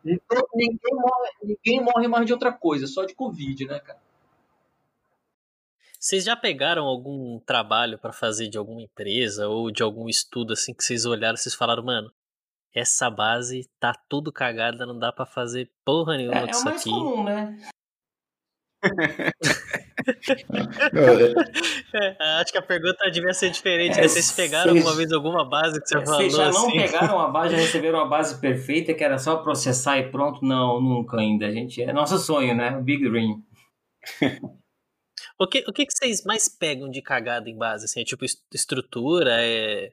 Então, 0.04 0.42
ninguém 0.54 0.94
morre, 0.94 1.30
ninguém 1.42 1.84
morre 1.84 2.08
mais 2.08 2.26
de 2.26 2.32
outra 2.32 2.52
coisa, 2.52 2.86
só 2.86 3.04
de 3.04 3.14
Covid, 3.14 3.66
né, 3.66 3.80
cara? 3.80 4.00
Vocês 5.98 6.24
já 6.24 6.34
pegaram 6.34 6.84
algum 6.84 7.38
trabalho 7.40 7.96
para 7.96 8.12
fazer 8.12 8.48
de 8.48 8.58
alguma 8.58 8.82
empresa 8.82 9.48
ou 9.48 9.70
de 9.70 9.84
algum 9.84 10.08
estudo 10.08 10.52
assim 10.52 10.74
que 10.74 10.82
vocês 10.82 11.04
olharam 11.04 11.36
vocês 11.36 11.54
falaram, 11.54 11.84
mano, 11.84 12.12
essa 12.74 13.10
base 13.10 13.68
tá 13.80 13.92
tudo 14.08 14.32
cagada, 14.32 14.86
não 14.86 14.98
dá 14.98 15.12
para 15.12 15.26
fazer 15.26 15.70
porra 15.84 16.16
nenhuma 16.16 16.38
é, 16.38 16.46
disso 16.46 16.60
é 16.60 16.62
o 16.62 16.64
mais 16.66 16.80
aqui. 16.80 16.90
comum, 16.90 17.24
né? 17.24 17.56
é, 21.94 22.16
acho 22.40 22.52
que 22.52 22.58
a 22.58 22.62
pergunta 22.62 23.10
devia 23.10 23.32
ser 23.32 23.50
diferente. 23.50 23.98
É, 23.98 24.02
né? 24.02 24.08
Vocês 24.08 24.32
pegaram 24.32 24.72
vocês- 24.72 24.84
alguma 24.84 24.96
vez 24.96 25.12
alguma 25.12 25.44
base 25.48 25.80
que 25.80 25.86
você 25.88 26.04
falou 26.04 26.20
Vocês 26.20 26.32
já 26.34 26.50
não 26.50 26.66
assim? 26.68 26.76
pegaram 26.76 27.20
a 27.20 27.28
base, 27.28 27.54
já 27.54 27.60
receberam 27.62 27.98
uma 28.00 28.08
base 28.08 28.40
perfeita 28.40 28.94
que 28.94 29.04
era 29.04 29.18
só 29.18 29.36
processar 29.36 29.98
e 29.98 30.10
pronto? 30.10 30.44
Não, 30.44 30.80
nunca 30.80 31.18
ainda. 31.18 31.46
A 31.46 31.50
gente 31.52 31.80
é 31.82 31.92
nosso 31.92 32.18
sonho, 32.18 32.54
né? 32.54 32.70
Big 32.80 33.08
Dream. 33.08 33.42
O 35.38 35.46
que, 35.46 35.64
o 35.68 35.72
que, 35.72 35.86
que 35.86 35.92
vocês 35.92 36.24
mais 36.24 36.48
pegam 36.48 36.88
de 36.90 37.00
cagada 37.02 37.48
em 37.48 37.56
base? 37.56 37.84
Assim, 37.84 38.00
é 38.00 38.04
tipo 38.04 38.24
est- 38.24 38.42
estrutura, 38.52 39.36
é 39.40 39.92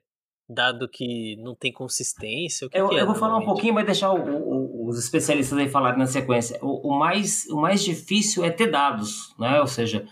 dado 0.50 0.88
que 0.90 1.36
não 1.38 1.54
tem 1.54 1.72
consistência? 1.72 2.66
O 2.68 2.70
que 2.70 2.78
Eu, 2.78 2.90
que 2.90 2.96
é, 2.96 3.02
eu 3.02 3.06
vou 3.06 3.16
falar 3.16 3.38
um 3.38 3.46
pouquinho, 3.46 3.74
mas 3.76 3.86
deixar 3.86 4.12
o- 4.12 4.18
o- 4.20 4.88
os 4.88 4.98
especialistas 4.98 5.58
aí 5.58 5.70
falarem 5.70 6.00
na 6.00 6.08
sequência. 6.08 6.58
O, 6.62 6.90
o 6.90 6.98
mais, 7.00 7.46
o 7.52 7.58
mais 7.62 7.84
difícil 7.84 8.44
é 8.44 8.50
ter 8.50 8.68
dados, 8.72 9.36
né? 9.38 9.60
Ou 9.62 9.68
seja, 9.68 10.06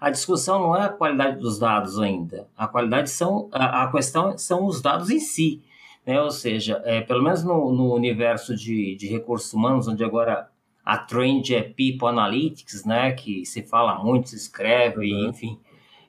a 0.00 0.08
discussão 0.10 0.60
não 0.60 0.76
é 0.76 0.82
a 0.84 0.88
qualidade 0.88 1.38
dos 1.40 1.58
dados 1.58 1.98
ainda. 1.98 2.46
A 2.56 2.68
qualidade 2.68 3.10
são 3.10 3.48
a, 3.52 3.82
a 3.84 3.90
questão 3.92 4.38
são 4.38 4.64
os 4.66 4.80
dados 4.80 5.10
em 5.10 5.18
si, 5.18 5.60
né? 6.06 6.20
Ou 6.22 6.30
seja, 6.30 6.80
é, 6.84 7.00
pelo 7.00 7.22
menos 7.24 7.42
no, 7.42 7.72
no 7.72 7.92
universo 7.94 8.54
de, 8.54 8.94
de 8.94 9.08
recursos 9.08 9.52
humanos, 9.52 9.88
onde 9.88 10.04
agora 10.04 10.48
a 10.84 10.96
trend 10.96 11.54
é 11.54 11.62
People 11.62 12.06
Analytics, 12.08 12.84
né? 12.84 13.10
Que 13.12 13.44
se 13.44 13.62
fala 13.62 14.02
muito, 14.02 14.28
se 14.28 14.36
escreve, 14.36 15.04
e, 15.06 15.26
enfim, 15.28 15.58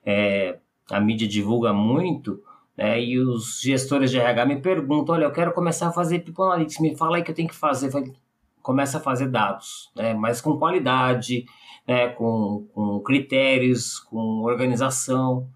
é, 0.06 0.58
a 0.90 1.00
mídia 1.00 1.28
divulga 1.28 1.74
muito 1.74 2.42
né, 2.78 3.02
e 3.02 3.20
os 3.20 3.62
gestores 3.62 4.10
de 4.12 4.20
RH 4.20 4.46
me 4.46 4.62
perguntam, 4.62 5.16
olha, 5.16 5.26
eu 5.26 5.32
quero 5.32 5.52
começar 5.54 5.88
a 5.88 5.92
fazer 5.92 6.20
People 6.20 6.44
Analytics, 6.46 6.80
me 6.80 6.96
fala 6.96 7.18
aí 7.18 7.24
que 7.24 7.32
eu 7.32 7.36
tenho 7.36 7.48
que 7.48 7.56
fazer. 7.56 7.92
Falei, 7.92 8.14
começa 8.62 8.98
a 8.98 9.02
fazer 9.02 9.28
dados, 9.28 9.92
né, 9.96 10.14
mas 10.14 10.42
com 10.42 10.58
qualidade, 10.58 11.46
né, 11.88 12.10
com, 12.10 12.68
com 12.74 13.00
critérios, 13.02 14.00
com 14.00 14.42
organização. 14.44 15.48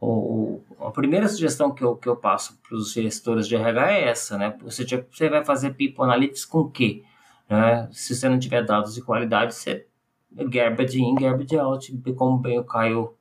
O, 0.00 0.62
a 0.80 0.90
primeira 0.90 1.28
sugestão 1.28 1.72
que 1.72 1.84
eu, 1.84 1.94
que 1.94 2.08
eu 2.08 2.16
passo 2.16 2.58
para 2.66 2.74
os 2.74 2.92
gestores 2.92 3.46
de 3.46 3.54
RH 3.54 3.92
é 3.92 4.08
essa, 4.08 4.38
né? 4.38 4.56
Você, 4.62 4.84
você 4.84 5.28
vai 5.28 5.44
fazer 5.44 5.74
People 5.74 6.04
Analytics 6.04 6.46
com 6.46 6.60
o 6.60 6.70
quê? 6.70 7.02
Né? 7.48 7.86
Se 7.92 8.14
você 8.14 8.28
não 8.28 8.38
tiver 8.38 8.64
dados 8.64 8.94
de 8.94 9.02
qualidade, 9.02 9.54
você 9.54 9.86
garbage 10.32 11.02
in, 11.02 11.16
garbage 11.16 11.58
out, 11.58 11.92
como 12.16 12.38
bem 12.38 12.58
o 12.58 12.64
Caio 12.64 13.14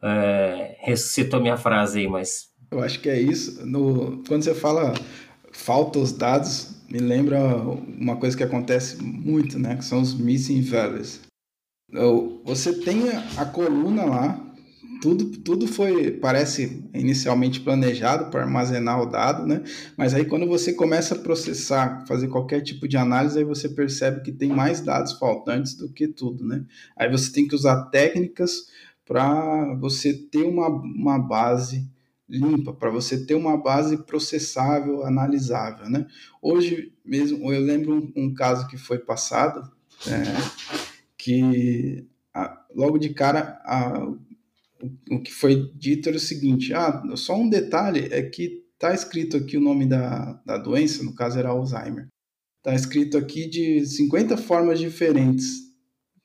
é, 0.00 0.76
ressuscitou 0.80 1.40
minha 1.40 1.56
frase 1.56 2.00
aí, 2.00 2.08
mas 2.08 2.52
Eu 2.70 2.80
acho 2.80 3.00
que 3.00 3.08
é 3.08 3.20
isso. 3.20 3.64
No, 3.66 4.22
quando 4.26 4.42
você 4.42 4.54
fala 4.54 4.94
falta 5.52 5.98
os 5.98 6.12
dados, 6.12 6.74
me 6.88 6.98
lembra 6.98 7.38
uma 7.56 8.16
coisa 8.16 8.36
que 8.36 8.42
acontece 8.42 9.02
muito, 9.02 9.58
né? 9.58 9.76
Que 9.76 9.84
são 9.84 10.00
os 10.00 10.14
missing 10.14 10.60
values. 10.62 11.20
Você 12.44 12.72
tem 12.80 13.08
a, 13.10 13.20
a 13.38 13.44
coluna 13.46 14.04
lá, 14.04 14.46
tudo, 15.00 15.38
tudo 15.38 15.66
foi, 15.66 16.10
parece 16.10 16.82
inicialmente 16.92 17.60
planejado 17.60 18.30
para 18.30 18.42
armazenar 18.42 19.00
o 19.00 19.06
dado, 19.06 19.46
né? 19.46 19.62
Mas 19.96 20.12
aí 20.14 20.24
quando 20.24 20.46
você 20.46 20.72
começa 20.72 21.14
a 21.14 21.18
processar, 21.18 22.04
fazer 22.06 22.28
qualquer 22.28 22.60
tipo 22.60 22.88
de 22.88 22.96
análise, 22.96 23.38
aí 23.38 23.44
você 23.44 23.68
percebe 23.68 24.22
que 24.22 24.32
tem 24.32 24.48
mais 24.48 24.80
dados 24.80 25.12
faltantes 25.12 25.74
do 25.74 25.88
que 25.88 26.08
tudo, 26.08 26.44
né? 26.44 26.64
Aí 26.96 27.10
você 27.10 27.30
tem 27.32 27.46
que 27.46 27.54
usar 27.54 27.84
técnicas 27.86 28.66
para 29.06 29.74
você 29.76 30.12
ter 30.12 30.42
uma, 30.42 30.68
uma 30.68 31.18
base 31.18 31.88
limpa, 32.28 32.72
para 32.72 32.90
você 32.90 33.24
ter 33.24 33.34
uma 33.34 33.56
base 33.56 33.98
processável, 34.04 35.04
analisável, 35.04 35.88
né? 35.88 36.06
Hoje 36.42 36.92
mesmo, 37.04 37.52
eu 37.52 37.60
lembro 37.60 38.12
um, 38.16 38.24
um 38.24 38.34
caso 38.34 38.66
que 38.68 38.76
foi 38.76 38.98
passado, 38.98 39.70
é, 40.06 40.22
que 41.16 42.06
a- 42.34 42.64
logo 42.74 42.98
de 42.98 43.10
cara 43.14 43.60
a- 43.64 44.04
o, 44.82 45.16
o 45.16 45.22
que 45.22 45.32
foi 45.32 45.70
dito 45.74 46.08
era 46.08 46.16
o 46.18 46.20
seguinte, 46.20 46.74
ah, 46.74 47.02
só 47.16 47.36
um 47.36 47.48
detalhe 47.48 48.08
é 48.12 48.22
que 48.22 48.64
tá 48.78 48.94
escrito 48.94 49.36
aqui 49.36 49.56
o 49.56 49.60
nome 49.60 49.86
da, 49.86 50.34
da 50.44 50.58
doença, 50.58 51.02
no 51.02 51.14
caso 51.14 51.38
era 51.38 51.48
Alzheimer, 51.48 52.08
tá 52.62 52.74
escrito 52.74 53.16
aqui 53.16 53.48
de 53.48 53.86
50 53.86 54.36
formas 54.36 54.78
diferentes, 54.78 55.66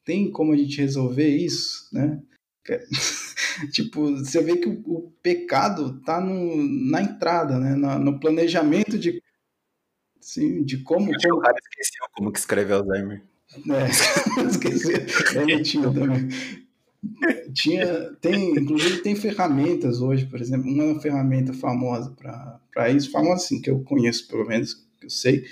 tem 0.03 0.31
como 0.31 0.53
a 0.53 0.57
gente 0.57 0.77
resolver 0.81 1.29
isso, 1.29 1.87
né? 1.93 2.19
tipo, 3.71 4.17
você 4.17 4.41
vê 4.41 4.57
que 4.57 4.67
o, 4.67 4.81
o 4.85 5.11
pecado 5.21 5.99
tá 6.01 6.19
no, 6.19 6.55
na 6.89 7.01
entrada, 7.01 7.57
né? 7.59 7.75
Na- 7.75 7.99
no 7.99 8.19
planejamento 8.19 8.97
de, 8.97 9.21
sim, 10.19 10.63
de 10.63 10.79
como, 10.83 11.11
que 11.11 11.27
o 11.27 11.31
como 11.31 11.41
cara 11.41 11.57
esqueceu 11.61 12.05
como 12.13 12.31
que 12.31 12.39
escreve 12.39 12.73
Alzheimer. 12.73 13.23
é, 13.69 13.89
esqueci, 14.47 14.93
é 15.37 15.45
mentira 15.45 15.91
também. 15.93 16.29
tinha, 17.53 18.11
tem, 18.21 18.51
inclusive 18.51 19.01
tem 19.01 19.15
ferramentas 19.15 20.01
hoje, 20.01 20.25
por 20.25 20.39
exemplo, 20.41 20.69
uma 20.69 20.99
ferramenta 20.99 21.53
famosa 21.53 22.11
para 22.11 22.89
isso, 22.89 23.11
famosa 23.11 23.43
assim, 23.45 23.61
que 23.61 23.69
eu 23.69 23.79
conheço 23.83 24.27
pelo 24.27 24.45
menos, 24.45 24.73
que 24.99 25.05
eu 25.05 25.09
sei, 25.09 25.45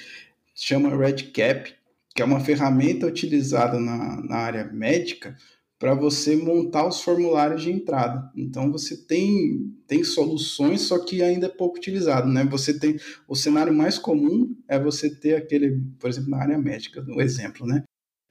chama 0.55 0.95
RedCap, 0.95 1.73
que 2.15 2.21
é 2.21 2.25
uma 2.25 2.39
ferramenta 2.39 3.07
utilizada 3.07 3.79
na, 3.79 4.21
na 4.21 4.37
área 4.37 4.65
médica 4.65 5.35
para 5.79 5.93
você 5.93 6.35
montar 6.35 6.85
os 6.85 7.01
formulários 7.01 7.61
de 7.63 7.71
entrada. 7.71 8.29
Então 8.35 8.69
você 8.69 8.97
tem, 8.97 9.73
tem 9.87 10.03
soluções, 10.03 10.81
só 10.81 10.99
que 10.99 11.23
ainda 11.23 11.45
é 11.45 11.49
pouco 11.49 11.77
utilizado, 11.77 12.27
né? 12.27 12.43
Você 12.43 12.77
tem 12.77 12.97
o 13.25 13.33
cenário 13.33 13.73
mais 13.73 13.97
comum 13.97 14.53
é 14.67 14.77
você 14.77 15.09
ter 15.09 15.35
aquele, 15.35 15.81
por 15.97 16.09
exemplo, 16.09 16.31
na 16.31 16.41
área 16.41 16.57
médica, 16.57 17.01
no 17.01 17.21
exemplo, 17.21 17.65
né? 17.65 17.83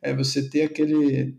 É 0.02 0.14
você 0.14 0.46
ter 0.46 0.62
aquele 0.62 1.34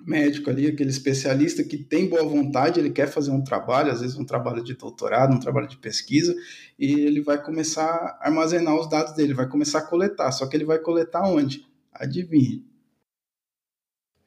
médico 0.00 0.48
ali, 0.48 0.66
aquele 0.66 0.88
especialista 0.88 1.62
que 1.62 1.76
tem 1.76 2.08
boa 2.08 2.24
vontade, 2.24 2.80
ele 2.80 2.90
quer 2.90 3.06
fazer 3.06 3.30
um 3.30 3.44
trabalho, 3.44 3.92
às 3.92 4.00
vezes 4.00 4.16
um 4.16 4.24
trabalho 4.24 4.64
de 4.64 4.74
doutorado, 4.74 5.34
um 5.34 5.40
trabalho 5.40 5.68
de 5.68 5.76
pesquisa, 5.76 6.34
e 6.78 6.92
ele 7.00 7.20
vai 7.20 7.42
começar 7.42 7.84
a 7.84 8.28
armazenar 8.28 8.74
os 8.74 8.88
dados 8.88 9.12
dele, 9.14 9.34
vai 9.34 9.46
começar 9.46 9.80
a 9.80 9.86
coletar, 9.86 10.32
só 10.32 10.46
que 10.46 10.56
ele 10.56 10.64
vai 10.64 10.78
coletar 10.78 11.28
onde? 11.28 11.66
Adivinha? 11.92 12.69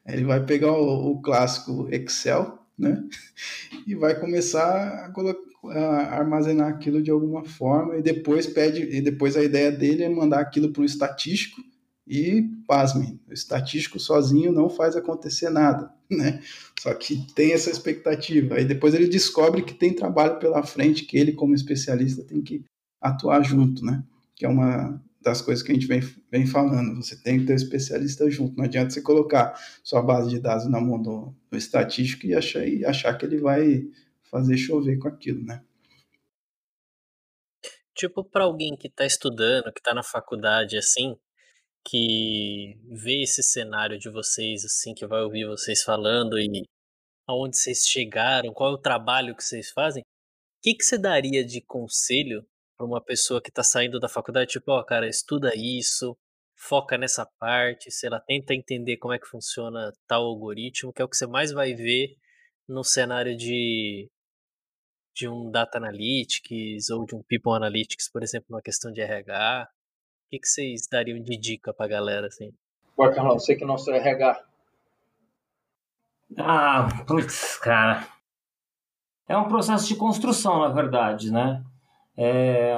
Ele 0.06 0.24
vai 0.24 0.44
pegar 0.44 0.72
o, 0.72 1.12
o 1.12 1.22
clássico 1.22 1.88
Excel, 1.90 2.58
né? 2.78 3.02
E 3.86 3.94
vai 3.94 4.18
começar 4.18 5.12
a, 5.14 5.78
a, 5.78 6.18
armazenar 6.18 6.68
aquilo 6.68 7.02
de 7.02 7.10
alguma 7.10 7.44
forma 7.44 7.98
e 7.98 8.02
depois 8.02 8.46
pede 8.46 8.80
e 8.82 9.00
depois 9.02 9.36
a 9.36 9.44
ideia 9.44 9.70
dele 9.70 10.02
é 10.02 10.08
mandar 10.08 10.40
aquilo 10.40 10.72
para 10.72 10.80
o 10.80 10.86
estatístico 10.86 11.60
e 12.06 12.42
pasmem, 12.66 13.20
o 13.28 13.32
estatístico 13.32 13.98
sozinho 13.98 14.52
não 14.52 14.68
faz 14.68 14.96
acontecer 14.96 15.50
nada, 15.50 15.92
né? 16.10 16.40
Só 16.80 16.94
que 16.94 17.26
tem 17.34 17.52
essa 17.52 17.70
expectativa. 17.70 18.56
Aí 18.56 18.64
depois 18.64 18.94
ele 18.94 19.06
descobre 19.06 19.62
que 19.62 19.74
tem 19.74 19.92
trabalho 19.94 20.38
pela 20.38 20.62
frente 20.62 21.04
que 21.04 21.16
ele 21.16 21.32
como 21.32 21.54
especialista 21.54 22.22
tem 22.22 22.42
que 22.42 22.64
atuar 23.00 23.42
junto, 23.42 23.84
né? 23.84 24.02
Que 24.34 24.44
é 24.44 24.48
uma 24.48 25.02
das 25.24 25.40
coisas 25.40 25.64
que 25.64 25.72
a 25.72 25.74
gente 25.74 25.86
vem, 25.86 26.00
vem 26.30 26.46
falando. 26.46 27.02
Você 27.02 27.20
tem 27.20 27.40
que 27.40 27.46
ter 27.46 27.54
um 27.54 27.56
especialista 27.56 28.30
junto. 28.30 28.56
Não 28.56 28.64
adianta 28.64 28.90
você 28.90 29.00
colocar 29.00 29.54
sua 29.82 30.02
base 30.02 30.30
de 30.30 30.38
dados 30.38 30.68
na 30.70 30.80
mão 30.80 31.00
do, 31.00 31.34
do 31.50 31.56
estatístico 31.56 32.26
e 32.26 32.34
achar, 32.34 32.68
e 32.68 32.84
achar 32.84 33.16
que 33.16 33.24
ele 33.24 33.38
vai 33.38 33.88
fazer 34.30 34.56
chover 34.56 34.98
com 34.98 35.08
aquilo, 35.08 35.42
né? 35.44 35.64
Tipo, 37.96 38.24
para 38.24 38.44
alguém 38.44 38.76
que 38.76 38.88
está 38.88 39.06
estudando, 39.06 39.72
que 39.72 39.80
está 39.80 39.94
na 39.94 40.02
faculdade, 40.02 40.76
assim, 40.76 41.16
que 41.84 42.76
vê 42.90 43.22
esse 43.22 43.42
cenário 43.42 43.98
de 43.98 44.10
vocês, 44.10 44.64
assim, 44.64 44.94
que 44.94 45.06
vai 45.06 45.22
ouvir 45.22 45.46
vocês 45.46 45.82
falando 45.82 46.38
e 46.38 46.64
aonde 47.26 47.56
vocês 47.56 47.86
chegaram, 47.86 48.52
qual 48.52 48.72
é 48.72 48.74
o 48.74 48.78
trabalho 48.78 49.34
que 49.34 49.44
vocês 49.44 49.70
fazem, 49.70 50.02
o 50.02 50.06
que, 50.62 50.74
que 50.74 50.84
você 50.84 50.98
daria 50.98 51.44
de 51.44 51.60
conselho 51.60 52.44
para 52.76 52.86
uma 52.86 53.00
pessoa 53.00 53.40
que 53.40 53.50
está 53.50 53.62
saindo 53.62 54.00
da 54.00 54.08
faculdade, 54.08 54.50
tipo, 54.50 54.72
ó, 54.72 54.80
oh, 54.80 54.84
cara, 54.84 55.08
estuda 55.08 55.52
isso, 55.54 56.16
foca 56.54 56.96
nessa 56.96 57.26
parte, 57.38 57.90
se 57.90 58.06
ela 58.06 58.20
tenta 58.20 58.54
entender 58.54 58.96
como 58.96 59.14
é 59.14 59.18
que 59.18 59.26
funciona 59.26 59.92
tal 60.06 60.24
algoritmo, 60.24 60.92
que 60.92 61.02
é 61.02 61.04
o 61.04 61.08
que 61.08 61.16
você 61.16 61.26
mais 61.26 61.52
vai 61.52 61.74
ver 61.74 62.16
no 62.68 62.82
cenário 62.82 63.36
de 63.36 64.10
de 65.14 65.28
um 65.28 65.48
data 65.48 65.78
analytics 65.78 66.90
ou 66.90 67.06
de 67.06 67.14
um 67.14 67.22
people 67.22 67.52
analytics, 67.52 68.10
por 68.10 68.22
exemplo, 68.22 68.48
numa 68.50 68.60
questão 68.60 68.90
de 68.90 69.00
RH. 69.00 69.68
O 70.26 70.30
que, 70.30 70.40
que 70.40 70.48
vocês 70.48 70.88
dariam 70.90 71.22
de 71.22 71.36
dica 71.36 71.72
para 71.72 71.86
a 71.86 71.88
galera 71.88 72.26
assim? 72.26 72.52
Bora, 72.96 73.14
Carlão, 73.14 73.38
você 73.38 73.54
que 73.54 73.62
é 73.62 73.66
nosso 73.66 73.88
RH. 73.92 74.44
Ah, 76.36 76.88
putz, 77.06 77.56
cara. 77.58 78.08
É 79.28 79.36
um 79.36 79.46
processo 79.46 79.86
de 79.86 79.94
construção, 79.94 80.58
na 80.58 80.68
verdade, 80.68 81.30
né? 81.30 81.64
É, 82.16 82.74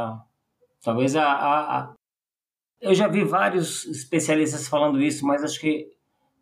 talvez 0.82 1.14
a, 1.16 1.24
a, 1.24 1.78
a, 1.78 1.94
Eu 2.80 2.94
já 2.94 3.08
vi 3.08 3.24
vários 3.24 3.84
especialistas 3.86 4.68
falando 4.68 5.00
isso, 5.00 5.26
mas 5.26 5.44
acho 5.44 5.60
que 5.60 5.88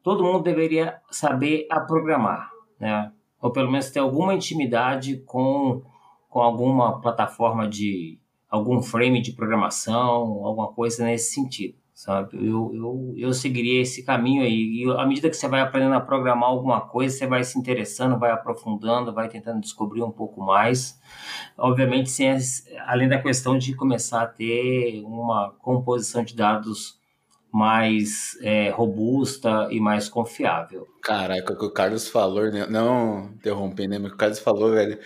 todo 0.03 0.25
mundo 0.25 0.43
deveria 0.43 1.01
saber 1.11 1.67
a 1.71 1.81
programar, 1.81 2.51
né? 2.79 3.13
Ou 3.41 3.53
pelo 3.53 3.71
menos 3.71 3.91
ter 3.91 3.99
alguma 3.99 4.35
intimidade 4.35 5.19
com, 5.27 5.83
com 6.29 6.41
alguma 6.41 7.01
plataforma 7.01 7.69
de. 7.69 8.19
algum 8.49 8.83
frame 8.83 9.21
de 9.21 9.33
programação, 9.33 10.45
alguma 10.45 10.73
coisa 10.73 11.05
nesse 11.05 11.35
sentido 11.35 11.84
sabe? 11.95 12.37
Eu, 12.37 12.73
eu, 12.75 13.15
eu 13.17 13.33
seguiria 13.33 13.81
esse 13.81 14.03
caminho 14.03 14.43
aí. 14.43 14.83
E 14.83 14.91
à 14.91 15.07
medida 15.07 15.31
que 15.31 15.37
você 15.37 15.47
vai 15.47 15.61
aprendendo 15.61 15.95
a 15.95 16.01
programar 16.01 16.51
alguma 16.51 16.81
coisa, 16.81 17.17
você 17.17 17.27
vai 17.27 17.45
se 17.45 17.57
interessando, 17.57 18.19
vai 18.19 18.33
aprofundando, 18.33 19.15
vai 19.15 19.29
tentando 19.29 19.61
descobrir 19.61 20.03
um 20.03 20.11
pouco 20.11 20.43
mais. 20.43 20.99
Obviamente, 21.57 22.11
sem, 22.11 22.37
além 22.87 23.09
da 23.09 23.23
questão 23.23 23.57
de 23.57 23.75
começar 23.75 24.23
a 24.23 24.27
ter 24.27 25.03
uma 25.05 25.55
composição 25.61 26.25
de 26.25 26.35
dados 26.35 26.99
mais 27.53 28.37
é, 28.43 28.71
robusta 28.71 29.69
e 29.71 29.79
mais 29.79 30.09
confiável. 30.09 30.89
Caraca, 31.01 31.53
o 31.53 31.57
que 31.57 31.65
o 31.65 31.71
Carlos 31.71 32.09
falou, 32.09 32.51
né? 32.51 32.67
não 32.69 33.31
interrompendo, 33.37 33.91
né? 33.91 33.99
O 33.99 34.09
que 34.09 34.15
o 34.17 34.19
Carlos 34.19 34.41
falou, 34.41 34.73
velho, 34.73 34.99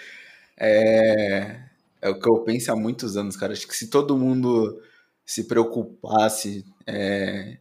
é, 0.58 1.60
é 2.00 2.08
o 2.08 2.18
que 2.18 2.26
eu 2.26 2.38
penso 2.44 2.72
há 2.72 2.76
muitos 2.76 3.18
anos, 3.18 3.36
cara. 3.36 3.52
Acho 3.52 3.68
que 3.68 3.76
se 3.76 3.90
todo 3.90 4.16
mundo 4.16 4.80
se 5.28 5.44
preocupasse, 5.44 6.64
é, 6.86 7.58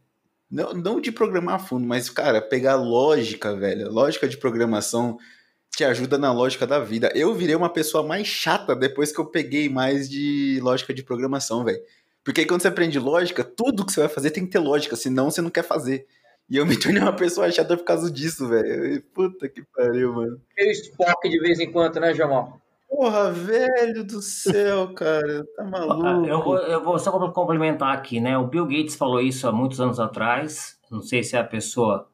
não, 0.50 0.72
não 0.72 1.00
de 1.02 1.12
programar 1.12 1.56
a 1.56 1.58
fundo, 1.58 1.86
mas, 1.86 2.08
cara, 2.08 2.40
pegar 2.40 2.76
lógica, 2.76 3.54
velho, 3.54 3.92
lógica 3.92 4.26
de 4.26 4.38
programação 4.38 5.18
te 5.76 5.84
ajuda 5.84 6.16
na 6.16 6.32
lógica 6.32 6.66
da 6.66 6.80
vida. 6.80 7.12
Eu 7.14 7.34
virei 7.34 7.54
uma 7.54 7.68
pessoa 7.68 8.02
mais 8.02 8.26
chata 8.26 8.74
depois 8.74 9.12
que 9.12 9.18
eu 9.18 9.26
peguei 9.26 9.68
mais 9.68 10.08
de 10.08 10.58
lógica 10.62 10.94
de 10.94 11.02
programação, 11.02 11.62
velho. 11.62 11.78
Porque 12.24 12.46
quando 12.46 12.62
você 12.62 12.68
aprende 12.68 12.98
lógica, 12.98 13.44
tudo 13.44 13.84
que 13.84 13.92
você 13.92 14.00
vai 14.00 14.08
fazer 14.08 14.30
tem 14.30 14.46
que 14.46 14.50
ter 14.50 14.60
lógica, 14.60 14.96
senão 14.96 15.30
você 15.30 15.42
não 15.42 15.50
quer 15.50 15.62
fazer. 15.62 16.06
E 16.48 16.56
eu 16.56 16.64
me 16.64 16.74
tornei 16.74 17.02
uma 17.02 17.14
pessoa 17.14 17.50
chata 17.52 17.76
por 17.76 17.84
causa 17.84 18.10
disso, 18.10 18.48
velho. 18.48 19.02
Puta 19.12 19.46
que 19.46 19.62
pariu, 19.76 20.14
mano. 20.14 20.40
Aquele 20.52 20.72
Spock 20.72 21.28
de 21.28 21.38
vez 21.38 21.60
em 21.60 21.70
quando, 21.70 22.00
né, 22.00 22.14
Jamal? 22.14 22.58
Porra, 22.88 23.30
velho 23.30 24.02
do 24.02 24.22
céu, 24.22 24.94
cara, 24.94 25.44
tá 25.54 25.64
maluco. 25.68 26.26
Eu 26.26 26.42
vou, 26.42 26.56
eu 26.56 26.82
vou 26.82 26.98
só 26.98 27.12
complementar 27.30 27.94
aqui, 27.94 28.18
né? 28.18 28.38
O 28.38 28.46
Bill 28.46 28.66
Gates 28.66 28.96
falou 28.96 29.20
isso 29.20 29.46
há 29.46 29.52
muitos 29.52 29.80
anos 29.80 30.00
atrás. 30.00 30.78
Não 30.90 31.02
sei 31.02 31.22
se 31.22 31.36
é 31.36 31.38
a 31.38 31.44
pessoa 31.44 32.08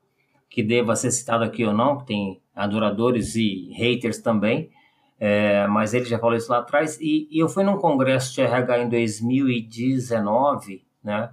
que 0.51 0.63
deva 0.63 0.97
ser 0.97 1.11
citada 1.11 1.45
aqui 1.45 1.65
ou 1.65 1.73
não, 1.73 1.99
que 1.99 2.07
tem 2.07 2.43
adoradores 2.55 3.35
e 3.35 3.73
haters 3.73 4.19
também, 4.19 4.71
é, 5.19 5.67
mas 5.67 5.95
ele 5.95 6.05
já 6.05 6.19
falou 6.19 6.37
isso 6.37 6.51
lá 6.51 6.59
atrás. 6.59 6.99
E, 7.01 7.29
e, 7.31 7.39
eu 7.39 7.49
fui 7.49 7.65
num 7.65 7.79
congresso 7.79 8.35
de 8.35 8.41
RH 8.41 8.83
em 8.83 8.89
2019, 8.89 10.85
né? 11.03 11.31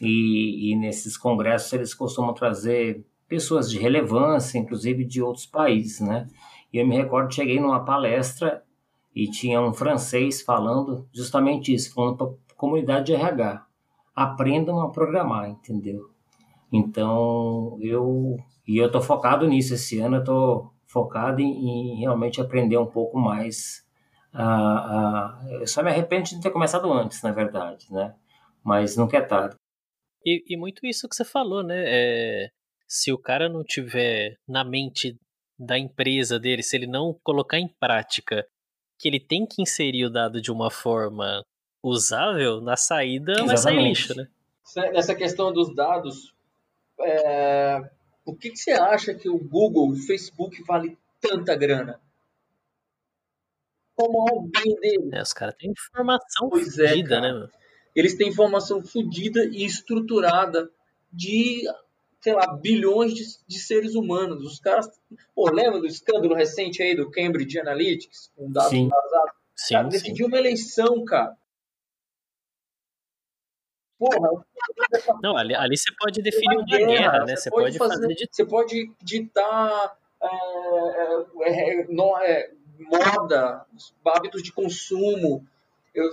E, 0.00 0.72
e 0.72 0.76
nesses 0.76 1.16
congressos 1.16 1.72
eles 1.72 1.92
costumam 1.92 2.32
trazer 2.32 3.04
pessoas 3.28 3.70
de 3.70 3.78
relevância, 3.78 4.58
inclusive 4.58 5.04
de 5.04 5.22
outros 5.22 5.46
países, 5.46 6.00
né? 6.00 6.26
E 6.72 6.78
eu 6.78 6.86
me 6.86 6.96
recordo, 6.96 7.34
cheguei 7.34 7.58
numa 7.58 7.84
palestra 7.84 8.62
e 9.14 9.28
tinha 9.28 9.60
um 9.60 9.72
francês 9.72 10.40
falando 10.40 11.08
justamente 11.12 11.74
isso, 11.74 11.92
falando 11.92 12.16
para 12.16 12.26
a 12.26 12.54
comunidade 12.56 13.06
de 13.06 13.14
RH, 13.14 13.66
aprendam 14.14 14.80
a 14.80 14.90
programar, 14.90 15.48
entendeu? 15.48 16.10
Então, 16.72 17.76
eu 17.80 18.36
e 18.66 18.76
eu 18.76 18.90
tô 18.90 19.00
focado 19.00 19.48
nisso 19.48 19.74
esse 19.74 19.98
ano, 19.98 20.16
eu 20.16 20.24
tô 20.24 20.70
focado 20.86 21.40
em, 21.40 21.94
em 21.94 21.98
realmente 21.98 22.40
aprender 22.40 22.76
um 22.76 22.86
pouco 22.86 23.18
mais. 23.18 23.84
Uh, 24.32 24.38
uh, 24.38 25.60
eu 25.60 25.66
só 25.66 25.82
me 25.82 25.90
arrependo 25.90 26.24
de 26.24 26.34
não 26.34 26.40
ter 26.40 26.50
começado 26.50 26.92
antes, 26.92 27.20
na 27.22 27.32
verdade, 27.32 27.86
né? 27.92 28.14
Mas 28.62 28.96
nunca 28.96 29.16
é 29.16 29.20
tarde. 29.22 29.56
E, 30.24 30.44
e 30.48 30.56
muito 30.56 30.86
isso 30.86 31.08
que 31.08 31.16
você 31.16 31.24
falou, 31.24 31.64
né? 31.64 31.82
É, 31.86 32.48
se 32.86 33.12
o 33.12 33.18
cara 33.18 33.48
não 33.48 33.64
tiver 33.64 34.36
na 34.46 34.64
mente 34.64 35.16
da 35.60 35.78
empresa 35.78 36.40
dele, 36.40 36.62
se 36.62 36.74
ele 36.74 36.86
não 36.86 37.14
colocar 37.22 37.58
em 37.58 37.68
prática 37.68 38.46
que 38.98 39.06
ele 39.06 39.20
tem 39.20 39.46
que 39.46 39.60
inserir 39.60 40.06
o 40.06 40.10
dado 40.10 40.40
de 40.40 40.50
uma 40.50 40.70
forma 40.70 41.44
usável, 41.82 42.60
na 42.60 42.76
saída 42.76 43.32
Exatamente. 43.32 43.48
vai 43.48 43.56
sair 43.58 43.88
lixo, 43.88 44.14
né? 44.14 44.28
Nessa 44.92 45.14
questão 45.14 45.52
dos 45.52 45.74
dados, 45.74 46.34
é... 47.00 47.78
o 48.24 48.34
que, 48.34 48.50
que, 48.50 48.56
você 48.56 48.72
acha 48.72 49.14
que 49.14 49.28
o 49.28 49.38
Google, 49.38 49.90
o 49.90 49.96
Facebook 49.96 50.62
vale 50.62 50.96
tanta 51.20 51.54
grana? 51.54 52.00
Como 53.94 54.18
o 54.32 54.42
bem 54.42 54.74
dele? 54.80 55.10
É, 55.12 55.20
os 55.20 55.32
caras 55.34 55.54
têm 55.56 55.70
informação 55.70 56.48
pois 56.48 56.74
fodida, 56.74 57.16
é, 57.16 57.20
né, 57.20 57.32
mano? 57.32 57.50
Eles 57.94 58.14
têm 58.14 58.28
informação 58.28 58.82
fodida 58.82 59.44
e 59.44 59.64
estruturada 59.64 60.70
de 61.12 61.64
sei 62.20 62.34
lá, 62.34 62.46
bilhões 62.54 63.14
de, 63.14 63.24
de, 63.46 63.58
seres 63.58 63.94
humanos. 63.94 64.44
Os 64.44 64.60
caras. 64.60 64.88
Pô, 65.34 65.50
lembra 65.50 65.80
do 65.80 65.86
escândalo 65.86 66.34
recente 66.34 66.82
aí 66.82 66.94
do 66.94 67.10
Cambridge 67.10 67.58
Analytics, 67.58 68.30
com 68.36 68.50
dados 68.50 68.70
sim. 68.70 68.88
vazados? 68.88 69.32
Sim, 69.56 69.74
cara, 69.74 69.88
decidiu 69.88 70.26
uma 70.26 70.38
eleição, 70.38 71.04
cara. 71.04 71.36
Porra, 73.98 74.44
não, 75.22 75.36
ali, 75.36 75.54
ali 75.54 75.76
você 75.76 75.92
pode 75.98 76.22
definir 76.22 76.56
uma, 76.56 76.64
guerra, 76.64 76.86
guerra, 76.86 77.24
né? 77.26 77.36
Você, 77.36 77.50
pode, 77.50 77.76
fazer, 77.76 78.00
fazer 78.00 78.14
de... 78.14 78.28
Você 78.30 78.46
pode 78.46 78.92
ditar 79.02 79.98
é, 80.22 81.80
é, 81.80 81.84
no- 81.84 82.16
é, 82.16 82.50
moda, 82.78 83.66
hábitos 84.06 84.42
de 84.42 84.52
consumo. 84.52 85.46
Eu, 85.94 86.10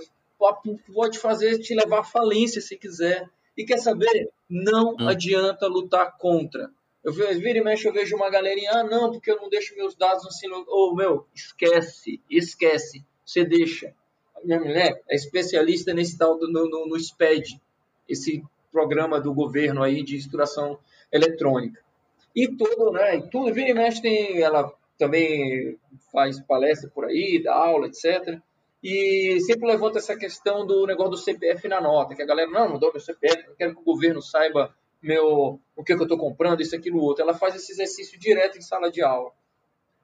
pode 0.94 1.18
fazer 1.18 1.58
te 1.60 1.74
levar 1.74 2.00
à 2.00 2.04
falência 2.04 2.60
se 2.60 2.76
quiser. 2.76 3.28
E 3.56 3.64
quer 3.64 3.78
saber? 3.78 4.30
Não 4.48 4.94
Hum. 4.98 5.08
adianta 5.08 5.66
lutar 5.66 6.16
contra. 6.16 6.70
Eu 7.04 7.12
vira 7.12 7.58
e 7.58 7.62
mexe, 7.62 7.86
eu 7.88 7.92
vejo 7.92 8.16
uma 8.16 8.28
galerinha, 8.30 8.70
ah, 8.72 8.84
não, 8.84 9.10
porque 9.12 9.30
eu 9.30 9.36
não 9.36 9.48
deixo 9.48 9.74
meus 9.76 9.94
dados 9.94 10.26
assim. 10.26 10.48
no- 10.48 10.64
Ô, 10.68 10.94
meu, 10.94 11.26
esquece, 11.34 12.20
esquece. 12.30 13.04
Você 13.24 13.44
deixa. 13.44 13.94
A 14.36 14.40
minha 14.44 14.58
mulher 14.60 15.02
é 15.08 15.14
especialista 15.16 15.92
nesse 15.94 16.16
tal 16.18 16.38
do, 16.38 16.50
no, 16.50 16.68
no, 16.68 16.86
no 16.86 16.96
SPED, 16.98 17.60
esse 18.08 18.42
programa 18.72 19.20
do 19.20 19.32
governo 19.34 19.82
aí 19.82 20.02
de 20.02 20.16
instruração 20.16 20.78
eletrônica. 21.10 21.80
E 22.34 22.48
tudo, 22.48 22.90
né? 22.92 23.16
E 23.16 23.22
tudo, 23.30 23.52
vira 23.52 23.70
e 23.70 23.74
mexe, 23.74 24.00
tem, 24.02 24.40
ela 24.42 24.72
também 24.98 25.78
faz 26.12 26.40
palestra 26.40 26.90
por 26.90 27.04
aí, 27.06 27.42
dá 27.42 27.54
aula, 27.54 27.86
etc. 27.86 28.40
E 28.82 29.40
sempre 29.40 29.66
levanta 29.66 29.98
essa 29.98 30.16
questão 30.16 30.64
do 30.64 30.86
negócio 30.86 31.10
do 31.12 31.16
CPF 31.16 31.66
na 31.66 31.80
nota, 31.80 32.14
que 32.14 32.22
a 32.22 32.26
galera, 32.26 32.50
não, 32.50 32.68
não 32.68 32.78
dou 32.78 32.92
meu 32.92 33.00
CPF, 33.00 33.48
não 33.48 33.56
quero 33.56 33.74
que 33.74 33.80
o 33.80 33.84
governo 33.84 34.22
saiba 34.22 34.74
meu, 35.02 35.60
o 35.76 35.84
que, 35.84 35.94
que 35.94 36.00
eu 36.00 36.04
estou 36.04 36.18
comprando, 36.18 36.60
isso, 36.60 36.76
aquilo, 36.76 37.00
outro. 37.00 37.22
Ela 37.22 37.34
faz 37.34 37.54
esse 37.54 37.72
exercício 37.72 38.18
direto 38.18 38.58
em 38.58 38.62
sala 38.62 38.90
de 38.90 39.02
aula. 39.02 39.32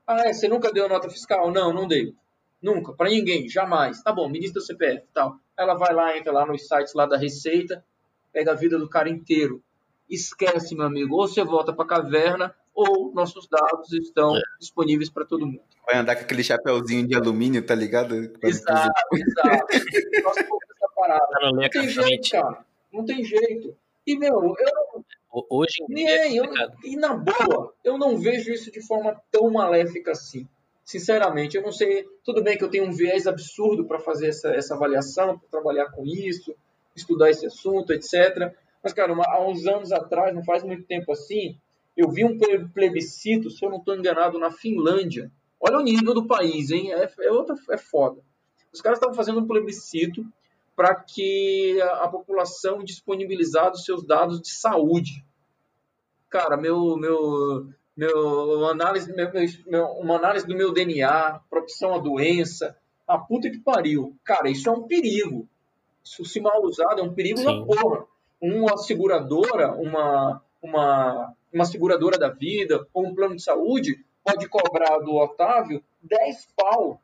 Ah, 0.07 0.29
é, 0.29 0.33
você 0.33 0.49
nunca 0.49 0.73
deu 0.73 0.89
nota 0.89 1.09
fiscal? 1.09 1.51
Não, 1.51 1.73
não 1.73 1.87
dei. 1.87 2.15
Nunca, 2.61 2.93
para 2.93 3.11
ninguém, 3.11 3.49
jamais. 3.49 4.03
Tá 4.03 4.13
bom, 4.13 4.29
me 4.29 4.39
diz 4.39 4.53
teu 4.53 4.63
CPF 4.63 5.07
tal. 5.13 5.39
Ela 5.57 5.75
vai 5.75 5.95
lá, 5.95 6.17
entra 6.17 6.33
lá 6.33 6.47
nos 6.47 6.67
sites 6.67 6.95
lá 6.95 7.07
da 7.07 7.17
Receita, 7.17 7.85
pega 8.33 8.53
a 8.53 8.55
vida 8.55 8.79
do 8.79 8.89
cara 8.89 9.09
inteiro. 9.09 9.63
Esquece, 10.09 10.75
meu 10.75 10.87
amigo, 10.87 11.15
ou 11.17 11.27
você 11.27 11.43
volta 11.43 11.73
para 11.73 11.87
caverna, 11.87 12.55
ou 12.75 13.13
nossos 13.15 13.47
dados 13.49 13.93
estão 13.93 14.33
disponíveis 14.59 15.09
para 15.11 15.25
todo 15.25 15.47
mundo. 15.47 15.61
Vai 15.87 15.97
andar 15.99 16.17
com 16.17 16.23
aquele 16.23 16.43
chapeuzinho 16.43 17.07
de 17.07 17.15
alumínio, 17.15 17.65
tá 17.65 17.75
ligado? 17.75 18.15
Exato, 18.43 18.93
exato. 19.13 19.67
Nossa, 20.23 20.41
essa 20.41 20.89
parada. 20.97 21.27
Não 21.43 21.53
Não 21.53 21.69
tem 21.69 21.89
jeito, 21.89 22.31
cara. 22.31 22.65
Não 22.93 23.05
tem 23.05 23.25
jeito. 23.25 23.77
E, 24.07 24.19
meu, 24.19 24.55
eu 24.59 25.05
Ho- 25.33 25.47
Hoje 25.51 25.83
em 25.83 25.87
dia 25.87 26.05
nem 26.05 26.09
é 26.09 26.33
eu, 26.39 26.45
e 26.85 26.97
na 26.97 27.13
boa, 27.15 27.75
eu 27.83 27.99
não 27.99 28.17
vejo 28.17 28.53
isso 28.53 28.71
de 28.71 28.81
forma 28.87 29.21
tão 29.33 29.51
maléfica 29.51 30.13
assim. 30.13 30.47
Sinceramente, 30.85 31.57
eu 31.57 31.63
não 31.63 31.73
sei. 31.73 32.05
Tudo 32.25 32.43
bem 32.43 32.57
que 32.57 32.63
eu 32.63 32.71
tenho 32.71 32.85
um 32.85 32.93
viés 32.93 33.27
absurdo 33.27 33.85
para 33.85 33.99
fazer 33.99 34.29
essa, 34.29 34.51
essa 34.55 34.75
avaliação, 34.75 35.37
para 35.39 35.49
trabalhar 35.49 35.87
com 35.91 36.05
isso, 36.07 36.55
estudar 36.95 37.31
esse 37.31 37.47
assunto, 37.47 37.93
etc. 37.93 38.55
Mas, 38.83 38.93
cara, 38.93 39.13
uma- 39.13 39.27
há 39.27 39.45
uns 39.45 39.67
anos 39.67 39.91
atrás, 39.91 40.33
não 40.35 40.45
faz 40.45 40.63
muito 40.63 40.85
tempo 40.85 41.11
assim, 41.11 41.57
eu 41.97 42.09
vi 42.11 42.25
um 42.25 42.37
ple- 42.39 42.69
plebiscito, 42.69 43.51
se 43.51 43.65
eu 43.65 43.71
não 43.71 43.79
estou 43.79 43.95
enganado, 43.97 44.39
na 44.39 44.51
Finlândia. 44.51 45.31
Olha 45.61 45.79
o 45.79 45.83
nível 45.83 46.13
do 46.15 46.27
país, 46.27 46.71
hein? 46.71 46.93
É, 46.93 47.11
é, 47.21 47.31
outra, 47.33 47.55
é 47.71 47.79
foda. 47.79 48.21
Os 48.73 48.81
caras 48.81 48.99
estavam 48.99 49.15
fazendo 49.15 49.41
um 49.41 49.47
plebiscito 49.47 50.25
para 50.77 50.95
que 50.95 51.81
a, 51.81 52.05
a 52.05 52.09
população 52.09 52.83
disponibilizasse 52.83 53.79
os 53.81 53.85
seus 53.85 54.05
dados 54.05 54.41
de 54.41 54.51
saúde. 54.51 55.25
Cara, 56.29 56.57
meu, 56.57 56.97
meu, 56.97 57.69
meu 57.97 58.67
análise, 58.67 59.15
meu, 59.15 59.31
meu- 59.67 59.87
uma 60.01 60.17
análise 60.17 60.47
do 60.47 60.57
meu 60.57 60.73
DNA, 60.73 61.41
propensão 61.49 61.95
à 61.95 61.99
doença, 61.99 62.77
a 63.07 63.17
puta 63.17 63.49
que 63.49 63.59
pariu. 63.61 64.17
Cara, 64.25 64.51
isso 64.51 64.69
é 64.69 64.73
um 64.73 64.83
perigo. 64.83 65.49
Isso 66.03 66.25
se 66.25 66.41
mal 66.41 66.61
usado 66.65 67.01
é 67.01 67.05
um 67.05 67.15
perigo 67.15 67.39
Sim. 67.39 67.45
da 67.45 67.65
porra. 67.65 68.05
Uma 68.41 68.77
seguradora, 68.77 69.73
uma, 69.73 70.43
uma, 70.65 71.35
uma 71.53 71.67
seguradora 71.67 72.19
da 72.19 72.31
vida 72.31 72.87
ou 72.95 73.07
um 73.07 73.15
plano 73.15 73.37
de 73.37 73.43
saúde 73.43 74.03
pode 74.25 74.49
cobrar 74.49 74.99
do 75.01 75.15
Otávio 75.15 75.85
10 76.03 76.49
pau 76.57 77.01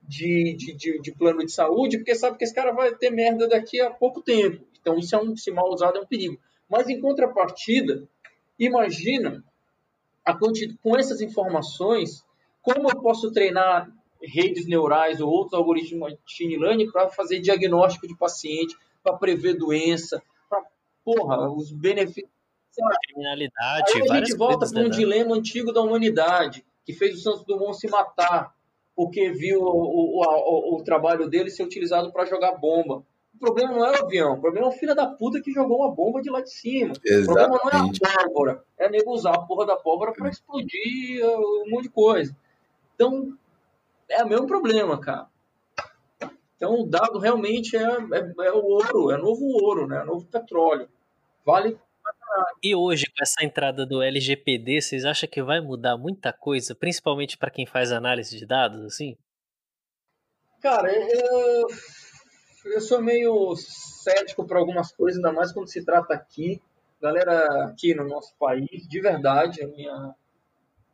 de, 0.00 0.54
de, 0.54 0.72
de, 0.72 1.00
de 1.00 1.12
plano 1.12 1.44
de 1.44 1.50
saúde, 1.50 1.98
porque 1.98 2.14
sabe 2.14 2.38
que 2.38 2.44
esse 2.44 2.54
cara 2.54 2.72
vai 2.72 2.94
ter 2.94 3.10
merda 3.10 3.48
daqui 3.48 3.80
a 3.80 3.90
pouco 3.90 4.22
tempo. 4.22 4.64
Então, 4.80 4.96
isso 4.96 5.16
é 5.16 5.20
um, 5.20 5.36
se 5.36 5.50
mal 5.50 5.68
usado 5.68 5.98
é 5.98 6.00
um 6.00 6.06
perigo. 6.06 6.38
Mas, 6.68 6.88
em 6.88 7.00
contrapartida, 7.00 8.08
imagina 8.56 9.44
a 10.24 10.32
com 10.80 10.96
essas 10.96 11.20
informações, 11.20 12.24
como 12.62 12.88
eu 12.88 13.00
posso 13.00 13.32
treinar 13.32 13.90
redes 14.22 14.66
neurais 14.66 15.20
ou 15.20 15.28
outros 15.28 15.54
algoritmos 15.54 16.12
de 16.12 16.18
machine 16.22 16.56
learning 16.56 16.90
para 16.90 17.08
fazer 17.08 17.40
diagnóstico 17.40 18.06
de 18.06 18.16
paciente, 18.16 18.76
para 19.02 19.16
prever 19.16 19.54
doença, 19.54 20.22
para, 20.48 20.64
porra, 21.04 21.50
os 21.50 21.72
benefícios. 21.72 22.35
Lá, 22.84 22.96
Criminalidade, 23.06 23.92
Aí 23.94 24.10
a 24.10 24.14
gente 24.16 24.36
volta 24.36 24.68
para 24.68 24.80
um 24.80 24.84
né? 24.84 24.90
dilema 24.90 25.34
antigo 25.34 25.72
da 25.72 25.80
humanidade, 25.80 26.64
que 26.84 26.92
fez 26.92 27.16
o 27.16 27.20
Santos 27.20 27.44
Dumont 27.44 27.78
se 27.78 27.88
matar, 27.88 28.54
porque 28.94 29.30
viu 29.30 29.60
o, 29.60 29.64
o, 29.64 30.22
o, 30.22 30.76
o 30.76 30.84
trabalho 30.84 31.28
dele 31.28 31.50
ser 31.50 31.62
utilizado 31.62 32.12
para 32.12 32.24
jogar 32.24 32.52
bomba. 32.52 33.04
O 33.34 33.38
problema 33.38 33.72
não 33.72 33.84
é 33.84 33.90
o 33.92 34.04
avião, 34.04 34.32
o 34.34 34.40
problema 34.40 34.66
é 34.66 34.70
o 34.70 34.72
filho 34.72 34.94
da 34.94 35.06
puta 35.06 35.42
que 35.42 35.52
jogou 35.52 35.80
uma 35.80 35.94
bomba 35.94 36.22
de 36.22 36.30
lá 36.30 36.40
de 36.40 36.50
cima. 36.50 36.94
O 36.94 37.24
problema 37.24 37.60
não 37.62 37.70
é 37.70 37.88
Exatamente. 37.90 38.00
a 38.06 38.24
pólvora, 38.24 38.64
é 38.78 38.88
nego 38.88 39.12
usar 39.12 39.34
a 39.34 39.42
porra 39.42 39.66
da 39.66 39.76
pólvora 39.76 40.12
para 40.12 40.30
explodir 40.30 41.22
uh, 41.22 41.64
um 41.66 41.70
monte 41.70 41.84
de 41.84 41.90
coisa. 41.90 42.34
Então, 42.94 43.36
é 44.08 44.24
o 44.24 44.28
mesmo 44.28 44.46
problema, 44.46 44.98
cara. 44.98 45.26
Então, 46.56 46.80
o 46.80 46.86
dado 46.86 47.18
realmente 47.18 47.76
é, 47.76 47.82
é, 47.82 48.46
é 48.46 48.52
o 48.52 48.64
ouro, 48.64 49.10
é 49.10 49.18
novo 49.18 49.44
ouro, 49.44 49.86
né? 49.86 50.00
É 50.00 50.04
novo 50.04 50.24
petróleo. 50.26 50.88
Vale 51.44 51.78
E 52.62 52.74
hoje, 52.74 53.06
com 53.06 53.22
essa 53.22 53.44
entrada 53.44 53.86
do 53.86 54.02
LGPD, 54.02 54.80
vocês 54.80 55.04
acham 55.04 55.28
que 55.28 55.42
vai 55.42 55.60
mudar 55.60 55.96
muita 55.96 56.32
coisa, 56.32 56.74
principalmente 56.74 57.36
para 57.38 57.50
quem 57.50 57.66
faz 57.66 57.92
análise 57.92 58.36
de 58.36 58.46
dados, 58.46 58.84
assim? 58.84 59.16
Cara, 60.60 60.92
eu, 60.92 61.66
eu 62.64 62.80
sou 62.80 63.00
meio 63.00 63.54
cético 63.56 64.46
para 64.46 64.58
algumas 64.58 64.90
coisas, 64.92 65.16
ainda 65.16 65.32
mais 65.32 65.52
quando 65.52 65.68
se 65.68 65.84
trata 65.84 66.14
aqui. 66.14 66.60
Galera 67.00 67.66
aqui 67.66 67.94
no 67.94 68.08
nosso 68.08 68.34
país, 68.38 68.88
de 68.88 69.00
verdade, 69.00 69.62
a 69.62 69.68
minha. 69.68 70.14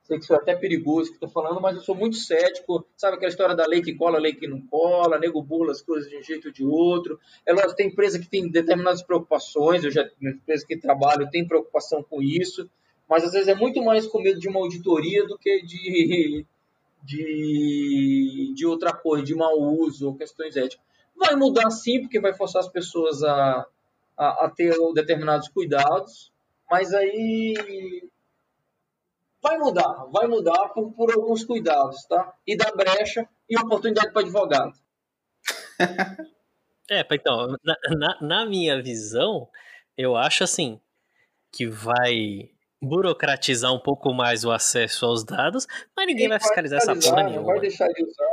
Sei 0.02 0.18
que 0.18 0.24
isso 0.24 0.34
é 0.34 0.36
até 0.36 0.56
perigoso 0.56 1.10
que 1.10 1.14
estou 1.14 1.28
falando, 1.28 1.60
mas 1.60 1.76
eu 1.76 1.82
sou 1.82 1.94
muito 1.94 2.16
cético. 2.16 2.84
Sabe 2.96 3.16
aquela 3.16 3.30
história 3.30 3.54
da 3.54 3.66
lei 3.66 3.80
que 3.80 3.94
cola, 3.94 4.18
lei 4.18 4.34
que 4.34 4.48
não 4.48 4.60
cola, 4.60 5.18
nego 5.18 5.40
burla 5.40 5.70
as 5.70 5.80
coisas 5.80 6.10
de 6.10 6.16
um 6.16 6.22
jeito 6.22 6.48
ou 6.48 6.52
de 6.52 6.64
outro. 6.64 7.20
É 7.46 7.52
lógico, 7.52 7.76
tem 7.76 7.86
empresa 7.86 8.18
que 8.18 8.28
tem 8.28 8.48
determinadas 8.50 9.02
preocupações, 9.02 9.84
eu 9.84 9.92
já 9.92 10.08
empresa 10.20 10.66
que 10.66 10.76
trabalho 10.76 11.30
tem 11.30 11.46
preocupação 11.46 12.02
com 12.02 12.20
isso, 12.20 12.68
mas 13.08 13.24
às 13.24 13.32
vezes 13.32 13.48
é 13.48 13.54
muito 13.54 13.80
mais 13.82 14.06
com 14.06 14.20
medo 14.20 14.40
de 14.40 14.48
uma 14.48 14.60
auditoria 14.60 15.24
do 15.24 15.38
que 15.38 15.62
de, 15.62 16.44
de, 17.04 18.52
de 18.56 18.66
outra 18.66 18.92
coisa, 18.92 19.24
de 19.24 19.36
mau 19.36 19.56
uso 19.60 20.08
ou 20.08 20.16
questões 20.16 20.56
éticas. 20.56 20.84
Vai 21.14 21.36
mudar 21.36 21.70
sim, 21.70 22.00
porque 22.00 22.18
vai 22.18 22.34
forçar 22.34 22.60
as 22.60 22.68
pessoas 22.68 23.22
a, 23.22 23.66
a, 24.16 24.46
a 24.46 24.50
ter 24.50 24.74
determinados 24.94 25.48
cuidados, 25.48 26.32
mas 26.68 26.92
aí 26.92 28.08
vai 29.42 29.58
mudar, 29.58 30.06
vai 30.10 30.26
mudar 30.26 30.68
por, 30.68 30.92
por 30.92 31.12
alguns 31.12 31.44
cuidados, 31.44 32.04
tá? 32.06 32.32
E 32.46 32.56
dá 32.56 32.70
brecha 32.74 33.28
e 33.48 33.58
oportunidade 33.58 34.12
para 34.12 34.22
advogado. 34.22 34.72
É, 36.90 37.06
então, 37.12 37.56
na, 37.64 37.76
na, 37.96 38.20
na 38.20 38.46
minha 38.46 38.82
visão, 38.82 39.48
eu 39.96 40.14
acho 40.14 40.44
assim, 40.44 40.78
que 41.50 41.66
vai 41.66 42.50
burocratizar 42.82 43.72
um 43.72 43.78
pouco 43.78 44.12
mais 44.12 44.44
o 44.44 44.50
acesso 44.50 45.06
aos 45.06 45.24
dados, 45.24 45.66
mas 45.96 46.06
ninguém 46.06 46.28
vai 46.28 46.38
fiscalizar 46.40 46.78
essa 46.78 46.94
porra 46.94 47.22
nenhuma. 47.22 47.46
vai 47.46 47.60
deixar 47.60 47.86
de 47.88 48.02
usar. 48.02 48.26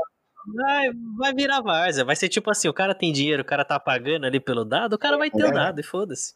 Vai, 0.56 0.90
vai 1.18 1.34
virar 1.34 1.62
várzea. 1.62 2.04
Vai 2.04 2.16
ser 2.16 2.28
tipo 2.28 2.50
assim, 2.50 2.68
o 2.68 2.74
cara 2.74 2.96
tem 2.96 3.14
dinheiro, 3.14 3.44
o 3.44 3.46
cara 3.46 3.64
tá 3.64 3.80
pagando 3.80 4.26
ali 4.26 4.40
pelo 4.40 4.66
dado, 4.66 4.94
o 4.94 5.00
cara 5.00 5.18
vai 5.18 5.30
ter 5.30 5.44
o 5.44 5.48
É. 5.48 5.52
dado 5.54 5.80
e 5.80 5.84
foda-se. 5.84 6.34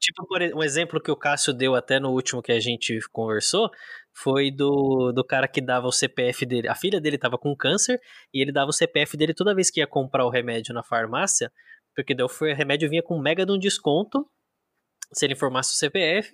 Tipo, 0.00 0.26
por 0.26 0.42
um 0.42 0.64
exemplo 0.64 1.00
que 1.00 1.12
o 1.12 1.16
Cássio 1.16 1.52
deu 1.52 1.76
até 1.76 2.00
no 2.00 2.10
último 2.10 2.42
que 2.42 2.50
a 2.50 2.58
gente 2.58 2.98
conversou, 3.12 3.70
foi 4.14 4.50
do, 4.50 5.12
do 5.12 5.24
cara 5.24 5.48
que 5.48 5.60
dava 5.60 5.86
o 5.86 5.92
CPF 5.92 6.44
dele. 6.46 6.68
A 6.68 6.74
filha 6.74 7.00
dele 7.00 7.18
tava 7.18 7.38
com 7.38 7.56
câncer 7.56 8.00
e 8.32 8.40
ele 8.40 8.52
dava 8.52 8.70
o 8.70 8.72
CPF 8.72 9.16
dele 9.16 9.34
toda 9.34 9.54
vez 9.54 9.70
que 9.70 9.80
ia 9.80 9.86
comprar 9.86 10.24
o 10.24 10.30
remédio 10.30 10.74
na 10.74 10.82
farmácia, 10.82 11.50
porque 11.94 12.14
daí 12.14 12.24
o 12.26 12.54
remédio 12.54 12.88
vinha 12.88 13.02
com 13.02 13.18
mega 13.18 13.46
de 13.46 13.52
um 13.52 13.58
desconto 13.58 14.26
se 15.12 15.26
ele 15.26 15.34
informasse 15.34 15.74
o 15.74 15.76
CPF, 15.76 16.32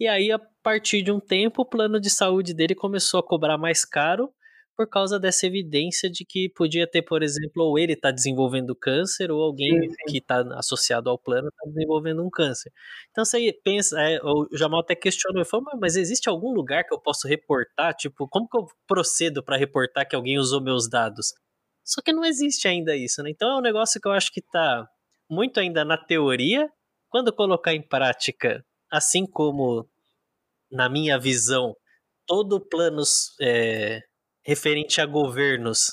e 0.00 0.08
aí 0.08 0.32
a 0.32 0.38
partir 0.62 1.00
de 1.02 1.12
um 1.12 1.20
tempo 1.20 1.62
o 1.62 1.64
plano 1.64 2.00
de 2.00 2.10
saúde 2.10 2.52
dele 2.52 2.74
começou 2.74 3.20
a 3.20 3.22
cobrar 3.22 3.56
mais 3.56 3.84
caro 3.84 4.32
por 4.76 4.86
causa 4.88 5.18
dessa 5.18 5.46
evidência 5.46 6.10
de 6.10 6.24
que 6.24 6.48
podia 6.50 6.86
ter, 6.86 7.02
por 7.02 7.22
exemplo, 7.22 7.64
ou 7.64 7.78
ele 7.78 7.94
está 7.94 8.10
desenvolvendo 8.10 8.74
câncer, 8.76 9.30
ou 9.30 9.42
alguém 9.42 9.70
Sim, 9.80 9.88
sim. 9.90 10.12
que 10.12 10.18
está 10.18 10.40
associado 10.58 11.08
ao 11.08 11.18
plano 11.18 11.48
está 11.48 11.64
desenvolvendo 11.66 12.22
um 12.24 12.28
câncer. 12.30 12.70
Então 13.10 13.24
você 13.24 13.52
pensa, 13.64 13.98
é, 14.00 14.20
o 14.22 14.46
Jamal 14.52 14.80
até 14.80 14.94
questionou, 14.94 15.38
ele 15.40 15.48
falou, 15.48 15.66
"Mas- 15.80 15.96
existe 15.96 16.28
algum 16.28 16.52
lugar 16.52 16.84
que 16.84 16.92
eu 16.94 17.00
posso 17.00 17.26
reportar? 17.26 17.94
Tipo, 17.94 18.28
como 18.28 18.48
que 18.48 18.56
eu 18.58 18.66
procedo 18.86 19.42
para 19.42 19.56
reportar 19.56 20.06
que 20.08 20.14
alguém 20.16 20.38
usou 20.38 20.60
meus 20.60 20.88
dados? 20.88 21.32
Só 21.84 22.02
que 22.02 22.12
não 22.12 22.24
existe 22.24 22.68
ainda 22.68 22.94
isso, 22.96 23.22
né? 23.22 23.30
Então 23.30 23.48
é 23.50 23.56
um 23.58 23.62
negócio 23.62 24.00
que 24.00 24.06
eu 24.08 24.12
acho 24.12 24.30
que 24.32 24.40
está 24.40 24.86
muito 25.30 25.58
ainda 25.60 25.84
na 25.84 25.96
teoria, 25.96 26.68
quando 27.08 27.32
colocar 27.32 27.74
em 27.74 27.80
prática, 27.82 28.64
assim 28.90 29.24
como 29.26 29.88
na 30.70 30.88
minha 30.88 31.18
visão 31.18 31.74
todo 32.26 32.60
planos 32.60 33.34
é, 33.40 34.02
referente 34.46 35.00
a 35.00 35.06
governos 35.06 35.92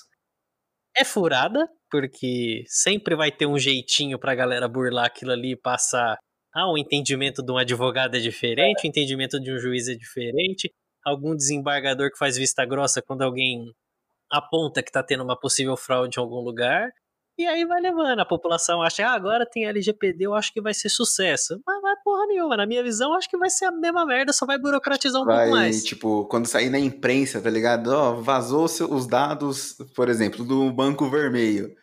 é 0.96 1.04
furada, 1.04 1.68
porque 1.90 2.64
sempre 2.68 3.16
vai 3.16 3.32
ter 3.32 3.48
um 3.48 3.58
jeitinho 3.58 4.20
pra 4.20 4.36
galera 4.36 4.68
burlar 4.68 5.06
aquilo 5.06 5.32
ali 5.32 5.54
e 5.54 5.60
passar. 5.60 6.18
Ah, 6.54 6.72
o 6.72 6.78
entendimento 6.78 7.44
de 7.44 7.52
um 7.52 7.58
advogado 7.58 8.16
é 8.16 8.20
diferente, 8.20 8.86
o 8.86 8.88
entendimento 8.88 9.40
de 9.40 9.52
um 9.52 9.58
juiz 9.58 9.88
é 9.88 9.96
diferente, 9.96 10.72
algum 11.04 11.36
desembargador 11.36 12.12
que 12.12 12.18
faz 12.18 12.38
vista 12.38 12.64
grossa 12.64 13.02
quando 13.02 13.24
alguém 13.24 13.74
aponta 14.32 14.84
que 14.84 14.92
tá 14.92 15.04
tendo 15.04 15.24
uma 15.24 15.40
possível 15.40 15.76
fraude 15.76 16.20
em 16.20 16.22
algum 16.22 16.40
lugar. 16.40 16.92
E 17.38 17.48
aí 17.48 17.66
vai 17.66 17.82
levando, 17.82 18.20
a 18.20 18.26
população 18.26 18.82
acha, 18.84 19.08
ah, 19.08 19.14
agora 19.14 19.44
tem 19.50 19.66
LGPD, 19.66 20.26
eu 20.26 20.36
acho 20.36 20.54
que 20.54 20.62
vai 20.62 20.74
ser 20.74 20.90
sucesso. 20.90 21.60
Mas 21.66 21.82
vai 21.82 21.96
porra 22.04 22.28
nenhuma, 22.28 22.56
na 22.56 22.66
minha 22.68 22.84
visão, 22.84 23.14
acho 23.16 23.28
que 23.28 23.38
vai 23.38 23.50
ser 23.50 23.66
a 23.66 23.72
mesma 23.72 24.06
merda, 24.06 24.32
só 24.32 24.46
vai 24.46 24.60
burocratizar 24.60 25.20
um 25.22 25.26
Vai, 25.26 25.38
pouco 25.48 25.52
mais. 25.52 25.84
tipo, 25.84 26.26
quando 26.26 26.46
sair 26.46 26.70
na 26.70 26.78
imprensa, 26.78 27.42
tá 27.42 27.50
ligado? 27.50 27.88
Ó, 27.88 28.14
vazou 28.22 28.68
seu- 28.68 28.92
os 28.94 29.08
dados, 29.08 29.76
por 29.96 30.10
exemplo, 30.10 30.46
do 30.46 30.72
Banco 30.72 31.10
Vermelho. 31.10 31.74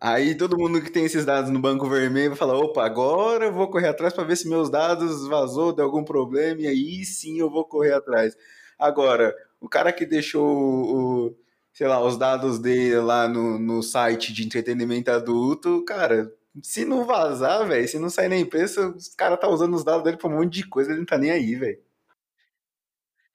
Aí 0.00 0.34
todo 0.34 0.58
mundo 0.58 0.82
que 0.82 0.90
tem 0.90 1.04
esses 1.06 1.24
dados 1.24 1.50
no 1.50 1.58
Banco 1.60 1.88
Vermelho 1.88 2.30
vai 2.30 2.38
falar, 2.38 2.58
opa, 2.58 2.84
agora 2.84 3.46
eu 3.46 3.52
vou 3.54 3.70
correr 3.70 3.88
atrás 3.88 4.12
para 4.12 4.24
ver 4.24 4.36
se 4.36 4.48
meus 4.48 4.68
dados 4.68 5.26
vazou, 5.28 5.72
deu 5.74 5.86
algum 5.86 6.04
problema, 6.04 6.60
e 6.60 6.66
aí 6.66 7.04
sim 7.06 7.38
eu 7.38 7.48
vou 7.50 7.64
correr 7.64 7.94
atrás. 7.94 8.36
Agora, 8.78 9.34
o 9.60 9.68
cara 9.68 9.92
que 9.92 10.04
deixou 10.04 10.44
o, 10.46 11.36
sei 11.74 11.86
lá, 11.88 12.02
os 12.02 12.16
dados 12.16 12.58
dele 12.58 12.96
lá 13.00 13.28
no, 13.28 13.58
no 13.58 13.82
site 13.82 14.32
de 14.32 14.44
entretenimento 14.46 15.10
adulto, 15.10 15.84
cara, 15.84 16.32
se 16.62 16.84
não 16.84 17.04
vazar, 17.04 17.66
velho, 17.68 17.86
se 17.88 17.98
não 17.98 18.08
sair 18.08 18.28
na 18.28 18.36
imprensa, 18.38 18.88
os 18.90 19.08
cara 19.08 19.36
tá 19.36 19.48
usando 19.48 19.74
os 19.74 19.84
dados 19.84 20.04
dele 20.04 20.16
pra 20.16 20.28
um 20.28 20.38
monte 20.38 20.54
de 20.54 20.68
coisa, 20.68 20.90
ele 20.90 21.00
não 21.00 21.06
tá 21.06 21.18
nem 21.18 21.30
aí, 21.32 21.54
velho. 21.56 21.82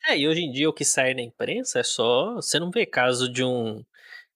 É, 0.07 0.17
e 0.17 0.27
hoje 0.27 0.41
em 0.41 0.51
dia 0.51 0.69
o 0.69 0.73
que 0.73 0.85
sai 0.85 1.13
na 1.13 1.21
imprensa 1.21 1.79
é 1.79 1.83
só. 1.83 2.35
Você 2.35 2.59
não 2.59 2.71
vê 2.71 2.85
caso 2.85 3.31
de 3.31 3.43
um. 3.43 3.83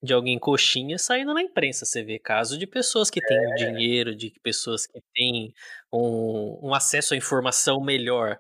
De 0.02 0.12
alguém 0.14 0.38
coxinha 0.38 0.98
saindo 0.98 1.34
na 1.34 1.42
imprensa. 1.42 1.86
Você 1.86 2.04
vê 2.04 2.20
caso 2.20 2.58
de 2.58 2.68
pessoas 2.68 3.10
que 3.10 3.22
têm 3.22 3.38
É. 3.38 3.56
dinheiro, 3.56 4.14
de 4.14 4.34
pessoas 4.44 4.86
que 4.86 5.00
têm 5.14 5.54
um, 5.92 6.60
um 6.62 6.74
acesso 6.74 7.14
à 7.14 7.18
informação 7.18 7.80
melhor 7.82 8.38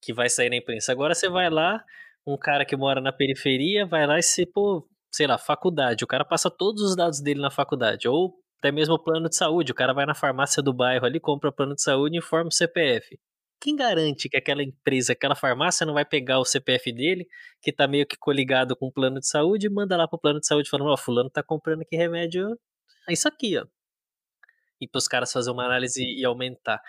que 0.00 0.12
vai 0.12 0.28
sair 0.28 0.50
na 0.50 0.56
imprensa. 0.56 0.90
Agora 0.90 1.14
você 1.14 1.28
vai 1.28 1.48
lá, 1.48 1.84
um 2.26 2.36
cara 2.36 2.64
que 2.64 2.76
mora 2.76 3.00
na 3.00 3.12
periferia, 3.12 3.86
vai 3.86 4.04
lá 4.06 4.18
e 4.18 4.22
se, 4.22 4.44
pô, 4.46 4.88
sei 5.16 5.26
lá, 5.26 5.38
faculdade. 5.38 6.04
O 6.04 6.06
cara 6.06 6.24
passa 6.24 6.50
todos 6.50 6.82
os 6.82 6.94
dados 6.94 7.20
dele 7.20 7.40
na 7.40 7.50
faculdade. 7.50 8.06
Ou 8.06 8.34
até 8.58 8.70
mesmo 8.70 8.94
o 8.94 8.98
plano 9.02 9.28
de 9.28 9.36
saúde. 9.36 9.72
O 9.72 9.74
cara 9.74 9.92
vai 9.94 10.04
na 10.06 10.14
farmácia 10.14 10.62
do 10.62 10.72
bairro 10.74 11.06
ali, 11.06 11.18
compra 11.20 11.50
o 11.50 11.52
plano 11.52 11.74
de 11.74 11.82
saúde 11.82 12.16
e 12.16 12.18
informa 12.18 12.48
o 12.48 12.52
CPF. 12.52 13.18
Quem 13.60 13.74
garante 13.74 14.28
que 14.28 14.36
aquela 14.36 14.62
empresa, 14.62 15.14
aquela 15.14 15.34
farmácia 15.34 15.86
não 15.86 15.94
vai 15.94 16.04
pegar 16.04 16.38
o 16.38 16.44
CPF 16.44 16.92
dele, 16.92 17.26
que 17.62 17.72
tá 17.72 17.88
meio 17.88 18.06
que 18.06 18.16
coligado 18.18 18.76
com 18.76 18.86
o 18.88 18.92
plano 18.92 19.18
de 19.18 19.26
saúde, 19.26 19.66
e 19.66 19.70
manda 19.70 19.96
lá 19.96 20.06
pro 20.06 20.18
plano 20.18 20.40
de 20.40 20.46
saúde 20.46 20.68
falando, 20.68 20.90
ó, 20.90 20.96
fulano 20.96 21.30
tá 21.30 21.42
comprando 21.42 21.80
aqui 21.80 21.96
remédio, 21.96 22.50
é 23.08 23.12
isso 23.14 23.26
aqui, 23.26 23.56
ó. 23.58 23.64
E 24.80 24.86
pros 24.86 25.08
caras 25.08 25.32
fazer 25.32 25.50
uma 25.50 25.64
análise 25.64 26.02
e 26.02 26.24
aumentar. 26.24 26.80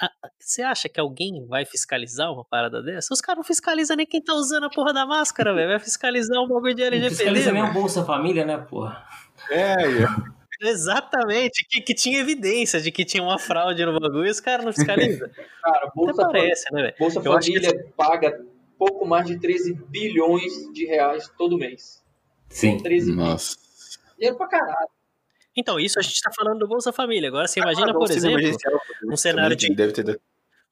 Ah, 0.00 0.10
Você 0.38 0.62
acha 0.62 0.88
que 0.88 1.00
alguém 1.00 1.46
vai 1.46 1.64
fiscalizar 1.64 2.30
uma 2.32 2.44
parada 2.44 2.82
dessa? 2.82 3.12
Os 3.12 3.20
caras 3.20 3.38
não 3.38 3.44
fiscalizam 3.44 3.96
nem 3.96 4.06
quem 4.06 4.22
tá 4.22 4.34
usando 4.34 4.64
a 4.64 4.70
porra 4.70 4.92
da 4.92 5.06
máscara, 5.06 5.54
velho. 5.54 5.70
Vai 5.70 5.78
fiscalizar 5.78 6.42
um 6.42 6.48
bagulho 6.48 6.74
de 6.74 6.82
LGPD. 6.82 7.14
fiscaliza 7.14 7.52
nem 7.52 7.62
o. 7.62 7.72
Bolsa 7.72 8.04
Família, 8.04 8.44
né, 8.44 8.58
porra? 8.58 9.04
É, 9.50 9.74
Exatamente, 10.64 11.66
que, 11.68 11.80
que 11.80 11.92
tinha 11.92 12.20
evidência 12.20 12.80
de 12.80 12.92
que 12.92 13.04
tinha 13.04 13.22
uma 13.22 13.36
fraude 13.36 13.84
no 13.84 13.98
bagulho 13.98 14.26
e 14.26 14.30
os 14.30 14.38
caras 14.38 14.64
não 14.64 14.72
fiscalizam. 14.72 15.28
Cara, 15.60 15.90
Bolsa, 15.92 16.22
parece, 16.22 16.72
né, 16.72 16.82
velho? 16.82 16.94
Bolsa 16.98 17.20
Eu 17.24 17.32
acho 17.36 17.50
que 17.50 17.60
Família 17.60 17.92
paga 17.96 18.40
pouco 18.78 19.04
mais 19.04 19.26
de 19.26 19.40
13 19.40 19.74
bilhões 19.88 20.52
de 20.72 20.84
reais 20.86 21.28
todo 21.36 21.58
mês. 21.58 22.00
Sim. 22.48 22.78
13 22.78 23.10
bilhões. 23.10 23.28
Nossa. 23.28 23.56
Dinheiro 24.16 24.36
pra 24.36 24.46
caralho. 24.46 24.88
Então, 25.56 25.78
isso 25.78 25.98
a 25.98 26.02
gente 26.02 26.20
tá 26.20 26.30
falando 26.34 26.58
do 26.60 26.68
Bolsa 26.68 26.92
Família. 26.92 27.28
Agora 27.28 27.46
você 27.46 27.60
imagina, 27.60 27.90
Ah, 27.90 27.94
por 27.94 28.10
exemplo, 28.10 28.40
um 29.10 29.16
cenário 29.16 29.54
de 29.56 29.74
Deve 29.74 29.92
ter... 29.92 30.20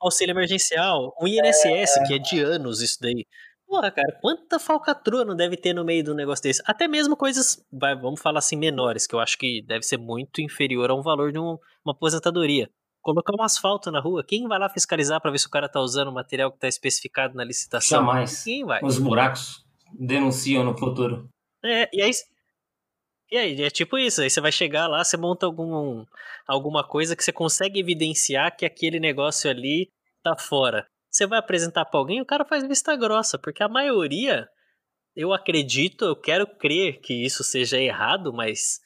auxílio 0.01 0.33
emergencial, 0.33 1.15
um 1.21 1.27
INSS, 1.27 2.01
que 2.07 2.15
é 2.15 2.19
de 2.19 2.41
anos 2.41 2.81
isso 2.81 2.99
daí. 3.01 3.27
Porra, 3.67 3.91
cara, 3.91 4.19
quanta 4.21 4.59
falcatrua 4.59 5.25
não 5.25 5.37
deve 5.37 5.57
ter 5.57 5.73
no 5.73 5.85
meio 5.85 6.03
de 6.03 6.11
um 6.11 6.15
negócio 6.15 6.43
desse? 6.43 6.61
Até 6.67 6.89
mesmo 6.89 7.17
coisas, 7.17 7.65
vai, 7.73 7.95
vamos 7.95 8.21
falar 8.21 8.41
assim, 8.41 8.57
menores, 8.57 9.07
que 9.07 9.15
eu 9.15 9.21
acho 9.21 9.39
que 9.39 9.63
deve 9.63 9.85
ser 9.85 9.97
muito 9.97 10.41
inferior 10.41 10.91
a 10.91 10.95
um 10.95 11.03
valor 11.03 11.31
de 11.31 11.39
um- 11.39 11.57
uma 11.85 11.93
aposentadoria. 11.93 12.69
Colocar 13.01 13.33
um 13.39 13.43
asfalto 13.43 13.91
na 13.91 14.01
rua, 14.01 14.25
quem 14.27 14.49
vai 14.49 14.59
lá 14.59 14.69
fiscalizar 14.69 15.21
pra 15.21 15.31
ver 15.31 15.39
se 15.39 15.47
o 15.47 15.51
cara 15.51 15.69
tá 15.69 15.81
usando 15.81 16.09
o 16.09 16.13
material 16.13 16.51
que 16.51 16.59
tá 16.59 16.67
especificado 16.69 17.35
na 17.37 17.45
licitação? 17.45 17.99
Jamais. 18.01 18.43
Quem 18.43 18.65
vai? 18.65 18.81
Os 18.83 18.99
buracos 18.99 19.65
denunciam 19.93 20.65
no 20.65 20.77
futuro. 20.77 21.29
É, 21.65 21.89
e 21.93 22.03
aí. 22.03 22.11
E 23.31 23.39
aí, 23.39 23.63
é 23.63 23.71
tipo 23.71 23.97
isso, 23.97 24.21
aí 24.21 24.29
você 24.29 24.41
vai 24.41 24.51
chegar 24.51 24.89
lá, 24.89 25.05
você 25.05 25.17
monta 25.17 25.47
algum, 25.47 26.05
alguma 26.47 26.83
coisa 26.87 27.15
que 27.15 27.23
você 27.23 27.33
consegue 27.33 27.79
evidenciar 27.79 28.57
que 28.57 28.67
aquele 28.67 28.99
negócio 28.99 29.49
ali 29.49 29.89
tá 30.21 30.37
fora. 30.37 30.85
Você 31.09 31.27
vai 31.27 31.39
apresentar 31.39 31.85
pra 31.85 32.01
alguém, 32.01 32.21
o 32.21 32.27
cara 32.27 32.45
faz 32.45 32.67
vista 32.67 32.97
grossa, 32.97 33.39
porque 33.39 33.63
a 33.63 33.69
maioria, 33.69 34.49
eu 35.15 35.33
acredito, 35.33 36.05
eu 36.05 36.17
quero 36.17 36.45
crer 36.45 37.01
que 37.01 37.15
isso 37.25 37.45
seja 37.45 37.79
errado, 37.79 38.33
mas 38.33 38.81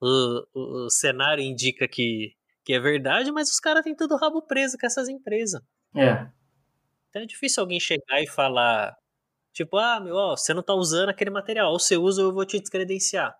o, 0.00 0.46
o, 0.54 0.86
o 0.86 0.90
cenário 0.90 1.42
indica 1.42 1.88
que, 1.88 2.34
que 2.64 2.74
é 2.74 2.80
verdade, 2.80 3.32
mas 3.32 3.50
os 3.50 3.58
caras 3.58 3.82
têm 3.82 3.96
tudo 3.96 4.16
rabo 4.16 4.42
preso 4.42 4.76
com 4.78 4.86
essas 4.86 5.08
empresas. 5.08 5.62
É. 5.94 6.28
Então 7.08 7.22
é 7.22 7.26
difícil 7.26 7.62
alguém 7.62 7.80
chegar 7.80 8.20
e 8.20 8.26
falar, 8.26 8.94
tipo, 9.54 9.78
ah, 9.78 9.98
meu, 10.00 10.16
ó, 10.16 10.36
você 10.36 10.52
não 10.52 10.62
tá 10.62 10.74
usando 10.74 11.08
aquele 11.08 11.30
material, 11.30 11.72
ou 11.72 11.78
você 11.78 11.96
usa 11.96 12.22
ou 12.22 12.28
eu 12.28 12.34
vou 12.34 12.44
te 12.44 12.60
descredenciar. 12.60 13.34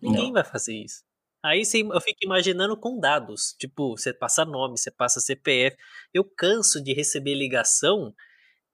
Ninguém 0.00 0.26
Não. 0.26 0.32
vai 0.32 0.44
fazer 0.44 0.74
isso. 0.76 1.02
Aí 1.44 1.64
você- 1.64 1.82
eu 1.82 2.00
fico 2.00 2.18
imaginando 2.22 2.76
com 2.76 2.98
dados, 2.98 3.54
tipo, 3.58 3.96
você 3.96 4.12
passa 4.12 4.44
nome, 4.44 4.76
você 4.78 4.90
passa 4.90 5.20
CPF. 5.20 5.76
Eu 6.12 6.24
canso 6.24 6.82
de 6.82 6.92
receber 6.92 7.34
ligação 7.34 8.12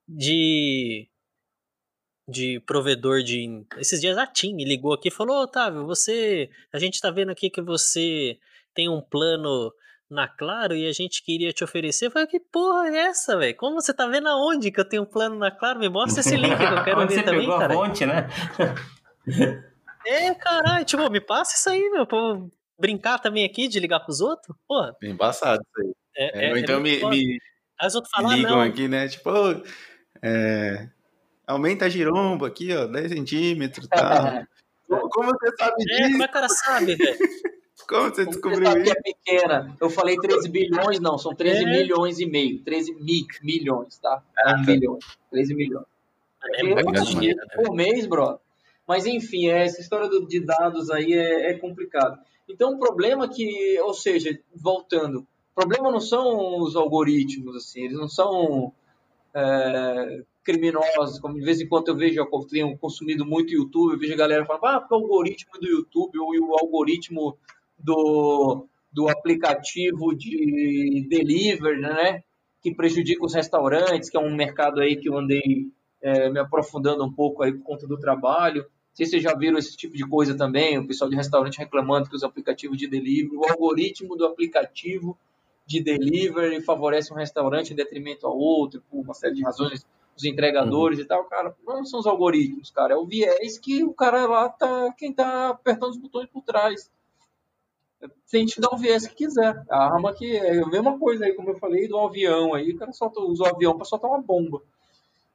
de 0.07 1.07
de 2.27 2.59
provedor 2.61 3.21
de 3.21 3.65
esses 3.77 3.99
dias 3.99 4.17
a 4.17 4.25
TIM 4.25 4.55
me 4.55 4.63
ligou 4.63 4.93
aqui 4.93 5.09
e 5.09 5.11
falou: 5.11 5.37
"Ô, 5.37 5.43
Otávio, 5.43 5.85
você, 5.85 6.49
a 6.71 6.79
gente 6.79 7.01
tá 7.01 7.11
vendo 7.11 7.31
aqui 7.31 7.49
que 7.49 7.61
você 7.61 8.37
tem 8.73 8.87
um 8.87 9.01
plano 9.01 9.73
na 10.09 10.25
Claro 10.27 10.73
e 10.75 10.87
a 10.87 10.91
gente 10.93 11.21
queria 11.21 11.51
te 11.51 11.63
oferecer". 11.65 12.05
Eu 12.07 12.11
falei: 12.11 12.27
"Que 12.27 12.39
porra 12.39 12.87
é 12.87 12.97
essa, 13.07 13.37
velho? 13.37 13.55
Como 13.57 13.81
você 13.81 13.93
tá 13.93 14.07
vendo 14.07 14.29
aonde 14.29 14.71
que 14.71 14.79
eu 14.79 14.87
tenho 14.87 15.03
um 15.03 15.05
plano 15.05 15.35
na 15.37 15.51
Claro? 15.51 15.79
Me 15.79 15.89
mostra 15.89 16.21
esse 16.21 16.35
link 16.37 16.55
que 16.57 16.63
eu 16.63 16.83
quero 16.85 17.07
ver 17.07 17.15
você 17.15 17.23
também, 17.23 17.41
pegou 17.41 17.59
cara". 17.59 17.73
a 17.73 17.77
fonte, 17.77 18.05
né? 18.05 18.27
É, 20.05 20.33
caralho, 20.35 20.85
tipo, 20.85 21.09
me 21.09 21.21
passa 21.21 21.55
isso 21.55 21.69
aí, 21.69 21.89
meu, 21.91 22.05
pra 22.05 22.17
eu 22.17 22.51
brincar 22.79 23.19
também 23.19 23.45
aqui 23.45 23.67
de 23.67 23.79
ligar 23.79 23.99
pros 24.01 24.19
outros. 24.21 24.55
Bem 24.99 25.11
embaçado 25.11 25.61
isso 25.61 25.81
aí. 25.87 25.93
é, 26.15 26.47
É, 26.47 26.51
ou 26.51 26.57
é- 26.57 26.59
então 26.59 26.75
é 26.75 26.79
muito 26.79 27.09
me, 27.09 27.25
me 27.25 27.39
Aí 27.79 27.87
os 27.87 27.95
outros 27.95 28.11
falam, 28.15 28.31
ah, 28.31 28.35
ligam 28.35 28.51
não, 28.51 28.61
aqui, 28.61 28.87
né? 28.87 29.07
Tipo, 29.07 29.31
é, 30.21 30.87
aumenta 31.47 31.85
a 31.85 31.89
giromba 31.89 32.47
aqui, 32.47 32.73
ó, 32.75 32.85
10 32.85 33.11
centímetros 33.11 33.85
e 33.85 33.89
tal. 33.89 34.45
Como 34.87 35.09
como 35.09 35.31
você 35.31 35.51
sabe 35.57 35.73
é, 35.81 35.85
disso? 35.97 36.11
como 36.11 36.23
é 36.23 36.27
que 36.27 36.31
o 36.31 36.33
cara 36.33 36.49
sabe, 36.49 36.95
velho? 36.95 37.17
Como 37.87 38.03
você 38.09 38.23
Você 38.23 38.29
descobriu 38.29 38.63
sabe 38.65 38.83
que 38.83 38.89
isso? 38.89 38.97
é 38.97 39.01
pequena. 39.01 39.77
Eu 39.81 39.89
falei 39.89 40.15
13 40.17 40.47
bilhões, 40.49 40.99
não, 40.99 41.17
são 41.17 41.33
13 41.35 41.63
É. 41.63 41.65
milhões 41.65 42.19
e 42.19 42.25
meio. 42.25 42.63
13 42.63 42.93
mi, 42.95 43.25
milhões, 43.41 43.97
tá? 43.99 44.23
Ah, 44.37 44.53
tá. 44.53 44.57
milhões. 44.71 45.03
13 45.31 45.53
milhões. 45.55 45.85
É 46.55 46.61
É 46.61 46.63
muito 46.63 47.03
dinheiro, 47.05 47.39
né? 47.39 47.45
por 47.55 47.73
mês, 47.75 48.05
bro. 48.05 48.39
Mas 48.87 49.05
enfim, 49.05 49.47
é, 49.47 49.63
essa 49.63 49.81
história 49.81 50.09
de 50.27 50.39
dados 50.39 50.89
aí 50.89 51.13
é, 51.13 51.51
é 51.51 51.53
complicado. 51.57 52.19
Então 52.49 52.73
o 52.73 52.79
problema 52.79 53.29
que, 53.29 53.79
ou 53.81 53.93
seja, 53.93 54.37
voltando, 54.55 55.19
o 55.19 55.55
problema 55.55 55.91
não 55.91 55.99
são 55.99 56.59
os 56.61 56.75
algoritmos, 56.75 57.55
assim, 57.55 57.83
eles 57.83 57.97
não 57.97 58.07
são 58.07 58.73
é, 59.33 60.23
criminosos, 60.43 61.19
como 61.19 61.35
de 61.35 61.45
vez 61.45 61.61
em 61.61 61.67
quando 61.67 61.87
eu 61.87 61.95
vejo, 61.95 62.19
eu 62.19 62.47
tenho 62.47 62.77
consumido 62.77 63.25
muito 63.25 63.53
YouTube, 63.53 63.93
eu 63.93 63.99
vejo 63.99 64.13
a 64.13 64.17
galera 64.17 64.45
falando, 64.45 64.65
ah, 64.65 64.79
porque 64.79 64.93
o 64.93 64.97
algoritmo 64.97 65.59
do 65.59 65.67
YouTube 65.67 66.19
ou 66.19 66.49
o 66.49 66.57
algoritmo 66.59 67.37
do, 67.79 68.67
do 68.91 69.09
aplicativo 69.09 70.15
de 70.15 71.07
delivery, 71.09 71.79
né, 71.79 72.23
que 72.61 72.73
prejudica 72.73 73.25
os 73.25 73.33
restaurantes, 73.33 74.09
que 74.09 74.17
é 74.17 74.19
um 74.19 74.35
mercado 74.35 74.81
aí 74.81 74.97
que 74.97 75.09
eu 75.09 75.17
andei 75.17 75.71
é, 76.03 76.29
me 76.29 76.39
aprofundando 76.39 77.03
um 77.03 77.11
pouco 77.11 77.41
aí 77.41 77.53
por 77.53 77.63
conta 77.63 77.87
do 77.87 77.97
trabalho. 77.97 78.63
Não 78.63 78.95
sei 78.95 79.05
se 79.05 79.11
vocês 79.11 79.23
já 79.23 79.33
viram 79.33 79.57
esse 79.57 79.75
tipo 79.75 79.95
de 79.95 80.07
coisa 80.07 80.35
também, 80.35 80.77
o 80.77 80.85
pessoal 80.85 81.09
de 81.09 81.15
restaurante 81.15 81.57
reclamando 81.57 82.09
que 82.09 82.15
os 82.15 82.23
aplicativos 82.23 82.77
de 82.77 82.87
delivery, 82.87 83.35
o 83.35 83.49
algoritmo 83.49 84.15
do 84.15 84.25
aplicativo 84.25 85.17
de 85.65 85.81
delivery 85.81 86.61
favorece 86.61 87.11
um 87.11 87.15
restaurante 87.15 87.71
em 87.71 87.75
detrimento 87.75 88.27
ao 88.27 88.37
outro, 88.37 88.83
por 88.91 88.99
uma 88.99 89.13
série 89.13 89.33
de 89.33 89.43
razões, 89.43 89.87
os 90.15 90.25
entregadores 90.25 90.99
e 90.99 91.05
tal, 91.05 91.23
cara, 91.23 91.55
não 91.65 91.85
são 91.85 91.99
os 91.99 92.05
algoritmos, 92.05 92.69
cara, 92.69 92.93
é 92.93 92.97
o 92.97 93.05
viés 93.07 93.57
que 93.57 93.83
o 93.83 93.93
cara 93.93 94.27
lá 94.27 94.49
tá, 94.49 94.93
quem 94.95 95.11
tá 95.11 95.49
apertando 95.49 95.91
os 95.91 95.97
botões 95.97 96.29
por 96.29 96.43
trás. 96.43 96.91
Se 98.25 98.37
a 98.37 98.39
gente 98.39 98.59
dá 98.59 98.67
o 98.69 98.77
viés 98.77 99.07
que 99.07 99.15
quiser. 99.15 99.63
A 99.69 99.85
arma 99.85 100.13
que 100.13 100.35
é 100.35 100.61
a 100.61 100.67
mesma 100.67 100.99
coisa 100.99 101.25
aí, 101.25 101.33
como 101.33 101.49
eu 101.49 101.55
falei, 101.55 101.87
do 101.87 101.97
avião 101.97 102.53
aí, 102.53 102.71
o 102.71 102.77
cara 102.77 102.91
solta, 102.91 103.21
usa 103.21 103.43
o 103.43 103.47
avião 103.47 103.75
para 103.77 103.85
soltar 103.85 104.11
uma 104.11 104.21
bomba. 104.21 104.61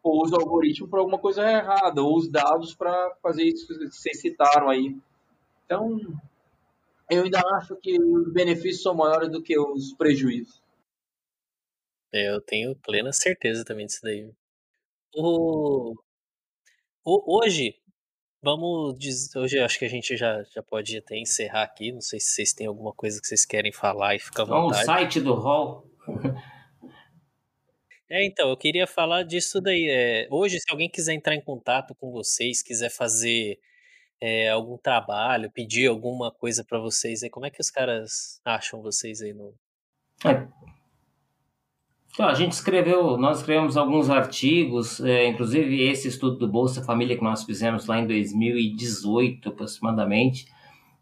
Ou 0.03 0.23
usa 0.25 0.37
o 0.37 0.41
algoritmo 0.41 0.89
para 0.89 1.01
alguma 1.01 1.19
coisa 1.19 1.43
errada, 1.43 2.03
ou 2.03 2.17
os 2.17 2.31
dados 2.31 2.75
para 2.75 3.15
fazer 3.23 3.45
isso 3.45 3.67
que 3.67 3.87
vocês 3.91 4.21
citaram 4.21 4.69
aí. 4.71 4.97
Então, 5.65 5.99
eu 7.11 7.25
ainda 7.25 7.41
acho 7.57 7.77
que 7.77 8.01
os 8.01 8.33
benefícios 8.33 8.83
são 8.83 8.95
maiores 8.95 9.31
do 9.31 9.43
que 9.43 9.59
os 9.59 9.93
prejuízos. 9.95 10.63
É, 12.13 12.31
eu 12.35 12.41
tenho 12.41 12.75
plena 12.77 13.13
certeza 13.13 13.65
também 13.65 13.87
disso 13.87 14.01
daí. 14.03 14.31
O... 15.15 15.95
o- 17.05 17.39
hoje, 17.43 17.75
vamos 18.43 18.99
dizer, 18.99 19.39
hoje 19.39 19.59
eu 19.59 19.65
acho 19.65 19.79
que 19.79 19.85
a 19.85 19.91
gente 19.91 20.17
já, 20.17 20.43
já 20.45 20.63
pode 20.63 20.97
até 20.97 21.19
encerrar 21.19 21.65
aqui. 21.65 21.93
Não 21.93 22.01
sei 22.01 22.19
se 22.21 22.31
vocês 22.31 22.53
têm 22.55 22.67
alguma 22.67 22.93
coisa 22.95 23.21
que 23.21 23.27
vocês 23.27 23.45
querem 23.45 23.73
falar 23.73 24.15
e 24.15 24.19
fica 24.19 24.43
à 24.43 24.45
Então, 24.45 24.59
o 24.59 24.63
vontade. 24.69 24.85
site 24.87 25.21
do 25.21 25.35
Hall. 25.35 25.87
É, 28.11 28.25
então, 28.25 28.49
eu 28.49 28.57
queria 28.57 28.87
falar 28.87 29.23
disso 29.23 29.61
daí. 29.61 29.87
É, 29.89 30.27
hoje, 30.31 30.59
se 30.59 30.71
alguém 30.71 30.89
quiser 30.89 31.13
entrar 31.13 31.35
em 31.35 31.41
contato 31.41 31.95
com 31.95 32.11
vocês, 32.11 32.63
quiser 32.63 32.91
fazer 32.91 33.59
é, 34.21 34.49
algum 34.49 34.79
trabalho, 34.79 35.51
pedir 35.51 35.89
alguma 35.89 36.33
coisa 36.33 36.65
pra 36.65 36.79
vocês 36.79 37.23
aí, 37.23 37.31
como 37.31 37.47
é 37.47 37.51
que 37.51 37.61
os 37.61 37.71
caras 37.71 38.41
acham 38.45 38.81
vocês 38.81 39.21
aí 39.21 39.35
no. 39.35 39.55
Então, 42.15 42.27
a 42.27 42.35
gente 42.35 42.53
escreveu, 42.53 43.17
nós 43.17 43.39
escrevemos 43.39 43.77
alguns 43.77 44.11
artigos, 44.11 45.01
é, 45.01 45.27
inclusive 45.29 45.89
esse 45.89 46.09
estudo 46.09 46.39
do 46.39 46.49
Bolsa 46.49 46.83
Família 46.83 47.17
que 47.17 47.23
nós 47.23 47.45
fizemos 47.45 47.87
lá 47.87 47.99
em 47.99 48.07
2018 48.07 49.51
aproximadamente, 49.51 50.47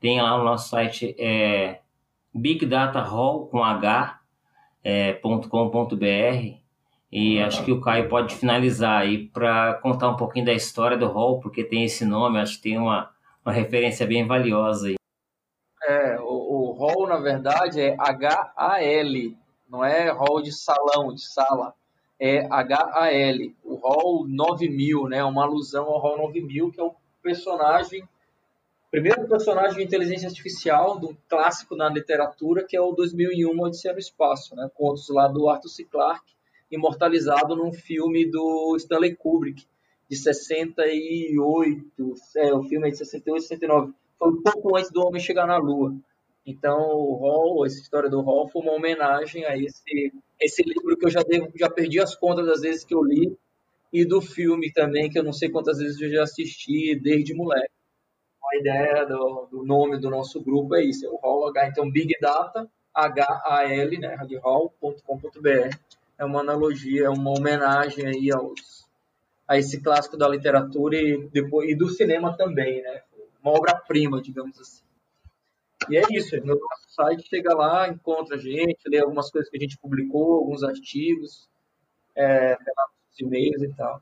tem 0.00 0.20
lá 0.20 0.36
no 0.36 0.44
nosso 0.44 0.68
site 0.68 1.14
é, 1.18 1.80
bigdatahall 2.34 3.46
com 3.46 3.64
é, 4.84 5.14
e 7.18 7.40
acho 7.40 7.64
que 7.64 7.72
o 7.72 7.80
Caio 7.80 8.10
pode 8.10 8.36
finalizar 8.36 9.00
aí 9.00 9.26
para 9.28 9.72
contar 9.80 10.10
um 10.10 10.16
pouquinho 10.16 10.44
da 10.44 10.52
história 10.52 10.98
do 10.98 11.06
Hall, 11.06 11.40
porque 11.40 11.64
tem 11.64 11.82
esse 11.82 12.04
nome, 12.04 12.38
acho 12.38 12.56
que 12.56 12.64
tem 12.64 12.76
uma, 12.76 13.10
uma 13.42 13.54
referência 13.54 14.06
bem 14.06 14.26
valiosa 14.26 14.88
aí. 14.88 14.96
É, 15.82 16.20
o, 16.20 16.24
o 16.24 16.72
hall, 16.72 17.06
na 17.06 17.16
verdade, 17.16 17.80
é 17.80 17.96
H-A-L, 17.98 19.34
não 19.66 19.82
é 19.82 20.10
hall 20.10 20.42
de 20.42 20.52
salão, 20.52 21.14
de 21.14 21.24
sala, 21.24 21.72
é 22.20 22.46
H-A-L. 22.50 23.56
O 23.64 23.76
hall 23.76 24.28
9000, 24.28 25.08
né, 25.08 25.24
uma 25.24 25.44
alusão 25.44 25.86
ao 25.86 25.98
hall 25.98 26.18
9000, 26.18 26.70
que 26.70 26.78
é 26.78 26.84
o 26.84 26.94
personagem, 27.22 28.06
primeiro 28.90 29.26
personagem 29.26 29.78
de 29.78 29.84
inteligência 29.84 30.28
artificial 30.28 30.98
do 30.98 31.16
clássico 31.30 31.76
na 31.76 31.88
literatura, 31.88 32.62
que 32.62 32.76
é 32.76 32.80
o 32.82 32.92
2001 32.92 33.58
Odisseia 33.58 33.94
no 33.94 34.00
Espaço, 34.00 34.54
né, 34.54 34.68
contos 34.74 35.08
lá 35.08 35.26
do 35.26 35.48
Arthur 35.48 35.70
C. 35.70 35.82
Clarke, 35.84 36.35
imortalizado 36.70 37.54
num 37.54 37.72
filme 37.72 38.30
do 38.30 38.74
Stanley 38.76 39.14
Kubrick, 39.14 39.66
de 40.08 40.16
68, 40.16 42.14
é, 42.36 42.54
o 42.54 42.62
filme 42.62 42.88
é 42.88 42.90
de 42.90 42.98
68, 42.98 43.42
69, 43.42 43.92
foi 44.18 44.28
um 44.30 44.42
pouco 44.42 44.76
antes 44.76 44.90
do 44.90 45.04
Homem 45.04 45.20
chegar 45.20 45.46
na 45.46 45.56
Lua. 45.56 45.94
Então, 46.46 46.78
o 46.78 47.16
Hall, 47.16 47.66
essa 47.66 47.80
história 47.80 48.08
do 48.08 48.20
Hall 48.20 48.48
foi 48.48 48.62
uma 48.62 48.72
homenagem 48.72 49.44
a 49.44 49.56
esse, 49.56 50.12
esse 50.40 50.62
livro 50.62 50.96
que 50.96 51.06
eu 51.06 51.10
já, 51.10 51.22
devo, 51.22 51.50
já 51.56 51.68
perdi 51.68 52.00
as 52.00 52.14
contas 52.14 52.46
das 52.46 52.60
vezes 52.60 52.84
que 52.84 52.94
eu 52.94 53.02
li, 53.02 53.36
e 53.92 54.04
do 54.04 54.20
filme 54.20 54.72
também, 54.72 55.10
que 55.10 55.18
eu 55.18 55.24
não 55.24 55.32
sei 55.32 55.48
quantas 55.48 55.78
vezes 55.78 56.00
eu 56.00 56.10
já 56.10 56.22
assisti 56.22 56.94
desde 56.94 57.34
moleque. 57.34 57.72
A 58.52 58.56
ideia 58.58 59.04
do, 59.04 59.48
do 59.50 59.64
nome 59.64 59.98
do 59.98 60.08
nosso 60.08 60.40
grupo 60.40 60.76
é 60.76 60.84
isso, 60.84 61.04
é 61.04 61.08
o 61.08 61.16
Hall 61.16 61.48
H. 61.48 61.68
Então, 61.68 61.90
Big 61.90 62.14
Data, 62.20 62.70
H-A-L, 62.94 63.98
né, 63.98 64.16
hall.com.br. 64.42 65.76
É 66.18 66.24
uma 66.24 66.40
analogia, 66.40 67.06
é 67.06 67.10
uma 67.10 67.30
homenagem 67.30 68.06
aí 68.06 68.32
aos, 68.32 68.86
a 69.46 69.58
esse 69.58 69.80
clássico 69.80 70.16
da 70.16 70.28
literatura 70.28 70.96
e, 70.96 71.28
depois, 71.28 71.68
e 71.68 71.74
do 71.74 71.88
cinema 71.88 72.36
também, 72.36 72.82
né? 72.82 73.02
Uma 73.42 73.52
obra-prima, 73.52 74.20
digamos 74.20 74.58
assim. 74.58 74.82
E 75.90 75.96
é 75.96 76.02
isso, 76.10 76.36
no 76.38 76.58
nosso 76.58 76.90
site 76.90 77.28
chega 77.28 77.54
lá, 77.54 77.88
encontra 77.88 78.36
a 78.36 78.38
gente, 78.38 78.88
lê 78.88 78.98
algumas 78.98 79.30
coisas 79.30 79.50
que 79.50 79.56
a 79.56 79.60
gente 79.60 79.78
publicou, 79.78 80.34
alguns 80.34 80.62
artigos, 80.62 81.48
é, 82.16 82.56
e-mails 83.20 83.62
e 83.62 83.68
tal. 83.74 84.00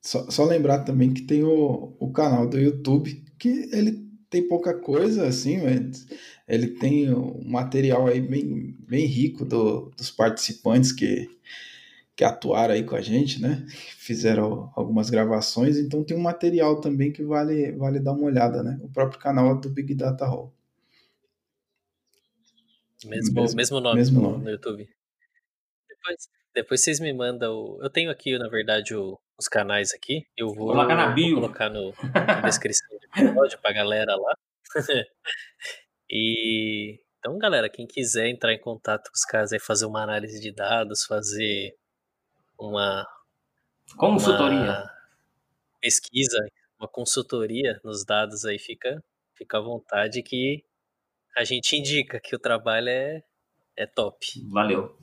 Só, 0.00 0.30
só 0.30 0.44
lembrar 0.44 0.84
também 0.84 1.12
que 1.12 1.22
tem 1.22 1.42
o, 1.42 1.96
o 1.98 2.12
canal 2.12 2.46
do 2.46 2.58
YouTube, 2.58 3.24
que 3.38 3.68
ele 3.72 4.06
tem 4.30 4.46
pouca 4.46 4.74
coisa, 4.74 5.26
assim, 5.26 5.58
mas 5.62 6.06
ele 6.48 6.68
tem 6.68 7.12
um 7.12 7.42
material 7.48 8.06
aí 8.06 8.20
bem, 8.20 8.74
bem 8.80 9.04
rico 9.06 9.44
do, 9.44 9.90
dos 9.96 10.10
participantes 10.10 10.90
que, 10.92 11.28
que 12.16 12.24
atuaram 12.24 12.74
aí 12.74 12.82
com 12.82 12.96
a 12.96 13.00
gente, 13.00 13.40
né? 13.40 13.64
Fizeram 13.96 14.72
algumas 14.74 15.10
gravações, 15.10 15.76
então 15.76 16.02
tem 16.02 16.16
um 16.16 16.20
material 16.20 16.80
também 16.80 17.12
que 17.12 17.22
vale, 17.22 17.72
vale 17.72 18.00
dar 18.00 18.12
uma 18.12 18.24
olhada, 18.24 18.62
né? 18.62 18.78
O 18.82 18.88
próprio 18.88 19.20
canal 19.20 19.60
do 19.60 19.68
Big 19.68 19.94
Data 19.94 20.24
Hall. 20.26 20.52
Mesmo, 23.04 23.34
Mesmo- 23.34 23.56
mesmo 23.56 23.80
nome, 23.80 23.96
mesmo 23.96 24.20
no, 24.20 24.30
nome. 24.30 24.44
no 24.44 24.50
YouTube. 24.50 24.88
Depois, 25.88 26.28
depois 26.54 26.80
vocês 26.80 26.98
me 26.98 27.12
mandam. 27.12 27.54
o- 27.54 27.78
Eu 27.82 27.88
tenho 27.90 28.10
aqui, 28.10 28.36
na 28.38 28.48
verdade, 28.48 28.94
o- 28.94 29.16
os 29.38 29.46
canais 29.46 29.92
aqui. 29.94 30.26
Eu 30.36 30.48
vou, 30.48 30.68
Coloca 30.68 30.94
na 30.96 31.06
vou 31.06 31.14
bio. 31.14 31.34
colocar 31.36 31.70
no, 31.70 31.92
na 32.12 32.40
descrição 32.50 32.88
do 32.90 33.04
episódio 33.22 33.58
pra 33.60 33.72
galera 33.72 34.16
lá. 34.16 34.34
e 36.10 37.00
então, 37.18 37.36
galera, 37.36 37.68
quem 37.68 37.86
quiser 37.86 38.28
entrar 38.28 38.52
em 38.52 38.60
contato 38.60 39.08
com 39.08 39.14
os 39.14 39.24
caras 39.24 39.52
aí, 39.52 39.58
fazer 39.58 39.86
uma 39.86 40.02
análise 40.02 40.40
de 40.40 40.52
dados, 40.52 41.04
fazer 41.04 41.76
uma, 42.58 43.06
Consultoria. 43.96 44.58
uma 44.58 44.90
pesquisa, 45.80 46.38
uma 46.78 46.88
consultoria 46.88 47.80
nos 47.84 48.04
dados 48.04 48.44
aí, 48.44 48.58
fica, 48.58 49.02
fica 49.34 49.58
à 49.58 49.60
vontade 49.60 50.22
que 50.22 50.64
a 51.36 51.44
gente 51.44 51.76
indica 51.76 52.20
que 52.20 52.36
o 52.36 52.38
trabalho 52.38 52.88
é, 52.88 53.22
é 53.76 53.86
top. 53.86 54.26
Valeu. 54.50 54.96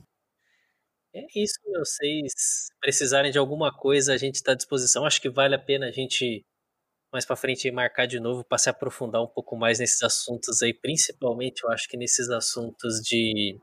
É 1.14 1.26
isso, 1.34 1.58
meu. 1.66 1.84
Vocês 1.84 2.68
precisarem 2.80 3.30
de 3.30 3.38
alguma 3.38 3.72
coisa, 3.72 4.12
a 4.12 4.16
gente 4.16 4.36
está 4.36 4.52
à 4.52 4.54
disposição. 4.54 5.04
Acho 5.04 5.20
que 5.20 5.30
vale 5.30 5.54
a 5.54 5.58
pena 5.58 5.86
a 5.86 5.90
gente 5.90 6.44
mais 7.16 7.24
para 7.24 7.34
frente 7.34 7.70
marcar 7.70 8.04
de 8.04 8.20
novo 8.20 8.44
para 8.44 8.58
se 8.58 8.68
aprofundar 8.68 9.22
um 9.22 9.26
pouco 9.26 9.56
mais 9.56 9.78
nesses 9.78 10.02
assuntos 10.02 10.62
aí, 10.62 10.74
principalmente 10.74 11.64
eu 11.64 11.70
acho 11.70 11.88
que 11.88 11.96
nesses 11.96 12.28
assuntos 12.28 13.00
de 13.00 13.58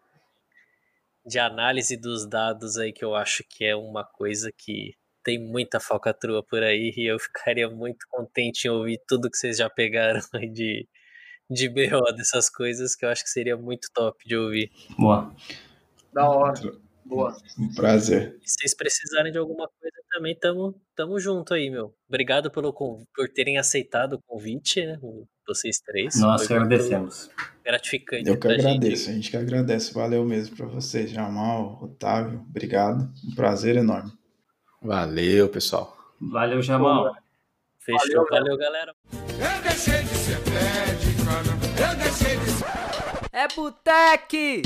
de 1.23 1.37
análise 1.37 1.95
dos 1.95 2.27
dados 2.27 2.77
aí 2.77 2.91
que 2.91 3.05
eu 3.05 3.15
acho 3.15 3.43
que 3.47 3.63
é 3.63 3.75
uma 3.75 4.03
coisa 4.03 4.51
que 4.57 4.95
tem 5.23 5.39
muita 5.39 5.79
falcatrua 5.79 6.43
por 6.43 6.63
aí 6.63 6.91
e 6.97 7.05
eu 7.05 7.19
ficaria 7.21 7.69
muito 7.69 8.07
contente 8.09 8.65
em 8.65 8.71
ouvir 8.71 8.99
tudo 9.07 9.29
que 9.29 9.37
vocês 9.37 9.57
já 9.57 9.69
pegaram 9.69 10.21
aí 10.33 10.49
de 10.49 10.87
de 11.47 11.69
BO 11.69 12.11
dessas 12.15 12.49
coisas 12.49 12.95
que 12.95 13.05
eu 13.05 13.09
acho 13.09 13.23
que 13.23 13.29
seria 13.29 13.55
muito 13.55 13.87
top 13.93 14.17
de 14.27 14.35
ouvir. 14.35 14.71
Boa. 14.97 15.31
Da 16.11 16.27
hora. 16.27 16.59
Boa. 17.05 17.35
Um 17.59 17.73
prazer. 17.73 18.37
Se 18.43 18.55
vocês 18.59 18.75
precisarem 18.75 19.31
de 19.31 19.37
alguma 19.37 19.67
coisa 19.79 19.97
também, 20.11 20.35
tamo, 20.35 20.79
tamo 20.95 21.19
junto 21.19 21.53
aí, 21.53 21.69
meu. 21.69 21.93
Obrigado 22.07 22.49
pelo, 22.51 22.73
por 22.73 23.29
terem 23.33 23.57
aceitado 23.57 24.13
o 24.13 24.21
convite, 24.25 24.85
né? 24.85 24.97
Vocês 25.47 25.79
três. 25.79 26.19
Nós 26.19 26.47
Foi 26.47 26.55
agradecemos. 26.55 27.29
Gratificante 27.63 28.27
Eu 28.29 28.35
que 28.35 28.41
pra 28.41 28.53
gente. 28.57 28.67
agradeço, 28.67 29.09
a 29.09 29.13
gente 29.13 29.29
que 29.31 29.37
agradece. 29.37 29.93
Valeu 29.93 30.23
mesmo 30.23 30.55
para 30.55 30.65
vocês, 30.67 31.09
Jamal, 31.09 31.79
Otávio. 31.81 32.45
Obrigado. 32.49 33.11
Um 33.29 33.35
prazer 33.35 33.75
enorme. 33.75 34.11
Valeu, 34.81 35.49
pessoal. 35.49 35.97
Valeu, 36.21 36.61
Jamal. 36.61 37.13
Fechou. 37.79 37.99
Valeu, 38.07 38.25
Valeu, 38.29 38.57
galera. 38.57 38.93
Eu 39.11 39.61
deixei 39.63 40.01
de 40.03 40.15
ser 40.15 40.39
médico, 40.49 41.23
eu 41.81 41.97
deixei 41.97 42.37
de 42.37 42.51
ser 42.51 42.65
É 43.33 43.47
Botec! 43.53 44.61